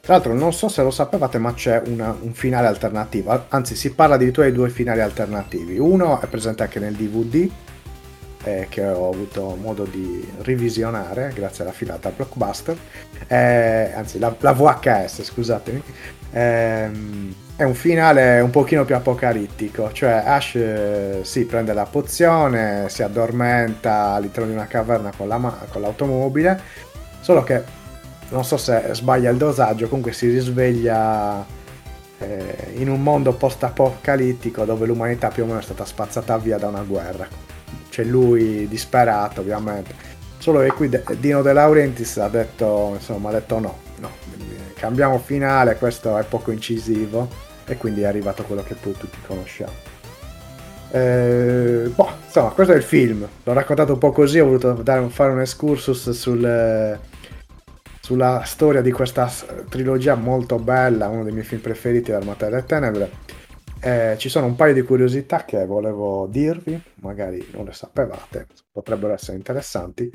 Tra 0.00 0.14
l'altro 0.14 0.32
non 0.34 0.52
so 0.52 0.68
se 0.68 0.82
lo 0.82 0.90
sapevate 0.90 1.38
ma 1.38 1.52
c'è 1.52 1.80
una- 1.86 2.16
un 2.18 2.32
finale 2.32 2.66
alternativo, 2.66 3.44
anzi 3.48 3.76
si 3.76 3.92
parla 3.92 4.14
addirittura 4.16 4.46
di 4.46 4.52
due 4.52 4.70
finali 4.70 5.00
alternativi. 5.02 5.78
Uno 5.78 6.20
è 6.20 6.26
presente 6.26 6.62
anche 6.62 6.80
nel 6.80 6.94
DVD 6.94 7.48
eh, 8.44 8.66
che 8.68 8.86
ho 8.86 9.10
avuto 9.10 9.56
modo 9.60 9.84
di 9.84 10.26
revisionare 10.42 11.32
grazie 11.34 11.64
alla 11.64 11.72
filata 11.72 12.10
Blockbuster, 12.10 12.76
eh, 13.26 13.92
anzi 13.94 14.18
la, 14.18 14.34
la 14.38 14.52
VHS 14.52 15.22
scusatemi. 15.22 15.82
Ehm, 16.32 17.34
è 17.56 17.64
un 17.64 17.74
finale 17.74 18.40
un 18.40 18.48
pochino 18.48 18.86
più 18.86 18.94
apocalittico, 18.94 19.92
cioè 19.92 20.22
Ash 20.24 20.54
eh, 20.54 21.20
si 21.22 21.44
prende 21.44 21.74
la 21.74 21.84
pozione, 21.84 22.88
si 22.88 23.02
addormenta 23.02 24.12
all'interno 24.12 24.48
di 24.48 24.54
una 24.54 24.66
caverna 24.66 25.12
con, 25.14 25.28
la 25.28 25.66
con 25.68 25.82
l'automobile, 25.82 26.58
solo 27.20 27.42
che 27.42 27.62
non 28.30 28.44
so 28.44 28.56
se 28.56 28.88
sbaglia 28.92 29.28
il 29.28 29.36
dosaggio, 29.36 29.88
comunque 29.88 30.12
si 30.12 30.30
risveglia 30.30 31.44
eh, 32.18 32.72
in 32.76 32.88
un 32.88 33.02
mondo 33.02 33.34
post-apocalittico 33.34 34.64
dove 34.64 34.86
l'umanità 34.86 35.28
più 35.28 35.42
o 35.42 35.46
meno 35.46 35.58
è 35.58 35.62
stata 35.62 35.84
spazzata 35.84 36.38
via 36.38 36.56
da 36.56 36.68
una 36.68 36.82
guerra. 36.82 37.49
C'è 37.90 38.04
lui 38.04 38.66
disperato 38.68 39.40
ovviamente. 39.40 39.94
Solo 40.38 40.60
che 40.60 40.72
qui 40.72 40.88
Dino 41.18 41.42
De 41.42 41.52
Laurentiis 41.52 42.16
ha 42.16 42.28
detto, 42.28 42.92
insomma, 42.94 43.28
ha 43.28 43.32
detto 43.32 43.58
no, 43.58 43.78
no, 43.98 44.10
cambiamo 44.74 45.18
finale, 45.18 45.76
questo 45.76 46.16
è 46.16 46.24
poco 46.24 46.50
incisivo 46.50 47.28
e 47.66 47.76
quindi 47.76 48.02
è 48.02 48.06
arrivato 48.06 48.42
quello 48.44 48.62
che 48.62 48.74
poi 48.74 48.94
tutti 48.96 49.18
conosciamo. 49.26 49.88
Eh, 50.92 51.90
boh, 51.94 52.10
insomma, 52.24 52.50
questo 52.50 52.72
è 52.72 52.76
il 52.76 52.82
film. 52.82 53.28
L'ho 53.44 53.52
raccontato 53.52 53.92
un 53.92 53.98
po' 53.98 54.12
così, 54.12 54.40
ho 54.40 54.46
voluto 54.46 54.72
dare 54.72 55.06
fare 55.10 55.32
un 55.32 55.40
excursus 55.40 56.10
sul, 56.10 56.98
sulla 58.00 58.42
storia 58.44 58.80
di 58.80 58.90
questa 58.90 59.30
trilogia 59.68 60.14
molto 60.14 60.58
bella, 60.58 61.08
uno 61.08 61.22
dei 61.22 61.32
miei 61.32 61.44
film 61.44 61.60
preferiti, 61.60 62.10
L'Armata 62.10 62.48
delle 62.48 62.64
Tenebre. 62.64 63.10
Eh, 63.82 64.16
ci 64.18 64.28
sono 64.28 64.46
un 64.46 64.56
paio 64.56 64.74
di 64.74 64.82
curiosità 64.82 65.44
che 65.44 65.64
volevo 65.64 66.26
dirvi, 66.28 66.80
magari 66.96 67.48
non 67.54 67.64
le 67.64 67.72
sapevate, 67.72 68.46
potrebbero 68.70 69.14
essere 69.14 69.36
interessanti. 69.38 70.10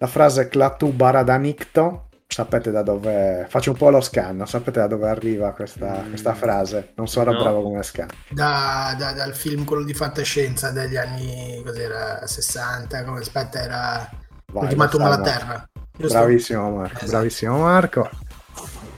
La 0.00 0.06
frase 0.06 0.48
Clatu 0.48 0.92
Baradanicto, 0.92 2.08
sapete 2.26 2.70
da 2.70 2.82
dove... 2.82 3.46
Faccio 3.48 3.72
un 3.72 3.76
po' 3.76 3.90
lo 3.90 4.00
scan, 4.00 4.46
sapete 4.46 4.78
da 4.80 4.86
dove 4.86 5.08
arriva 5.08 5.52
questa, 5.52 6.04
questa 6.08 6.34
frase? 6.34 6.92
Non 6.96 7.08
sono 7.08 7.32
No. 7.32 7.42
bravo 7.42 7.62
come 7.62 7.82
scan. 7.82 8.08
Da- 8.30 8.94
da- 8.96 9.12
dal 9.12 9.34
film 9.34 9.64
quello 9.64 9.84
di 9.84 9.92
fantascienza 9.92 10.70
degli 10.70 10.96
anni 10.96 11.60
cos'era, 11.64 12.26
60, 12.26 13.04
come 13.04 13.18
aspetta 13.20 13.60
era 13.60 14.08
Vai, 14.52 14.62
Ultimatum 14.62 15.00
lo 15.00 15.06
alla 15.06 15.20
Terra. 15.20 15.68
giusto? 15.96 16.18
Bravissimo 16.18 16.70
Marco, 16.70 16.94
Esatto. 16.96 17.10
bravissimo 17.10 17.58
Marco. 17.58 18.08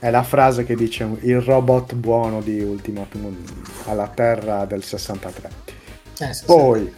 È 0.01 0.11
la 0.11 0.23
frase 0.23 0.65
che 0.65 0.75
dice 0.75 1.07
il 1.21 1.41
robot 1.43 1.95
buono 1.95 2.41
di 2.41 2.61
Ultimatum 2.63 3.37
alla 3.87 4.09
Terra 4.09 4.65
del 4.65 4.83
63. 4.83 5.51
Eh, 6.21 6.33
sì, 6.35 6.45
Poi, 6.47 6.93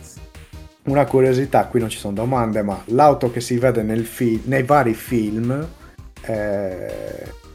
una 0.84 1.04
curiosità, 1.04 1.66
qui 1.66 1.80
non 1.80 1.88
ci 1.88 1.98
sono 1.98 2.14
domande, 2.14 2.62
ma 2.62 2.80
l'auto 2.86 3.30
che 3.32 3.40
si 3.40 3.58
vede 3.58 3.82
nel 3.82 4.06
fi- 4.06 4.42
nei 4.44 4.62
vari 4.62 4.94
film, 4.94 5.66
eh, 6.22 6.32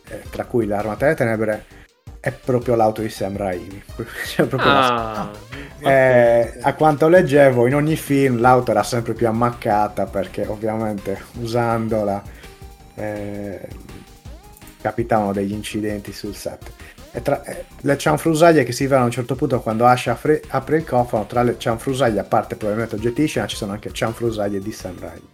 eh, 0.09 0.21
tra 0.29 0.43
cui 0.45 0.65
l'Armata 0.65 1.05
delle 1.05 1.15
Tenebre, 1.17 1.65
è 2.19 2.31
proprio 2.31 2.75
l'auto 2.75 3.01
di 3.01 3.09
Sam 3.09 3.37
Raimi. 3.37 3.81
C'è 4.25 4.43
proprio 4.45 4.69
la- 4.71 5.21
Ah, 5.21 5.31
Eh, 5.79 6.57
a 6.61 6.73
quanto 6.73 7.07
leggevo, 7.07 7.67
in 7.67 7.75
ogni 7.75 7.95
film 7.95 8.39
l'auto 8.41 8.71
era 8.71 8.83
sempre 8.83 9.13
più 9.13 9.27
ammaccata 9.27 10.07
perché 10.07 10.45
ovviamente 10.45 11.21
usandola 11.39 12.21
eh, 12.95 13.67
capitavano 14.87 15.33
degli 15.33 15.51
incidenti 15.51 16.13
sul 16.13 16.33
set. 16.33 16.71
E 17.11 17.21
tra, 17.21 17.43
eh, 17.43 17.65
le 17.81 17.97
cianfrusaglie 17.97 18.63
che 18.63 18.71
si 18.71 18.83
vedono 18.83 19.01
a 19.01 19.05
un 19.05 19.11
certo 19.11 19.35
punto 19.35 19.59
quando 19.59 19.85
Ash 19.85 20.07
apre, 20.07 20.41
apre 20.47 20.77
il 20.77 20.85
cofano, 20.85 21.25
tra 21.25 21.43
le 21.43 21.55
cianfrusaglie, 21.57 22.19
a 22.19 22.23
parte 22.23 22.55
probabilmente 22.55 22.95
oggetti 22.95 23.21
di 23.21 23.27
scena, 23.27 23.47
ci 23.47 23.55
sono 23.57 23.73
anche 23.73 23.91
cianfrusaglie 23.91 24.59
di 24.59 24.71
Sam 24.71 24.99
Raimi. 24.99 25.29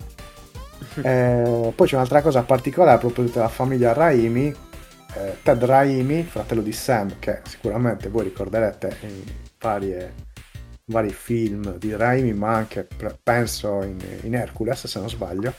Eh, 1.01 1.71
poi 1.75 1.87
c'è 1.87 1.95
un'altra 1.95 2.21
cosa 2.21 2.43
particolare 2.43 2.97
a 2.97 2.99
proposito 2.99 3.35
della 3.35 3.47
famiglia 3.49 3.93
Raimi. 3.93 4.53
eh, 5.15 5.37
Ted 5.41 5.63
Raimi, 5.63 6.23
fratello 6.23 6.61
di 6.61 6.71
Sam, 6.71 7.17
che 7.19 7.41
sicuramente 7.47 8.09
voi 8.09 8.25
ricorderete 8.25 8.97
in 9.01 9.23
varie- 9.59 10.13
vari 10.85 11.09
film 11.11 11.77
di 11.77 11.95
Raimi, 11.95 12.33
ma 12.33 12.53
anche 12.53 12.87
penso 13.23 13.81
in, 13.83 13.97
in 14.21 14.35
Hercules, 14.35 14.85
se 14.85 14.99
non 14.99 15.09
sbaglio. 15.09 15.53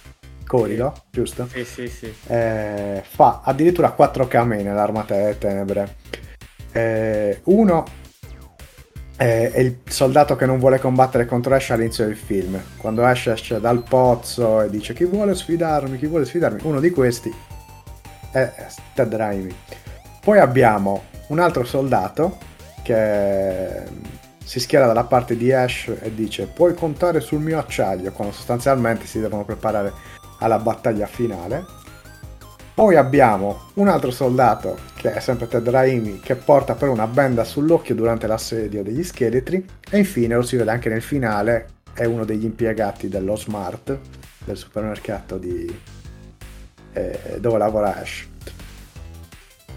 Corilo, 0.46 0.94
giusto? 1.10 1.48
Sì, 1.50 1.64
sì, 1.64 1.88
sì. 1.88 2.12
Eh, 2.26 3.02
fa 3.06 3.40
addirittura 3.44 3.90
4 3.90 4.26
camei 4.26 4.62
nell'Armata 4.62 5.14
delle 5.14 5.38
Tenebre. 5.38 5.96
Eh, 6.72 7.40
uno 7.44 7.84
è, 9.16 9.50
è 9.52 9.60
il 9.60 9.78
soldato 9.88 10.36
che 10.36 10.46
non 10.46 10.58
vuole 10.58 10.78
combattere 10.78 11.26
contro 11.26 11.54
Ash 11.54 11.70
all'inizio 11.70 12.06
del 12.06 12.16
film. 12.16 12.60
Quando 12.76 13.04
Ash 13.04 13.28
esce 13.28 13.60
dal 13.60 13.82
pozzo 13.82 14.62
e 14.62 14.70
dice 14.70 14.94
chi 14.94 15.04
vuole 15.04 15.34
sfidarmi, 15.34 15.98
chi 15.98 16.06
vuole 16.06 16.24
sfidarmi, 16.24 16.60
uno 16.64 16.80
di 16.80 16.90
questi 16.90 17.32
è 18.32 18.52
Ted 18.94 19.14
Raimi. 19.14 19.54
Poi 20.20 20.38
abbiamo 20.38 21.04
un 21.28 21.38
altro 21.38 21.64
soldato 21.64 22.38
che 22.82 23.82
si 24.44 24.60
schiera 24.60 24.86
dalla 24.86 25.04
parte 25.04 25.36
di 25.36 25.52
Ash 25.52 25.92
e 26.00 26.14
dice 26.14 26.46
puoi 26.46 26.74
contare 26.74 27.20
sul 27.20 27.40
mio 27.40 27.58
acciaio 27.58 28.12
quando 28.12 28.34
sostanzialmente 28.34 29.06
si 29.06 29.18
devono 29.18 29.44
preparare 29.44 29.92
alla 30.44 30.58
battaglia 30.58 31.06
finale. 31.06 31.64
Poi 32.74 32.96
abbiamo 32.96 33.70
un 33.74 33.88
altro 33.88 34.10
soldato 34.10 34.76
che 34.96 35.12
è 35.12 35.20
sempre 35.20 35.46
Ted 35.46 35.68
Raimi 35.68 36.18
che 36.18 36.34
porta 36.34 36.74
però 36.74 36.90
una 36.90 37.06
benda 37.06 37.44
sull'occhio 37.44 37.94
durante 37.94 38.26
l'assedio 38.26 38.82
degli 38.82 39.04
scheletri 39.04 39.64
e 39.88 39.98
infine 39.98 40.34
lo 40.34 40.42
si 40.42 40.56
vede 40.56 40.70
anche 40.72 40.88
nel 40.88 41.02
finale 41.02 41.68
è 41.94 42.04
uno 42.04 42.24
degli 42.24 42.44
impiegati 42.44 43.08
dello 43.08 43.36
Smart 43.36 43.96
del 44.44 44.56
supermercato 44.56 45.38
di, 45.38 45.80
eh, 46.92 47.36
dove 47.38 47.58
lavora 47.58 47.94
Ash. 48.00 48.26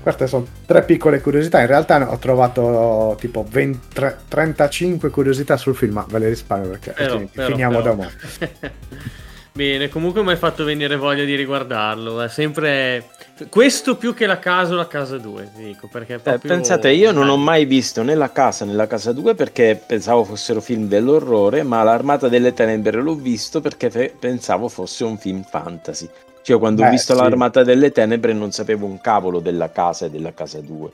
Queste 0.02 0.26
sono 0.26 0.48
tre 0.66 0.84
piccole 0.84 1.22
curiosità. 1.22 1.60
In 1.60 1.68
realtà 1.68 1.98
ne 1.98 2.06
ho 2.06 2.18
trovato 2.18 3.16
tipo 3.20 3.46
20 3.48 3.80
tre- 3.94 4.18
35 4.28 5.10
curiosità 5.10 5.58
sul 5.58 5.76
film, 5.76 5.94
ma 5.94 6.06
ve 6.10 6.20
le 6.20 6.30
risparmio 6.30 6.70
perché 6.70 6.94
Però, 6.94 7.22
però, 7.32 7.48
finiamo 7.48 7.78
però. 7.82 7.90
domani. 7.92 8.12
Bene, 9.58 9.90
comunque 9.90 10.22
mi 10.22 10.30
hai 10.30 10.38
fatto 10.38 10.64
venire 10.64 10.96
voglia 10.96 11.24
di 11.24 11.34
riguardarlo. 11.36 12.22
È 12.22 12.30
sempre 12.30 13.10
questo 13.50 13.98
più 13.98 14.14
che 14.14 14.26
la 14.28 14.40
casa 14.40 14.74
o 14.74 14.76
la 14.76 14.88
casa 14.88 15.18
2, 15.18 15.52
ti 15.54 15.64
dico, 15.64 15.88
perché 15.88 16.16
è 16.16 16.20
Eh, 16.22 16.40
proprio... 16.40 16.40
pensate, 16.40 16.92
io 16.92 17.12
non 17.14 17.30
ho 17.30 17.38
mai 17.38 17.64
visto 17.66 18.04
né 18.04 18.14
la 18.14 18.32
casa 18.34 18.66
né 18.66 18.74
la 18.74 18.86
casa 18.86 19.14
2 19.14 19.34
perché 19.34 19.82
pensavo 19.88 20.26
fossero 20.26 20.60
film 20.60 20.88
dell'orrore, 20.90 21.64
ma 21.64 21.84
l'Armata 21.84 22.28
delle 22.28 22.54
Tenebre 22.54 23.02
l'ho 23.02 23.16
visto 23.16 23.62
perché 23.62 23.90
fe- 23.90 24.14
pensavo 24.20 24.68
fosse 24.68 25.06
un 25.06 25.18
film 25.18 25.44
fantasy. 25.44 26.10
Cioè, 26.42 26.60
quando 26.60 26.82
ho 26.82 26.86
Beh, 26.86 26.86
visto 26.86 27.14
sì. 27.14 27.16
l'Armata 27.16 27.64
delle 27.64 27.92
Tenebre 27.92 28.34
non 28.34 28.52
sapevo 28.52 28.86
un 28.86 29.00
cavolo 29.00 29.40
della 29.40 29.72
casa 29.72 30.06
e 30.08 30.10
della 30.10 30.34
casa 30.34 30.60
2. 30.60 30.92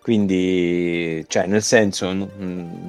Quindi, 0.00 1.24
cioè, 1.28 1.46
nel 1.46 1.62
senso, 1.62 2.12
n- 2.12 2.28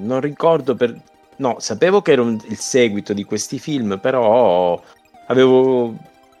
non 0.02 0.20
ricordo 0.20 0.74
per... 0.74 0.94
No, 1.38 1.56
sapevo 1.60 2.02
che 2.02 2.12
era 2.12 2.22
un- 2.22 2.40
il 2.48 2.58
seguito 2.58 3.12
di 3.12 3.22
questi 3.24 3.58
film, 3.60 3.98
però 4.00 4.82
avevo... 5.26 5.94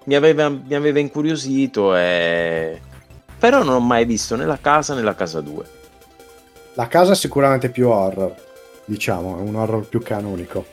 Mi 0.04 0.14
aveva, 0.14 0.48
mi 0.48 0.74
aveva 0.74 1.00
incuriosito 1.00 1.96
e... 1.96 2.80
Però 3.38 3.62
non 3.64 3.74
ho 3.74 3.80
mai 3.80 4.04
visto 4.04 4.36
né 4.36 4.44
la 4.46 4.58
casa 4.60 4.94
né 4.94 5.02
la 5.02 5.14
casa 5.16 5.40
2. 5.40 5.64
La 6.74 6.86
casa 6.88 7.12
è 7.12 7.16
sicuramente 7.16 7.70
più 7.70 7.88
horror, 7.88 8.34
diciamo, 8.84 9.38
è 9.38 9.40
un 9.40 9.56
horror 9.56 9.86
più 9.88 10.00
canonico. 10.02 10.64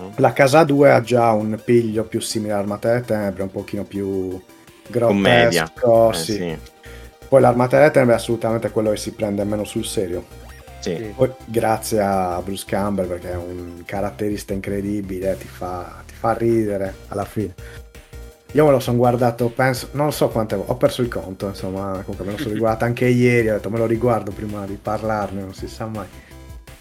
Mm. 0.00 0.08
La 0.16 0.32
casa 0.32 0.64
2 0.64 0.90
ha 0.90 1.00
già 1.02 1.32
un 1.32 1.60
piglio 1.62 2.04
più 2.04 2.20
simile 2.20 2.52
all'Armata 2.54 2.88
delle 2.88 3.04
Tenebre, 3.04 3.42
un 3.42 3.50
pochino 3.50 3.84
più 3.84 4.40
Commedia. 5.06 5.70
grottesco, 5.74 6.10
Eh, 6.10 6.14
sì. 6.14 6.32
sì. 6.34 6.58
Poi 7.28 7.40
l'Armata 7.40 7.78
delle 7.78 7.90
Tenebre 7.90 8.14
è 8.14 8.18
assolutamente 8.18 8.70
quello 8.70 8.90
che 8.90 8.96
si 8.96 9.12
prende 9.12 9.44
meno 9.44 9.64
sul 9.64 9.84
serio. 9.84 10.24
Sì. 10.78 11.12
Poi 11.14 11.30
grazie 11.44 12.00
a 12.00 12.40
Bruce 12.42 12.64
Campbell 12.66 13.06
perché 13.06 13.30
è 13.32 13.36
un 13.36 13.82
caratterista 13.84 14.52
incredibile, 14.52 15.36
ti 15.38 15.46
fa, 15.46 16.01
fa 16.22 16.34
ridere 16.34 16.94
alla 17.08 17.24
fine. 17.24 17.52
Io 18.52 18.64
me 18.64 18.70
lo 18.70 18.78
sono 18.78 18.98
guardato, 18.98 19.48
penso, 19.48 19.88
non 19.92 20.12
so 20.12 20.28
quante 20.28 20.54
volte, 20.54 20.70
ho 20.70 20.76
perso 20.76 21.02
il 21.02 21.08
conto, 21.08 21.48
insomma, 21.48 22.00
comunque 22.04 22.24
me 22.24 22.32
lo 22.32 22.38
sono 22.38 22.52
riguardato 22.52 22.84
anche 22.84 23.06
ieri, 23.06 23.48
ho 23.50 23.54
detto 23.54 23.70
me 23.70 23.78
lo 23.78 23.86
riguardo 23.86 24.30
prima 24.30 24.64
di 24.66 24.78
parlarne, 24.80 25.40
non 25.40 25.52
si 25.54 25.66
sa 25.66 25.86
mai. 25.86 26.06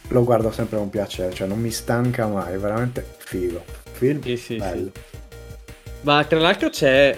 Lo 0.09 0.23
guardo 0.23 0.51
sempre 0.51 0.77
con 0.77 0.89
piacere, 0.89 1.33
cioè 1.33 1.47
non 1.47 1.59
mi 1.59 1.71
stanca 1.71 2.27
mai, 2.27 2.53
è 2.53 2.57
veramente 2.57 3.03
figo. 3.17 3.63
Film 3.93 4.21
Sì, 4.21 4.35
sì, 4.37 4.57
bello. 4.57 4.91
Ma 6.01 6.23
tra 6.25 6.39
l'altro 6.39 6.69
c'è. 6.69 7.17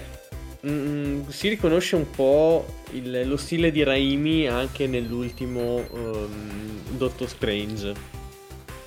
mm, 0.65 1.27
si 1.27 1.49
riconosce 1.49 1.95
un 1.97 2.09
po' 2.09 2.65
il- 2.91 3.27
lo 3.27 3.35
stile 3.35 3.69
di 3.71 3.83
Raimi 3.83 4.47
anche 4.47 4.87
nell'ultimo 4.87 5.83
ehm, 5.93 6.95
Doctor 6.95 7.27
Strange. 7.27 7.93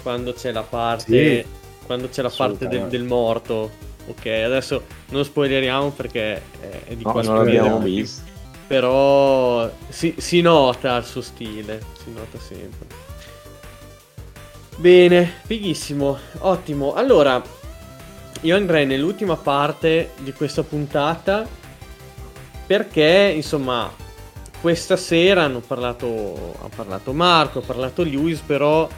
Quando 0.03 0.33
c'è 0.33 0.53
la 0.53 0.63
parte. 0.63 1.65
Quando 1.87 2.09
c'è 2.09 2.21
la 2.21 2.33
parte 2.35 2.67
del, 2.67 2.89
del 2.89 3.05
morto. 3.05 3.85
Ok, 4.09 4.27
adesso 4.27 4.85
non 5.09 5.25
spoileriamo 5.25 5.91
perché 5.91 6.43
è, 6.61 6.95
di 6.95 7.03
No, 7.03 7.13
qua 7.13 7.23
non 7.23 7.37
l'abbiamo 7.37 7.79
visto. 7.79 8.23
Però 8.67 9.71
si, 9.89 10.15
si 10.19 10.41
nota 10.41 10.97
il 10.97 11.05
suo 11.05 11.23
stile, 11.23 11.81
si 12.03 12.13
nota 12.13 12.39
sempre. 12.39 12.87
Bene, 14.77 15.33
fighissimo, 15.45 16.19
ottimo. 16.41 16.95
Allora, 16.95 17.43
io 18.43 18.57
andrei 18.57 18.85
nell'ultima 18.85 19.37
parte 19.37 20.11
di 20.19 20.33
questa 20.33 20.63
puntata 20.63 21.47
perché, 22.67 23.33
insomma, 23.35 23.91
questa 24.61 24.97
sera 24.97 25.45
hanno 25.45 25.61
parlato, 25.61 26.57
ha 26.61 26.69
parlato 26.75 27.13
Marco, 27.13 27.61
ha 27.61 27.63
parlato 27.63 28.03
Lewis, 28.03 28.41
però 28.41 28.89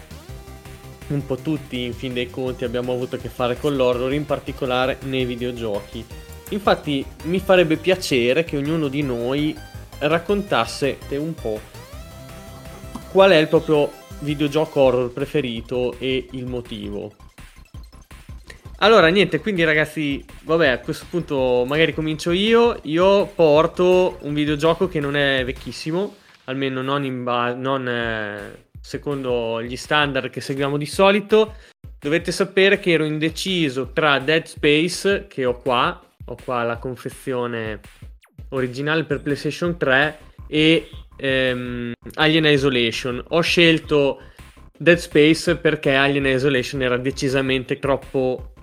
un 1.13 1.25
po' 1.25 1.37
tutti, 1.37 1.85
in 1.85 1.95
fin 1.95 2.13
dei 2.13 2.31
conti, 2.31 2.65
abbiamo 2.65 2.93
avuto 2.93 3.17
a 3.17 3.19
che 3.19 3.29
fare 3.29 3.59
con 3.59 3.77
l'horror, 3.77 4.13
in 4.13 4.27
particolare 4.27 4.99
nei 5.03 5.25
videogiochi. 5.25 6.05
Infatti 6.51 7.05
mi 7.25 7.41
farebbe 7.41 7.77
piacere 7.77 8.45
che 8.45 8.57
ognuno 8.57 8.89
di 8.89 9.03
noi 9.03 9.57
raccontasse 9.99 10.99
un 11.11 11.35
po' 11.35 11.61
qual 13.11 13.31
è 13.31 13.37
il 13.37 13.49
proprio 13.49 13.91
videogioco 14.21 14.81
horror 14.81 15.13
preferito 15.13 15.95
e 15.99 16.27
il 16.33 16.47
motivo. 16.47 17.13
Allora, 18.81 19.09
niente, 19.09 19.41
quindi 19.41 19.65
ragazzi, 19.65 20.25
vabbè, 20.45 20.69
a 20.69 20.79
questo 20.79 21.07
punto 21.11 21.65
magari 21.67 21.93
comincio 21.93 22.31
io. 22.31 22.79
Io 22.83 23.27
porto 23.27 24.19
un 24.21 24.33
videogioco 24.35 24.87
che 24.87 25.01
non 25.01 25.17
è 25.17 25.45
vecchissimo, 25.45 26.15
almeno 26.45 26.81
non, 26.81 27.05
in 27.05 27.25
ba- 27.25 27.55
non 27.55 27.89
eh, 27.89 28.68
secondo 28.89 29.63
gli 29.63 29.77
standard 29.77 30.31
che 30.31 30.41
seguiamo 30.41 30.79
di 30.79 30.87
solito. 30.87 31.57
Dovete 32.01 32.33
sapere 32.33 32.81
che 32.81 32.93
ero 32.93 33.05
indeciso 33.05 33.93
tra 33.93 34.19
Dead 34.19 34.47
Space, 34.47 35.27
che 35.29 35.45
ho 35.45 35.61
qua, 35.61 36.03
ho 36.25 36.37
qua 36.43 36.63
la 36.63 36.79
confezione 36.79 37.81
originale 38.51 39.05
per 39.05 39.21
PlayStation 39.21 39.77
3, 39.77 40.19
e 40.47 40.89
ehm, 41.19 41.93
Alien 42.15 42.47
Isolation. 42.47 43.23
Ho 43.29 43.41
scelto 43.43 44.23
Dead 44.75 44.97
Space 44.97 45.57
perché 45.57 45.95
Alien 45.95 46.25
Isolation 46.25 46.81
era 46.81 46.97
decisamente 46.97 47.79
troppo 47.79 48.55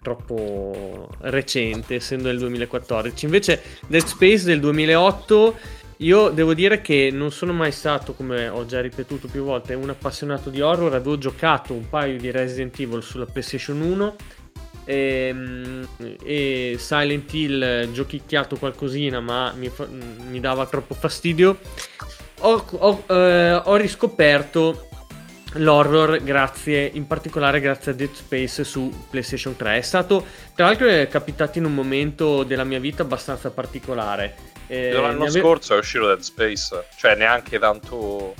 troppo 0.00 1.08
recente 1.20 1.96
essendo 1.96 2.28
del 2.28 2.38
2014 2.38 3.24
invece 3.24 3.62
Dead 3.88 4.04
Space 4.04 4.44
del 4.44 4.60
2008 4.60 5.58
io 5.98 6.28
devo 6.28 6.54
dire 6.54 6.80
che 6.80 7.10
non 7.12 7.32
sono 7.32 7.52
mai 7.52 7.72
stato 7.72 8.14
come 8.14 8.48
ho 8.48 8.64
già 8.66 8.80
ripetuto 8.80 9.26
più 9.26 9.42
volte 9.42 9.74
un 9.74 9.90
appassionato 9.90 10.48
di 10.48 10.60
horror. 10.60 10.94
Avevo 10.94 11.18
giocato 11.18 11.72
un 11.72 11.88
paio 11.88 12.18
di 12.18 12.30
Resident 12.30 12.78
Evil 12.78 13.02
sulla 13.02 13.26
PlayStation 13.26 13.80
1 13.80 14.16
ehm, 14.84 15.88
e 16.22 16.76
Silent 16.78 17.32
Hill 17.32 17.62
eh, 17.62 17.88
giochicchiato 17.92 18.56
qualcosina 18.56 19.20
ma 19.20 19.52
mi, 19.56 19.68
fa- 19.70 19.88
mi 19.88 20.38
dava 20.38 20.66
troppo 20.66 20.94
fastidio. 20.94 21.58
Ho, 22.40 22.64
ho, 22.70 23.04
eh, 23.08 23.60
ho 23.64 23.74
riscoperto 23.74 24.88
l'horror 25.54 26.22
grazie 26.22 26.88
in 26.92 27.06
particolare 27.06 27.58
grazie 27.60 27.92
a 27.92 27.94
Dead 27.94 28.12
Space 28.12 28.64
su 28.64 28.92
PlayStation 29.08 29.56
3 29.56 29.78
è 29.78 29.80
stato 29.80 30.24
tra 30.54 30.66
l'altro 30.66 30.86
è 30.88 31.08
capitato 31.08 31.56
in 31.56 31.64
un 31.64 31.72
momento 31.72 32.42
della 32.42 32.64
mia 32.64 32.78
vita 32.78 33.02
abbastanza 33.02 33.50
particolare 33.50 34.34
Eh, 34.68 34.92
L'anno 34.92 35.24
ave- 35.24 35.40
scorso 35.40 35.74
è 35.74 35.78
uscito 35.78 36.06
Dead 36.06 36.20
Space, 36.20 36.84
cioè 36.96 37.14
neanche 37.16 37.58
tanto... 37.58 38.34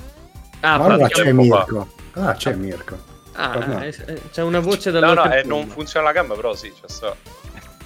ah, 0.61 0.79
pratica- 0.79 1.23
c'è. 1.23 1.31
Mirko. 1.31 1.87
Ah, 2.13 2.33
c'è 2.33 2.53
Mirko. 2.53 2.97
ah, 3.33 3.49
Torna. 3.51 3.83
eh, 3.85 3.95
eh, 4.07 4.21
c'è 4.31 4.41
una 4.43 4.59
voce 4.59 4.91
No, 4.91 4.99
dall'altra 4.99 5.25
no, 5.29 5.33
eh, 5.35 5.43
non 5.43 5.67
funziona 5.67 6.05
la 6.07 6.11
gamma, 6.11 6.35
però 6.35 6.55
sì, 6.55 6.71
c'è 6.71 6.87
sta. 6.87 7.15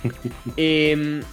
Ehm, 0.55 1.23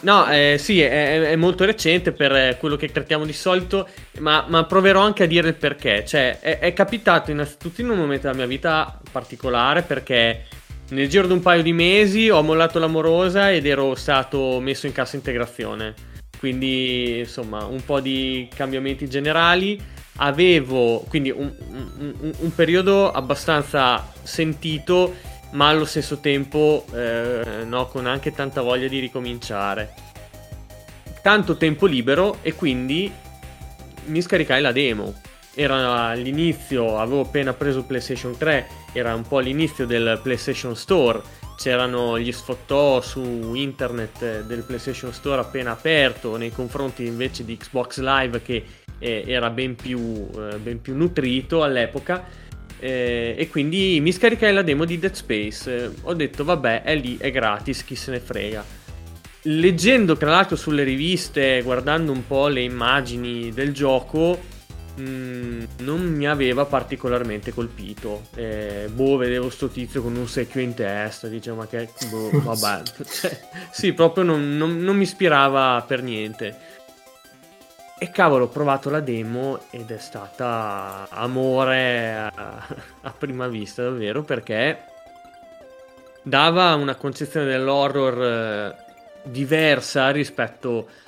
no, 0.00 0.30
eh, 0.30 0.56
sì, 0.58 0.80
è, 0.80 1.20
è 1.30 1.36
molto 1.36 1.64
recente 1.66 2.12
per 2.12 2.32
eh, 2.34 2.56
quello 2.58 2.76
che 2.76 2.90
trattiamo 2.90 3.26
di 3.26 3.32
solito, 3.34 3.86
ma, 4.20 4.44
ma 4.48 4.64
proverò 4.64 5.00
anche 5.00 5.24
a 5.24 5.26
dire 5.26 5.48
il 5.48 5.54
perché. 5.54 6.04
Cioè, 6.06 6.38
è, 6.40 6.58
è 6.60 6.72
capitato 6.72 7.30
innanzitutto 7.30 7.82
in 7.82 7.90
un 7.90 7.98
momento 7.98 8.22
della 8.26 8.38
mia 8.38 8.46
vita 8.46 8.98
particolare 9.12 9.82
perché 9.82 10.44
nel 10.90 11.08
giro 11.08 11.26
di 11.26 11.32
un 11.32 11.40
paio 11.40 11.62
di 11.62 11.72
mesi 11.72 12.30
ho 12.30 12.40
mollato 12.42 12.78
l'amorosa 12.78 13.50
ed 13.52 13.66
ero 13.66 13.94
stato 13.94 14.58
messo 14.60 14.86
in 14.86 14.92
cassa 14.92 15.16
integrazione. 15.16 16.12
Quindi, 16.44 17.20
insomma, 17.20 17.64
un 17.64 17.82
po' 17.82 18.00
di 18.00 18.46
cambiamenti 18.54 19.08
generali. 19.08 19.80
Avevo 20.16 21.02
quindi 21.08 21.30
un, 21.30 21.50
un- 21.70 22.34
un- 22.38 22.54
periodo 22.54 23.10
abbastanza 23.10 24.12
sentito 24.22 25.14
ma 25.52 25.68
allo 25.68 25.86
stesso 25.86 26.18
tempo 26.18 26.84
eh, 26.94 27.62
no, 27.64 27.86
con 27.86 28.04
anche 28.06 28.34
tanta 28.34 28.60
voglia 28.60 28.88
di 28.88 28.98
ricominciare. 28.98 29.94
Tanto 31.22 31.56
tempo 31.56 31.86
libero 31.86 32.36
e 32.42 32.52
quindi 32.52 33.10
mi 34.04 34.20
scaricai 34.20 34.60
la 34.60 34.72
demo. 34.72 35.14
Era 35.54 36.08
all'inizio, 36.08 36.98
avevo 36.98 37.22
appena 37.22 37.54
preso 37.54 37.84
PlayStation 37.84 38.36
3, 38.36 38.66
era 38.92 39.14
un 39.14 39.22
po' 39.22 39.38
all'inizio 39.38 39.86
del 39.86 40.20
PlayStation 40.22 40.76
Store. 40.76 41.22
C'erano 41.56 42.18
gli 42.18 42.32
sfottò 42.32 43.00
su 43.00 43.54
internet 43.54 44.42
del 44.42 44.62
PlayStation 44.62 45.12
Store 45.12 45.40
appena 45.40 45.70
aperto 45.72 46.36
nei 46.36 46.50
confronti 46.50 47.06
invece 47.06 47.44
di 47.44 47.56
Xbox 47.56 48.00
Live 48.00 48.42
che 48.42 48.64
eh, 48.98 49.24
era 49.26 49.50
ben 49.50 49.76
più, 49.76 50.28
eh, 50.36 50.58
ben 50.58 50.80
più 50.80 50.94
nutrito 50.96 51.62
all'epoca. 51.62 52.42
Eh, 52.78 53.34
e 53.38 53.48
quindi 53.48 53.98
mi 54.00 54.12
scaricai 54.12 54.52
la 54.52 54.62
demo 54.62 54.84
di 54.84 54.98
Dead 54.98 55.14
Space. 55.14 55.92
Ho 56.02 56.14
detto, 56.14 56.44
vabbè, 56.44 56.82
è 56.82 56.96
lì, 56.96 57.16
è 57.18 57.30
gratis, 57.30 57.84
chi 57.84 57.94
se 57.94 58.10
ne 58.10 58.20
frega. 58.20 58.64
Leggendo, 59.42 60.16
tra 60.16 60.30
l'altro, 60.30 60.56
sulle 60.56 60.84
riviste, 60.84 61.60
guardando 61.62 62.12
un 62.12 62.26
po' 62.26 62.48
le 62.48 62.62
immagini 62.62 63.50
del 63.52 63.72
gioco, 63.72 64.38
mh, 64.96 65.66
non 65.78 66.00
mi 66.02 66.26
aveva 66.26 66.64
particolarmente 66.64 67.52
colpito. 67.52 68.22
Eh, 68.34 68.88
boh, 68.92 69.16
vedevo 69.16 69.50
sto 69.50 69.68
tizio 69.68 70.02
con 70.02 70.14
un 70.16 70.28
secchio 70.28 70.60
in 70.60 70.74
testa, 70.74 71.28
dicevo, 71.28 71.56
ma 71.56 71.66
che... 71.66 71.88
Boh, 72.10 72.30
vabbè. 72.42 72.82
Cioè, 73.04 73.40
sì, 73.70 73.92
proprio 73.92 74.24
non, 74.24 74.56
non- 74.56 74.78
non 74.78 74.96
mi 74.96 75.02
ispirava 75.02 75.82
per 75.86 76.02
niente. 76.02 76.72
E 77.98 78.10
cavolo, 78.10 78.44
ho 78.44 78.48
provato 78.48 78.90
la 78.90 79.00
demo 79.00 79.60
ed 79.70 79.90
è 79.90 79.98
stata 79.98 81.06
amore 81.10 82.14
a, 82.14 82.66
a 83.02 83.10
prima 83.16 83.46
vista, 83.48 83.82
davvero, 83.82 84.22
perché 84.22 84.78
dava 86.22 86.74
una 86.74 86.96
concezione 86.96 87.46
dell'horror 87.46 88.22
eh, 88.22 88.76
diversa 89.24 90.10
rispetto 90.10 90.88
a 90.88 91.03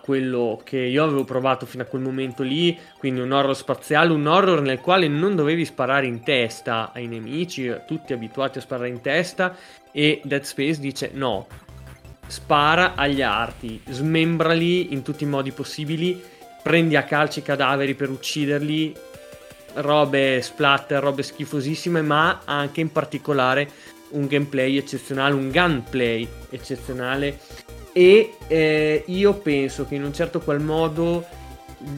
quello 0.00 0.60
che 0.64 0.78
io 0.78 1.04
avevo 1.04 1.24
provato 1.24 1.66
fino 1.66 1.82
a 1.82 1.86
quel 1.86 2.00
momento 2.00 2.42
lì, 2.42 2.78
quindi 2.98 3.20
un 3.20 3.32
horror 3.32 3.54
spaziale, 3.54 4.12
un 4.12 4.26
horror 4.26 4.62
nel 4.62 4.80
quale 4.80 5.08
non 5.08 5.36
dovevi 5.36 5.64
sparare 5.66 6.06
in 6.06 6.22
testa 6.22 6.90
ai 6.94 7.06
nemici, 7.06 7.74
tutti 7.86 8.14
abituati 8.14 8.58
a 8.58 8.60
sparare 8.62 8.88
in 8.88 9.02
testa, 9.02 9.54
e 9.92 10.22
Dead 10.24 10.42
Space 10.42 10.80
dice 10.80 11.10
no, 11.12 11.46
spara 12.26 12.94
agli 12.94 13.20
arti, 13.20 13.80
smembrali 13.86 14.92
in 14.94 15.02
tutti 15.02 15.24
i 15.24 15.26
modi 15.26 15.52
possibili, 15.52 16.18
prendi 16.62 16.96
a 16.96 17.02
calci 17.02 17.40
i 17.40 17.42
cadaveri 17.42 17.94
per 17.94 18.08
ucciderli, 18.08 18.94
robe 19.74 20.40
splatter, 20.40 21.02
robe 21.02 21.22
schifosissime, 21.22 22.00
ma 22.00 22.40
anche 22.44 22.80
in 22.80 22.90
particolare 22.90 23.68
un 24.10 24.26
gameplay 24.26 24.78
eccezionale, 24.78 25.34
un 25.34 25.50
gunplay 25.50 26.26
eccezionale 26.48 27.38
e 27.98 28.34
eh, 28.46 29.02
io 29.06 29.34
penso 29.34 29.84
che 29.84 29.96
in 29.96 30.04
un 30.04 30.12
certo 30.12 30.38
qual 30.38 30.60
modo 30.60 31.26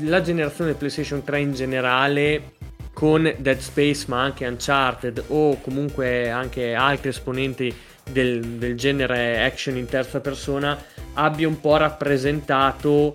la 0.01 0.23
generazione 0.23 0.73
PlayStation 0.73 1.23
3 1.23 1.41
in 1.41 1.53
generale 1.53 2.53
con 2.95 3.31
Dead 3.37 3.59
Space 3.59 4.07
ma 4.09 4.23
anche 4.23 4.47
Uncharted 4.47 5.25
o 5.27 5.61
comunque 5.61 6.31
anche 6.31 6.73
altri 6.73 7.11
esponenti 7.11 7.71
del, 8.11 8.41
del 8.43 8.79
genere 8.79 9.45
action 9.45 9.77
in 9.77 9.85
terza 9.85 10.21
persona 10.21 10.83
abbia 11.13 11.47
un 11.47 11.61
po' 11.61 11.77
rappresentato 11.77 13.15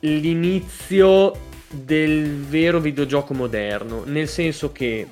l'inizio 0.00 1.36
del 1.68 2.42
vero 2.42 2.78
videogioco 2.78 3.34
moderno, 3.34 4.04
nel 4.04 4.28
senso 4.28 4.70
che 4.70 5.08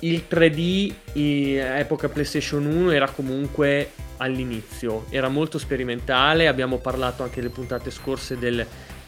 il 0.00 0.24
3D 0.28 0.92
in 1.12 1.58
epoca 1.60 2.08
PlayStation 2.08 2.66
1 2.66 2.90
era 2.90 3.08
comunque 3.08 3.90
all'inizio, 4.20 5.06
era 5.08 5.28
molto 5.28 5.58
sperimentale, 5.58 6.46
abbiamo 6.46 6.78
parlato 6.78 7.22
anche 7.22 7.40
nelle 7.40 7.52
puntate 7.52 7.90
scorse 7.90 8.38
del, 8.38 8.64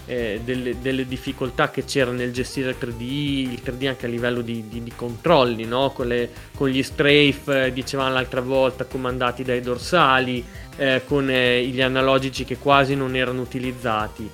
eh, 0.06 0.40
delle, 0.42 0.80
delle, 0.80 1.06
difficoltà 1.06 1.70
che 1.70 1.84
c'era 1.84 2.10
nel 2.10 2.32
gestire 2.32 2.70
il 2.70 2.76
3D, 2.80 3.00
il 3.00 3.60
3D 3.62 3.86
anche 3.86 4.06
a 4.06 4.08
livello 4.08 4.40
di, 4.40 4.68
di, 4.68 4.82
di 4.82 4.92
controlli, 4.96 5.64
no? 5.64 5.90
con, 5.90 6.08
le, 6.08 6.30
con, 6.54 6.68
gli 6.68 6.82
strafe, 6.82 7.66
eh, 7.66 7.72
dicevamo 7.72 8.12
l'altra 8.12 8.40
volta, 8.40 8.84
comandati 8.84 9.42
dai 9.42 9.60
dorsali, 9.60 10.44
eh, 10.76 11.02
con 11.06 11.28
eh, 11.30 11.64
gli 11.66 11.82
analogici 11.82 12.44
che 12.44 12.56
quasi 12.56 12.94
non 12.94 13.14
erano 13.14 13.42
utilizzati. 13.42 14.28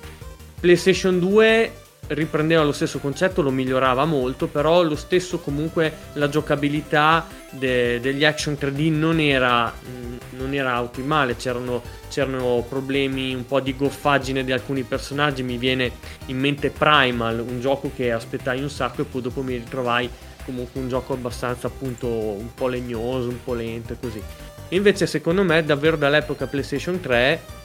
PlayStation 0.59 1.19
2 1.19 1.71
riprendeva 2.09 2.63
lo 2.63 2.71
stesso 2.71 2.99
concetto, 2.99 3.41
lo 3.41 3.51
migliorava 3.51 4.05
molto, 4.05 4.47
però 4.47 4.81
lo 4.81 4.95
stesso 4.95 5.39
comunque 5.39 5.93
la 6.13 6.29
giocabilità 6.29 7.27
de- 7.51 7.99
degli 7.99 8.25
action 8.25 8.57
3D 8.57 8.91
non 8.91 9.19
era, 9.19 9.71
mm, 9.71 10.17
non 10.37 10.53
era 10.53 10.81
ottimale, 10.81 11.35
c'erano, 11.35 11.81
c'erano, 12.09 12.65
problemi, 12.67 13.33
un 13.33 13.45
po' 13.45 13.59
di 13.59 13.75
goffaggine 13.75 14.43
di 14.43 14.51
alcuni 14.51 14.83
personaggi, 14.83 15.43
mi 15.43 15.57
viene 15.57 15.91
in 16.27 16.39
mente 16.39 16.69
Primal, 16.69 17.39
un 17.39 17.59
gioco 17.59 17.91
che 17.95 18.11
aspettai 18.11 18.61
un 18.61 18.69
sacco 18.69 19.01
e 19.01 19.05
poi 19.05 19.21
dopo 19.21 19.41
mi 19.41 19.55
ritrovai 19.55 20.09
comunque 20.45 20.81
un 20.81 20.89
gioco 20.89 21.13
abbastanza 21.13 21.67
appunto 21.67 22.07
un 22.07 22.53
po' 22.55 22.67
legnoso, 22.67 23.29
un 23.29 23.43
po' 23.43 23.53
lento 23.53 23.93
e 23.93 23.97
così. 23.99 24.21
Invece 24.69 25.07
secondo 25.07 25.43
me 25.43 25.63
davvero 25.63 25.95
dall'epoca 25.95 26.45
PlayStation 26.45 26.99
3 26.99 27.57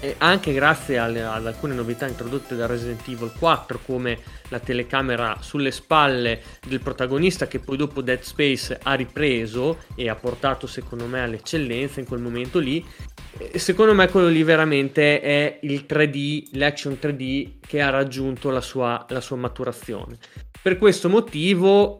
e 0.00 0.14
anche 0.18 0.52
grazie 0.52 0.98
alle, 0.98 1.22
ad 1.22 1.46
alcune 1.46 1.74
novità 1.74 2.06
introdotte 2.06 2.54
da 2.54 2.66
Resident 2.66 3.06
Evil 3.08 3.32
4 3.38 3.80
come 3.84 4.18
la 4.48 4.58
telecamera 4.58 5.38
sulle 5.40 5.70
spalle 5.70 6.42
del 6.66 6.80
protagonista 6.80 7.46
che 7.46 7.58
poi 7.58 7.76
dopo 7.76 8.00
Dead 8.00 8.20
Space 8.20 8.78
ha 8.82 8.94
ripreso 8.94 9.78
e 9.94 10.08
ha 10.08 10.14
portato 10.14 10.66
secondo 10.66 11.06
me 11.06 11.22
all'eccellenza 11.22 12.00
in 12.00 12.06
quel 12.06 12.20
momento 12.20 12.58
lì. 12.58 12.84
Secondo 13.54 13.94
me 13.94 14.08
quello 14.08 14.28
lì 14.28 14.42
veramente 14.42 15.20
è 15.20 15.58
il 15.62 15.84
3D 15.88 16.48
l'action 16.52 16.98
3D 17.00 17.54
che 17.60 17.80
ha 17.80 17.90
raggiunto 17.90 18.50
la 18.50 18.60
sua, 18.60 19.04
la 19.08 19.20
sua 19.20 19.36
maturazione. 19.36 20.18
Per 20.60 20.76
questo 20.76 21.08
motivo 21.08 21.98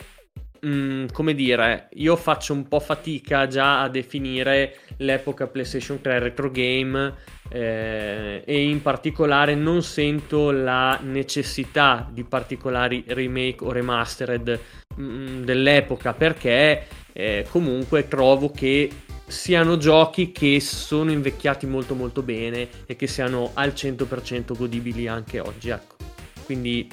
Mm, 0.67 1.07
come 1.13 1.35
dire, 1.35 1.89
io 1.95 2.17
faccio 2.17 2.53
un 2.53 2.67
po' 2.67 2.81
fatica 2.81 3.47
già 3.47 3.83
a 3.83 3.89
definire 3.89 4.81
l'epoca 4.97 5.47
PlayStation 5.47 6.01
3 6.01 6.19
retro 6.19 6.51
game 6.51 7.15
eh, 7.49 8.43
e 8.45 8.69
in 8.69 8.83
particolare 8.83 9.55
non 9.55 9.83
sento 9.83 10.51
la 10.51 10.99
necessità 11.01 12.09
di 12.11 12.25
particolari 12.25 13.05
remake 13.07 13.65
o 13.65 13.71
remastered 13.71 14.61
mm, 15.01 15.45
dell'epoca 15.45 16.13
perché 16.13 16.87
eh, 17.13 17.47
comunque 17.49 18.09
trovo 18.09 18.51
che 18.51 18.91
siano 19.29 19.77
giochi 19.77 20.33
che 20.33 20.59
sono 20.59 21.13
invecchiati 21.13 21.67
molto 21.67 21.95
molto 21.95 22.23
bene 22.23 22.69
e 22.87 22.97
che 22.97 23.07
siano 23.07 23.51
al 23.55 23.71
100% 23.77 24.57
godibili 24.57 25.07
anche 25.07 25.39
oggi 25.39 25.69
ecco. 25.69 25.97
Quindi 26.45 26.89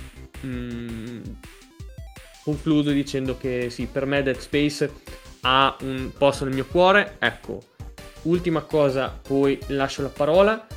mm, 0.45 1.21
concludo 2.45 2.91
dicendo 2.91 3.37
che 3.37 3.71
sì, 3.71 3.87
per 3.91 4.05
me 4.05 4.21
Dead 4.21 4.37
Space 4.37 4.91
ha 5.41 5.75
un 5.81 6.11
posto 6.15 6.45
nel 6.45 6.53
mio 6.53 6.65
cuore. 6.65 7.15
Ecco, 7.17 7.61
ultima 8.23 8.61
cosa, 8.61 9.19
poi 9.27 9.59
lascio 9.67 10.03
la 10.03 10.09
parola. 10.09 10.67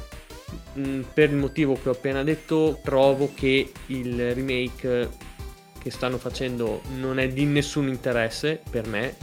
Mm, 0.78 1.02
per 1.12 1.28
il 1.28 1.36
motivo 1.36 1.78
che 1.80 1.90
ho 1.90 1.92
appena 1.92 2.24
detto, 2.24 2.80
trovo 2.82 3.32
che 3.34 3.70
il 3.86 4.34
remake 4.34 5.10
che 5.78 5.90
stanno 5.90 6.16
facendo 6.16 6.80
non 6.96 7.18
è 7.18 7.28
di 7.28 7.44
nessun 7.44 7.86
interesse 7.88 8.62
per 8.70 8.86
me. 8.86 9.14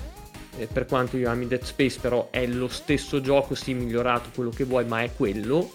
Eh, 0.58 0.68
per 0.68 0.86
quanto 0.86 1.18
io 1.18 1.30
ami 1.32 1.48
Dead 1.48 1.64
Space, 1.64 2.00
però 2.00 2.30
è 2.30 2.46
lo 2.46 2.68
stesso 2.68 3.22
gioco, 3.22 3.56
sì, 3.56 3.74
migliorato 3.74 4.30
quello 4.36 4.52
che 4.52 4.66
vuoi, 4.66 4.86
ma 4.86 5.02
è 5.02 5.12
quello. 5.16 5.74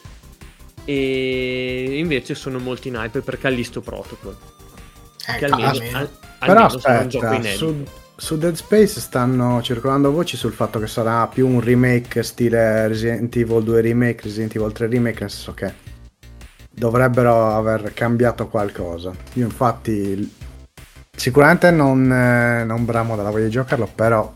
E 0.85 1.99
invece 1.99 2.37
sono 2.37 2.61
molto 2.61 2.87
in 2.87 2.95
hype 2.95 3.23
per 3.23 3.39
Callisto 3.39 3.81
Protocol. 3.81 4.37
Ecco, 5.27 5.39
che 5.39 5.45
almeno, 5.45 5.99
al, 5.99 6.11
però 6.47 6.65
aspetta, 6.65 7.43
su, 7.43 7.85
su, 8.17 8.39
Dead 8.39 8.55
Space 8.55 9.01
stanno 9.01 9.61
circolando 9.63 10.11
voci 10.11 10.37
sul 10.37 10.53
fatto 10.53 10.79
che 10.79 10.87
sarà 10.87 11.27
più 11.27 11.47
un 11.47 11.61
remake 11.61 12.23
stile 12.23 12.89
Resident 12.89 13.35
Evil 13.37 13.63
2 13.63 13.81
remake, 13.81 14.23
Resident 14.25 14.57
Evil 14.57 14.73
3 14.73 14.87
remake, 14.87 15.21
nel 15.21 15.31
senso 15.31 15.55
che 15.55 15.73
dovrebbero 16.71 17.55
aver 17.55 17.93
cambiato 17.93 18.49
qualcosa. 18.49 19.13
Io 19.35 19.45
infatti 19.45 20.35
sicuramente 21.15 21.71
non, 21.71 22.11
eh, 22.11 22.65
non 22.65 22.85
bramo 22.85 23.17
dalla 23.17 23.31
voglia 23.31 23.45
di 23.45 23.51
giocarlo, 23.51 23.89
però 23.95 24.35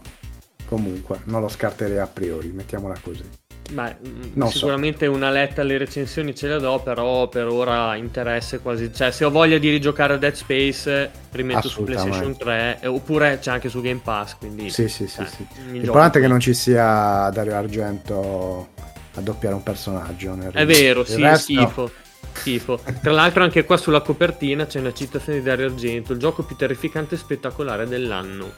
comunque 0.67 1.21
non 1.25 1.41
lo 1.41 1.49
scarterei 1.49 1.99
a 1.99 2.07
priori, 2.07 2.49
mettiamola 2.49 2.97
così. 3.03 3.25
Beh, 3.71 3.97
mm, 4.07 4.23
non 4.35 4.51
sicuramente 4.51 5.07
so. 5.07 5.13
una 5.13 5.31
letta 5.31 5.63
alle 5.63 5.79
recensioni 5.79 6.35
ce 6.35 6.49
la 6.49 6.59
do, 6.59 6.81
però 6.81 7.29
per 7.29 7.47
ora 7.47 7.95
interesse 7.97 8.59
quasi. 8.59 8.93
Cioè, 8.93 9.11
se 9.11 9.25
ho 9.25 9.31
voglia 9.31 9.59
di 9.59 9.71
rigiocare 9.71 10.19
Dead 10.19 10.35
Space, 10.35 11.11
rimetto 11.31 11.69
su 11.69 11.83
PlayStation 11.83 12.37
3, 12.37 12.79
eh, 12.81 12.87
oppure 12.87 13.39
c'è 13.41 13.51
anche 13.51 13.69
su 13.69 13.81
Game 13.81 14.01
Pass. 14.03 14.37
Quindi, 14.37 14.69
sì, 14.69 14.89
sì, 14.89 15.07
sì. 15.07 15.23
Eh, 15.23 15.27
sì. 15.27 15.47
L'importante 15.71 16.19
è 16.19 16.23
che 16.23 16.29
non 16.29 16.41
ci 16.41 16.53
sia 16.53 17.31
Dario 17.33 17.57
Argento 17.57 18.69
a 19.15 19.21
doppiare 19.21 19.55
un 19.55 19.63
personaggio. 19.63 20.37
è 20.53 20.67
vero, 20.67 21.05
sì, 21.05 21.21
resto... 21.21 21.53
schifo. 21.53 21.91
Schifo. 22.33 22.81
Tra 23.01 23.13
l'altro, 23.13 23.45
anche 23.45 23.65
qua 23.65 23.77
sulla 23.77 24.01
copertina 24.01 24.67
c'è 24.67 24.81
una 24.81 24.93
citazione 24.93 25.39
di 25.39 25.45
Dario 25.45 25.67
Argento: 25.67 26.13
il 26.13 26.19
gioco 26.19 26.43
più 26.43 26.55
terrificante 26.55 27.15
e 27.15 27.19
spettacolare 27.19 27.87
dell'anno. 27.87 28.53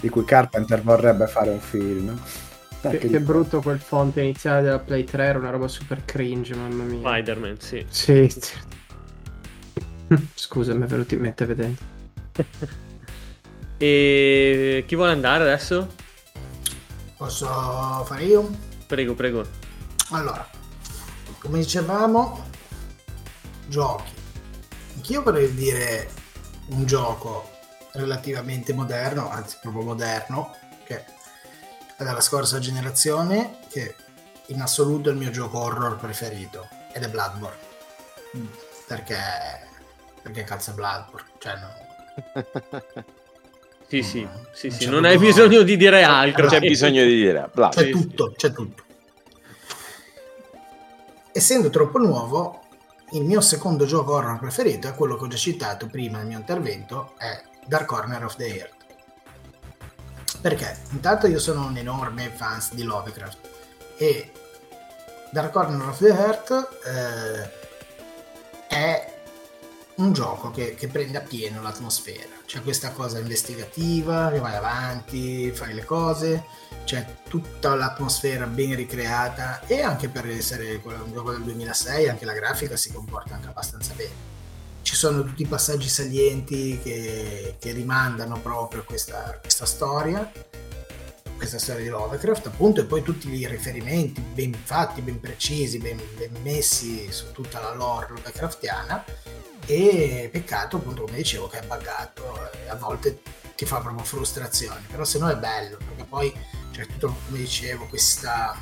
Di 0.00 0.08
cui 0.08 0.24
Carpenter 0.24 0.80
vorrebbe 0.82 1.26
fare 1.26 1.50
un 1.50 1.60
film. 1.60 2.18
Che, 2.90 2.98
che 2.98 3.20
brutto 3.20 3.60
quel 3.60 3.78
font 3.78 4.16
iniziale 4.16 4.62
della 4.62 4.78
Play 4.78 5.04
3, 5.04 5.24
era 5.24 5.38
una 5.38 5.50
roba 5.50 5.68
super 5.68 6.04
cringe, 6.04 6.54
mamma 6.54 6.84
mia. 6.84 6.98
Spider-Man, 6.98 7.60
sì. 7.60 7.86
Sì. 7.88 8.32
Scusa, 10.34 10.74
mi 10.74 10.84
è 10.84 10.86
venuto 10.86 11.14
in 11.14 11.20
mente 11.20 11.44
vedendo. 11.46 11.80
e 13.78 14.84
chi 14.86 14.94
vuole 14.94 15.12
andare 15.12 15.42
adesso? 15.44 15.88
Posso 17.16 17.46
fare 18.04 18.24
io? 18.24 18.48
Prego, 18.86 19.14
prego. 19.14 19.44
Allora, 20.10 20.46
come 21.38 21.58
dicevamo, 21.58 22.44
giochi. 23.68 24.12
Anch'io 24.94 25.22
vorrei 25.22 25.52
dire 25.54 26.10
un 26.68 26.84
gioco 26.84 27.50
relativamente 27.92 28.72
moderno, 28.72 29.30
anzi 29.30 29.56
proprio 29.60 29.82
moderno, 29.82 30.54
che 30.84 31.04
dalla 32.04 32.20
scorsa 32.20 32.58
generazione 32.58 33.58
che 33.68 33.94
in 34.46 34.60
assoluto 34.60 35.08
è 35.08 35.12
il 35.12 35.18
mio 35.18 35.30
gioco 35.30 35.58
horror 35.58 35.96
preferito 35.96 36.68
ed 36.92 37.02
è 37.02 37.08
Bloodborne 37.08 37.58
mm. 38.36 38.46
perché 38.86 39.16
perché 40.22 40.44
cazzo 40.44 40.70
è 40.70 40.74
Bloodborne 40.74 41.28
cioè 41.38 41.54
no 41.56 43.04
sì 43.88 44.02
sì 44.02 44.28
sì, 44.52 44.70
sì. 44.70 44.86
non 44.88 45.04
hai 45.04 45.18
bisogno 45.18 45.62
di 45.62 45.76
dire 45.76 46.02
altro 46.02 46.48
c'è 46.48 46.60
bisogno 46.60 47.02
di 47.02 47.14
dire 47.14 47.48
Bloodborne. 47.52 47.90
c'è 47.90 47.90
tutto 47.90 48.32
c'è 48.36 48.52
tutto 48.52 48.84
essendo 51.32 51.70
troppo 51.70 51.98
nuovo 51.98 52.62
il 53.12 53.22
mio 53.22 53.40
secondo 53.40 53.86
gioco 53.86 54.14
horror 54.14 54.38
preferito 54.38 54.88
è 54.88 54.94
quello 54.94 55.16
che 55.16 55.24
ho 55.24 55.28
già 55.28 55.36
citato 55.36 55.86
prima 55.86 56.18
nel 56.18 56.26
mio 56.26 56.38
intervento 56.38 57.14
è 57.18 57.42
Dark 57.64 57.86
Corner 57.86 58.24
of 58.24 58.36
the 58.36 58.56
Earth 58.56 58.85
Perché? 60.46 60.76
Intanto 60.92 61.26
io 61.26 61.40
sono 61.40 61.66
un 61.66 61.76
enorme 61.76 62.30
fan 62.30 62.62
di 62.70 62.84
Lovecraft 62.84 63.38
e 63.96 64.30
Dark 65.32 65.50
Corner 65.50 65.88
of 65.88 65.98
the 65.98 66.06
Heart 66.06 66.68
eh, 66.86 67.50
è 68.68 69.14
un 69.96 70.12
gioco 70.12 70.52
che, 70.52 70.76
che 70.76 70.86
prende 70.86 71.18
appieno 71.18 71.60
l'atmosfera. 71.62 72.28
C'è 72.46 72.62
questa 72.62 72.92
cosa 72.92 73.18
investigativa, 73.18 74.30
che 74.30 74.38
vai 74.38 74.54
avanti, 74.54 75.50
fai 75.50 75.74
le 75.74 75.84
cose, 75.84 76.44
c'è 76.84 77.04
tutta 77.28 77.74
l'atmosfera 77.74 78.46
ben 78.46 78.76
ricreata 78.76 79.62
e 79.66 79.82
anche 79.82 80.08
per 80.08 80.28
essere 80.28 80.80
un 80.84 81.12
gioco 81.12 81.32
del 81.32 81.42
2006 81.42 82.08
anche 82.08 82.24
la 82.24 82.34
grafica 82.34 82.76
si 82.76 82.92
comporta 82.92 83.34
anche 83.34 83.48
abbastanza 83.48 83.94
bene. 83.94 84.35
Ci 84.86 84.94
sono 84.94 85.24
tutti 85.24 85.42
i 85.42 85.46
passaggi 85.46 85.88
salienti 85.88 86.78
che, 86.80 87.56
che 87.58 87.72
rimandano 87.72 88.38
proprio 88.38 88.84
questa, 88.84 89.36
questa 89.40 89.66
storia 89.66 90.30
questa 91.36 91.58
storia 91.58 91.82
di 91.82 91.88
Lovecraft 91.88 92.46
appunto 92.46 92.80
e 92.80 92.84
poi 92.84 93.02
tutti 93.02 93.28
i 93.28 93.48
riferimenti 93.48 94.20
ben 94.20 94.54
fatti, 94.54 95.02
ben 95.02 95.18
precisi, 95.18 95.78
ben, 95.78 96.00
ben 96.16 96.30
messi 96.40 97.10
su 97.10 97.32
tutta 97.32 97.58
la 97.58 97.74
lore 97.74 98.06
Lovecraftiana. 98.10 99.04
E 99.66 100.28
peccato 100.30 100.76
appunto 100.76 101.02
come 101.02 101.16
dicevo 101.16 101.48
che 101.48 101.58
è 101.58 101.66
buggato 101.66 102.48
e 102.52 102.68
a 102.68 102.76
volte 102.76 103.22
ti 103.56 103.66
fa 103.66 103.80
proprio 103.80 104.04
frustrazione 104.04 104.82
però 104.88 105.02
se 105.02 105.18
no 105.18 105.28
è 105.28 105.36
bello 105.36 105.78
perché 105.78 106.04
poi 106.04 106.32
c'è 106.70 106.86
tutto 106.86 107.16
come 107.26 107.38
dicevo 107.38 107.86
questa, 107.86 108.56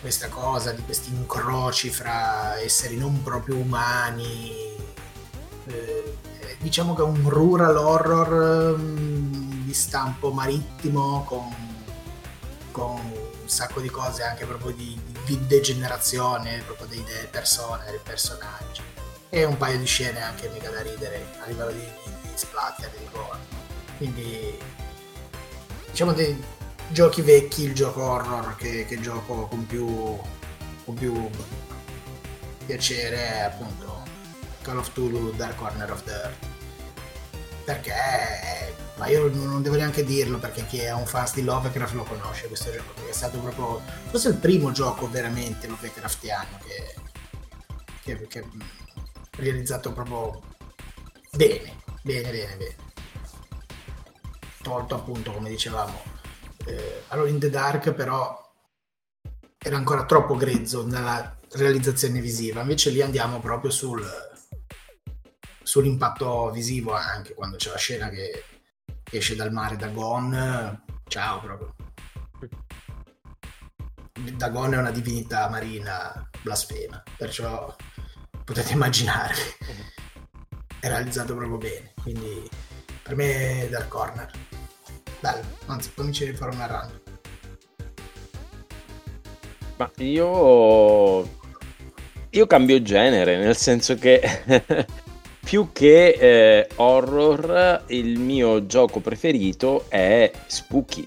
questa 0.00 0.28
cosa 0.28 0.70
di 0.70 0.82
questi 0.82 1.10
incroci 1.10 1.90
fra 1.90 2.56
esseri 2.60 2.96
non 2.96 3.20
proprio 3.24 3.56
umani 3.56 4.75
eh, 5.66 6.16
diciamo 6.60 6.94
che 6.94 7.02
è 7.02 7.04
un 7.04 7.28
rural 7.28 7.76
horror 7.76 8.74
um, 8.78 9.64
di 9.64 9.74
stampo 9.74 10.30
marittimo 10.30 11.24
con 11.24 11.66
con 12.76 13.00
un 13.00 13.48
sacco 13.48 13.80
di 13.80 13.88
cose 13.88 14.22
anche 14.22 14.44
proprio 14.44 14.72
di, 14.72 15.00
di 15.24 15.46
degenerazione 15.46 16.60
proprio 16.66 16.86
dei, 16.88 17.02
delle 17.04 17.26
persone, 17.30 17.86
dei 17.86 18.00
personaggi. 18.02 18.82
E 19.30 19.44
un 19.44 19.56
paio 19.56 19.78
di 19.78 19.86
scene 19.86 20.20
anche 20.20 20.50
mica 20.50 20.68
da 20.68 20.82
ridere 20.82 21.24
a 21.42 21.46
livello 21.46 21.70
di, 21.70 21.78
di, 21.78 22.10
di 22.20 22.28
splatter 22.34 22.90
di 22.90 23.08
gore. 23.10 23.38
Quindi 23.96 24.58
diciamo 25.90 26.12
dei 26.12 26.38
giochi 26.88 27.22
vecchi 27.22 27.62
il 27.62 27.72
gioco 27.72 28.02
horror 28.02 28.56
che, 28.56 28.84
che 28.84 29.00
gioco 29.00 29.46
con 29.46 29.66
più 29.66 30.18
con 30.84 30.94
più 30.94 31.30
piacere 32.66 33.42
appunto 33.42 33.95
Call 34.66 34.78
of 34.78 34.92
Tulu 34.92 35.30
Dark 35.36 35.54
Corner 35.54 35.92
of 35.92 36.02
the 36.02 36.10
Earth. 36.10 36.46
Perché? 37.64 38.74
Ma 38.96 39.06
io 39.06 39.28
non 39.28 39.62
devo 39.62 39.76
neanche 39.76 40.04
dirlo 40.04 40.38
perché 40.38 40.66
chi 40.66 40.78
è 40.80 40.92
un 40.92 41.06
fan 41.06 41.28
di 41.34 41.44
Lovecraft 41.44 41.94
lo 41.94 42.02
conosce 42.02 42.48
questo 42.48 42.72
gioco 42.72 42.92
perché 42.94 43.10
è 43.10 43.12
stato 43.12 43.38
proprio 43.38 43.80
forse 44.08 44.30
il 44.30 44.36
primo 44.36 44.72
gioco 44.72 45.08
veramente 45.08 45.68
Lovecraftiano 45.68 46.58
che, 46.64 46.94
che, 48.02 48.26
che 48.26 48.44
realizzato 49.32 49.92
proprio 49.92 50.42
bene 51.32 51.76
bene 52.02 52.30
bene 52.30 52.56
bene. 52.56 52.76
Tolto 54.62 54.94
appunto 54.94 55.32
come 55.32 55.50
dicevamo 55.50 56.02
eh, 56.64 57.02
allora 57.08 57.28
in 57.28 57.38
The 57.38 57.50
Dark 57.50 57.92
però 57.92 58.52
era 59.58 59.76
ancora 59.76 60.04
troppo 60.06 60.36
grezzo 60.36 60.86
nella 60.86 61.36
realizzazione 61.52 62.20
visiva. 62.20 62.60
Invece 62.60 62.90
lì 62.90 63.02
andiamo 63.02 63.40
proprio 63.40 63.70
sul 63.70 64.04
sull'impatto 65.66 66.50
visivo 66.52 66.92
anche 66.92 67.34
quando 67.34 67.56
c'è 67.56 67.70
la 67.70 67.76
scena 67.76 68.08
che 68.08 68.44
esce 69.10 69.34
dal 69.34 69.50
mare 69.52 69.76
Dagon, 69.76 70.84
ciao 71.08 71.40
proprio. 71.40 71.74
Dagon 74.36 74.74
è 74.74 74.78
una 74.78 74.92
divinità 74.92 75.48
marina 75.48 76.30
blasfema, 76.40 77.02
perciò 77.16 77.74
potete 78.44 78.72
immaginare. 78.72 79.34
È 80.78 80.88
realizzato 80.88 81.34
proprio 81.34 81.56
bene, 81.56 81.94
quindi 82.00 82.48
per 83.02 83.16
me 83.16 83.62
è 83.62 83.68
Dark 83.68 83.88
Corner. 83.88 84.30
Bello, 85.18 85.44
anzi, 85.66 85.90
poi 85.90 86.04
mi 86.04 86.12
ci 86.12 86.32
farò 86.34 86.52
una 86.52 86.66
run. 86.66 87.00
Ma 89.78 89.90
io... 89.96 91.22
Io 92.30 92.46
cambio 92.46 92.80
genere, 92.82 93.38
nel 93.38 93.56
senso 93.56 93.96
che 93.96 94.44
più 95.46 95.68
che 95.72 96.08
eh, 96.18 96.68
horror, 96.74 97.84
il 97.86 98.18
mio 98.18 98.66
gioco 98.66 98.98
preferito 98.98 99.84
è 99.86 100.28
Spooky. 100.44 101.04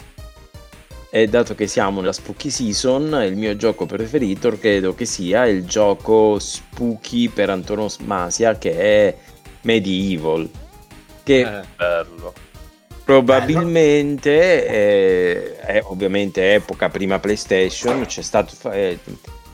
E 1.10 1.28
dato 1.28 1.56
che 1.56 1.68
siamo 1.68 1.99
nella 1.99 2.14
Spooky 2.14 2.49
Season, 2.49 3.22
il 3.26 3.36
mio 3.36 3.57
gioco 3.57 3.86
preferito 3.86 4.57
credo 4.57 4.95
che 4.95 5.03
sia 5.03 5.45
il 5.45 5.66
gioco 5.66 6.40
Spooky 6.40 7.28
per 7.28 7.49
antonomasia 7.49 8.57
che 8.57 8.78
è 8.78 9.18
Medieval. 9.64 10.49
Che 11.22 11.41
è 11.41 11.61
bello. 11.76 12.34
Probabilmente 13.03 14.66
è, 14.66 15.56
è 15.57 15.82
ovviamente 15.84 16.53
epoca 16.53 16.88
prima 16.88 17.20
PlayStation, 17.20 18.06
c'è 18.06 18.22
stato 18.22 18.72
eh, 18.72 18.99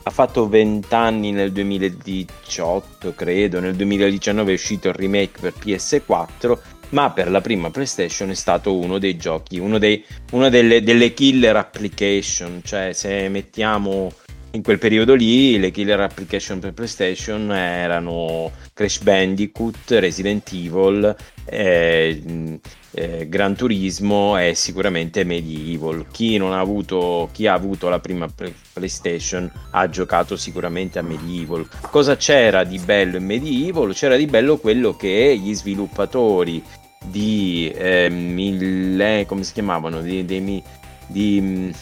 ha 0.06 0.10
fatto 0.10 0.48
20 0.48 0.94
anni 0.94 1.32
nel 1.32 1.50
2018, 1.50 3.12
credo, 3.14 3.58
nel 3.58 3.74
2019 3.74 4.52
è 4.52 4.54
uscito 4.54 4.88
il 4.88 4.94
remake 4.94 5.40
per 5.40 5.52
PS4, 5.58 6.58
ma 6.90 7.10
per 7.10 7.28
la 7.28 7.40
prima 7.40 7.70
PlayStation 7.70 8.30
è 8.30 8.34
stato 8.34 8.78
uno 8.78 8.98
dei 8.98 9.16
giochi, 9.16 9.58
uno 9.58 9.78
dei, 9.78 10.04
una 10.30 10.48
delle, 10.48 10.84
delle 10.84 11.12
killer 11.12 11.56
application, 11.56 12.60
cioè 12.62 12.92
se 12.92 13.28
mettiamo 13.28 14.12
in 14.52 14.62
quel 14.62 14.78
periodo 14.78 15.14
lì 15.14 15.58
le 15.58 15.72
killer 15.72 16.00
application 16.00 16.60
per 16.60 16.72
PlayStation 16.72 17.50
erano 17.50 18.52
Crash 18.74 19.00
Bandicoot, 19.00 19.90
Resident 19.90 20.48
Evil, 20.52 21.16
eh, 21.46 22.60
eh, 22.90 23.28
Gran 23.28 23.54
Turismo 23.54 24.38
e 24.38 24.54
sicuramente 24.54 25.24
Medieval. 25.24 26.06
Chi 26.10 26.36
non 26.36 26.52
ha 26.52 26.60
avuto, 26.60 27.28
chi 27.32 27.46
ha 27.46 27.54
avuto 27.54 27.88
la 27.88 28.00
prima 28.00 28.28
PlayStation 28.72 29.50
ha 29.70 29.88
giocato 29.88 30.36
sicuramente 30.36 30.98
a 30.98 31.02
Medieval. 31.02 31.68
Cosa 31.90 32.16
c'era 32.16 32.64
di 32.64 32.78
bello 32.78 33.16
in 33.16 33.24
Medieval? 33.24 33.94
C'era 33.94 34.16
di 34.16 34.26
bello 34.26 34.56
quello 34.58 34.96
che 34.96 35.38
gli 35.38 35.54
sviluppatori 35.54 36.62
di 37.04 37.72
eh, 37.74 38.08
mille, 38.10 39.24
come 39.26 39.44
si 39.44 39.52
chiamavano? 39.52 40.00
Di, 40.00 40.24
di, 40.24 40.62
di 41.06 41.74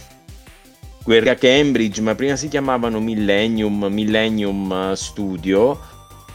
Guerra 1.03 1.35
Cambridge, 1.35 2.01
ma 2.01 2.15
prima 2.15 2.35
si 2.35 2.49
chiamavano 2.49 2.99
Millennium, 2.99 3.87
Millennium 3.91 4.95
Studio, 4.95 5.79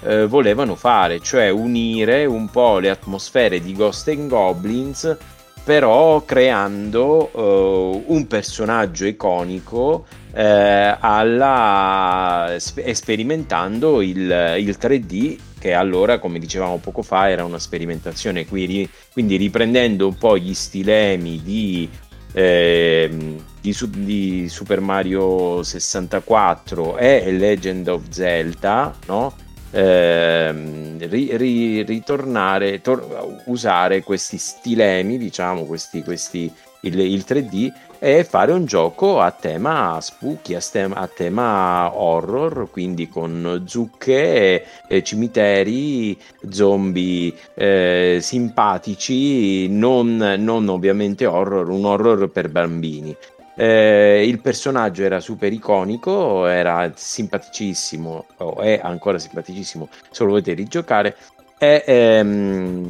eh, 0.03 0.25
volevano 0.25 0.75
fare, 0.75 1.19
cioè 1.19 1.49
unire 1.49 2.25
un 2.25 2.49
po' 2.49 2.79
le 2.79 2.89
atmosfere 2.89 3.61
di 3.61 3.73
Ghost 3.73 4.07
and 4.09 4.29
Goblins, 4.29 5.17
però 5.63 6.23
creando 6.23 7.31
eh, 7.31 8.03
un 8.07 8.27
personaggio 8.27 9.05
iconico 9.05 10.05
eh, 10.33 10.97
alla, 10.99 12.55
sperimentando 12.57 14.01
il, 14.01 14.55
il 14.57 14.77
3D 14.79 15.37
che 15.59 15.73
allora, 15.73 16.19
come 16.19 16.39
dicevamo 16.39 16.77
poco 16.77 17.01
fa, 17.01 17.29
era 17.29 17.43
una 17.43 17.59
sperimentazione, 17.59 18.47
quindi, 18.47 18.89
quindi 19.11 19.35
riprendendo 19.35 20.07
un 20.07 20.15
po' 20.17 20.37
gli 20.37 20.53
stilemi 20.53 21.41
di 21.43 21.89
eh, 22.31 23.37
di, 23.59 23.75
di, 23.89 24.49
Super 24.49 24.79
Mario 24.79 25.61
64 25.63 26.97
e 26.97 27.31
Legend 27.31 27.87
of 27.87 28.03
Zelda, 28.09 28.95
no? 29.07 29.33
Eh, 29.71 30.51
ri, 30.51 31.37
ri, 31.37 31.83
ritornare, 31.83 32.81
tor- 32.81 33.41
usare 33.45 34.03
questi 34.03 34.37
stilemi, 34.37 35.17
diciamo, 35.17 35.63
questi, 35.65 36.03
questi, 36.03 36.51
il, 36.81 36.99
il 36.99 37.23
3D 37.27 37.71
e 38.01 38.23
fare 38.23 38.53
un 38.53 38.65
gioco 38.65 39.19
a 39.19 39.31
tema 39.31 39.99
spooky, 39.99 40.55
a 40.55 40.61
tema, 40.61 40.95
a 40.95 41.07
tema 41.07 41.91
horror, 41.93 42.69
quindi 42.71 43.09
con 43.09 43.63
zucche, 43.65 44.65
eh, 44.87 45.03
cimiteri, 45.03 46.17
zombie 46.49 47.33
eh, 47.53 48.19
simpatici, 48.21 49.67
non, 49.67 50.15
non 50.15 50.69
ovviamente 50.69 51.25
horror, 51.25 51.67
un 51.69 51.85
horror 51.85 52.29
per 52.29 52.49
bambini. 52.49 53.15
Eh, 53.59 54.25
il 54.25 54.39
personaggio 54.39 55.03
era 55.03 55.19
super 55.19 55.51
iconico, 55.51 56.45
era 56.45 56.89
simpaticissimo, 56.95 58.25
o 58.37 58.61
è 58.61 58.79
ancora 58.81 59.19
simpaticissimo 59.19 59.89
se 60.09 60.23
lo 60.23 60.29
volete 60.29 60.53
rigiocare. 60.53 61.17
E, 61.57 61.83
ehm, 61.85 62.87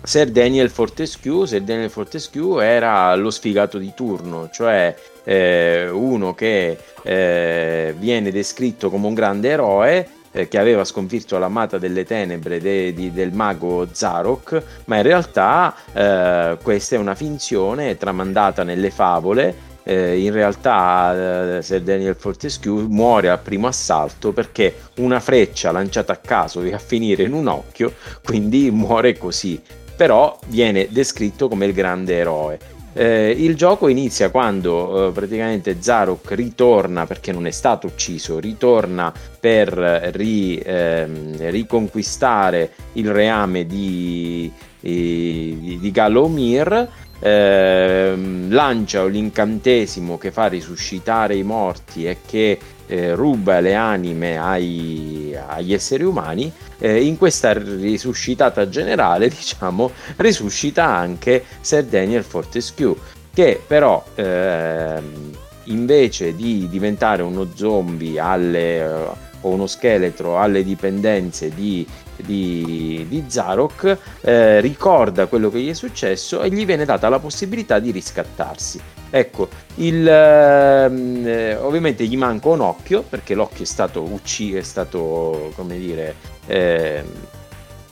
Sir 0.00 0.30
Daniel 0.30 0.70
Fortescue, 0.70 1.44
Sir 1.44 1.62
Daniel 1.62 1.90
Fortescue 1.90 2.64
era 2.64 3.12
lo 3.16 3.30
sfigato 3.30 3.78
di 3.78 3.92
turno, 3.92 4.48
cioè 4.52 4.94
eh, 5.24 5.88
uno 5.90 6.34
che 6.34 6.78
eh, 7.02 7.92
viene 7.98 8.30
descritto 8.30 8.90
come 8.90 9.08
un 9.08 9.14
grande 9.14 9.48
eroe, 9.48 10.08
eh, 10.30 10.46
che 10.46 10.58
aveva 10.58 10.84
sconfitto 10.84 11.36
l'amata 11.36 11.78
delle 11.78 12.04
tenebre 12.04 12.60
de, 12.60 12.92
di, 12.94 13.12
del 13.12 13.32
mago 13.32 13.88
Zarok, 13.90 14.62
ma 14.84 14.98
in 14.98 15.02
realtà 15.02 15.74
eh, 15.92 16.58
questa 16.62 16.94
è 16.94 16.98
una 16.98 17.16
finzione 17.16 17.96
tramandata 17.96 18.62
nelle 18.62 18.92
favole. 18.92 19.68
Eh, 19.82 20.20
in 20.20 20.32
realtà 20.32 21.56
eh, 21.56 21.62
Sir 21.62 21.80
Daniel 21.82 22.14
Fortescue 22.14 22.82
muore 22.82 23.30
al 23.30 23.40
primo 23.40 23.66
assalto 23.66 24.32
perché 24.32 24.74
una 24.96 25.20
freccia 25.20 25.72
lanciata 25.72 26.12
a 26.12 26.16
caso 26.16 26.62
va 26.62 26.74
a 26.74 26.78
finire 26.78 27.22
in 27.22 27.32
un 27.32 27.46
occhio, 27.46 27.94
quindi 28.22 28.70
muore 28.70 29.16
così. 29.16 29.60
Però 29.96 30.38
viene 30.46 30.88
descritto 30.90 31.48
come 31.48 31.66
il 31.66 31.72
grande 31.72 32.16
eroe. 32.16 32.78
Eh, 32.92 33.30
il 33.38 33.54
gioco 33.54 33.86
inizia 33.86 34.30
quando 34.30 35.08
eh, 35.08 35.12
praticamente 35.12 35.76
Zarok 35.80 36.32
ritorna 36.32 37.06
perché 37.06 37.30
non 37.30 37.46
è 37.46 37.52
stato 37.52 37.86
ucciso, 37.86 38.40
ritorna 38.40 39.12
per 39.38 39.70
ri, 40.12 40.58
ehm, 40.58 41.50
riconquistare 41.50 42.72
il 42.94 43.12
reame 43.12 43.64
di, 43.64 44.50
di, 44.80 45.78
di 45.80 45.90
Galomir. 45.92 46.88
Eh, 47.22 48.16
lancia 48.48 49.04
l'incantesimo 49.04 50.16
che 50.16 50.30
fa 50.30 50.46
risuscitare 50.46 51.36
i 51.36 51.42
morti 51.42 52.06
e 52.06 52.18
che 52.26 52.58
eh, 52.86 53.14
ruba 53.14 53.60
le 53.60 53.74
anime 53.74 54.38
ai, 54.38 55.36
agli 55.46 55.72
esseri 55.72 56.02
umani, 56.02 56.50
eh, 56.78 57.04
in 57.04 57.16
questa 57.18 57.52
risuscitata 57.52 58.68
generale, 58.68 59.28
diciamo, 59.30 59.90
risuscita 60.16 60.84
anche 60.84 61.44
Sir 61.60 61.84
Daniel 61.84 62.24
Fortescue, 62.24 62.96
che 63.32 63.60
però 63.64 64.04
ehm, 64.16 65.30
invece 65.64 66.34
di 66.34 66.68
diventare 66.68 67.22
uno 67.22 67.48
zombie 67.54 68.18
alle, 68.18 68.82
o 68.82 69.48
uno 69.48 69.66
scheletro 69.66 70.38
alle 70.38 70.64
dipendenze 70.64 71.50
di 71.54 71.86
di, 72.24 73.06
di 73.08 73.24
Zarok 73.26 73.98
eh, 74.20 74.60
ricorda 74.60 75.26
quello 75.26 75.50
che 75.50 75.60
gli 75.60 75.70
è 75.70 75.74
successo 75.74 76.42
e 76.42 76.50
gli 76.50 76.64
viene 76.64 76.84
data 76.84 77.08
la 77.08 77.18
possibilità 77.18 77.78
di 77.78 77.90
riscattarsi. 77.90 78.80
Ecco, 79.10 79.48
il, 79.76 80.06
ehm, 80.06 81.26
eh, 81.26 81.56
ovviamente 81.56 82.06
gli 82.06 82.16
manca 82.16 82.48
un 82.48 82.60
occhio 82.60 83.02
perché 83.02 83.34
l'occhio 83.34 83.64
è 83.64 83.66
stato 83.66 84.02
ucciso, 84.02 84.58
è 84.58 84.62
stato, 84.62 85.52
come 85.56 85.78
dire, 85.78 86.14
eh, 86.46 87.02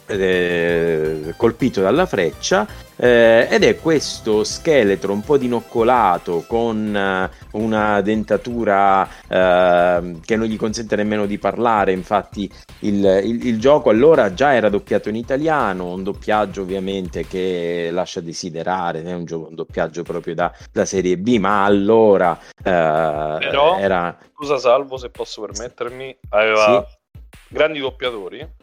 eh, 0.09 1.35
colpito 1.37 1.81
dalla 1.81 2.07
freccia 2.07 2.67
eh, 2.97 3.47
ed 3.49 3.63
è 3.63 3.79
questo 3.79 4.43
scheletro 4.43 5.13
un 5.13 5.23
po' 5.23 5.37
dinoccolato 5.37 6.45
con 6.49 6.97
eh, 6.97 7.31
una 7.53 8.01
dentatura 8.01 9.09
eh, 9.29 10.17
che 10.25 10.37
non 10.37 10.47
gli 10.47 10.57
consente 10.57 10.97
nemmeno 10.97 11.27
di 11.27 11.39
parlare 11.39 11.93
infatti 11.93 12.51
il, 12.81 13.05
il, 13.25 13.47
il, 13.47 13.61
gioco 13.61 13.91
allora 13.91 14.35
già 14.35 14.55
era 14.55 14.69
doppiato 14.69 15.09
in 15.09 15.17
italiano 15.17 15.93
un 15.93 16.03
doppiaggio 16.03 16.63
ovviamente 16.63 17.27
che 17.27 17.91
lascia 17.93 18.21
desiderare 18.21 19.03
è 19.05 19.15
un, 19.15 19.25
gioco, 19.25 19.49
un 19.49 19.55
doppiaggio 19.55 20.03
proprio 20.03 20.35
da, 20.35 20.53
da, 20.73 20.85
serie 20.85 21.19
B 21.19 21.39
ma 21.39 21.65
allora 21.65 22.37
eh, 22.57 22.63
Però, 22.63 23.79
era 23.79 24.17
scusa 24.35 24.59
Salvo 24.59 24.97
se 24.97 25.11
posso 25.11 25.43
permettermi 25.43 26.19
aveva 26.31 26.87
sì. 26.89 27.23
grandi 27.49 27.79
doppiatori 27.79 28.58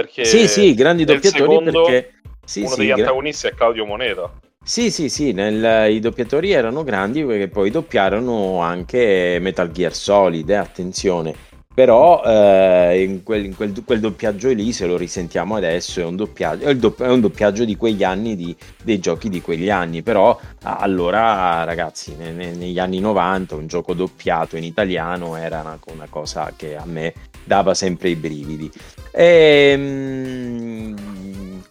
perché 0.00 0.24
sì, 0.24 0.48
sì, 0.48 0.74
grandi 0.74 1.04
doppiatori 1.04 1.52
secondo, 1.52 1.84
perché 1.84 2.12
sì, 2.44 2.60
uno 2.60 2.70
sì, 2.70 2.76
degli 2.78 2.86
gra- 2.88 2.96
antagonisti 2.96 3.46
è 3.46 3.54
Claudio 3.54 3.84
Moneta. 3.84 4.32
Sì, 4.62 4.90
sì, 4.90 5.08
sì, 5.08 5.32
nel, 5.32 5.90
i 5.92 6.00
doppiatori 6.00 6.52
erano 6.52 6.84
grandi 6.84 7.24
perché 7.24 7.48
poi 7.48 7.70
doppiarono 7.70 8.60
anche 8.60 9.38
Metal 9.40 9.70
Gear 9.70 9.94
Solid, 9.94 10.48
eh, 10.48 10.54
attenzione. 10.54 11.48
Però 11.72 12.22
eh, 12.24 13.02
in, 13.02 13.22
quel, 13.22 13.44
in 13.44 13.54
quel, 13.54 13.72
quel, 13.84 14.00
doppiaggio 14.00 14.48
lì, 14.48 14.72
se 14.72 14.86
lo 14.86 14.96
risentiamo 14.96 15.54
adesso, 15.54 16.00
è 16.00 16.04
un 16.04 16.16
doppiaggio, 16.16 16.64
è 16.64 16.74
dopp- 16.74 17.00
è 17.00 17.08
un 17.08 17.20
doppiaggio 17.20 17.64
di 17.64 17.76
quegli 17.76 18.02
anni, 18.02 18.36
di, 18.36 18.54
dei 18.82 18.98
giochi 18.98 19.28
di 19.28 19.40
quegli 19.40 19.70
anni. 19.70 20.02
Però 20.02 20.38
allora, 20.62 21.62
ragazzi, 21.64 22.16
ne, 22.16 22.32
ne, 22.32 22.52
negli 22.52 22.78
anni 22.78 22.98
90 22.98 23.54
un 23.54 23.66
gioco 23.66 23.94
doppiato 23.94 24.56
in 24.56 24.64
italiano 24.64 25.36
era 25.36 25.60
una, 25.60 25.78
una 25.92 26.06
cosa 26.10 26.52
che 26.56 26.76
a 26.76 26.84
me 26.84 27.14
dava 27.50 27.74
sempre 27.74 28.10
i 28.10 28.14
brividi. 28.14 28.70
E, 29.10 29.70
ehm, 29.72 30.94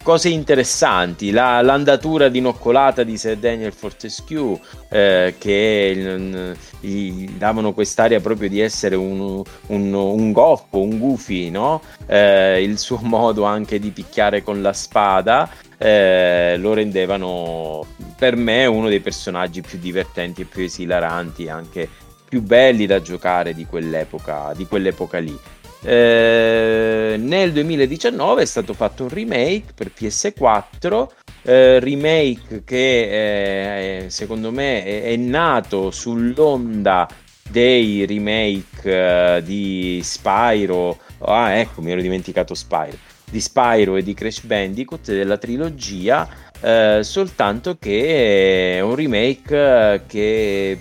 cose 0.02 0.28
interessanti, 0.28 1.30
la, 1.30 1.62
l'andatura 1.62 2.28
dinoccolata 2.28 3.02
di 3.02 3.16
Sir 3.16 3.38
Daniel 3.38 3.72
Fortescue, 3.72 4.60
eh, 4.90 5.36
che 5.38 6.54
gli 6.80 7.30
davano 7.30 7.72
quest'aria 7.72 8.20
proprio 8.20 8.50
di 8.50 8.60
essere 8.60 8.94
un, 8.94 9.42
un, 9.68 9.94
un 9.94 10.32
goffo, 10.32 10.82
un 10.82 10.98
goofy, 10.98 11.48
no? 11.48 11.80
eh, 12.06 12.62
il 12.62 12.76
suo 12.76 12.98
modo 13.04 13.44
anche 13.44 13.78
di 13.78 13.90
picchiare 13.90 14.42
con 14.42 14.60
la 14.60 14.74
spada. 14.74 15.48
Eh, 15.78 16.58
lo 16.58 16.74
rendevano 16.74 17.86
per 18.18 18.36
me 18.36 18.66
uno 18.66 18.90
dei 18.90 19.00
personaggi 19.00 19.62
più 19.62 19.78
divertenti 19.78 20.42
e 20.42 20.44
più 20.44 20.62
esilaranti, 20.62 21.48
anche 21.48 21.88
più 22.28 22.42
belli 22.42 22.84
da 22.86 23.00
giocare 23.00 23.54
di 23.54 23.64
quell'epoca, 23.64 24.52
di 24.54 24.66
quell'epoca 24.66 25.18
lì. 25.18 25.36
Eh, 25.82 27.16
nel 27.18 27.52
2019 27.52 28.42
è 28.42 28.44
stato 28.44 28.74
fatto 28.74 29.04
un 29.04 29.08
remake 29.08 29.72
per 29.74 29.90
PS4 29.98 31.06
eh, 31.42 31.80
remake 31.80 32.64
che 32.64 34.02
eh, 34.04 34.10
secondo 34.10 34.52
me 34.52 34.84
è, 34.84 35.02
è, 35.04 35.16
nato 35.16 35.90
sull'onda 35.90 37.08
dei 37.48 38.04
remake 38.04 39.36
eh, 39.36 39.42
di 39.42 40.00
Spyro. 40.02 40.98
Ah 41.20 41.58
ecco 41.58 41.80
mi 41.80 41.92
ero 41.92 42.00
dimenticato 42.00 42.54
Spyro. 42.54 42.98
Di 43.30 43.40
Spyro 43.40 43.96
e 43.96 44.02
di 44.02 44.12
Crash 44.12 44.42
Bandicoot 44.42 45.12
della 45.12 45.38
trilogia 45.38 46.28
eh, 46.60 47.00
soltanto 47.02 47.76
che 47.78 48.76
è 48.76 48.80
un 48.80 48.94
remake 48.94 50.02
che 50.06 50.78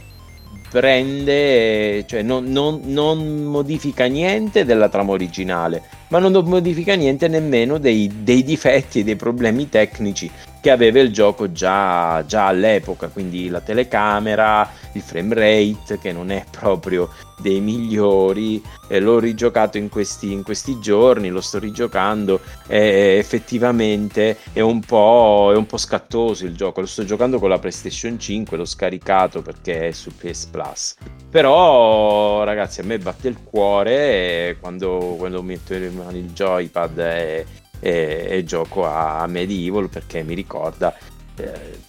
prende, 0.70 2.06
cioè 2.08 2.22
non, 2.22 2.46
non, 2.46 2.82
non, 2.86 3.44
modifica 3.44 4.06
niente 4.06 4.66
della 4.66 4.90
trama 4.90 5.12
originale, 5.12 5.82
ma 6.10 6.20
non 6.20 6.32
modifica 6.46 6.96
niente 6.96 7.28
nemmeno 7.28 7.78
dei, 7.78 8.12
dei 8.24 8.44
difetti 8.44 9.00
e 9.00 9.04
dei 9.04 9.16
problemi 9.16 9.68
tecnici 9.70 10.30
che 10.62 10.72
aveva 10.72 11.00
il 11.00 11.12
gioco 11.12 11.52
già, 11.52 12.24
già 12.26 12.48
all'epoca, 12.48 13.08
quindi 13.08 13.50
la 13.50 13.62
telecamera, 13.62 14.70
il 14.94 15.02
frame 15.02 15.34
rate 15.34 16.00
che 16.00 16.12
non 16.12 16.32
è 16.32 16.44
proprio 16.50 17.10
dei 17.40 17.62
migliori, 17.62 18.62
eh, 18.88 19.00
l'ho 19.00 19.20
rigiocato 19.20 19.78
in 19.78 19.90
questi, 19.90 20.32
in 20.32 20.44
questi, 20.44 20.80
giorni, 20.80 21.30
lo 21.30 21.42
sto 21.42 21.58
rigiocando 21.58 22.42
e 22.68 23.16
effettivamente 23.18 24.38
è 24.52 24.60
un, 24.60 24.82
po', 24.82 25.52
è 25.54 25.56
un 25.56 25.66
po' 25.66 25.78
scattoso 25.78 26.46
il 26.46 26.56
gioco, 26.56 26.82
lo 26.82 26.88
sto 26.88 27.06
giocando 27.06 27.40
con 27.40 27.50
la 27.50 27.60
PlayStation 27.60 28.20
5, 28.20 28.58
l'ho 28.58 28.66
scaricato 28.66 29.42
perché 29.42 29.88
è 29.88 29.92
su 29.92 30.12
PS 30.16 30.46
Plus, 30.48 30.96
però 31.30 32.44
ragazzi 32.44 32.82
a 32.82 32.84
me 32.84 32.98
batte 32.98 33.30
il 33.30 33.38
cuore 33.42 34.58
quando, 34.60 35.16
quando 35.18 35.42
metto 35.42 35.74
in 35.74 35.96
mano 35.96 36.18
il 36.18 36.32
joypad 36.32 36.98
e 37.00 37.46
e, 37.80 38.28
e 38.30 38.44
gioco 38.44 38.86
a 38.86 39.26
Medieval 39.28 39.90
perché 39.90 40.24
mi 40.24 40.34
ricorda 40.34 40.96
eh, 41.36 41.88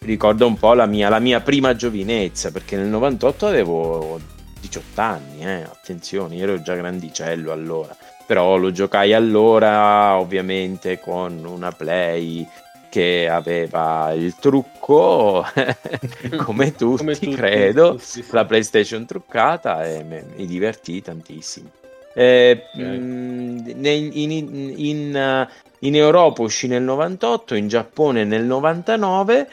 ricorda 0.00 0.44
un 0.44 0.56
po' 0.56 0.74
la 0.74 0.86
mia, 0.86 1.08
la 1.08 1.18
mia, 1.18 1.40
prima 1.40 1.74
giovinezza 1.74 2.50
perché 2.50 2.76
nel 2.76 2.86
98 2.86 3.46
avevo 3.46 4.20
18 4.60 5.00
anni 5.00 5.44
eh, 5.44 5.62
attenzione 5.62 6.36
ero 6.36 6.60
già 6.62 6.74
grandicello 6.74 7.52
allora 7.52 7.96
però 8.26 8.56
lo 8.56 8.72
giocai 8.72 9.12
allora 9.12 10.16
ovviamente 10.18 10.98
con 10.98 11.44
una 11.44 11.72
play 11.72 12.46
che 12.88 13.28
aveva 13.28 14.12
il 14.12 14.34
trucco 14.36 15.44
come 16.36 16.74
tutti, 16.74 16.96
come 16.96 17.14
tutti 17.14 17.34
credo 17.34 17.98
sì. 18.00 18.24
la 18.30 18.44
playstation 18.44 19.06
truccata 19.06 19.84
e 19.84 20.02
mi 20.02 20.46
divertì 20.46 21.02
tantissimo 21.02 21.70
eh, 22.18 22.62
okay. 22.72 22.98
mh, 22.98 23.74
in, 23.76 24.10
in, 24.14 24.74
in, 24.74 25.48
in, 25.80 25.94
Europa 25.94 26.40
uscì 26.40 26.66
nel 26.66 26.82
98, 26.82 27.54
in 27.54 27.68
Giappone 27.68 28.24
nel 28.24 28.44
99. 28.44 29.48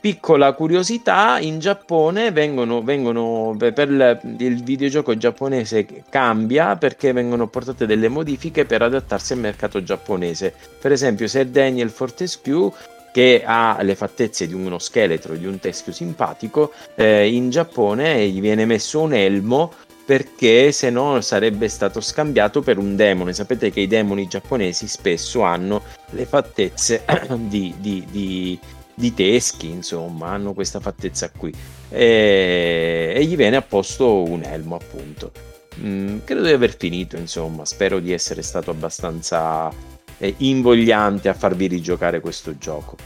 Piccola 0.00 0.52
curiosità, 0.52 1.38
in 1.38 1.60
Giappone 1.60 2.30
vengono, 2.30 2.82
vengono 2.82 3.56
per 3.56 3.88
il, 3.88 4.36
il 4.36 4.62
videogioco 4.62 5.16
giapponese 5.16 5.86
cambia 6.10 6.76
perché 6.76 7.12
vengono 7.12 7.46
portate 7.46 7.86
delle 7.86 8.08
modifiche 8.08 8.66
per 8.66 8.82
adattarsi 8.82 9.32
al 9.32 9.38
mercato 9.38 9.82
giapponese. 9.82 10.52
Per 10.78 10.92
esempio, 10.92 11.26
se 11.26 11.50
Daniel 11.50 11.88
Fortescue 11.88 12.70
che 13.14 13.44
ha 13.46 13.78
le 13.80 13.94
fattezze 13.94 14.46
di 14.46 14.52
uno 14.52 14.78
scheletro, 14.78 15.36
di 15.36 15.46
un 15.46 15.58
teschio 15.58 15.92
simpatico, 15.92 16.72
eh, 16.96 17.32
in 17.32 17.48
Giappone 17.48 18.28
gli 18.28 18.40
viene 18.40 18.66
messo 18.66 19.00
un 19.00 19.14
elmo 19.14 19.72
perché 20.04 20.70
se 20.72 20.90
no 20.90 21.20
sarebbe 21.20 21.68
stato 21.68 22.00
scambiato 22.00 22.60
per 22.60 22.78
un 22.78 22.96
demone. 22.96 23.32
Sapete 23.32 23.70
che 23.70 23.80
i 23.80 23.86
demoni 23.86 24.26
giapponesi 24.26 24.86
spesso 24.86 25.42
hanno 25.42 25.82
le 26.10 26.26
fattezze 26.26 27.04
di, 27.36 27.74
di, 27.78 28.06
di, 28.10 28.58
di 28.94 29.14
teschi, 29.14 29.68
insomma, 29.68 30.28
hanno 30.28 30.52
questa 30.52 30.80
fattezza 30.80 31.30
qui. 31.30 31.52
E, 31.88 33.12
e 33.16 33.24
gli 33.24 33.36
viene 33.36 33.56
apposto 33.56 34.22
un 34.22 34.42
elmo, 34.42 34.76
appunto. 34.76 35.32
Mm, 35.80 36.18
credo 36.24 36.42
di 36.42 36.52
aver 36.52 36.76
finito, 36.76 37.16
insomma. 37.16 37.64
Spero 37.64 37.98
di 37.98 38.12
essere 38.12 38.42
stato 38.42 38.70
abbastanza 38.70 39.72
eh, 40.18 40.34
invogliante 40.38 41.28
a 41.28 41.34
farvi 41.34 41.66
rigiocare 41.66 42.20
questo 42.20 42.58
gioco. 42.58 42.96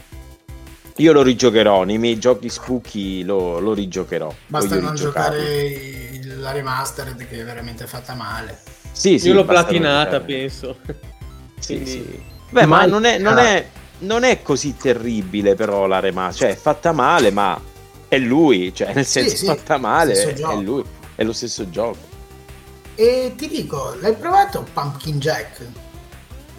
Io 0.97 1.13
lo 1.13 1.21
rigiocherò, 1.21 1.85
nei 1.85 1.97
miei 1.97 2.19
giochi 2.19 2.49
spooky 2.49 3.23
lo, 3.23 3.59
lo 3.59 3.73
rigiocherò. 3.73 4.35
Basta 4.47 4.75
Voglio 4.75 4.81
non 4.81 4.91
rigiocarlo. 4.91 5.37
giocare 5.37 6.18
la 6.37 6.51
remastered 6.51 7.27
che 7.27 7.41
è 7.41 7.43
veramente 7.43 7.87
fatta 7.87 8.13
male. 8.13 8.59
Sì, 8.91 9.17
sì, 9.19 9.27
Io 9.27 9.33
l'ho 9.35 9.45
platinata, 9.45 10.19
penso. 10.21 10.77
Sì, 11.59 11.73
Quindi- 11.75 11.89
sì. 11.91 12.23
Beh, 12.51 12.65
ma 12.65 12.77
Mai 12.77 12.89
non 12.89 13.05
è, 13.05 13.17
non, 13.19 13.35
giocare. 13.35 13.57
è, 13.57 13.69
non 13.99 14.23
è 14.23 14.41
così 14.41 14.75
terribile 14.75 15.53
però 15.55 15.85
la 15.85 15.99
remaster, 15.99 16.47
cioè 16.47 16.57
è 16.57 16.59
fatta 16.59 16.91
male, 16.91 17.29
ma 17.31 17.61
è 18.07 18.17
lui, 18.17 18.73
cioè 18.73 18.93
nel 18.93 19.05
Sì, 19.05 19.19
senso 19.21 19.35
sì, 19.35 19.45
fatta 19.45 19.77
male, 19.77 20.13
è, 20.13 20.33
gioco. 20.33 20.61
lui, 20.61 20.83
è 21.15 21.23
lo 21.23 21.33
stesso 21.33 21.69
gioco. 21.69 22.07
E 22.95 23.33
ti 23.37 23.47
dico, 23.47 23.95
l'hai 24.01 24.15
provato 24.15 24.65
Pumpkin 24.73 25.19
Jack? 25.19 25.61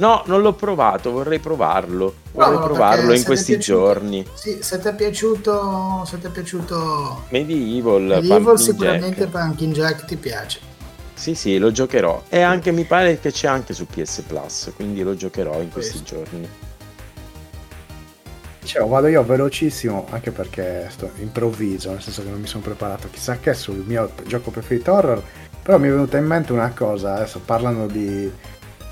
No, 0.01 0.22
non 0.24 0.40
l'ho 0.40 0.55
provato, 0.55 1.10
vorrei 1.10 1.40
provarlo, 1.40 2.14
vorrei 2.32 2.56
Provalo, 2.56 2.72
provarlo 2.72 3.12
in 3.12 3.22
questi 3.22 3.52
piaciuto- 3.52 3.78
giorni. 3.78 4.27
Sì, 4.32 4.59
se 4.62 4.78
ti 4.78 4.89
è 4.89 4.94
piaciuto, 4.94 6.05
se 6.06 6.18
ti 6.18 6.27
è 6.27 6.31
piaciuto 6.31 7.24
Medieval, 7.28 8.02
Medieval, 8.05 8.43
Pumpkin 8.43 8.64
sicuramente 8.64 9.20
Jack. 9.27 9.31
Pumpkin 9.31 9.72
Jack 9.72 10.05
ti 10.06 10.16
piace. 10.16 10.60
Sì, 11.12 11.35
sì, 11.35 11.59
lo 11.59 11.70
giocherò. 11.70 12.22
E 12.31 12.40
anche 12.40 12.72
mi 12.72 12.85
pare 12.85 13.20
che 13.20 13.31
c'è 13.31 13.47
anche 13.47 13.74
su 13.74 13.85
PS 13.85 14.22
Plus, 14.27 14.72
quindi 14.74 15.02
lo 15.02 15.14
giocherò 15.14 15.60
in 15.60 15.70
questi 15.70 16.02
giorni. 16.02 16.48
Dicevo, 18.59 18.86
vado 18.89 19.06
io 19.09 19.22
velocissimo, 19.22 20.06
anche 20.09 20.31
perché 20.31 20.86
sto 20.89 21.10
improvviso, 21.18 21.90
nel 21.90 22.01
senso 22.01 22.22
che 22.22 22.31
non 22.31 22.40
mi 22.40 22.47
sono 22.47 22.62
preparato 22.62 23.09
chissà 23.10 23.39
che 23.39 23.52
sul 23.52 23.85
mio 23.86 24.12
gioco 24.27 24.51
preferito 24.51 24.93
horror, 24.94 25.22
però 25.62 25.77
mi 25.78 25.89
è 25.89 25.90
venuta 25.90 26.16
in 26.16 26.24
mente 26.24 26.52
una 26.52 26.72
cosa, 26.74 27.16
adesso 27.16 27.40
parlando 27.44 27.85
di, 27.86 28.31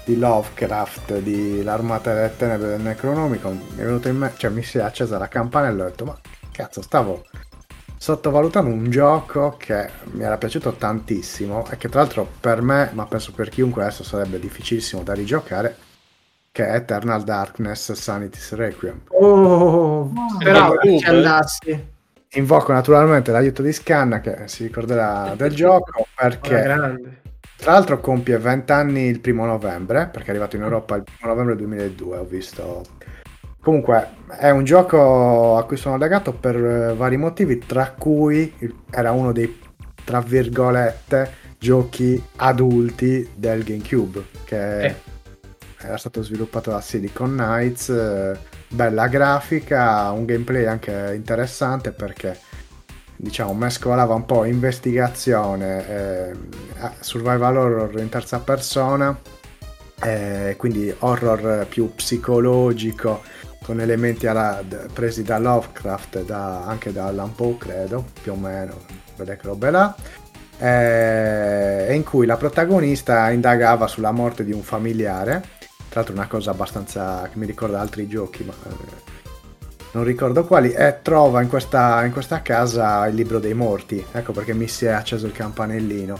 di 0.08 0.18
Lovecraft, 0.18 1.18
di 1.18 1.62
L'armata 1.62 2.14
delle 2.14 2.34
tenebre 2.34 2.68
del 2.68 2.80
Necronomicon, 2.80 3.60
mi 3.74 3.82
è 3.82 3.84
venuto 3.84 4.08
in 4.08 4.16
mente, 4.16 4.38
cioè 4.38 4.50
mi 4.50 4.62
si 4.62 4.78
è 4.78 4.80
accesa 4.80 5.18
la 5.18 5.28
campanella 5.28 5.82
e 5.82 5.86
ho 5.86 5.90
detto, 5.90 6.06
ma 6.06 6.18
cazzo, 6.50 6.80
stavo 6.80 7.26
sottovalutando 7.98 8.70
un 8.70 8.90
gioco 8.90 9.56
che 9.58 9.90
mi 10.12 10.22
era 10.22 10.38
piaciuto 10.38 10.72
tantissimo 10.72 11.66
e 11.70 11.76
che 11.76 11.90
tra 11.90 12.00
l'altro 12.00 12.26
per 12.40 12.62
me, 12.62 12.88
ma 12.94 13.04
penso 13.04 13.32
per 13.32 13.50
chiunque 13.50 13.82
adesso 13.82 14.02
sarebbe 14.02 14.38
difficilissimo 14.38 15.02
da 15.02 15.12
rigiocare, 15.12 15.76
che 16.52 16.66
è 16.66 16.76
Eternal 16.76 17.22
Darkness 17.22 17.92
Sanity's 17.92 18.54
Requiem. 18.54 19.02
Oh, 19.08 20.10
però 20.38 20.70
GameCube, 20.70 20.98
ci 21.00 21.04
andassi. 21.04 21.86
Invoco 22.32 22.72
naturalmente 22.72 23.30
l'aiuto 23.30 23.60
di 23.60 23.72
Scanna 23.74 24.20
che 24.20 24.48
si 24.48 24.62
ricorderà 24.62 25.34
del 25.36 25.54
gioco 25.54 26.06
perché 26.14 26.62
grande. 26.62 27.20
Tra 27.58 27.72
l'altro 27.72 27.98
compie 28.00 28.38
20 28.38 28.72
anni 28.72 29.06
il 29.06 29.20
primo 29.20 29.44
novembre 29.44 30.08
perché 30.12 30.28
è 30.28 30.30
arrivato 30.30 30.56
in 30.56 30.62
Europa 30.62 30.94
il 30.96 31.02
primo 31.02 31.32
novembre 31.32 31.56
2002 31.56 32.16
ho 32.16 32.24
visto 32.24 32.82
comunque 33.60 34.08
è 34.38 34.50
un 34.50 34.64
gioco 34.64 35.56
a 35.56 35.64
cui 35.64 35.76
sono 35.76 35.96
legato 35.96 36.32
per 36.32 36.56
eh, 36.56 36.94
vari 36.94 37.16
motivi 37.16 37.58
tra 37.58 37.90
cui 37.98 38.54
era 38.90 39.10
uno 39.12 39.32
dei 39.32 39.58
tra 40.04 40.20
virgolette 40.20 41.46
giochi 41.58 42.22
adulti 42.36 43.28
del 43.34 43.64
GameCube 43.64 44.24
che 44.44 44.84
Eh. 44.86 44.94
era 45.80 45.96
stato 45.96 46.22
sviluppato 46.22 46.70
da 46.70 46.80
Silicon 46.80 47.32
Knights 47.32 47.88
eh, 47.88 48.38
bella 48.68 49.08
grafica 49.08 50.10
un 50.12 50.24
gameplay 50.24 50.64
anche 50.64 51.12
interessante 51.14 51.90
perché 51.92 52.38
diciamo 53.18 53.52
mescolava 53.52 54.14
un 54.14 54.24
po' 54.24 54.44
investigazione 54.44 55.88
eh, 55.88 56.32
survival 57.00 57.56
horror 57.56 57.98
in 57.98 58.08
terza 58.08 58.38
persona 58.38 59.18
eh, 60.00 60.54
quindi 60.56 60.94
horror 61.00 61.66
più 61.68 61.92
psicologico 61.94 63.22
con 63.64 63.80
elementi 63.80 64.28
alla- 64.28 64.62
presi 64.92 65.24
da 65.24 65.38
Lovecraft 65.38 66.24
da- 66.24 66.64
anche 66.64 66.92
da 66.92 67.06
Allan 67.06 67.34
Poe 67.34 67.56
credo 67.58 68.04
più 68.22 68.32
o 68.32 68.36
meno 68.36 68.76
vedete 69.16 69.40
che 69.40 69.46
robe 69.48 69.70
là 69.70 69.94
eh, 70.60 71.92
in 71.94 72.04
cui 72.04 72.24
la 72.24 72.36
protagonista 72.36 73.30
indagava 73.30 73.88
sulla 73.88 74.12
morte 74.12 74.44
di 74.44 74.52
un 74.52 74.62
familiare 74.62 75.42
tra 75.88 76.00
l'altro 76.00 76.14
una 76.14 76.28
cosa 76.28 76.52
abbastanza 76.52 77.28
che 77.32 77.36
mi 77.36 77.46
ricorda 77.46 77.80
altri 77.80 78.06
giochi 78.06 78.44
ma 78.44 78.52
eh, 78.52 79.16
non 79.98 80.06
ricordo 80.06 80.44
quali, 80.44 80.70
e 80.70 81.00
trova 81.02 81.42
in 81.42 81.48
questa, 81.48 82.04
in 82.04 82.12
questa 82.12 82.40
casa 82.40 83.04
il 83.08 83.16
libro 83.16 83.40
dei 83.40 83.54
morti. 83.54 84.04
Ecco 84.12 84.32
perché 84.32 84.54
mi 84.54 84.68
si 84.68 84.84
è 84.84 84.90
acceso 84.90 85.26
il 85.26 85.32
campanellino. 85.32 86.18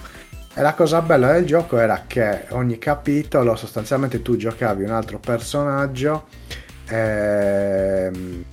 E 0.53 0.61
la 0.63 0.75
cosa 0.75 1.01
bella 1.01 1.33
del 1.33 1.47
gioco 1.47 1.79
era 1.79 2.03
che 2.09 2.47
ogni 2.51 2.79
capitolo 2.79 3.55
sostanzialmente 3.55 4.21
tu 4.21 4.37
giocavi 4.37 4.83
un 4.83 4.91
altro 4.91 5.21
personaggio 5.21 6.27
ehm, 6.89 8.45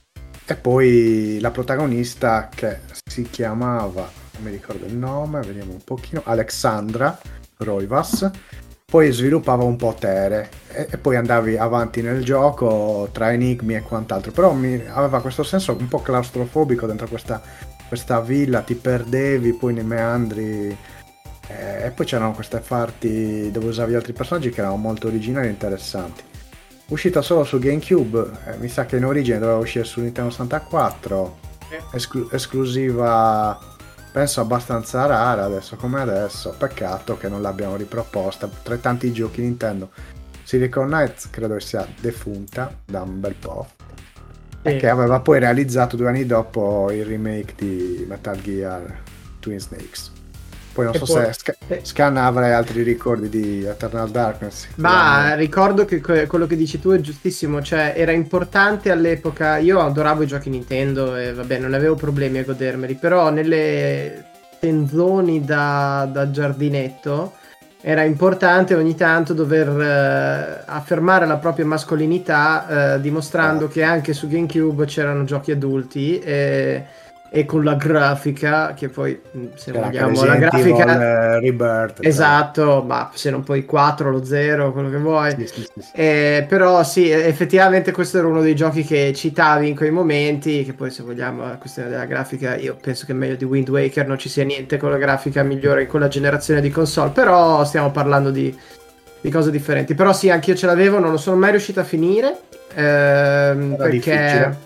e 0.46 0.56
poi 0.56 1.40
la 1.42 1.50
protagonista 1.50 2.48
che 2.54 2.82
si 3.04 3.24
chiamava, 3.24 4.08
non 4.34 4.44
mi 4.44 4.52
ricordo 4.52 4.86
il 4.86 4.96
nome, 4.96 5.42
vediamo 5.42 5.72
un 5.72 5.84
pochino, 5.84 6.22
Alexandra 6.24 7.18
Roivas 7.58 8.30
poi 8.86 9.12
sviluppava 9.12 9.64
un 9.64 9.76
potere 9.76 10.50
e, 10.70 10.88
e 10.92 10.98
poi 10.98 11.16
andavi 11.16 11.58
avanti 11.58 12.02
nel 12.02 12.24
gioco 12.24 13.10
tra 13.12 13.34
enigmi 13.34 13.76
e 13.76 13.82
quant'altro. 13.82 14.32
Però 14.32 14.54
mi 14.54 14.82
aveva 14.88 15.22
questo 15.22 15.44
senso 15.44 15.76
un 15.78 15.88
po' 15.88 16.02
claustrofobico 16.02 16.86
dentro 16.86 17.08
questa, 17.08 17.42
questa 17.88 18.22
villa 18.22 18.62
ti 18.62 18.76
perdevi 18.76 19.54
poi 19.54 19.74
nei 19.74 19.84
meandri 19.84 20.78
eh, 21.48 21.86
e 21.86 21.92
poi 21.92 22.06
c'erano 22.06 22.34
queste 22.34 22.60
parti 22.60 23.50
dove 23.52 23.68
usavi 23.68 23.96
altri 23.96 24.14
personaggi 24.14 24.50
che 24.50 24.62
erano 24.62 24.78
molto 24.78 25.08
originali 25.08 25.48
e 25.48 25.52
interessanti. 25.52 26.24
Uscita 26.88 27.24
solo 27.24 27.44
su 27.44 27.58
GameCube 27.58 28.30
eh, 28.46 28.58
mi 28.58 28.68
sa 28.70 28.86
che 28.86 28.98
in 28.98 29.06
origine 29.06 29.40
doveva 29.40 29.58
uscire 29.58 29.84
su 29.84 30.02
Nintendo 30.02 30.30
64 30.30 31.38
esclu- 31.92 32.32
esclusiva 32.32 33.75
penso 34.16 34.40
abbastanza 34.40 35.06
rara 35.06 35.44
adesso 35.44 35.76
come 35.76 36.00
adesso 36.00 36.56
peccato 36.58 37.18
che 37.18 37.28
non 37.28 37.42
l'abbiamo 37.42 37.76
riproposta. 37.76 38.48
Tra 38.64 38.78
tanti 38.78 39.12
giochi 39.12 39.42
Nintendo 39.42 39.90
Silicon 40.42 40.88
Knights 40.88 41.30
credo 41.30 41.60
sia 41.60 41.86
defunta 42.00 42.74
da 42.86 43.02
un 43.02 43.20
bel 43.20 43.34
po' 43.36 43.68
e 44.62 44.72
Sì. 44.72 44.78
che 44.78 44.88
aveva 44.88 45.20
poi 45.20 45.40
realizzato 45.40 45.98
due 45.98 46.08
anni 46.08 46.26
dopo 46.26 46.90
il 46.92 47.04
remake 47.04 47.56
di 47.58 48.06
Metal 48.08 48.42
Gear 48.42 49.02
Twin 49.42 49.60
Snakes 49.60 50.14
poi 50.76 50.86
non 50.86 50.94
E 50.94 50.98
so 50.98 51.06
poi- 51.06 51.24
se 51.26 51.34
Sc- 51.34 51.58
Scanna 51.84 52.26
avrai 52.26 52.52
altri 52.52 52.84
ricordi 52.84 53.30
di 53.30 53.64
Eternal 53.64 54.10
Darkness. 54.12 54.68
Ma 54.76 55.34
ricordo 55.36 55.86
che 55.86 56.02
que- 56.02 56.28
quello 56.28 56.46
che 56.46 56.58
dici 56.58 56.82
tu 56.82 56.92
è 56.92 57.00
giustissimo, 57.00 57.62
cioè 57.62 57.94
era 57.96 58.12
importante 58.12 58.92
all'epoca, 58.92 59.56
io 59.58 59.80
adoravo 59.80 60.24
i 60.24 60.28
giochi 60.28 60.50
Nintendo 60.50 61.16
e 61.16 61.34
vabbè 61.34 61.60
non 61.60 61.74
avevo 61.74 61.96
problemi 61.96 62.40
a 62.40 62.44
godermeli, 62.44 62.96
però 62.96 63.30
nelle 63.30 64.26
tenzoni 64.60 65.46
da, 65.46 66.10
da 66.12 66.30
giardinetto 66.30 67.34
era 67.82 68.02
importante 68.04 68.74
ogni 68.74 68.96
tanto 68.96 69.34
dover 69.34 69.70
eh, 69.80 70.64
affermare 70.66 71.26
la 71.28 71.38
propria 71.38 71.66
mascolinità 71.66 72.96
eh, 72.96 73.00
dimostrando 73.02 73.68
che 73.68 73.84
anche 73.84 74.12
su 74.14 74.28
GameCube 74.28 74.86
c'erano 74.86 75.24
giochi 75.24 75.52
adulti 75.52 76.20
e, 76.20 76.84
e 77.36 77.44
con 77.44 77.66
la 77.66 77.76
grafica 77.76 78.74
che 78.74 78.88
poi 78.88 79.20
mh, 79.30 79.46
se 79.56 79.72
anche 79.72 80.00
vogliamo 80.00 80.24
la 80.24 80.36
grafica 80.38 81.36
eh, 81.36 81.40
Rebirth 81.42 81.96
cioè. 81.98 82.08
Esatto, 82.08 82.82
ma 82.82 83.12
se 83.14 83.30
non 83.30 83.44
poi 83.44 83.66
4, 83.66 84.10
lo 84.10 84.24
0, 84.24 84.72
quello 84.72 84.90
che 84.90 84.98
vuoi. 84.98 85.32
Sì, 85.32 85.46
sì, 85.48 85.68
sì. 85.78 85.90
Eh, 85.94 86.46
però 86.48 86.82
sì, 86.86 87.10
effettivamente 87.10 87.92
questo 87.92 88.20
era 88.20 88.28
uno 88.28 88.40
dei 88.40 88.56
giochi 88.56 88.86
che 88.86 89.12
citavi 89.14 89.68
in 89.68 89.76
quei 89.76 89.92
momenti, 89.92 90.64
che 90.64 90.72
poi 90.72 90.92
se 90.92 91.04
vogliamo 91.04 91.42
la 91.42 91.58
questione 91.58 91.90
della 91.90 92.06
grafica, 92.06 92.56
io 92.56 92.78
penso 92.82 93.06
che 93.06 93.12
meglio 93.12 93.36
di 93.36 93.44
Wind 93.44 93.68
Waker 93.68 94.08
non 94.08 94.18
ci 94.18 94.30
sia 94.30 94.46
niente 94.46 94.78
con 94.78 94.90
la 94.90 94.98
grafica 94.98 95.44
migliore 95.44 95.82
in 95.82 95.88
quella 95.90 96.08
generazione 96.08 96.62
di 96.62 96.70
console, 96.70 97.10
però 97.10 97.66
stiamo 97.66 97.92
parlando 97.92 98.32
di, 98.32 98.58
di 99.20 99.30
cose 99.30 99.52
differenti. 99.52 99.94
Però 99.94 100.14
sì, 100.14 100.30
anch'io 100.30 100.56
ce 100.56 100.68
l'avevo, 100.68 101.00
non 101.00 101.12
lo 101.12 101.18
sono 101.18 101.36
mai 101.36 101.52
riuscito 101.52 101.82
a 101.82 101.84
finire, 101.84 102.38
ehm, 102.76 103.76
perché... 103.76 103.92
difficile. 103.92 104.65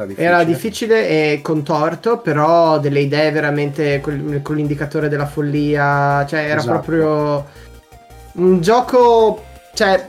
Era 0.00 0.06
difficile. 0.06 0.26
Era 0.26 0.44
difficile 0.44 1.08
e 1.08 1.40
contorto, 1.42 2.18
però 2.18 2.78
delle 2.78 3.00
idee 3.00 3.30
veramente 3.30 4.00
col- 4.00 4.40
con 4.42 4.56
l'indicatore 4.56 5.08
della 5.08 5.26
follia, 5.26 6.24
cioè 6.26 6.40
era 6.40 6.60
Esatto. 6.60 6.78
proprio 6.80 7.46
un 8.32 8.60
gioco, 8.60 9.44
cioè, 9.74 10.06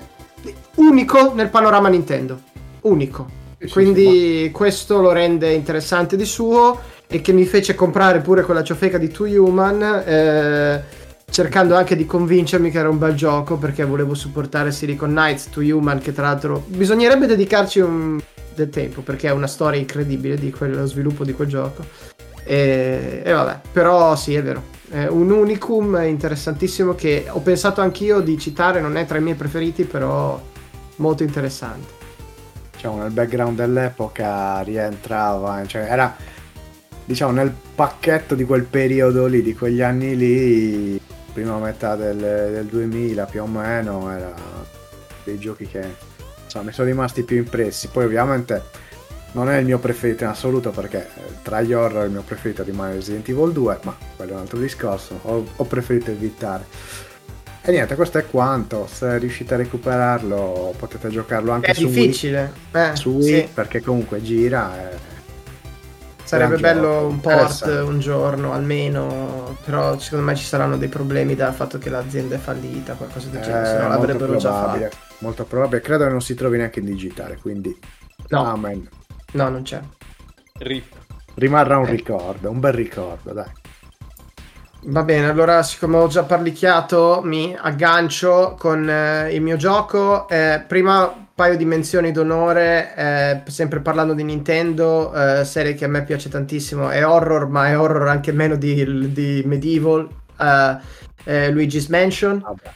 unico 0.75 1.33
nel 1.33 1.49
panorama 1.49 1.89
Nintendo, 1.89 2.39
unico. 2.81 3.39
Sì, 3.59 3.67
sì, 3.67 3.73
Quindi 3.73 4.49
questo 4.53 5.01
lo 5.01 5.11
rende 5.11 5.51
interessante 5.51 6.15
di 6.15 6.25
suo 6.25 6.79
e 7.07 7.21
che 7.21 7.31
mi 7.33 7.45
fece 7.45 7.75
comprare 7.75 8.19
pure 8.19 8.43
quella 8.43 8.63
ciofeca 8.63 8.97
di 8.97 9.09
Two 9.09 9.27
Human, 9.27 10.03
eh, 10.05 10.83
cercando 11.31 11.75
anche 11.75 11.95
di 11.95 12.05
convincermi 12.05 12.69
che 12.69 12.77
era 12.77 12.89
un 12.89 12.99
bel 12.99 13.15
gioco 13.15 13.57
perché 13.57 13.85
volevo 13.85 14.13
supportare 14.13 14.71
Silicon 14.71 15.11
Knights, 15.11 15.49
Two 15.49 15.63
Human, 15.63 15.99
che 15.99 16.13
tra 16.13 16.27
l'altro 16.27 16.63
bisognerebbe 16.67 17.25
dedicarci 17.25 17.79
un 17.79 18.19
del 18.53 18.69
tempo 18.69 19.01
perché 19.01 19.29
è 19.29 19.31
una 19.31 19.47
storia 19.47 19.79
incredibile 19.79 20.35
di 20.35 20.51
quello 20.51 20.85
sviluppo 20.85 21.23
di 21.23 21.33
quel 21.33 21.47
gioco. 21.47 21.85
E, 22.43 23.21
e 23.23 23.31
vabbè, 23.31 23.61
però 23.71 24.15
sì, 24.15 24.35
è 24.35 24.43
vero. 24.43 24.79
È 24.89 25.07
un 25.07 25.31
unicum 25.31 26.01
interessantissimo 26.05 26.95
che 26.95 27.25
ho 27.29 27.39
pensato 27.39 27.79
anch'io 27.79 28.19
di 28.19 28.37
citare, 28.37 28.81
non 28.81 28.97
è 28.97 29.05
tra 29.05 29.17
i 29.17 29.21
miei 29.21 29.35
preferiti, 29.35 29.85
però 29.85 30.39
molto 30.97 31.23
interessante. 31.23 31.87
diciamo, 32.73 32.97
nel 32.97 33.11
background 33.11 33.57
dell'epoca 33.57 34.59
rientrava, 34.61 35.65
cioè 35.65 35.83
era 35.83 36.13
diciamo 37.05 37.31
nel 37.31 37.53
pacchetto 37.75 38.35
di 38.35 38.43
quel 38.43 38.63
periodo 38.63 39.27
lì, 39.27 39.41
di 39.41 39.55
quegli 39.55 39.81
anni 39.81 40.15
lì, 40.15 41.01
prima 41.31 41.57
metà 41.57 41.95
del, 41.95 42.17
del 42.17 42.65
2000 42.65 43.25
più 43.25 43.43
o 43.43 43.47
meno, 43.47 44.11
era 44.11 44.33
dei 45.23 45.37
giochi 45.39 45.67
che 45.67 45.95
insomma, 46.43 46.65
mi 46.65 46.71
sono 46.71 46.87
rimasti 46.87 47.23
più 47.23 47.37
impressi. 47.37 47.87
Poi 47.87 48.05
ovviamente 48.05 48.61
non 49.33 49.49
è 49.49 49.57
il 49.57 49.65
mio 49.65 49.79
preferito 49.79 50.23
in 50.23 50.29
assoluto 50.29 50.71
perché 50.71 51.07
eh, 51.15 51.21
tra 51.41 51.61
gli 51.61 51.73
horror 51.73 52.05
il 52.05 52.11
mio 52.11 52.23
preferito 52.23 52.63
rimane 52.63 52.93
Resident 52.93 53.27
Evil 53.29 53.51
2, 53.51 53.79
ma 53.83 53.95
quello 54.15 54.31
è 54.31 54.33
un 54.35 54.41
altro 54.41 54.59
discorso, 54.59 55.19
ho, 55.23 55.45
ho 55.55 55.63
preferito 55.65 56.11
evitare. 56.11 56.65
E 57.63 57.71
niente, 57.71 57.95
questo 57.95 58.17
è 58.17 58.25
quanto. 58.25 58.87
Se 58.91 59.19
riuscite 59.19 59.53
a 59.53 59.57
recuperarlo, 59.57 60.73
potete 60.77 61.09
giocarlo 61.09 61.51
anche 61.51 61.71
È 61.71 61.73
su 61.75 61.87
difficile. 61.87 62.51
Wii. 62.73 62.83
Eh, 62.83 62.95
su 62.95 63.09
Wii 63.11 63.23
sì. 63.23 63.49
perché 63.53 63.81
comunque 63.81 64.21
gira. 64.21 64.89
e- 64.89 65.09
Sarebbe 66.37 66.57
bello 66.57 66.87
gioco, 66.87 67.05
un 67.07 67.19
port 67.19 67.65
un 67.85 67.99
giorno 67.99 68.53
almeno, 68.53 69.57
però 69.63 69.97
secondo 69.99 70.25
me 70.25 70.35
ci 70.35 70.45
saranno 70.45 70.77
dei 70.77 70.87
problemi 70.89 71.35
dal 71.35 71.53
fatto 71.53 71.77
che 71.77 71.89
l'azienda 71.89 72.35
è 72.35 72.37
fallita, 72.39 72.93
qualcosa 72.95 73.29
del 73.29 73.41
genere, 73.41 73.65
se 73.65 73.75
Eh, 73.75 73.77
no 73.77 73.89
molto 73.89 73.97
l'avrebbero 73.97 74.35
già 74.37 74.49
probabile, 74.51 74.89
fatto. 74.89 74.97
molto 75.19 75.45
probabile. 75.45 75.81
Credo 75.81 76.03
che 76.05 76.09
non 76.11 76.21
si 76.21 76.35
trovi 76.35 76.57
neanche 76.57 76.79
in 76.79 76.85
digitale, 76.85 77.37
quindi 77.37 77.77
No. 78.29 78.45
amen. 78.45 78.87
No, 79.33 79.49
non 79.49 79.63
c'è. 79.63 79.81
Rip. 80.59 80.93
Rimarrà 81.35 81.77
un 81.77 81.87
Eh. 81.87 81.91
ricordo, 81.91 82.49
un 82.49 82.59
bel 82.59 82.73
ricordo, 82.73 83.33
dai. 83.33 83.51
Va 84.83 85.03
bene, 85.03 85.29
allora 85.29 85.61
siccome 85.61 85.97
ho 85.97 86.07
già 86.07 86.23
parlicchiato 86.23 87.21
mi 87.23 87.55
aggancio 87.55 88.55
con 88.57 88.89
eh, 88.89 89.31
il 89.33 89.41
mio 89.41 89.55
gioco. 89.55 90.27
Eh, 90.27 90.63
prima 90.67 91.29
paio 91.41 91.57
di 91.57 91.65
menzioni 91.65 92.11
d'onore, 92.11 92.93
eh, 92.95 93.41
sempre 93.49 93.79
parlando 93.79 94.13
di 94.13 94.23
Nintendo, 94.23 95.11
eh, 95.11 95.43
serie 95.43 95.73
che 95.73 95.85
a 95.85 95.87
me 95.87 96.03
piace 96.03 96.29
tantissimo, 96.29 96.91
è 96.91 97.03
horror, 97.03 97.47
ma 97.47 97.67
è 97.67 97.79
horror 97.79 98.09
anche 98.09 98.31
meno 98.31 98.55
di, 98.55 99.11
di 99.11 99.41
Medieval, 99.43 100.07
eh, 100.39 100.77
eh, 101.23 101.49
Luigi's 101.49 101.87
Mansion. 101.87 102.37
Vabbè. 102.41 102.71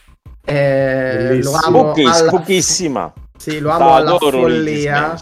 Eh, 0.46 1.44
lo 1.44 1.52
amo 1.52 1.80
Spooky, 1.92 2.06
alla, 2.06 2.14
spoochissima. 2.16 3.14
sì, 3.38 3.60
lo 3.60 3.70
amo 3.70 3.94
alla 3.94 4.16
Adoro 4.16 4.40
Luigi's 4.48 4.86
follia. 4.86 5.16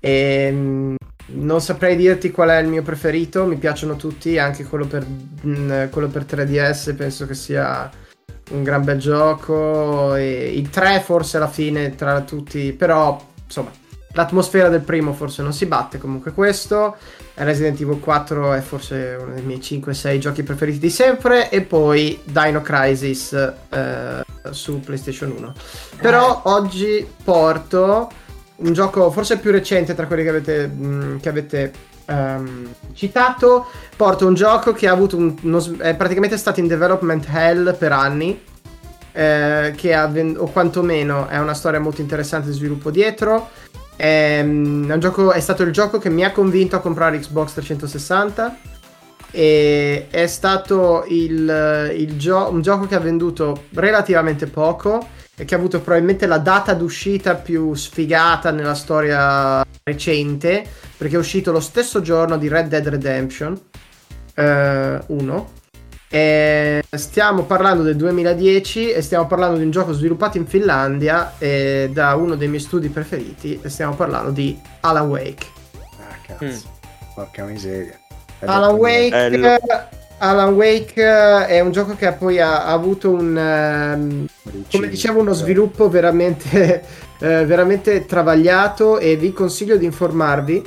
E, 0.00 0.50
mh, 0.50 0.94
non 1.36 1.62
saprei 1.62 1.96
dirti 1.96 2.30
qual 2.30 2.50
è 2.50 2.58
il 2.58 2.68
mio 2.68 2.82
preferito, 2.82 3.46
mi 3.46 3.56
piacciono 3.56 3.96
tutti, 3.96 4.36
anche 4.36 4.64
quello 4.64 4.86
per, 4.86 5.06
mh, 5.06 5.88
quello 5.88 6.08
per 6.08 6.24
3DS 6.24 6.94
penso 6.94 7.26
che 7.26 7.32
sia 7.32 7.90
un 8.50 8.62
gran 8.62 8.84
bel 8.84 8.98
gioco. 8.98 10.14
E 10.14 10.52
il 10.54 10.70
3 10.70 11.00
forse 11.00 11.36
alla 11.36 11.48
fine 11.48 11.94
tra 11.94 12.20
tutti, 12.22 12.72
però 12.72 13.20
insomma 13.44 13.70
l'atmosfera 14.12 14.68
del 14.68 14.80
primo 14.80 15.12
forse 15.12 15.42
non 15.42 15.52
si 15.52 15.66
batte 15.66 15.98
comunque 15.98 16.32
questo. 16.32 16.96
Resident 17.34 17.80
Evil 17.80 18.00
4 18.00 18.52
è 18.54 18.60
forse 18.60 19.16
uno 19.20 19.34
dei 19.34 19.44
miei 19.44 19.60
5-6 19.60 20.18
giochi 20.18 20.42
preferiti 20.42 20.78
di 20.78 20.90
sempre 20.90 21.50
e 21.50 21.60
poi 21.60 22.20
Dino 22.24 22.62
Crisis 22.62 23.32
eh, 23.32 24.24
su 24.50 24.80
PlayStation 24.80 25.32
1. 25.36 25.52
Però 26.00 26.42
oggi 26.44 27.06
porto 27.22 28.10
un 28.56 28.72
gioco 28.72 29.10
forse 29.12 29.38
più 29.38 29.52
recente 29.52 29.94
tra 29.94 30.06
quelli 30.06 30.24
che 30.24 30.28
avete, 30.30 30.66
mh, 30.66 31.20
che 31.20 31.28
avete 31.28 31.72
ehm, 32.08 32.68
citato. 32.94 33.66
Porto 33.96 34.26
un 34.26 34.34
gioco 34.34 34.72
che 34.72 34.88
ha 34.88 34.92
avuto 34.92 35.16
un, 35.16 35.34
uno 35.42 35.62
è 35.78 35.94
praticamente 35.94 36.36
stato 36.36 36.60
in 36.60 36.66
development 36.66 37.26
hell 37.30 37.76
per 37.76 37.92
anni. 37.92 38.40
eh, 39.12 39.72
che 39.76 39.94
ha 39.94 40.08
o 40.36 40.46
quantomeno 40.46 41.26
è 41.26 41.38
una 41.38 41.54
storia 41.54 41.80
molto 41.80 42.00
interessante 42.00 42.48
di 42.48 42.54
sviluppo 42.54 42.90
dietro. 42.90 43.50
Ehm, 43.96 44.90
È, 44.92 44.98
gioco, 44.98 45.32
è 45.32 45.40
stato 45.40 45.64
il 45.64 45.72
gioco 45.72 45.98
che 45.98 46.08
mi 46.08 46.24
ha 46.24 46.30
convinto 46.30 46.76
a 46.76 46.80
comprare 46.80 47.18
Xbox 47.18 47.54
360 47.54 48.56
e 49.32 50.06
è 50.08 50.26
stato 50.28 51.04
il, 51.08 51.92
il 51.96 52.16
gio- 52.16 52.48
un 52.50 52.62
gioco 52.62 52.86
che 52.86 52.94
ha 52.94 53.00
venduto 53.00 53.64
relativamente 53.74 54.46
poco 54.46 55.04
e 55.38 55.44
che 55.44 55.54
ha 55.54 55.58
avuto 55.58 55.80
probabilmente 55.80 56.26
la 56.26 56.38
data 56.38 56.74
d'uscita 56.74 57.36
più 57.36 57.72
sfigata 57.74 58.50
nella 58.50 58.74
storia 58.74 59.64
recente 59.84 60.66
perché 60.96 61.14
è 61.14 61.18
uscito 61.18 61.52
lo 61.52 61.60
stesso 61.60 62.02
giorno 62.02 62.36
di 62.36 62.48
Red 62.48 62.66
Dead 62.66 62.86
Redemption 62.86 63.58
eh, 64.34 65.00
1 65.06 65.50
e 66.10 66.82
stiamo 66.90 67.44
parlando 67.44 67.82
del 67.82 67.94
2010 67.96 68.90
e 68.90 69.00
stiamo 69.02 69.26
parlando 69.26 69.58
di 69.58 69.64
un 69.64 69.70
gioco 69.70 69.92
sviluppato 69.92 70.38
in 70.38 70.46
Finlandia 70.46 71.34
e 71.38 71.90
da 71.92 72.14
uno 72.16 72.34
dei 72.34 72.48
miei 72.48 72.60
studi 72.60 72.88
preferiti 72.88 73.60
e 73.62 73.68
stiamo 73.68 73.94
parlando 73.94 74.30
di 74.30 74.58
Alan 74.80 75.06
Wake 75.08 75.46
Ah, 75.98 76.16
cazzo. 76.26 76.76
Porca 77.14 77.44
miseria. 77.44 77.98
Alan 78.40 78.74
Wake. 78.76 79.26
Eh, 79.26 79.97
Alan 80.18 80.54
Wake 80.54 81.00
eh, 81.00 81.46
è 81.46 81.60
un 81.60 81.70
gioco 81.70 81.94
che 81.94 82.12
poi 82.12 82.40
ha, 82.40 82.64
ha 82.64 82.72
avuto 82.72 83.10
un, 83.10 83.36
ehm, 83.36 84.26
come 84.70 84.88
dicevo, 84.88 85.20
uno 85.20 85.32
sviluppo 85.32 85.88
veramente, 85.88 86.82
eh, 87.20 87.44
veramente 87.44 88.04
travagliato 88.04 88.98
e 88.98 89.16
vi 89.16 89.32
consiglio 89.32 89.76
di 89.76 89.84
informarvi 89.84 90.64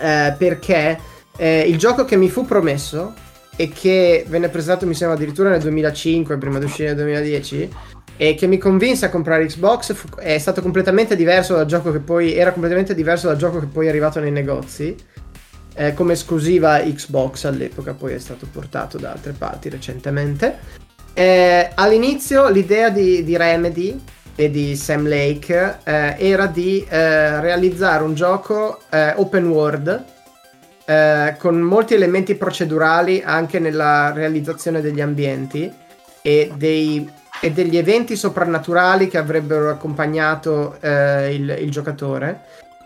eh, 0.00 0.34
perché 0.38 0.98
eh, 1.36 1.60
il 1.60 1.76
gioco 1.76 2.04
che 2.04 2.16
mi 2.16 2.30
fu 2.30 2.46
promesso 2.46 3.12
e 3.56 3.68
che 3.68 4.24
venne 4.28 4.48
presentato 4.48 4.86
mi 4.86 4.94
sembra 4.94 5.16
addirittura 5.16 5.50
nel 5.50 5.60
2005 5.60 6.38
prima 6.38 6.58
di 6.58 6.64
uscire 6.64 6.88
nel 6.88 6.96
2010 6.96 7.70
e 8.16 8.34
che 8.34 8.46
mi 8.46 8.56
convinse 8.56 9.06
a 9.06 9.10
comprare 9.10 9.46
Xbox 9.46 9.94
fu- 9.94 10.16
è 10.16 10.38
stato 10.38 10.62
completamente 10.62 11.14
diverso 11.14 11.54
dal 11.54 11.66
gioco 11.66 11.92
che 11.92 11.98
poi 11.98 12.34
era 12.34 12.52
completamente 12.52 12.94
diverso 12.94 13.26
dal 13.26 13.36
gioco 13.36 13.58
che 13.60 13.66
poi 13.66 13.86
è 13.86 13.88
arrivato 13.88 14.18
nei 14.18 14.30
negozi 14.30 14.96
eh, 15.78 15.94
come 15.94 16.14
esclusiva 16.14 16.80
Xbox 16.80 17.44
all'epoca, 17.44 17.94
poi 17.94 18.12
è 18.14 18.18
stato 18.18 18.46
portato 18.50 18.98
da 18.98 19.12
altre 19.12 19.32
parti 19.32 19.68
recentemente. 19.68 20.58
Eh, 21.14 21.70
all'inizio 21.74 22.48
l'idea 22.48 22.90
di, 22.90 23.22
di 23.24 23.36
Remedy 23.36 23.98
e 24.34 24.50
di 24.50 24.76
Sam 24.76 25.08
Lake 25.08 25.78
eh, 25.84 26.16
era 26.18 26.46
di 26.46 26.84
eh, 26.88 27.40
realizzare 27.40 28.02
un 28.02 28.14
gioco 28.14 28.80
eh, 28.90 29.12
open 29.16 29.46
world 29.48 30.04
eh, 30.84 31.34
con 31.38 31.58
molti 31.60 31.94
elementi 31.94 32.34
procedurali 32.34 33.22
anche 33.24 33.58
nella 33.58 34.12
realizzazione 34.12 34.80
degli 34.80 35.00
ambienti 35.00 35.72
e, 36.22 36.52
dei- 36.56 37.08
e 37.40 37.52
degli 37.52 37.76
eventi 37.76 38.16
soprannaturali 38.16 39.06
che 39.08 39.18
avrebbero 39.18 39.70
accompagnato 39.70 40.76
eh, 40.80 41.34
il- 41.34 41.56
il 41.60 41.70
giocatore. 41.70 42.40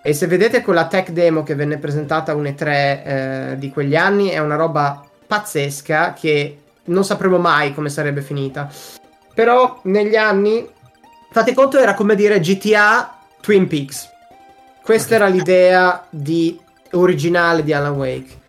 E 0.04 0.14
se 0.14 0.26
vedete 0.26 0.62
quella 0.62 0.88
tech 0.88 1.10
demo 1.10 1.44
che 1.44 1.54
venne 1.54 1.78
presentata 1.78 2.32
a 2.32 2.34
un 2.34 2.44
E3 2.44 2.66
eh, 2.66 3.54
di 3.56 3.70
quegli 3.70 3.94
anni, 3.94 4.28
è 4.28 4.38
una 4.38 4.56
roba 4.56 5.00
pazzesca 5.26 6.12
che 6.12 6.58
non 6.84 7.04
sapremo 7.04 7.38
mai 7.38 7.72
come 7.72 7.88
sarebbe 7.88 8.20
finita. 8.20 8.68
Però 9.32 9.80
negli 9.84 10.16
anni, 10.16 10.68
fate 11.30 11.54
conto, 11.54 11.78
era 11.78 11.94
come 11.94 12.16
dire 12.16 12.40
GTA 12.40 13.16
Twin 13.40 13.68
Peaks. 13.68 14.10
Questa 14.82 15.14
era 15.14 15.28
l'idea 15.28 16.04
di- 16.10 16.58
originale 16.92 17.62
di 17.62 17.72
Alan 17.72 17.94
Wake. 17.94 18.40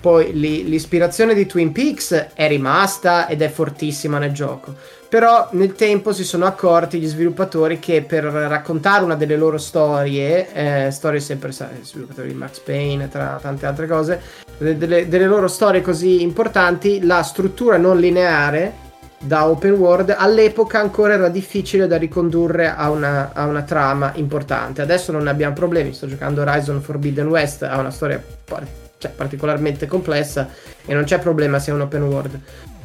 Poi 0.00 0.32
li- 0.32 0.68
l'ispirazione 0.68 1.34
di 1.34 1.44
Twin 1.44 1.72
Peaks 1.72 2.28
è 2.34 2.46
rimasta 2.46 3.26
ed 3.28 3.42
è 3.42 3.48
fortissima 3.48 4.18
nel 4.18 4.32
gioco. 4.32 4.74
Però 5.10 5.48
nel 5.54 5.72
tempo 5.72 6.12
si 6.12 6.22
sono 6.22 6.46
accorti 6.46 7.00
gli 7.00 7.08
sviluppatori 7.08 7.80
che 7.80 8.02
per 8.02 8.22
raccontare 8.22 9.02
una 9.02 9.16
delle 9.16 9.36
loro 9.36 9.58
storie, 9.58 10.52
eh, 10.52 10.90
storie 10.92 11.18
sempre 11.18 11.50
sviluppatori 11.50 12.28
di 12.28 12.34
Max 12.34 12.60
Payne, 12.60 13.08
tra 13.08 13.36
tante 13.42 13.66
altre 13.66 13.88
cose, 13.88 14.20
de- 14.56 14.78
delle, 14.78 15.08
delle 15.08 15.26
loro 15.26 15.48
storie 15.48 15.80
così 15.80 16.22
importanti, 16.22 17.04
la 17.04 17.24
struttura 17.24 17.76
non 17.76 17.98
lineare 17.98 18.88
da 19.18 19.48
open 19.48 19.72
world 19.72 20.14
all'epoca 20.16 20.78
ancora 20.78 21.14
era 21.14 21.28
difficile 21.28 21.88
da 21.88 21.98
ricondurre 21.98 22.72
a 22.72 22.88
una, 22.90 23.32
a 23.34 23.46
una 23.46 23.62
trama 23.62 24.12
importante. 24.14 24.80
Adesso 24.80 25.10
non 25.10 25.24
ne 25.24 25.30
abbiamo 25.30 25.54
problemi. 25.54 25.92
Sto 25.92 26.06
giocando 26.06 26.42
Horizon 26.42 26.80
Forbidden 26.80 27.26
West, 27.26 27.64
ha 27.64 27.80
una 27.80 27.90
storia 27.90 28.22
par- 28.44 28.64
cioè, 28.96 29.10
particolarmente 29.10 29.88
complessa 29.88 30.48
e 30.86 30.94
non 30.94 31.02
c'è 31.02 31.18
problema 31.18 31.58
se 31.58 31.72
è 31.72 31.74
un 31.74 31.80
open 31.80 32.02
world. 32.04 32.40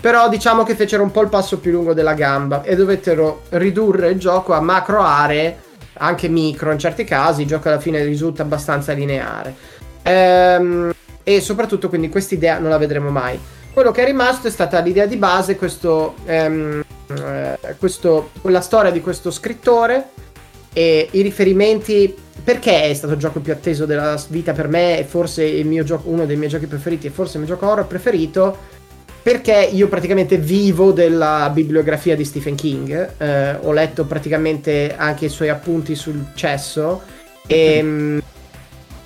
Però 0.06 0.30
diciamo 0.30 0.62
che 0.62 0.76
fecero 0.76 1.02
un 1.02 1.10
po' 1.10 1.24
il 1.24 1.30
passo 1.30 1.58
più 1.58 1.72
lungo 1.72 1.96
della 1.96 2.14
gamba 2.14 2.62
e 2.62 2.76
dovettero 2.76 3.42
ridurre 3.50 4.10
il 4.10 4.20
gioco 4.20 4.54
a 4.54 4.62
macro 4.62 5.02
aree, 5.02 5.58
anche 5.94 6.28
micro 6.28 6.72
in 6.72 6.78
certi 6.78 7.04
casi. 7.04 7.42
Il 7.42 7.48
gioco 7.48 7.70
alla 7.70 7.80
fine 7.80 8.04
risulta 8.04 8.44
abbastanza 8.44 8.94
lineare. 8.94 9.56
Ehm, 10.04 10.94
e 11.24 11.42
soprattutto 11.42 11.90
quindi 11.90 12.10
quest'idea 12.10 12.60
non 12.60 12.70
la 12.70 12.78
vedremo 12.78 13.10
mai. 13.10 13.40
Quello 13.74 13.90
che 13.90 14.04
è 14.04 14.06
rimasto 14.06 14.48
è 14.48 14.52
stata 14.52 14.78
l'idea 14.80 15.08
di 15.08 15.16
base, 15.16 15.56
questo, 15.56 16.14
ehm, 16.26 16.84
eh, 17.08 17.76
questo- 17.80 18.30
la 18.44 18.62
storia 18.62 18.92
di 18.92 19.02
questo 19.02 19.32
scrittore 19.32 20.10
e 20.72 21.08
i 21.10 21.22
riferimenti. 21.24 22.16
Perché 22.44 22.84
è 22.84 22.94
stato 22.94 23.14
il 23.14 23.20
gioco 23.20 23.40
più 23.40 23.54
atteso 23.54 23.88
della 23.88 24.22
vita 24.28 24.54
per 24.54 24.68
me 24.68 25.00
e 25.00 25.04
forse 25.04 25.84
gioco, 25.84 26.10
uno 26.10 26.28
dei 26.28 26.36
miei 26.36 26.50
giochi 26.50 26.68
preferiti 26.68 27.08
e 27.08 27.10
forse 27.10 27.40
il 27.40 27.44
mio 27.44 27.56
gioco 27.56 27.68
horror 27.68 27.88
preferito 27.88 28.84
perché 29.26 29.68
io 29.72 29.88
praticamente 29.88 30.38
vivo 30.38 30.92
della 30.92 31.50
bibliografia 31.52 32.16
di 32.16 32.24
Stephen 32.24 32.54
King, 32.54 33.14
eh, 33.18 33.56
ho 33.56 33.72
letto 33.72 34.06
praticamente 34.06 34.94
anche 34.96 35.26
i 35.26 35.30
suoi 35.30 35.50
appunti 35.50 35.96
sul 35.96 36.28
cesso 36.36 37.02
e 37.48 37.82
mm, 37.82 38.20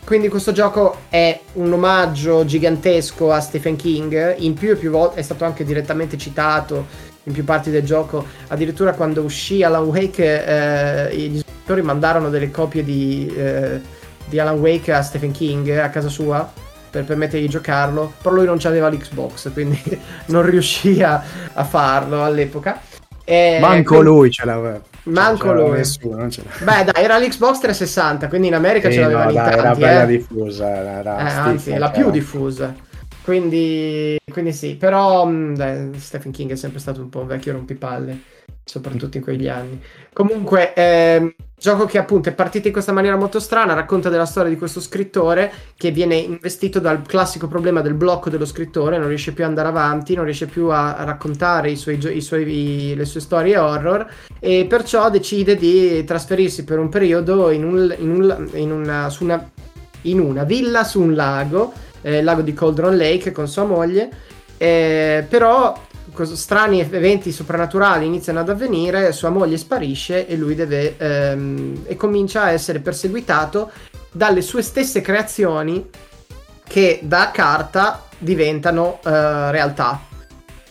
quindi 0.04 0.28
questo 0.28 0.52
gioco 0.52 1.04
è 1.08 1.40
un 1.54 1.72
omaggio 1.72 2.44
gigantesco 2.44 3.32
a 3.32 3.40
Stephen 3.40 3.78
King, 3.78 4.36
in 4.40 4.56
più 4.56 4.72
e 4.72 4.76
più 4.76 4.90
volte 4.92 5.22
è 5.22 5.24
stato 5.24 5.46
anche 5.46 5.64
direttamente 5.64 6.18
citato 6.18 6.88
in 7.24 7.32
più 7.32 7.46
parti 7.46 7.70
del 7.70 7.86
gioco, 7.86 8.26
addirittura 8.48 8.92
quando 8.96 9.22
uscì 9.22 9.64
Alan 9.64 9.86
Wake 9.86 10.46
eh, 10.46 11.16
gli 11.16 11.38
sviluppatori 11.38 11.82
mandarono 11.82 12.30
delle 12.30 12.52
copie 12.52 12.84
di, 12.84 13.34
eh, 13.38 13.80
di 14.26 14.38
Alan 14.38 14.60
Wake 14.60 14.92
a 14.92 15.02
Stephen 15.02 15.32
King 15.32 15.70
a 15.78 15.88
casa 15.88 16.10
sua 16.10 16.68
per 16.90 17.04
permettergli 17.06 17.44
di 17.44 17.50
giocarlo, 17.50 18.14
però 18.22 18.36
lui 18.36 18.46
non 18.46 18.58
c'aveva 18.58 18.90
l'Xbox, 18.90 19.52
quindi 19.54 19.80
non 20.28 20.44
riuscì 20.44 21.02
a, 21.04 21.24
a 21.54 21.64
farlo 21.64 22.24
all'epoca. 22.24 22.80
E 23.24 23.58
Manco 23.62 23.96
quindi- 23.96 24.06
lui 24.06 24.32
ce 24.32 24.46
l'aveva. 24.46 24.82
Manco 25.04 25.42
Ce 25.42 25.48
l'aveva 25.48 25.68
lui. 25.68 25.78
Nessuno, 25.78 26.16
non 26.18 26.30
ce 26.32 26.44
l'aveva. 26.44 26.84
Beh, 26.84 26.92
dai, 26.92 27.04
era 27.04 27.18
l'Xbox 27.20 27.60
360, 27.60 28.28
quindi 28.28 28.48
in 28.48 28.56
America 28.56 28.90
Sì, 28.90 28.96
ce 28.96 29.02
l'avevano 29.02 29.26
no, 29.26 29.30
in 29.32 29.36
dai, 29.36 29.46
tanti. 29.46 29.60
era 29.60 29.76
bella 29.76 30.04
eh. 30.04 30.08
diffusa. 30.08 30.68
Era 30.76 31.18
Eh, 31.18 31.30
Stephen, 31.30 31.44
anzi, 31.52 31.70
è 31.72 31.78
la 31.78 31.86
era- 31.92 32.02
più 32.02 32.10
diffusa. 32.12 32.76
Quindi, 33.24 34.18
quindi 34.32 34.54
sì, 34.54 34.76
però 34.76 35.26
mh, 35.26 35.56
dai, 35.56 35.92
Stephen 36.00 36.32
King 36.32 36.52
è 36.52 36.56
sempre 36.56 36.80
stato 36.80 37.02
un 37.02 37.10
po' 37.10 37.20
un 37.20 37.28
vecchio 37.28 37.54
rompipalle, 37.54 38.20
soprattutto 38.70 39.18
in 39.18 39.24
quegli 39.24 39.48
anni. 39.48 39.82
Comunque, 40.14 40.74
ehm, 40.76 41.34
gioco 41.58 41.86
che 41.86 41.98
appunto 41.98 42.30
è 42.30 42.34
partito 42.34 42.68
in 42.68 42.74
questa 42.74 42.92
maniera 42.92 43.18
molto 43.18 43.40
strana, 43.40 43.74
racconta 43.74 44.10
della 44.10 44.26
storia 44.26 44.50
di 44.50 44.58
questo 44.58 44.80
scrittore 44.80 45.52
che 45.76 45.90
viene 45.92 46.16
investito 46.16 46.80
dal 46.80 47.02
classico 47.02 47.48
problema 47.48 47.82
del 47.82 47.96
blocco 47.96 48.30
dello 48.30 48.46
scrittore, 48.46 48.98
non 48.98 49.08
riesce 49.08 49.34
più 49.34 49.44
ad 49.44 49.50
andare 49.50 49.70
avanti, 49.70 50.14
non 50.14 50.26
riesce 50.26 50.46
più 50.46 50.68
a, 50.68 51.04
raccontare 51.04 51.72
i 51.72 51.76
suoi, 51.76 51.98
i 52.16 52.22
suoi- 52.22 52.94
le 52.96 53.06
sue 53.06 53.20
storie 53.20 53.58
horror 53.58 54.08
e 54.40 54.66
perciò 54.70 55.10
decide 55.10 55.56
di 55.56 56.04
trasferirsi 56.04 56.64
per 56.64 56.78
un 56.78 56.90
periodo 56.90 57.50
in, 57.50 57.64
un, 57.64 57.96
in, 57.98 58.12
un- 58.12 58.50
in 58.54 58.72
una, 58.72 59.14
una, 59.20 59.52
in 60.04 60.20
una 60.20 60.44
villa 60.44 60.84
su 60.84 61.02
un 61.02 61.16
lago, 61.16 61.74
eh, 62.02 62.20
il 62.20 62.24
lago 62.24 62.42
di 62.42 62.54
Cauldron 62.54 62.96
Lake 62.96 63.32
con 63.32 63.48
sua 63.48 63.64
moglie, 63.64 64.10
eh, 64.58 65.26
però 65.28 65.88
strani 66.34 66.80
eventi 66.80 67.32
soprannaturali 67.32 68.06
iniziano 68.06 68.40
ad 68.40 68.50
avvenire, 68.50 69.12
sua 69.12 69.30
moglie 69.30 69.58
sparisce 69.58 70.28
e 70.28 70.36
lui 70.36 70.56
deve 70.56 70.96
ehm, 70.98 71.84
e 71.86 71.96
comincia 71.96 72.44
a 72.44 72.52
essere 72.52 72.80
perseguitato 72.80 73.72
dalle 74.12 74.42
sue 74.42 74.62
stesse 74.62 75.02
creazioni 75.02 75.88
che 76.68 77.00
da 77.02 77.32
carta 77.32 78.06
diventano 78.18 79.00
eh, 79.04 79.52
realtà. 79.52 80.08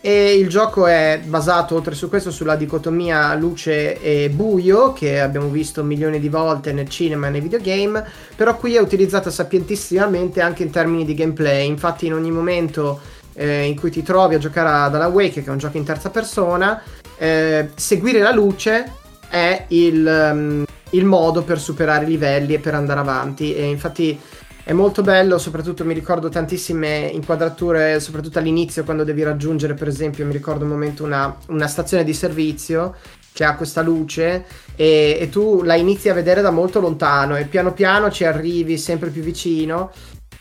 E 0.00 0.38
il 0.38 0.48
gioco 0.48 0.86
è 0.86 1.20
basato 1.24 1.74
oltre 1.74 1.96
su 1.96 2.08
questo 2.08 2.30
sulla 2.30 2.54
dicotomia 2.54 3.34
luce 3.34 4.00
e 4.00 4.30
buio 4.30 4.92
che 4.92 5.20
abbiamo 5.20 5.48
visto 5.48 5.82
milioni 5.82 6.20
di 6.20 6.28
volte 6.28 6.72
nel 6.72 6.88
cinema 6.88 7.26
e 7.26 7.30
nei 7.30 7.40
videogame, 7.40 8.06
però 8.36 8.56
qui 8.56 8.76
è 8.76 8.80
utilizzata 8.80 9.28
sapientissimamente 9.28 10.40
anche 10.40 10.62
in 10.62 10.70
termini 10.70 11.04
di 11.04 11.14
gameplay. 11.14 11.66
Infatti 11.66 12.06
in 12.06 12.14
ogni 12.14 12.30
momento 12.30 13.00
eh, 13.38 13.66
in 13.66 13.78
cui 13.78 13.90
ti 13.90 14.02
trovi 14.02 14.34
a 14.34 14.38
giocare 14.38 14.68
ad 14.68 14.94
Alan 14.96 15.12
Wake, 15.12 15.42
che 15.42 15.48
è 15.48 15.52
un 15.52 15.58
gioco 15.58 15.76
in 15.76 15.84
terza 15.84 16.10
persona, 16.10 16.82
eh, 17.16 17.70
seguire 17.76 18.18
la 18.18 18.32
luce 18.32 18.92
è 19.28 19.64
il, 19.68 20.06
ehm, 20.06 20.64
il 20.90 21.04
modo 21.04 21.42
per 21.42 21.60
superare 21.60 22.04
i 22.04 22.08
livelli 22.08 22.54
e 22.54 22.58
per 22.58 22.74
andare 22.74 22.98
avanti. 22.98 23.54
E 23.54 23.64
infatti 23.64 24.18
è 24.64 24.72
molto 24.72 25.02
bello, 25.02 25.38
soprattutto 25.38 25.84
mi 25.84 25.94
ricordo 25.94 26.28
tantissime 26.28 27.10
inquadrature, 27.12 28.00
soprattutto 28.00 28.40
all'inizio 28.40 28.82
quando 28.82 29.04
devi 29.04 29.22
raggiungere, 29.22 29.74
per 29.74 29.86
esempio, 29.86 30.26
mi 30.26 30.32
ricordo 30.32 30.64
un 30.64 30.70
momento 30.70 31.04
una, 31.04 31.34
una 31.46 31.68
stazione 31.68 32.02
di 32.02 32.14
servizio 32.14 32.96
che 33.32 33.44
ha 33.44 33.54
questa 33.54 33.82
luce 33.82 34.46
e, 34.74 35.16
e 35.20 35.28
tu 35.28 35.62
la 35.62 35.76
inizi 35.76 36.08
a 36.08 36.14
vedere 36.14 36.40
da 36.40 36.50
molto 36.50 36.80
lontano 36.80 37.36
e 37.36 37.44
piano 37.44 37.72
piano 37.72 38.10
ci 38.10 38.24
arrivi 38.24 38.76
sempre 38.78 39.10
più 39.10 39.22
vicino 39.22 39.92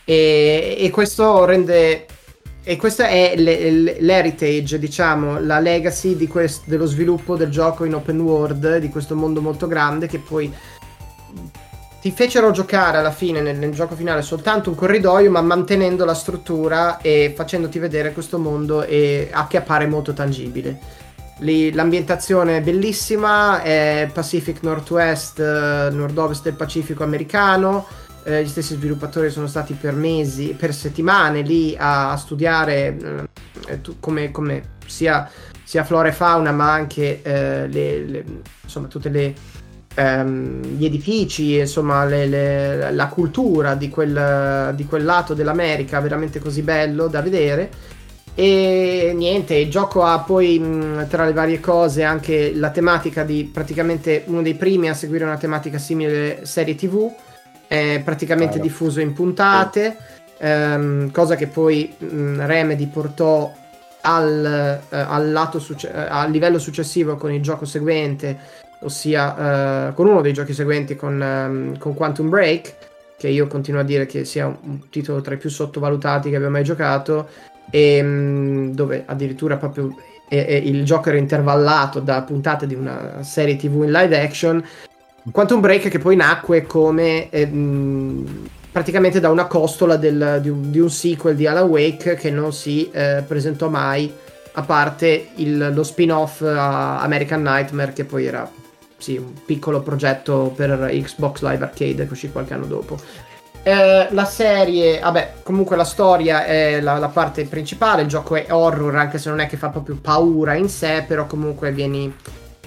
e, 0.04 0.78
e 0.80 0.90
questo 0.90 1.46
rende... 1.46 2.08
E 2.70 2.76
questo 2.76 3.04
è 3.04 3.34
l'heritage, 3.38 4.78
diciamo, 4.78 5.40
la 5.40 5.58
legacy 5.62 6.28
quest- 6.28 6.64
dello 6.66 6.86
sviluppo 6.86 7.38
del 7.38 7.50
gioco 7.50 7.86
in 7.86 7.94
open 7.94 8.20
world, 8.20 8.80
di 8.80 8.90
questo 8.90 9.16
mondo 9.16 9.40
molto 9.40 9.68
grande 9.68 10.06
che 10.06 10.20
poi 10.20 10.54
ti 12.02 12.12
fecero 12.12 12.52
giocare 12.52 12.98
alla 12.98 13.12
fine 13.12 13.40
nel, 13.40 13.56
nel 13.56 13.72
gioco 13.72 13.96
finale 13.96 14.22
soltanto 14.22 14.70
un 14.70 14.76
corridoio 14.76 15.32
ma 15.32 15.40
mantenendo 15.40 16.04
la 16.04 16.14
struttura 16.14 17.00
e 17.00 17.32
facendoti 17.34 17.80
vedere 17.80 18.12
questo 18.12 18.38
mondo 18.38 18.84
e 18.84 19.30
a 19.32 19.48
che 19.48 19.56
appare 19.56 19.88
molto 19.88 20.12
tangibile. 20.12 20.78
Lì 21.38 21.72
l'ambientazione 21.72 22.58
è 22.58 22.62
bellissima 22.62 23.62
è 23.62 24.10
Pacific 24.12 24.62
Northwest 24.64 25.40
eh, 25.40 25.88
nord-ovest 25.90 26.44
del 26.44 26.56
Pacifico 26.56 27.04
americano 27.04 27.88
eh, 28.28 28.44
gli 28.44 28.48
stessi 28.48 28.76
sviluppatori 28.76 29.30
sono 29.30 29.48
stati 29.48 29.74
per 29.74 29.94
mesi 29.94 30.54
per 30.58 30.74
settimane 30.74 31.42
lì 31.42 31.76
a, 31.78 32.12
a 32.12 32.18
studiare 32.18 33.28
eh, 33.68 33.80
come, 34.02 34.32
come 34.32 34.76
sia, 34.86 35.30
sia 35.64 35.86
flora 35.86 36.10
e 36.10 36.12
fauna 36.12 36.52
ma 36.52 36.72
anche 36.74 37.22
eh, 37.22 37.68
le- 37.68 38.06
le- 38.06 38.26
insomma 38.64 38.88
tutte 38.88 39.08
le 39.10 39.34
ehm, 39.96 40.62
gli 40.76 40.86
edifici, 40.86 41.58
insomma, 41.58 42.04
le- 42.06 42.92
la 42.92 43.08
cultura 43.08 43.76
di 43.76 43.90
quel, 43.90 44.74
di 44.76 44.86
quel 44.86 45.04
lato 45.06 45.34
dell'America 45.34 46.00
veramente 46.00 46.40
così 46.40 46.62
bello 46.62 47.08
da 47.08 47.22
vedere. 47.22 47.70
E 48.36 49.14
niente, 49.16 49.56
il 49.56 49.70
gioco 49.72 50.04
ha 50.04 50.20
poi 50.20 50.60
mh, 50.60 51.08
tra 51.08 51.26
le 51.26 51.34
varie 51.34 51.60
cose 51.60 52.04
anche 52.04 52.54
la 52.54 52.70
tematica 52.70 53.24
di 53.24 53.50
praticamente 53.52 54.24
uno 54.28 54.44
dei 54.44 54.54
primi 54.54 54.90
a 54.90 54.94
seguire 54.94 55.24
una 55.24 55.38
tematica 55.38 55.80
simile 55.80 56.46
serie 56.46 56.76
TV, 56.76 57.12
è 57.68 58.02
praticamente 58.04 58.54
Chiaro. 58.54 58.68
diffuso 58.68 59.00
in 59.02 59.14
puntate, 59.14 59.98
ehm, 60.38 61.12
cosa 61.12 61.36
che 61.36 61.48
poi 61.48 61.94
mh, 61.98 62.46
Remedy 62.46 62.88
portò 62.88 63.54
al, 64.02 64.80
eh, 64.90 64.98
al 64.98 65.32
lato 65.32 65.60
succe- 65.60 65.92
eh, 65.92 66.08
al 66.10 66.32
livello 66.32 66.60
successivo 66.60 67.16
con 67.16 67.32
il 67.32 67.42
gioco 67.42 67.66
seguente, 67.66 68.38
ossia 68.82 69.90
eh, 69.90 69.94
con 69.94 70.08
uno 70.08 70.22
dei 70.22 70.34
giochi 70.34 70.54
seguenti 70.54 70.96
con, 70.96 71.22
ehm, 71.22 71.78
con 71.78 71.94
Quantum 71.94 72.30
Break, 72.30 72.76
che 73.18 73.28
io 73.28 73.48
continuo 73.48 73.82
a 73.82 73.84
dire 73.84 74.06
che 74.06 74.24
sia 74.26 74.46
un, 74.46 74.58
un 74.62 74.90
titolo 74.90 75.22
tra 75.22 75.34
i 75.34 75.38
più 75.38 75.50
sottovalutati 75.50 76.30
che 76.30 76.36
abbia 76.36 76.50
mai 76.50 76.64
giocato, 76.64 77.28
e 77.70 78.02
mm, 78.02 78.70
dove 78.72 79.04
addirittura 79.06 79.58
proprio 79.58 79.94
e- 80.30 80.46
e 80.48 80.58
il 80.58 80.84
gioco 80.84 81.10
era 81.10 81.18
intervallato 81.18 82.00
da 82.00 82.22
puntate 82.22 82.68
di 82.68 82.76
una 82.76 83.24
serie 83.24 83.56
tv 83.56 83.84
in 83.84 83.92
live 83.92 84.22
action. 84.22 84.64
Quantum 85.32 85.60
Break 85.60 85.90
che 85.90 86.00
poi 86.00 86.16
nacque 86.16 86.66
come 86.66 87.30
eh, 87.30 87.46
mh, 87.46 88.48
praticamente 88.72 89.20
da 89.20 89.30
una 89.30 89.46
costola 89.46 89.96
del- 89.98 90.40
di, 90.42 90.50
un, 90.50 90.72
di 90.72 90.80
un 90.80 90.90
sequel 90.90 91.36
di 91.36 91.48
Alan 91.48 91.68
Wake 91.68 92.16
che 92.16 92.30
non 92.32 92.54
si 92.54 92.90
eh, 92.92 93.24
presentò 93.28 93.68
mai, 93.70 94.12
a 94.54 94.62
parte 94.62 95.30
il- 95.36 95.72
lo 95.74 95.84
spin-off 95.84 96.42
a 96.42 97.02
American 97.02 97.42
Nightmare 97.42 97.94
che 97.94 98.06
poi 98.06 98.26
era 98.26 98.50
sì, 98.98 99.18
un 99.18 99.34
piccolo 99.46 99.82
progetto 99.82 100.54
per 100.56 100.90
Xbox 100.92 101.42
Live 101.42 101.64
Arcade 101.64 102.06
che 102.08 102.12
uscì 102.14 102.32
qualche 102.32 102.54
anno 102.54 102.66
dopo. 102.66 102.98
Eh, 103.64 104.08
la 104.12 104.26
serie, 104.26 105.00
vabbè, 105.00 105.34
comunque 105.44 105.76
la 105.76 105.84
storia 105.84 106.46
è 106.46 106.80
la, 106.80 106.98
la 106.98 107.10
parte 107.10 107.44
principale, 107.46 108.04
il 108.04 108.08
gioco 108.08 108.36
è 108.36 108.46
horror 108.50 108.96
anche 108.96 109.18
se 109.18 109.30
non 109.30 109.40
è 109.40 109.48
che 109.48 109.58
fa 109.58 109.70
proprio 109.70 109.98
paura 110.02 110.54
in 110.54 110.70
sé, 110.70 111.04
però 111.06 111.26
comunque 111.28 111.72
vieni 111.74 112.12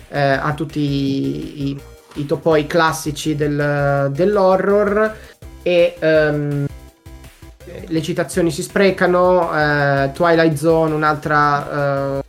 eh, 0.08 0.20
a 0.20 0.52
tutti 0.54 0.78
i, 0.78 1.70
i- 1.70 1.80
i 2.14 2.26
topoi 2.26 2.66
classici 2.66 3.36
del- 3.36 4.10
dell'horror 4.12 5.16
e 5.62 5.96
ehm, 5.98 6.66
le 7.86 8.02
citazioni 8.02 8.50
si 8.50 8.62
sprecano, 8.62 9.56
eh, 9.56 10.10
Twilight 10.12 10.54
Zone, 10.54 10.94
un'altra, 10.94 12.18
eh, 12.18 12.24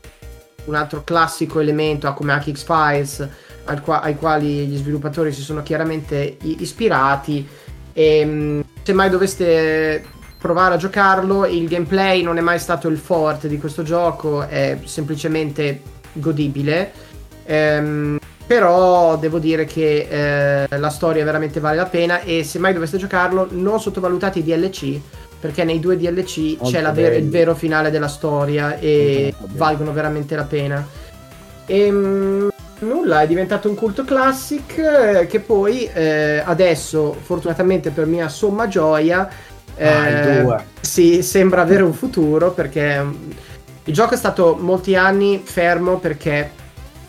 un 0.65 0.75
altro 0.75 1.03
classico 1.03 1.59
elemento 1.59 2.07
ah, 2.07 2.13
come 2.13 2.31
anche 2.31 2.51
X-Files 2.51 3.27
al 3.65 3.81
qua- 3.81 4.01
ai 4.01 4.15
quali 4.15 4.67
gli 4.67 4.77
sviluppatori 4.77 5.31
si 5.31 5.41
sono 5.41 5.63
chiaramente 5.63 6.37
ispirati. 6.41 7.47
E 7.93 8.25
mh, 8.25 8.63
se 8.83 8.93
mai 8.93 9.09
doveste 9.09 10.03
provare 10.37 10.73
a 10.73 10.77
giocarlo 10.77 11.45
il 11.45 11.67
gameplay 11.67 12.23
non 12.23 12.37
è 12.37 12.41
mai 12.41 12.57
stato 12.57 12.87
il 12.87 12.97
forte 12.97 13.47
di 13.47 13.59
questo 13.59 13.83
gioco 13.83 14.41
è 14.41 14.79
semplicemente 14.85 15.81
godibile. 16.13 16.91
Ehm, 17.45 18.19
però 18.45 19.17
devo 19.17 19.39
dire 19.39 19.65
che 19.65 20.67
eh, 20.69 20.77
la 20.77 20.89
storia 20.89 21.23
veramente 21.23 21.59
vale 21.59 21.77
la 21.77 21.85
pena 21.85 22.21
e 22.21 22.43
se 22.43 22.59
mai 22.59 22.73
doveste 22.73 22.97
giocarlo 22.97 23.47
non 23.51 23.79
sottovalutate 23.79 24.39
i 24.39 24.43
DLC 24.43 24.99
perché 25.39 25.63
nei 25.63 25.79
due 25.79 25.97
DLC 25.97 26.57
Molto 26.59 26.77
c'è 26.77 26.91
ver- 26.91 27.17
il 27.17 27.29
vero 27.29 27.55
finale 27.55 27.89
della 27.89 28.07
storia 28.07 28.77
e 28.77 29.33
valgono 29.53 29.91
veramente 29.91 30.35
la 30.35 30.43
pena. 30.43 30.87
Ehm, 31.65 32.49
nulla, 32.79 33.21
è 33.21 33.27
diventato 33.27 33.67
un 33.67 33.75
culto 33.75 34.03
classic 34.03 34.77
eh, 34.77 35.27
che 35.27 35.39
poi 35.39 35.89
eh, 35.91 36.43
adesso, 36.45 37.15
fortunatamente 37.19 37.89
per 37.89 38.05
mia 38.05 38.29
somma 38.29 38.67
gioia, 38.67 39.27
Ah, 39.79 40.07
eh, 40.07 40.45
sì, 40.79 41.23
sembra 41.23 41.61
avere 41.61 41.83
un 41.83 41.93
futuro 41.93 42.51
perché 42.51 43.01
mm, 43.01 43.31
Il 43.85 43.93
gioco 43.93 44.13
è 44.13 44.17
stato 44.17 44.57
molti 44.59 44.95
anni 44.95 45.41
fermo 45.43 45.97
perché 45.97 46.51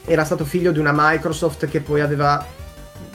era 0.05 0.25
stato 0.25 0.45
figlio 0.45 0.73
di 0.73 0.79
una 0.79 0.93
Microsoft 0.95 1.67
che 1.67 1.81
poi 1.81 2.01
aveva 2.01 2.45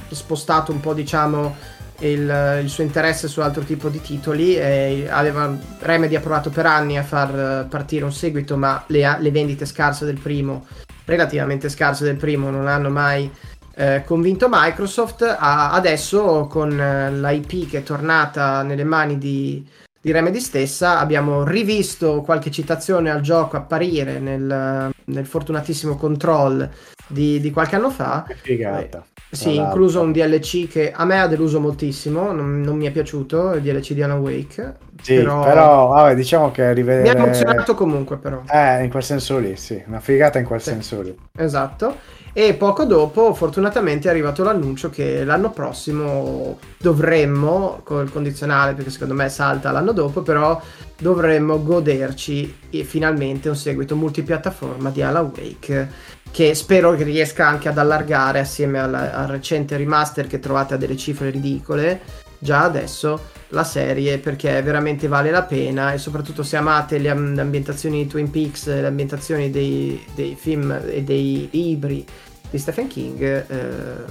spostato 0.10 0.72
un 0.72 0.80
po', 0.80 0.94
diciamo, 0.94 1.56
il, 2.00 2.60
il 2.62 2.70
suo 2.70 2.84
interesse 2.84 3.28
su 3.28 3.42
altro 3.42 3.64
tipo 3.64 3.90
di 3.90 4.02
titoli. 4.02 4.56
E 4.56 5.08
aveva, 5.10 5.56
Remedy 5.80 6.16
ha 6.16 6.22
provato 6.22 6.50
per 6.50 6.66
anni 6.66 6.98
a 6.98 7.04
far 7.04 7.68
partire 7.68 8.04
un 8.04 8.14
seguito, 8.14 8.58
ma 8.58 8.84
le, 8.88 9.18
le 9.20 9.32
vendite 9.32 9.66
scarse 9.66 10.06
del 10.06 10.20
primo, 10.20 10.66
relativamente 11.06 11.70
scarse 11.70 12.04
del 12.04 12.16
primo, 12.16 12.50
non 12.50 12.68
hanno 12.68 12.90
mai 12.90 13.30
eh, 13.76 14.04
convinto 14.06 14.48
Microsoft. 14.50 15.24
A, 15.24 15.72
adesso, 15.72 16.48
con 16.48 16.80
eh, 16.80 17.12
l'IP 17.12 17.70
che 17.70 17.80
è 17.80 17.84
tornata 17.84 18.64
nelle 18.64 18.84
mani 18.84 19.18
di, 19.18 19.66
di 20.08 20.14
Remedy 20.14 20.40
stessa, 20.40 21.00
abbiamo 21.00 21.44
rivisto 21.44 22.22
qualche 22.22 22.50
citazione 22.50 23.12
al 23.12 23.20
gioco 23.20 23.58
apparire 23.58 24.20
nel, 24.20 24.90
nel 25.04 25.26
fortunatissimo 25.26 25.98
Control 25.98 26.70
di, 27.08 27.42
di 27.42 27.52
qualche 27.52 27.76
anno 27.76 27.90
fa. 27.90 28.26
Figata. 28.42 29.06
Sì, 29.30 29.56
Tra 29.56 29.64
incluso 29.66 30.00
un 30.00 30.14
DLC 30.14 30.70
che 30.70 30.94
a 30.94 31.04
me 31.04 31.20
ha 31.20 31.28
deluso 31.28 31.60
moltissimo, 31.60 32.32
non, 32.32 32.62
non 32.62 32.78
mi 32.78 32.86
è 32.86 32.92
piaciuto, 32.92 33.52
il 33.56 33.62
DLC 33.62 33.92
di 33.92 34.02
Alan 34.02 34.20
Wake. 34.20 34.78
Sì, 35.02 35.16
però, 35.16 35.88
vabbè, 35.88 36.16
diciamo 36.16 36.52
che 36.52 36.62
Mi 36.62 36.68
ha 36.70 36.72
rivedere... 36.72 37.18
emozionato 37.18 37.76
comunque 37.76 38.18
però. 38.18 38.44
Eh, 38.50 38.86
in 38.86 38.90
quel 38.90 39.04
senso 39.04 39.38
lì, 39.40 39.58
sì, 39.58 39.84
una 39.88 40.00
figata 40.00 40.40
in 40.40 40.46
quel 40.46 40.62
Sì. 40.62 40.70
senso 40.70 41.02
lì. 41.02 41.14
Esatto. 41.36 41.98
E 42.40 42.54
poco 42.54 42.86
dopo, 42.86 43.34
fortunatamente, 43.34 44.08
è 44.08 44.12
arrivato 44.12 44.44
l'annuncio 44.44 44.92
che 44.92 45.24
l'anno 45.24 45.50
prossimo 45.50 46.60
dovremmo, 46.78 47.80
col 47.84 48.12
condizionale, 48.12 48.76
perché 48.76 48.92
secondo 48.92 49.16
me 49.16 49.28
salta 49.28 49.72
l'anno 49.72 49.92
dopo, 49.92 50.22
però 50.22 50.62
dovremmo 51.00 51.64
goderci 51.64 52.56
eh, 52.70 52.84
finalmente 52.84 53.50
un 53.50 53.56
seguito 53.56 53.96
multipiattaforma 53.96 54.92
di 54.92 55.02
Alan 55.02 55.32
Wake, 55.36 55.90
che 56.30 56.54
spero 56.54 56.94
riesca 56.94 57.48
anche 57.48 57.70
ad 57.70 57.78
allargare 57.80 58.38
assieme 58.38 58.78
alla- 58.78 59.16
al 59.16 59.30
recente 59.30 59.76
remaster 59.76 60.28
che 60.28 60.38
trovate 60.38 60.76
a 60.76 60.78
delle 60.78 60.96
cifre 60.96 61.32
ridicole 61.32 62.26
già 62.40 62.64
adesso 62.64 63.36
la 63.50 63.64
serie 63.64 64.18
perché 64.18 64.62
veramente 64.62 65.08
vale 65.08 65.32
la 65.32 65.44
pena 65.44 65.94
e 65.94 65.98
soprattutto 65.98 66.44
se 66.44 66.58
amate 66.58 66.98
le, 66.98 67.10
am- 67.10 67.34
le 67.34 67.42
ambientazioni 67.42 68.04
di 68.04 68.08
Twin 68.08 68.30
Peaks, 68.30 68.68
le 68.68 68.86
ambientazioni 68.86 69.50
dei, 69.50 70.04
dei 70.14 70.36
film 70.40 70.80
e 70.86 71.02
dei 71.04 71.48
libri 71.52 72.06
di 72.50 72.58
Stephen 72.58 72.88
King, 72.88 73.22
eh, 73.22 74.04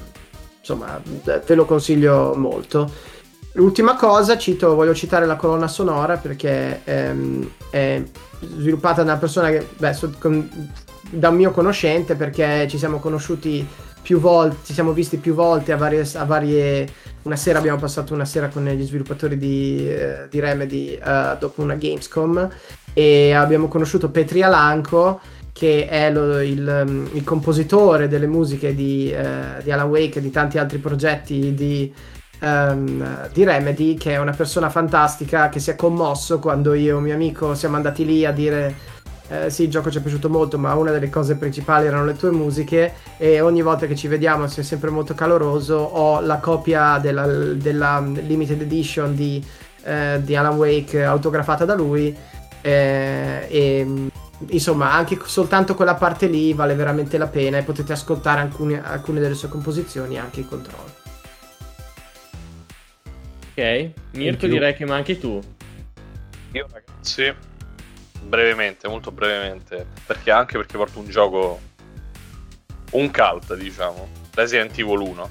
insomma 0.59 1.01
ve 1.25 1.55
lo 1.55 1.65
consiglio 1.65 2.35
molto. 2.37 2.91
L'ultima 3.53 3.97
cosa, 3.97 4.37
cito, 4.37 4.75
voglio 4.75 4.95
citare 4.95 5.25
la 5.25 5.37
colonna 5.37 5.69
sonora 5.69 6.19
perché 6.19 6.83
ehm, 6.85 7.51
è 7.71 8.03
sviluppata 8.41 9.03
da 9.03 9.13
una 9.13 9.21
persona 9.21 9.49
che, 9.49 9.67
beh, 9.77 9.93
so- 9.95 10.15
con- 10.19 10.71
da 11.09 11.31
un 11.31 11.37
mio 11.37 11.53
conoscente 11.53 12.17
perché 12.17 12.67
ci 12.69 12.77
siamo 12.77 12.99
conosciuti 12.99 13.67
più 14.03 14.21
volte, 14.21 14.59
ci 14.65 14.73
siamo 14.73 14.93
visti 14.93 15.17
più 15.17 15.35
volte 15.35 15.73
a 15.73 15.77
varie, 15.77 16.09
a 16.15 16.25
varie 16.25 16.89
una 17.23 17.37
sera 17.37 17.59
abbiamo 17.59 17.79
passato 17.79 18.15
una 18.15 18.25
sera 18.25 18.49
con 18.49 18.65
gli 18.65 18.85
sviluppatori 18.85 19.37
di, 19.37 19.89
eh, 19.89 20.29
di 20.31 20.39
Remedy 20.39 20.93
eh, 20.95 21.37
dopo 21.39 21.63
una 21.63 21.75
Gamescom 21.75 22.49
e 22.93 23.33
abbiamo 23.33 23.69
conosciuto 23.69 24.11
Petri 24.11 24.43
Alanco 24.43 25.21
che 25.57 25.89
è 25.89 26.11
lo- 26.11 26.43
il, 26.43 26.85
um, 26.87 27.09
il 27.15 27.25
compositore 27.25 28.09
delle 28.09 28.27
musiche 28.27 28.75
di, 28.75 29.11
eh, 29.11 29.63
di 29.63 29.73
Alan 29.73 29.89
Wake 29.89 30.19
e 30.19 30.21
di 30.23 30.31
tanti 30.31 30.59
altri 30.59 30.77
progetti 30.77 31.55
di, 31.55 31.91
ehm, 32.41 33.31
di 33.33 33.43
Remedy 33.43 33.95
che 33.95 34.13
è 34.13 34.19
una 34.19 34.33
persona 34.33 34.69
fantastica 34.69 35.49
che 35.49 35.59
si 35.59 35.71
è 35.71 35.75
commosso 35.75 36.41
quando 36.41 36.75
io 36.75 36.91
e 36.91 36.93
un 36.93 37.03
mio 37.05 37.15
amico 37.15 37.55
siamo 37.55 37.77
andati 37.77 38.05
lì 38.05 38.27
a 38.27 38.33
dire 38.33 38.75
eh, 39.29 39.49
sì, 39.49 39.63
il 39.65 39.71
gioco 39.71 39.91
ci 39.91 39.99
è 39.99 40.01
piaciuto 40.03 40.29
molto, 40.29 40.59
ma 40.59 40.75
una 40.75 40.93
delle 40.93 41.11
cose 41.11 41.37
principali 41.37 41.87
erano 41.87 42.05
le 42.05 42.15
tue 42.15 42.31
musiche 42.31 42.93
e 43.17 43.41
ogni 43.41 43.63
volta 43.63 43.87
che 43.87 43.97
ci 43.97 44.09
vediamo 44.09 44.47
sei 44.47 44.63
sempre 44.63 44.91
molto 44.91 45.15
caloroso. 45.15 45.77
Ho 45.77 46.21
la 46.21 46.37
copia 46.37 46.99
della, 46.99 47.27
della 47.27 48.01
limited 48.01 48.61
edition 48.61 49.15
di, 49.17 49.45
eh, 49.85 50.21
di 50.23 50.37
Alan 50.37 50.57
Wake 50.57 51.03
autografata 51.03 51.65
da 51.65 51.75
lui 51.75 52.15
eh, 52.61 53.47
e 53.49 54.11
insomma 54.49 54.93
anche 54.93 55.19
soltanto 55.25 55.75
quella 55.75 55.95
parte 55.95 56.27
lì 56.27 56.53
vale 56.53 56.75
veramente 56.75 57.19
la 57.19 57.27
pena 57.27 57.59
e 57.59 57.63
potete 57.63 57.93
ascoltare 57.93 58.41
alcune, 58.41 58.83
alcune 58.85 59.21
delle 59.21 59.35
sue 59.35 59.49
composizioni 59.49 60.19
anche 60.19 60.41
in 60.41 60.49
controllo. 60.49 60.95
Ok, 63.53 63.91
Mirko 64.13 64.47
direi 64.47 64.75
che 64.75 64.85
manchi 64.85 65.19
tu. 65.19 65.41
Io 66.53 66.69
ragazzi, 66.71 67.35
brevemente, 68.23 68.87
molto 68.87 69.11
brevemente, 69.11 69.87
perché 70.05 70.31
anche 70.31 70.59
perché 70.59 70.77
porto 70.77 70.99
un 70.99 71.09
gioco, 71.09 71.61
un 72.93 73.11
cult 73.11 73.55
diciamo, 73.57 74.09
Resident 74.35 74.79
Evil 74.79 74.99
1, 74.99 75.31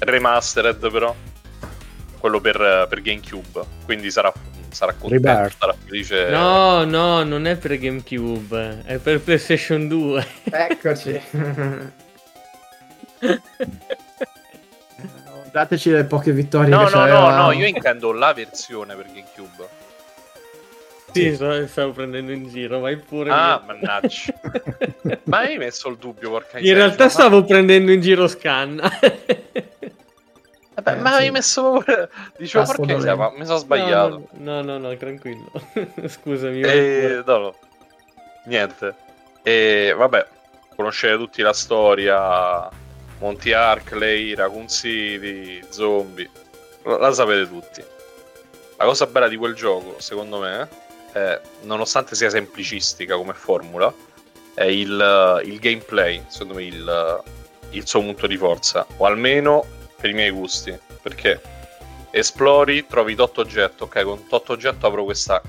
remastered 0.00 0.90
però, 0.90 1.14
quello 2.18 2.40
per, 2.40 2.86
per 2.88 3.00
GameCube, 3.00 3.64
quindi 3.86 4.10
sarà, 4.10 4.32
sarà 4.70 4.92
contento, 4.94 5.26
Rebirth. 5.28 5.56
sarà 5.58 5.74
felice. 5.84 6.28
No, 6.30 6.84
no, 6.84 7.22
non 7.24 7.46
è 7.46 7.56
per 7.56 7.78
GameCube, 7.78 8.82
è 8.84 8.98
per 8.98 9.20
PlayStation 9.20 9.88
2. 9.88 10.26
Eccoci. 10.50 11.20
Dateci 15.52 15.90
le 15.90 16.04
poche 16.04 16.32
vittorie 16.32 16.68
No, 16.70 16.84
che 16.84 16.90
no, 16.94 17.00
no, 17.00 17.06
c'aveva. 17.06 17.36
no, 17.36 17.52
io 17.52 17.66
intendo 17.66 18.12
la 18.12 18.32
versione 18.32 18.94
per 18.94 19.06
GameCube. 19.06 19.68
Sì, 21.12 21.34
sto- 21.34 21.66
stavo 21.66 21.90
prendendo 21.90 22.30
in 22.30 22.48
giro, 22.48 22.78
vai 22.78 22.96
pure. 22.96 23.30
Ah, 23.32 23.60
Mirko. 23.66 23.84
mannaggia. 23.86 25.20
Ma 25.24 25.38
hai 25.38 25.58
messo 25.58 25.88
il 25.88 25.96
dubbio, 25.96 26.30
porca 26.30 26.60
In 26.60 26.72
realtà 26.74 27.04
ma- 27.04 27.10
stavo 27.10 27.44
prendendo 27.44 27.90
in 27.90 28.00
giro 28.00 28.28
Scanna. 28.28 28.88
Vabbè, 30.74 30.96
ma 31.00 31.16
hai 31.16 31.30
messo 31.30 31.82
Dicevo, 32.38 32.64
Tasto 32.64 32.76
porca 32.76 32.94
miseria, 32.94 33.16
ma 33.16 33.24
dolente. 33.24 33.38
mi 33.40 33.46
sono 33.46 33.58
sbagliato. 33.58 34.28
No, 34.32 34.62
no, 34.62 34.78
no, 34.78 34.78
no, 34.78 34.96
tranquillo. 34.96 35.50
Scusami. 36.06 36.60
E 36.60 37.22
pure. 37.22 37.22
no, 37.26 37.38
no. 37.38 37.54
Niente. 38.44 38.94
E 39.42 39.94
vabbè, 39.96 40.26
conoscete 40.76 41.16
tutti 41.16 41.42
la 41.42 41.52
storia. 41.52 42.68
Monty 43.18 43.52
Arkley, 43.52 44.34
Raccoon 44.34 44.68
City, 44.68 45.60
zombie. 45.68 46.28
La, 46.84 46.96
la 46.98 47.12
sapete 47.12 47.48
tutti. 47.48 47.84
La 48.76 48.84
cosa 48.86 49.06
bella 49.06 49.28
di 49.28 49.36
quel 49.36 49.54
gioco, 49.54 49.96
secondo 49.98 50.38
me, 50.38 50.66
è, 51.12 51.38
nonostante 51.62 52.14
sia 52.14 52.30
semplicistica 52.30 53.16
come 53.16 53.34
formula, 53.34 53.92
è 54.54 54.64
il, 54.64 55.42
il 55.44 55.58
gameplay, 55.58 56.24
secondo 56.28 56.54
me, 56.54 56.64
il, 56.64 57.22
il 57.70 57.86
suo 57.86 58.00
punto 58.00 58.26
di 58.26 58.38
forza. 58.38 58.86
O 58.96 59.04
almeno 59.04 59.66
per 60.00 60.10
i 60.10 60.14
miei 60.14 60.30
gusti. 60.30 60.76
Perché 61.02 61.40
esplori, 62.10 62.86
trovi 62.86 63.14
tot 63.14 63.38
oggetto, 63.38 63.84
ok, 63.84 64.02
con 64.02 64.26
tot 64.26 64.50
oggetto 64.50 64.86
apro 64.86 65.04
questa 65.04 65.42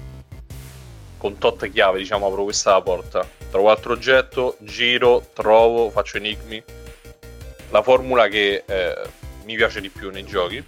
con 1.22 1.38
tot 1.38 1.70
chiave, 1.70 2.00
diciamo, 2.00 2.26
apro 2.26 2.46
questa 2.46 2.82
porta. 2.82 3.28
Trovo 3.52 3.70
altro 3.70 3.94
oggetto, 3.94 4.58
giro, 4.62 5.28
trovo, 5.34 5.92
faccio 5.92 6.18
enigmi. 6.18 6.64
La 7.70 7.84
formula 7.84 8.28
che 8.28 8.64
eh, 8.66 9.02
mi 9.44 9.56
piace 9.56 9.82
di 9.82 9.90
più 9.90 10.10
nei 10.10 10.26
giochi. 10.26 10.64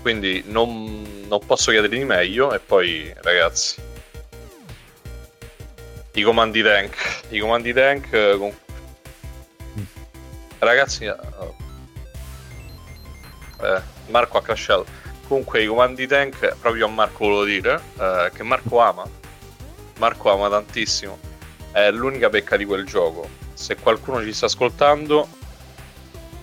Quindi 0.00 0.44
non, 0.46 1.24
non 1.26 1.44
posso 1.44 1.72
chiedere 1.72 1.98
di 1.98 2.04
meglio. 2.04 2.54
E 2.54 2.60
poi, 2.60 3.12
ragazzi, 3.16 3.82
i 6.12 6.22
comandi 6.22 6.62
tank. 6.62 7.22
I 7.30 7.40
comandi 7.40 7.72
tank 7.72 8.12
eh, 8.12 8.36
con... 8.38 8.56
Ragazzi, 10.60 11.04
eh, 13.62 13.80
Marco 14.08 14.38
ha 14.38 14.42
crashato. 14.42 14.86
Comunque 15.26 15.62
i 15.62 15.66
comandi 15.66 16.06
tank, 16.06 16.56
proprio 16.60 16.86
a 16.86 16.88
Marco 16.88 17.24
volevo 17.24 17.44
dire, 17.44 17.80
eh, 17.98 18.30
che 18.34 18.42
Marco 18.42 18.80
ama. 18.80 19.04
Marco 19.98 20.30
ama 20.32 20.48
tantissimo. 20.48 21.18
È 21.72 21.90
l'unica 21.90 22.28
pecca 22.30 22.56
di 22.56 22.64
quel 22.64 22.86
gioco. 22.86 23.28
Se 23.52 23.76
qualcuno 23.76 24.22
ci 24.22 24.32
sta 24.32 24.46
ascoltando, 24.46 25.28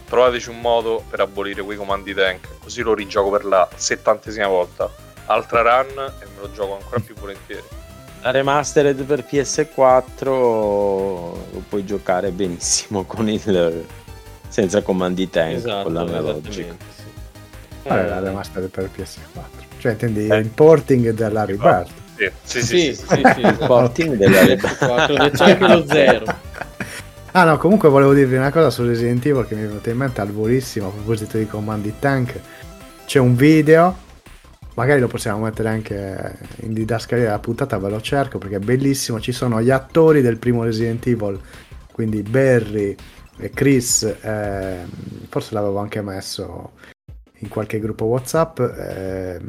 trovateci 0.07 0.49
un 0.49 0.61
modo 0.61 1.03
per 1.09 1.19
abolire 1.21 1.61
quei 1.63 1.77
comandi 1.77 2.13
tank. 2.13 2.47
Così 2.61 2.81
lo 2.81 2.93
rigioco 2.93 3.31
per 3.31 3.45
la 3.45 3.67
settantesima 3.75 4.47
volta. 4.47 4.89
Altra 5.27 5.61
run 5.61 5.97
e 6.21 6.25
me 6.25 6.41
lo 6.41 6.51
gioco 6.51 6.75
ancora 6.75 6.99
più 6.99 7.15
volentieri. 7.15 7.63
La 8.21 8.31
remastered 8.31 9.03
per 9.03 9.25
PS4 9.29 10.23
lo 10.25 11.63
puoi 11.69 11.85
giocare 11.85 12.31
benissimo 12.31 13.03
con 13.05 13.29
il 13.29 13.85
senza 14.47 14.81
comandi 14.81 15.29
tank 15.29 15.55
Esatto, 15.57 15.83
con 15.83 15.93
l'analogico. 15.93 16.49
esattamente, 16.49 16.85
sì. 16.94 16.94
Qual 17.85 17.99
è 17.99 18.03
Eh, 18.03 18.07
la 18.09 18.19
remastered 18.19 18.69
per 18.69 18.89
PS4? 18.95 19.19
Cioè, 19.77 19.91
intendi 19.91 20.27
Eh. 20.27 20.37
il 20.37 20.49
porting 20.49 21.11
della 21.11 21.45
Rebirth? 21.45 21.89
Sì, 22.15 22.31
sì, 22.43 22.63
Sì, 22.63 22.93
sì. 22.93 22.93
sì, 22.95 23.05
sì. 23.05 23.21
sì. 23.35 23.39
Il 23.41 23.57
porting 23.67 24.15
della 24.15 24.41
PS4, 24.55 25.31
c'è 25.31 25.51
anche 25.51 25.67
lo 25.67 25.85
zero. 25.85 26.25
Ah 27.31 27.43
no, 27.43 27.57
comunque 27.57 27.89
volevo 27.89 28.13
dirvi 28.13 28.37
una 28.37 28.49
cosa 28.51 28.69
su 28.69 28.85
Resident 28.85 29.23
Evil 29.25 29.45
che 29.45 29.55
mi 29.55 29.63
è 29.63 29.67
venuta 29.67 29.89
in 29.89 29.97
mente 29.97 30.21
al 30.21 30.31
volissimo 30.31 30.87
a 30.87 30.91
proposito 30.91 31.37
di 31.37 31.45
comandi 31.45 31.93
tank. 31.99 32.39
C'è 33.05 33.19
un 33.19 33.35
video 33.35 34.03
magari 34.75 34.99
lo 34.99 35.07
possiamo 35.07 35.39
mettere 35.43 35.69
anche 35.69 36.37
in 36.63 36.73
didascalia 36.73 37.25
della 37.25 37.39
puntata, 37.39 37.77
ve 37.77 37.89
lo 37.89 38.01
cerco 38.01 38.39
perché 38.39 38.55
è 38.55 38.59
bellissimo. 38.59 39.19
Ci 39.21 39.31
sono 39.31 39.61
gli 39.61 39.69
attori 39.69 40.21
del 40.21 40.37
primo 40.37 40.63
Resident 40.63 41.05
Evil, 41.07 41.39
quindi 41.91 42.23
Barry 42.23 42.95
e 43.37 43.49
Chris, 43.51 44.03
eh, 44.03 44.85
forse 45.29 45.53
l'avevo 45.53 45.79
anche 45.79 46.01
messo 46.01 46.71
in 47.39 47.47
qualche 47.49 47.79
gruppo 47.79 48.05
WhatsApp. 48.05 48.59
Eh, 48.59 49.39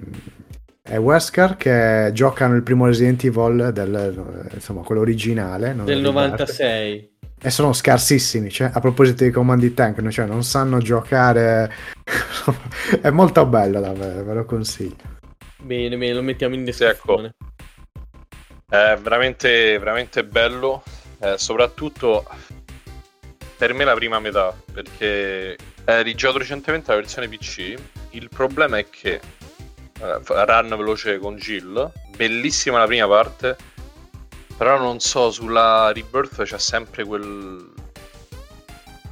e 0.89 0.97
Wesker 0.99 1.57
che 1.57 2.11
giocano 2.13 2.55
il 2.55 2.63
primo 2.63 2.87
Resident 2.87 3.25
Evil 3.25 3.71
del, 3.73 4.49
insomma 4.55 4.83
quello 4.83 5.01
originale 5.01 5.75
non 5.75 5.85
Del 5.85 6.01
lo 6.01 6.11
ribarte. 6.11 6.45
96. 6.45 7.11
e 7.43 7.51
sono 7.51 7.73
scarsissimi 7.73 8.51
cioè, 8.51 8.71
a 8.73 8.79
proposito 8.79 9.25
di 9.25 9.33
Command 9.33 9.75
Tank 9.75 10.07
cioè, 10.11 10.27
non 10.27 10.45
sanno 10.45 10.79
giocare 10.79 11.73
è 13.03 13.11
molto 13.11 13.45
bello 13.47 13.81
davvero 13.81 14.23
ve 14.23 14.35
lo 14.35 14.45
consiglio 14.45 15.15
Bene, 15.61 15.97
bene, 15.97 16.13
lo 16.15 16.23
mettiamo 16.23 16.55
in 16.55 16.71
Sì, 16.71 16.85
ecco. 16.85 17.17
descrizione. 17.17 17.35
È 18.69 18.97
veramente, 19.01 19.79
veramente 19.79 20.23
bello, 20.25 20.83
eh, 21.21 21.35
soprattutto 21.39 22.25
per 23.57 23.73
me 23.75 23.85
la 23.85 23.95
prima 23.95 24.21
metà, 24.21 24.55
perché 24.73 25.57
eh, 25.87 26.03
rigiocato 26.03 26.39
recentemente 26.39 26.91
la 26.91 26.97
versione 26.97 27.29
PC, 27.29 27.75
il 28.11 28.29
problema 28.29 28.79
è 28.79 28.91
che 28.91 29.21
eh, 30.01 30.21
run 30.25 30.69
veloce 30.69 31.19
con 31.19 31.37
Jill, 31.37 31.91
bellissima 32.17 32.79
la 32.79 32.87
prima 32.87 33.07
parte, 33.07 33.57
però 34.57 34.79
non 34.79 35.01
so, 35.01 35.31
sulla 35.31 35.93
Rebirth 35.93 36.43
c'è 36.43 36.59
sempre 36.59 37.05
quel... 37.05 37.73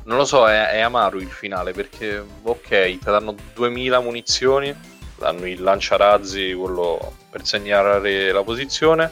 Non 0.07 0.19
lo 0.19 0.25
so, 0.25 0.49
è, 0.49 0.71
è 0.71 0.81
amaro 0.81 1.19
il 1.19 1.31
finale, 1.31 1.73
perché 1.73 2.23
ok, 2.43 2.69
ti 2.69 2.99
danno 3.03 3.35
2000 3.55 4.01
munizioni, 4.01 4.75
danno 5.17 5.47
il 5.47 5.63
lanciarazzi, 5.63 6.53
quello 6.53 7.17
per 7.31 7.47
segnalare 7.47 8.33
la 8.33 8.43
posizione, 8.43 9.11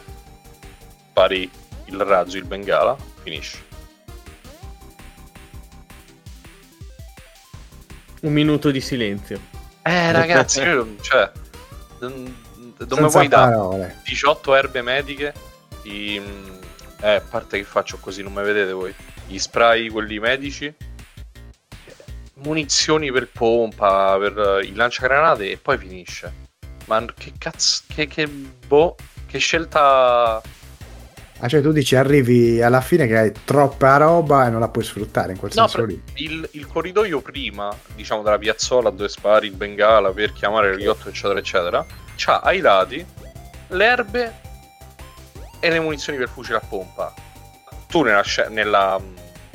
pari 1.12 1.50
il 1.86 2.00
razzo, 2.00 2.36
il 2.36 2.44
bengala, 2.44 2.96
finisce. 3.22 3.71
Un 8.22 8.32
minuto 8.32 8.70
di 8.70 8.80
silenzio. 8.80 9.40
Eh 9.82 10.12
ragazzi, 10.12 10.60
io, 10.60 10.96
cioè, 11.00 11.30
non 12.00 12.42
non 12.86 12.98
mi 13.02 13.10
Senza 13.10 13.18
vuoi 13.18 13.28
dare 13.28 13.54
parole 13.54 13.96
18 14.04 14.54
erbe 14.54 14.82
mediche, 14.82 15.32
i, 15.82 16.20
eh, 17.00 17.14
a 17.14 17.20
parte 17.20 17.58
che 17.58 17.64
faccio 17.64 17.98
così, 17.98 18.22
non 18.22 18.32
mi 18.32 18.42
vedete 18.42 18.72
voi, 18.72 18.94
gli 19.26 19.38
spray 19.38 19.88
quelli 19.88 20.18
medici, 20.18 20.72
munizioni 22.34 23.10
per 23.12 23.28
pompa, 23.28 24.16
per 24.18 24.60
il 24.64 24.74
lanciagranate 24.74 25.50
e 25.50 25.56
poi 25.58 25.78
finisce. 25.78 26.40
Ma 26.86 27.04
che 27.16 27.32
cazzo, 27.38 27.82
che, 27.88 28.06
che 28.06 28.26
boh, 28.26 28.96
che 29.26 29.38
scelta... 29.38 30.40
ah, 31.42 31.48
cioè 31.48 31.60
tu 31.60 31.72
dici 31.72 31.96
arrivi 31.96 32.62
alla 32.62 32.80
fine 32.80 33.06
che 33.06 33.18
hai 33.18 33.32
troppa 33.44 33.96
roba 33.96 34.46
e 34.46 34.50
non 34.50 34.60
la 34.60 34.68
puoi 34.68 34.84
sfruttare 34.84 35.32
in 35.32 35.38
quel 35.38 35.50
No, 35.54 35.66
senso 35.66 35.84
lì 35.84 36.00
il, 36.14 36.48
il 36.52 36.66
corridoio 36.66 37.20
prima, 37.20 37.74
diciamo, 37.94 38.22
della 38.22 38.38
piazzola 38.38 38.90
dove 38.90 39.08
spari 39.08 39.48
il 39.48 39.54
bengala 39.54 40.12
per 40.12 40.32
chiamare 40.32 40.70
l'elicottero, 40.70 41.10
eccetera, 41.10 41.38
eccetera, 41.38 41.86
c'ha 42.16 42.40
ai 42.40 42.60
lati 42.60 43.04
le 43.68 43.84
erbe 43.84 44.40
e 45.58 45.70
le 45.70 45.80
munizioni 45.80 46.18
per 46.18 46.28
fucile 46.28 46.58
a 46.58 46.62
pompa. 46.66 47.12
Tu 47.88 48.02
nella, 48.02 48.22
nella 48.50 48.98
mh, 48.98 49.14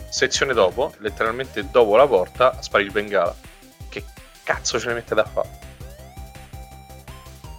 sezione 0.10 0.54
dopo, 0.54 0.94
letteralmente 1.00 1.70
dopo 1.70 1.96
la 1.96 2.08
porta, 2.08 2.62
spari 2.62 2.84
il 2.86 2.92
bengala. 2.92 3.36
Che 3.90 4.04
cazzo 4.44 4.80
ce 4.80 4.88
ne 4.88 4.94
mette 4.96 5.16
da 5.16 5.24
fare? 5.24 5.66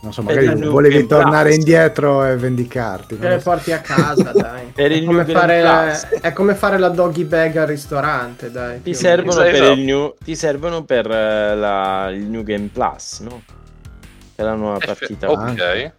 Non 0.00 0.12
so 0.12 0.22
magari 0.22 0.46
volevi 0.68 1.06
tornare 1.06 1.48
Plus. 1.48 1.56
indietro 1.58 2.24
e 2.24 2.36
vendicarti 2.36 3.18
Te 3.18 3.28
lo 3.28 3.34
le 3.34 3.40
porti 3.42 3.72
a 3.72 3.80
casa, 3.80 4.30
dai. 4.34 4.70
Per 4.74 4.92
il 4.92 5.02
è, 5.02 5.04
come 5.06 5.24
fare, 5.24 5.60
Plus. 5.60 6.20
è 6.20 6.32
come 6.32 6.54
fare 6.54 6.78
la 6.78 6.88
doggy 6.88 7.24
bag 7.24 7.56
al 7.56 7.66
ristorante, 7.66 8.50
dai. 8.50 8.80
Ti 8.82 8.94
servono, 8.94 9.40
per 9.42 9.76
il 9.76 9.84
new, 9.84 10.14
ti 10.24 10.36
servono 10.36 10.84
per 10.84 11.10
eh, 11.10 11.54
la- 11.56 12.10
il 12.10 12.22
New 12.24 12.42
Game 12.44 12.68
Plus, 12.72 13.20
no? 13.20 13.42
Per 14.34 14.44
la 14.44 14.54
nuova 14.54 14.78
Eh, 14.78 14.86
partita. 14.86 15.30
ok. 15.30 15.92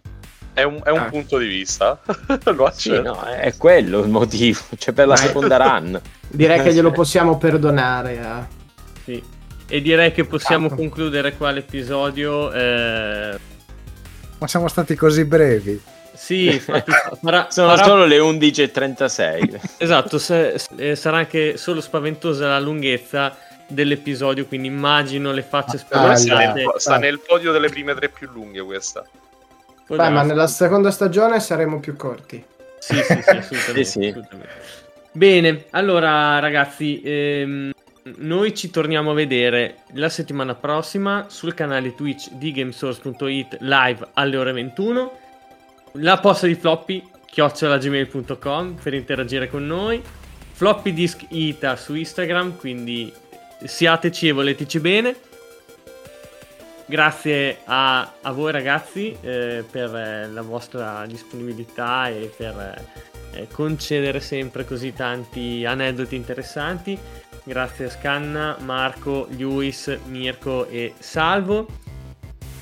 È 0.52 0.62
un, 0.62 0.80
è 0.82 0.90
un 0.90 0.98
Ah. 0.98 1.04
punto 1.04 1.38
di 1.38 1.46
vista. 1.46 2.00
Lo 2.44 2.70
Sì, 2.72 2.90
accetto. 2.90 3.02
no, 3.02 3.22
è 3.22 3.54
quello 3.56 4.00
il 4.00 4.08
motivo. 4.08 4.58
Cioè, 4.78 4.92
per 4.94 5.06
la 5.06 5.16
seconda 5.16 5.56
run. 5.58 6.00
Direi 6.26 6.62
che 6.62 6.72
glielo 6.72 6.90
possiamo 6.90 7.36
perdonare. 7.38 8.14
eh. 8.14 8.58
Sì. 9.04 9.22
E 9.68 9.80
direi 9.82 10.10
che 10.12 10.24
possiamo 10.24 10.66
Ah. 10.68 10.74
concludere 10.74 11.36
qua 11.36 11.50
l'episodio. 11.50 12.50
eh, 12.52 13.38
ma 14.40 14.46
siamo 14.48 14.68
stati 14.68 14.94
così 14.96 15.24
brevi 15.24 15.80
Sì, 16.14 16.46
infatti 16.54 16.90
farà- 17.22 17.46
Sono 17.50 17.68
farà- 17.76 17.84
solo 17.84 18.04
le 18.06 18.18
11.36. 18.18 19.60
Esatto, 19.78 20.18
se- 20.18 20.58
eh, 20.76 20.96
sarà 20.96 21.18
anche 21.18 21.56
solo 21.56 21.80
spaventosa 21.80 22.48
la 22.48 22.58
lunghezza 22.58 23.36
dell'episodio, 23.68 24.46
quindi 24.46 24.66
immagino 24.66 25.30
le 25.32 25.42
facce 25.42 25.76
Ah, 25.76 25.78
spaventate. 26.16 26.52
nel, 26.64 26.72
sta 26.76 26.98
nel 26.98 27.20
podio 27.20 27.52
delle 27.52 27.68
prime 27.68 27.94
tre 27.94 28.08
più 28.08 28.28
lunghe 28.28 28.60
questa. 28.62 29.04
Beh, 29.86 30.08
ma 30.08 30.22
nella 30.22 30.46
seconda 30.48 30.90
stagione 30.90 31.38
saremo 31.40 31.78
più 31.80 31.94
corti. 31.96 32.42
Sì, 32.78 32.96
sì, 32.96 33.22
sì, 33.22 33.36
assolutamente, 33.36 33.84
Sì, 33.84 33.90
sì. 33.90 34.06
assolutamente. 34.08 34.48
Bene, 35.12 35.64
allora 35.70 36.38
ragazzi, 36.38 37.00
ehm, 37.04 37.70
noi 38.02 38.54
ci 38.54 38.70
torniamo 38.70 39.10
a 39.10 39.14
vedere 39.14 39.78
la 39.92 40.08
settimana 40.08 40.54
prossima 40.54 41.26
sul 41.28 41.54
canale 41.54 41.94
Twitch 41.94 42.30
di 42.32 42.52
gamesource.it 42.52 43.58
live 43.60 44.08
alle 44.14 44.36
ore 44.36 44.52
21. 44.52 45.18
La 45.94 46.18
posta 46.18 46.46
di 46.46 46.54
floppy 46.54 47.06
chiocciolagmail.com 47.26 48.78
per 48.82 48.94
interagire 48.94 49.48
con 49.48 49.66
noi. 49.66 50.02
Floppy 50.52 50.92
disk 50.92 51.26
ita 51.28 51.76
su 51.76 51.94
Instagram, 51.94 52.56
quindi 52.56 53.12
siateci 53.64 54.28
e 54.28 54.32
voleteci 54.32 54.80
bene. 54.80 55.16
Grazie 56.86 57.58
a, 57.64 58.14
a 58.20 58.32
voi 58.32 58.50
ragazzi 58.50 59.16
eh, 59.20 59.64
per 59.70 59.94
eh, 59.94 60.28
la 60.28 60.42
vostra 60.42 61.06
disponibilità 61.06 62.08
e 62.08 62.32
per 62.36 62.84
eh, 63.32 63.46
concedere 63.52 64.20
sempre 64.20 64.64
così 64.64 64.92
tanti 64.92 65.64
aneddoti 65.64 66.16
interessanti. 66.16 66.98
Grazie 67.42 67.86
a 67.86 67.90
Scanna, 67.90 68.56
Marco, 68.60 69.26
Luis, 69.36 69.98
Mirko 70.06 70.66
e 70.68 70.92
Salvo. 70.98 71.66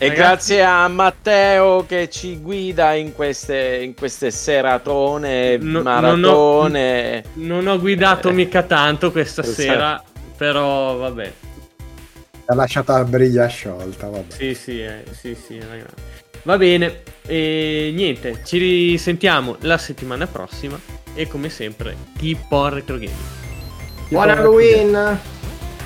E 0.00 0.08
Ragazzi- 0.08 0.54
grazie 0.54 0.62
a 0.62 0.86
Matteo 0.86 1.84
che 1.84 2.08
ci 2.08 2.38
guida 2.38 2.92
in 2.94 3.12
queste, 3.12 3.80
in 3.82 3.94
queste 3.94 4.30
seratone, 4.30 5.56
No- 5.56 5.82
maratone. 5.82 7.24
Non 7.34 7.66
ho 7.66 7.78
guidato 7.80 8.28
Eh. 8.28 8.32
mica 8.32 8.62
tanto 8.62 9.10
questa 9.10 9.42
Esatto. 9.42 9.60
sera, 9.60 10.02
però 10.36 10.96
vabbè. 10.96 11.32
ha 12.50 12.54
lasciato 12.54 12.92
la 12.92 13.04
briglia 13.04 13.46
sciolta 13.46 14.08
vabbè. 14.08 14.32
Sì, 14.34 14.54
sì, 14.54 14.80
eh, 14.80 15.02
sì, 15.10 15.34
sì, 15.34 15.60
ragazzi. 15.60 15.94
Va 16.44 16.56
bene, 16.56 17.02
e 17.26 17.90
niente, 17.92 18.40
ci 18.44 18.56
risentiamo 18.56 19.56
la 19.62 19.76
settimana 19.76 20.26
prossima 20.26 20.80
e 21.12 21.26
come 21.26 21.50
sempre, 21.50 21.94
keep 22.16 22.50
on 22.50 22.72
retro 22.72 22.94
gaming. 22.94 23.12
Buon 24.08 24.30
Halloween! 24.30 25.20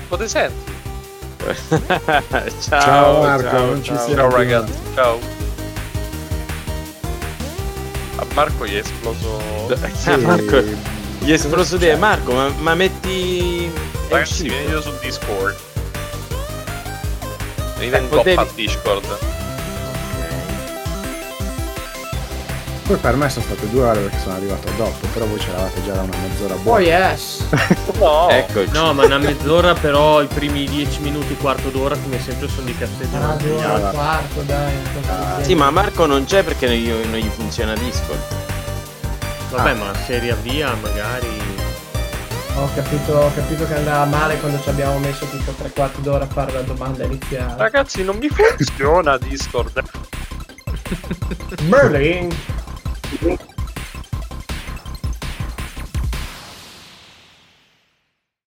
Potete 0.07 0.29
senti? 0.29 0.71
ciao, 2.61 2.79
Ciao, 2.79 3.21
Marco, 3.21 3.49
ciao, 3.49 3.65
non 3.65 3.83
ci 3.83 3.93
siamo. 3.97 4.13
Ciao 4.15 4.29
ragazzi, 4.29 4.73
ciao. 4.95 5.19
A 8.15 8.25
Marco 8.33 8.65
gli 8.65 8.75
è 8.75 8.79
esploso. 8.79 9.41
Ah, 10.05 10.15
Marco, 10.23 10.61
gli 11.19 11.29
è 11.29 11.33
esploso 11.33 11.75
di 11.75 11.93
Marco, 11.95 12.31
ma, 12.31 12.47
ma 12.59 12.75
metti. 12.75 13.69
Ragazzi, 14.07 14.45
uscito. 14.45 14.53
venite 14.55 14.81
su 14.81 14.91
Discord. 15.01 15.55
Venite 17.77 17.97
in 17.97 18.07
potevi- 18.09 18.39
a 18.39 18.47
Discord. 18.55 19.32
Poi 22.85 22.97
per 22.97 23.15
me 23.15 23.29
sono 23.29 23.45
state 23.45 23.69
due 23.69 23.83
ore 23.83 23.99
perché 24.01 24.19
sono 24.19 24.35
arrivato 24.35 24.69
dopo 24.77 25.07
però 25.13 25.25
voi 25.25 25.37
c'eravate 25.39 25.83
già 25.83 25.93
da 25.93 26.01
una 26.01 26.17
mezz'ora 26.17 26.53
Oh 26.55 26.57
buona 26.59 26.79
yes! 26.81 27.43
No, 27.99 28.29
Eccoci. 28.29 28.71
No, 28.71 28.93
ma 28.93 29.05
una 29.05 29.17
mezz'ora 29.17 29.73
però 29.73 30.21
i 30.21 30.27
primi 30.27 30.65
10 30.65 30.99
minuti, 31.01 31.35
quarto 31.37 31.69
d'ora 31.69 31.95
come 31.95 32.19
sempre 32.21 32.47
sono 32.49 32.65
di 32.65 32.77
cazzeggio. 32.77 33.15
Ah, 33.15 33.33
due 33.35 33.51
ore 33.51 33.65
Allora. 33.65 33.89
e 33.89 33.93
quarto, 33.93 34.41
dai. 34.41 34.73
Sì, 35.41 35.55
ma 35.55 35.69
Marco 35.71 36.05
non 36.05 36.25
c'è 36.25 36.43
perché 36.43 36.67
non 36.67 36.75
gli, 36.75 36.89
non 36.89 37.17
gli 37.19 37.29
funziona 37.29 37.73
Discord. 37.75 38.19
Vabbè, 39.51 39.69
Ah. 39.69 39.73
ma 39.75 39.93
se 40.05 40.19
riavvia 40.19 40.73
magari... 40.81 41.41
Ho 42.55 42.69
capito, 42.75 43.13
ho 43.13 43.31
capito 43.33 43.65
che 43.65 43.75
andava 43.75 44.05
male 44.05 44.37
quando 44.39 44.59
ci 44.61 44.69
abbiamo 44.69 44.97
messo 44.99 45.25
tipo 45.27 45.51
tre 45.51 45.69
quarti 45.71 46.01
d'ora 46.01 46.25
a 46.25 46.27
fare 46.27 46.51
la 46.53 46.61
domanda 46.61 47.03
iniziale. 47.03 47.55
ragazzi, 47.57 48.03
non 48.03 48.17
mi 48.17 48.29
funziona 48.29 49.17
Discord. 49.17 49.81
Merlin! 51.69 52.35
Thank 53.21 53.41
you. 53.41 53.52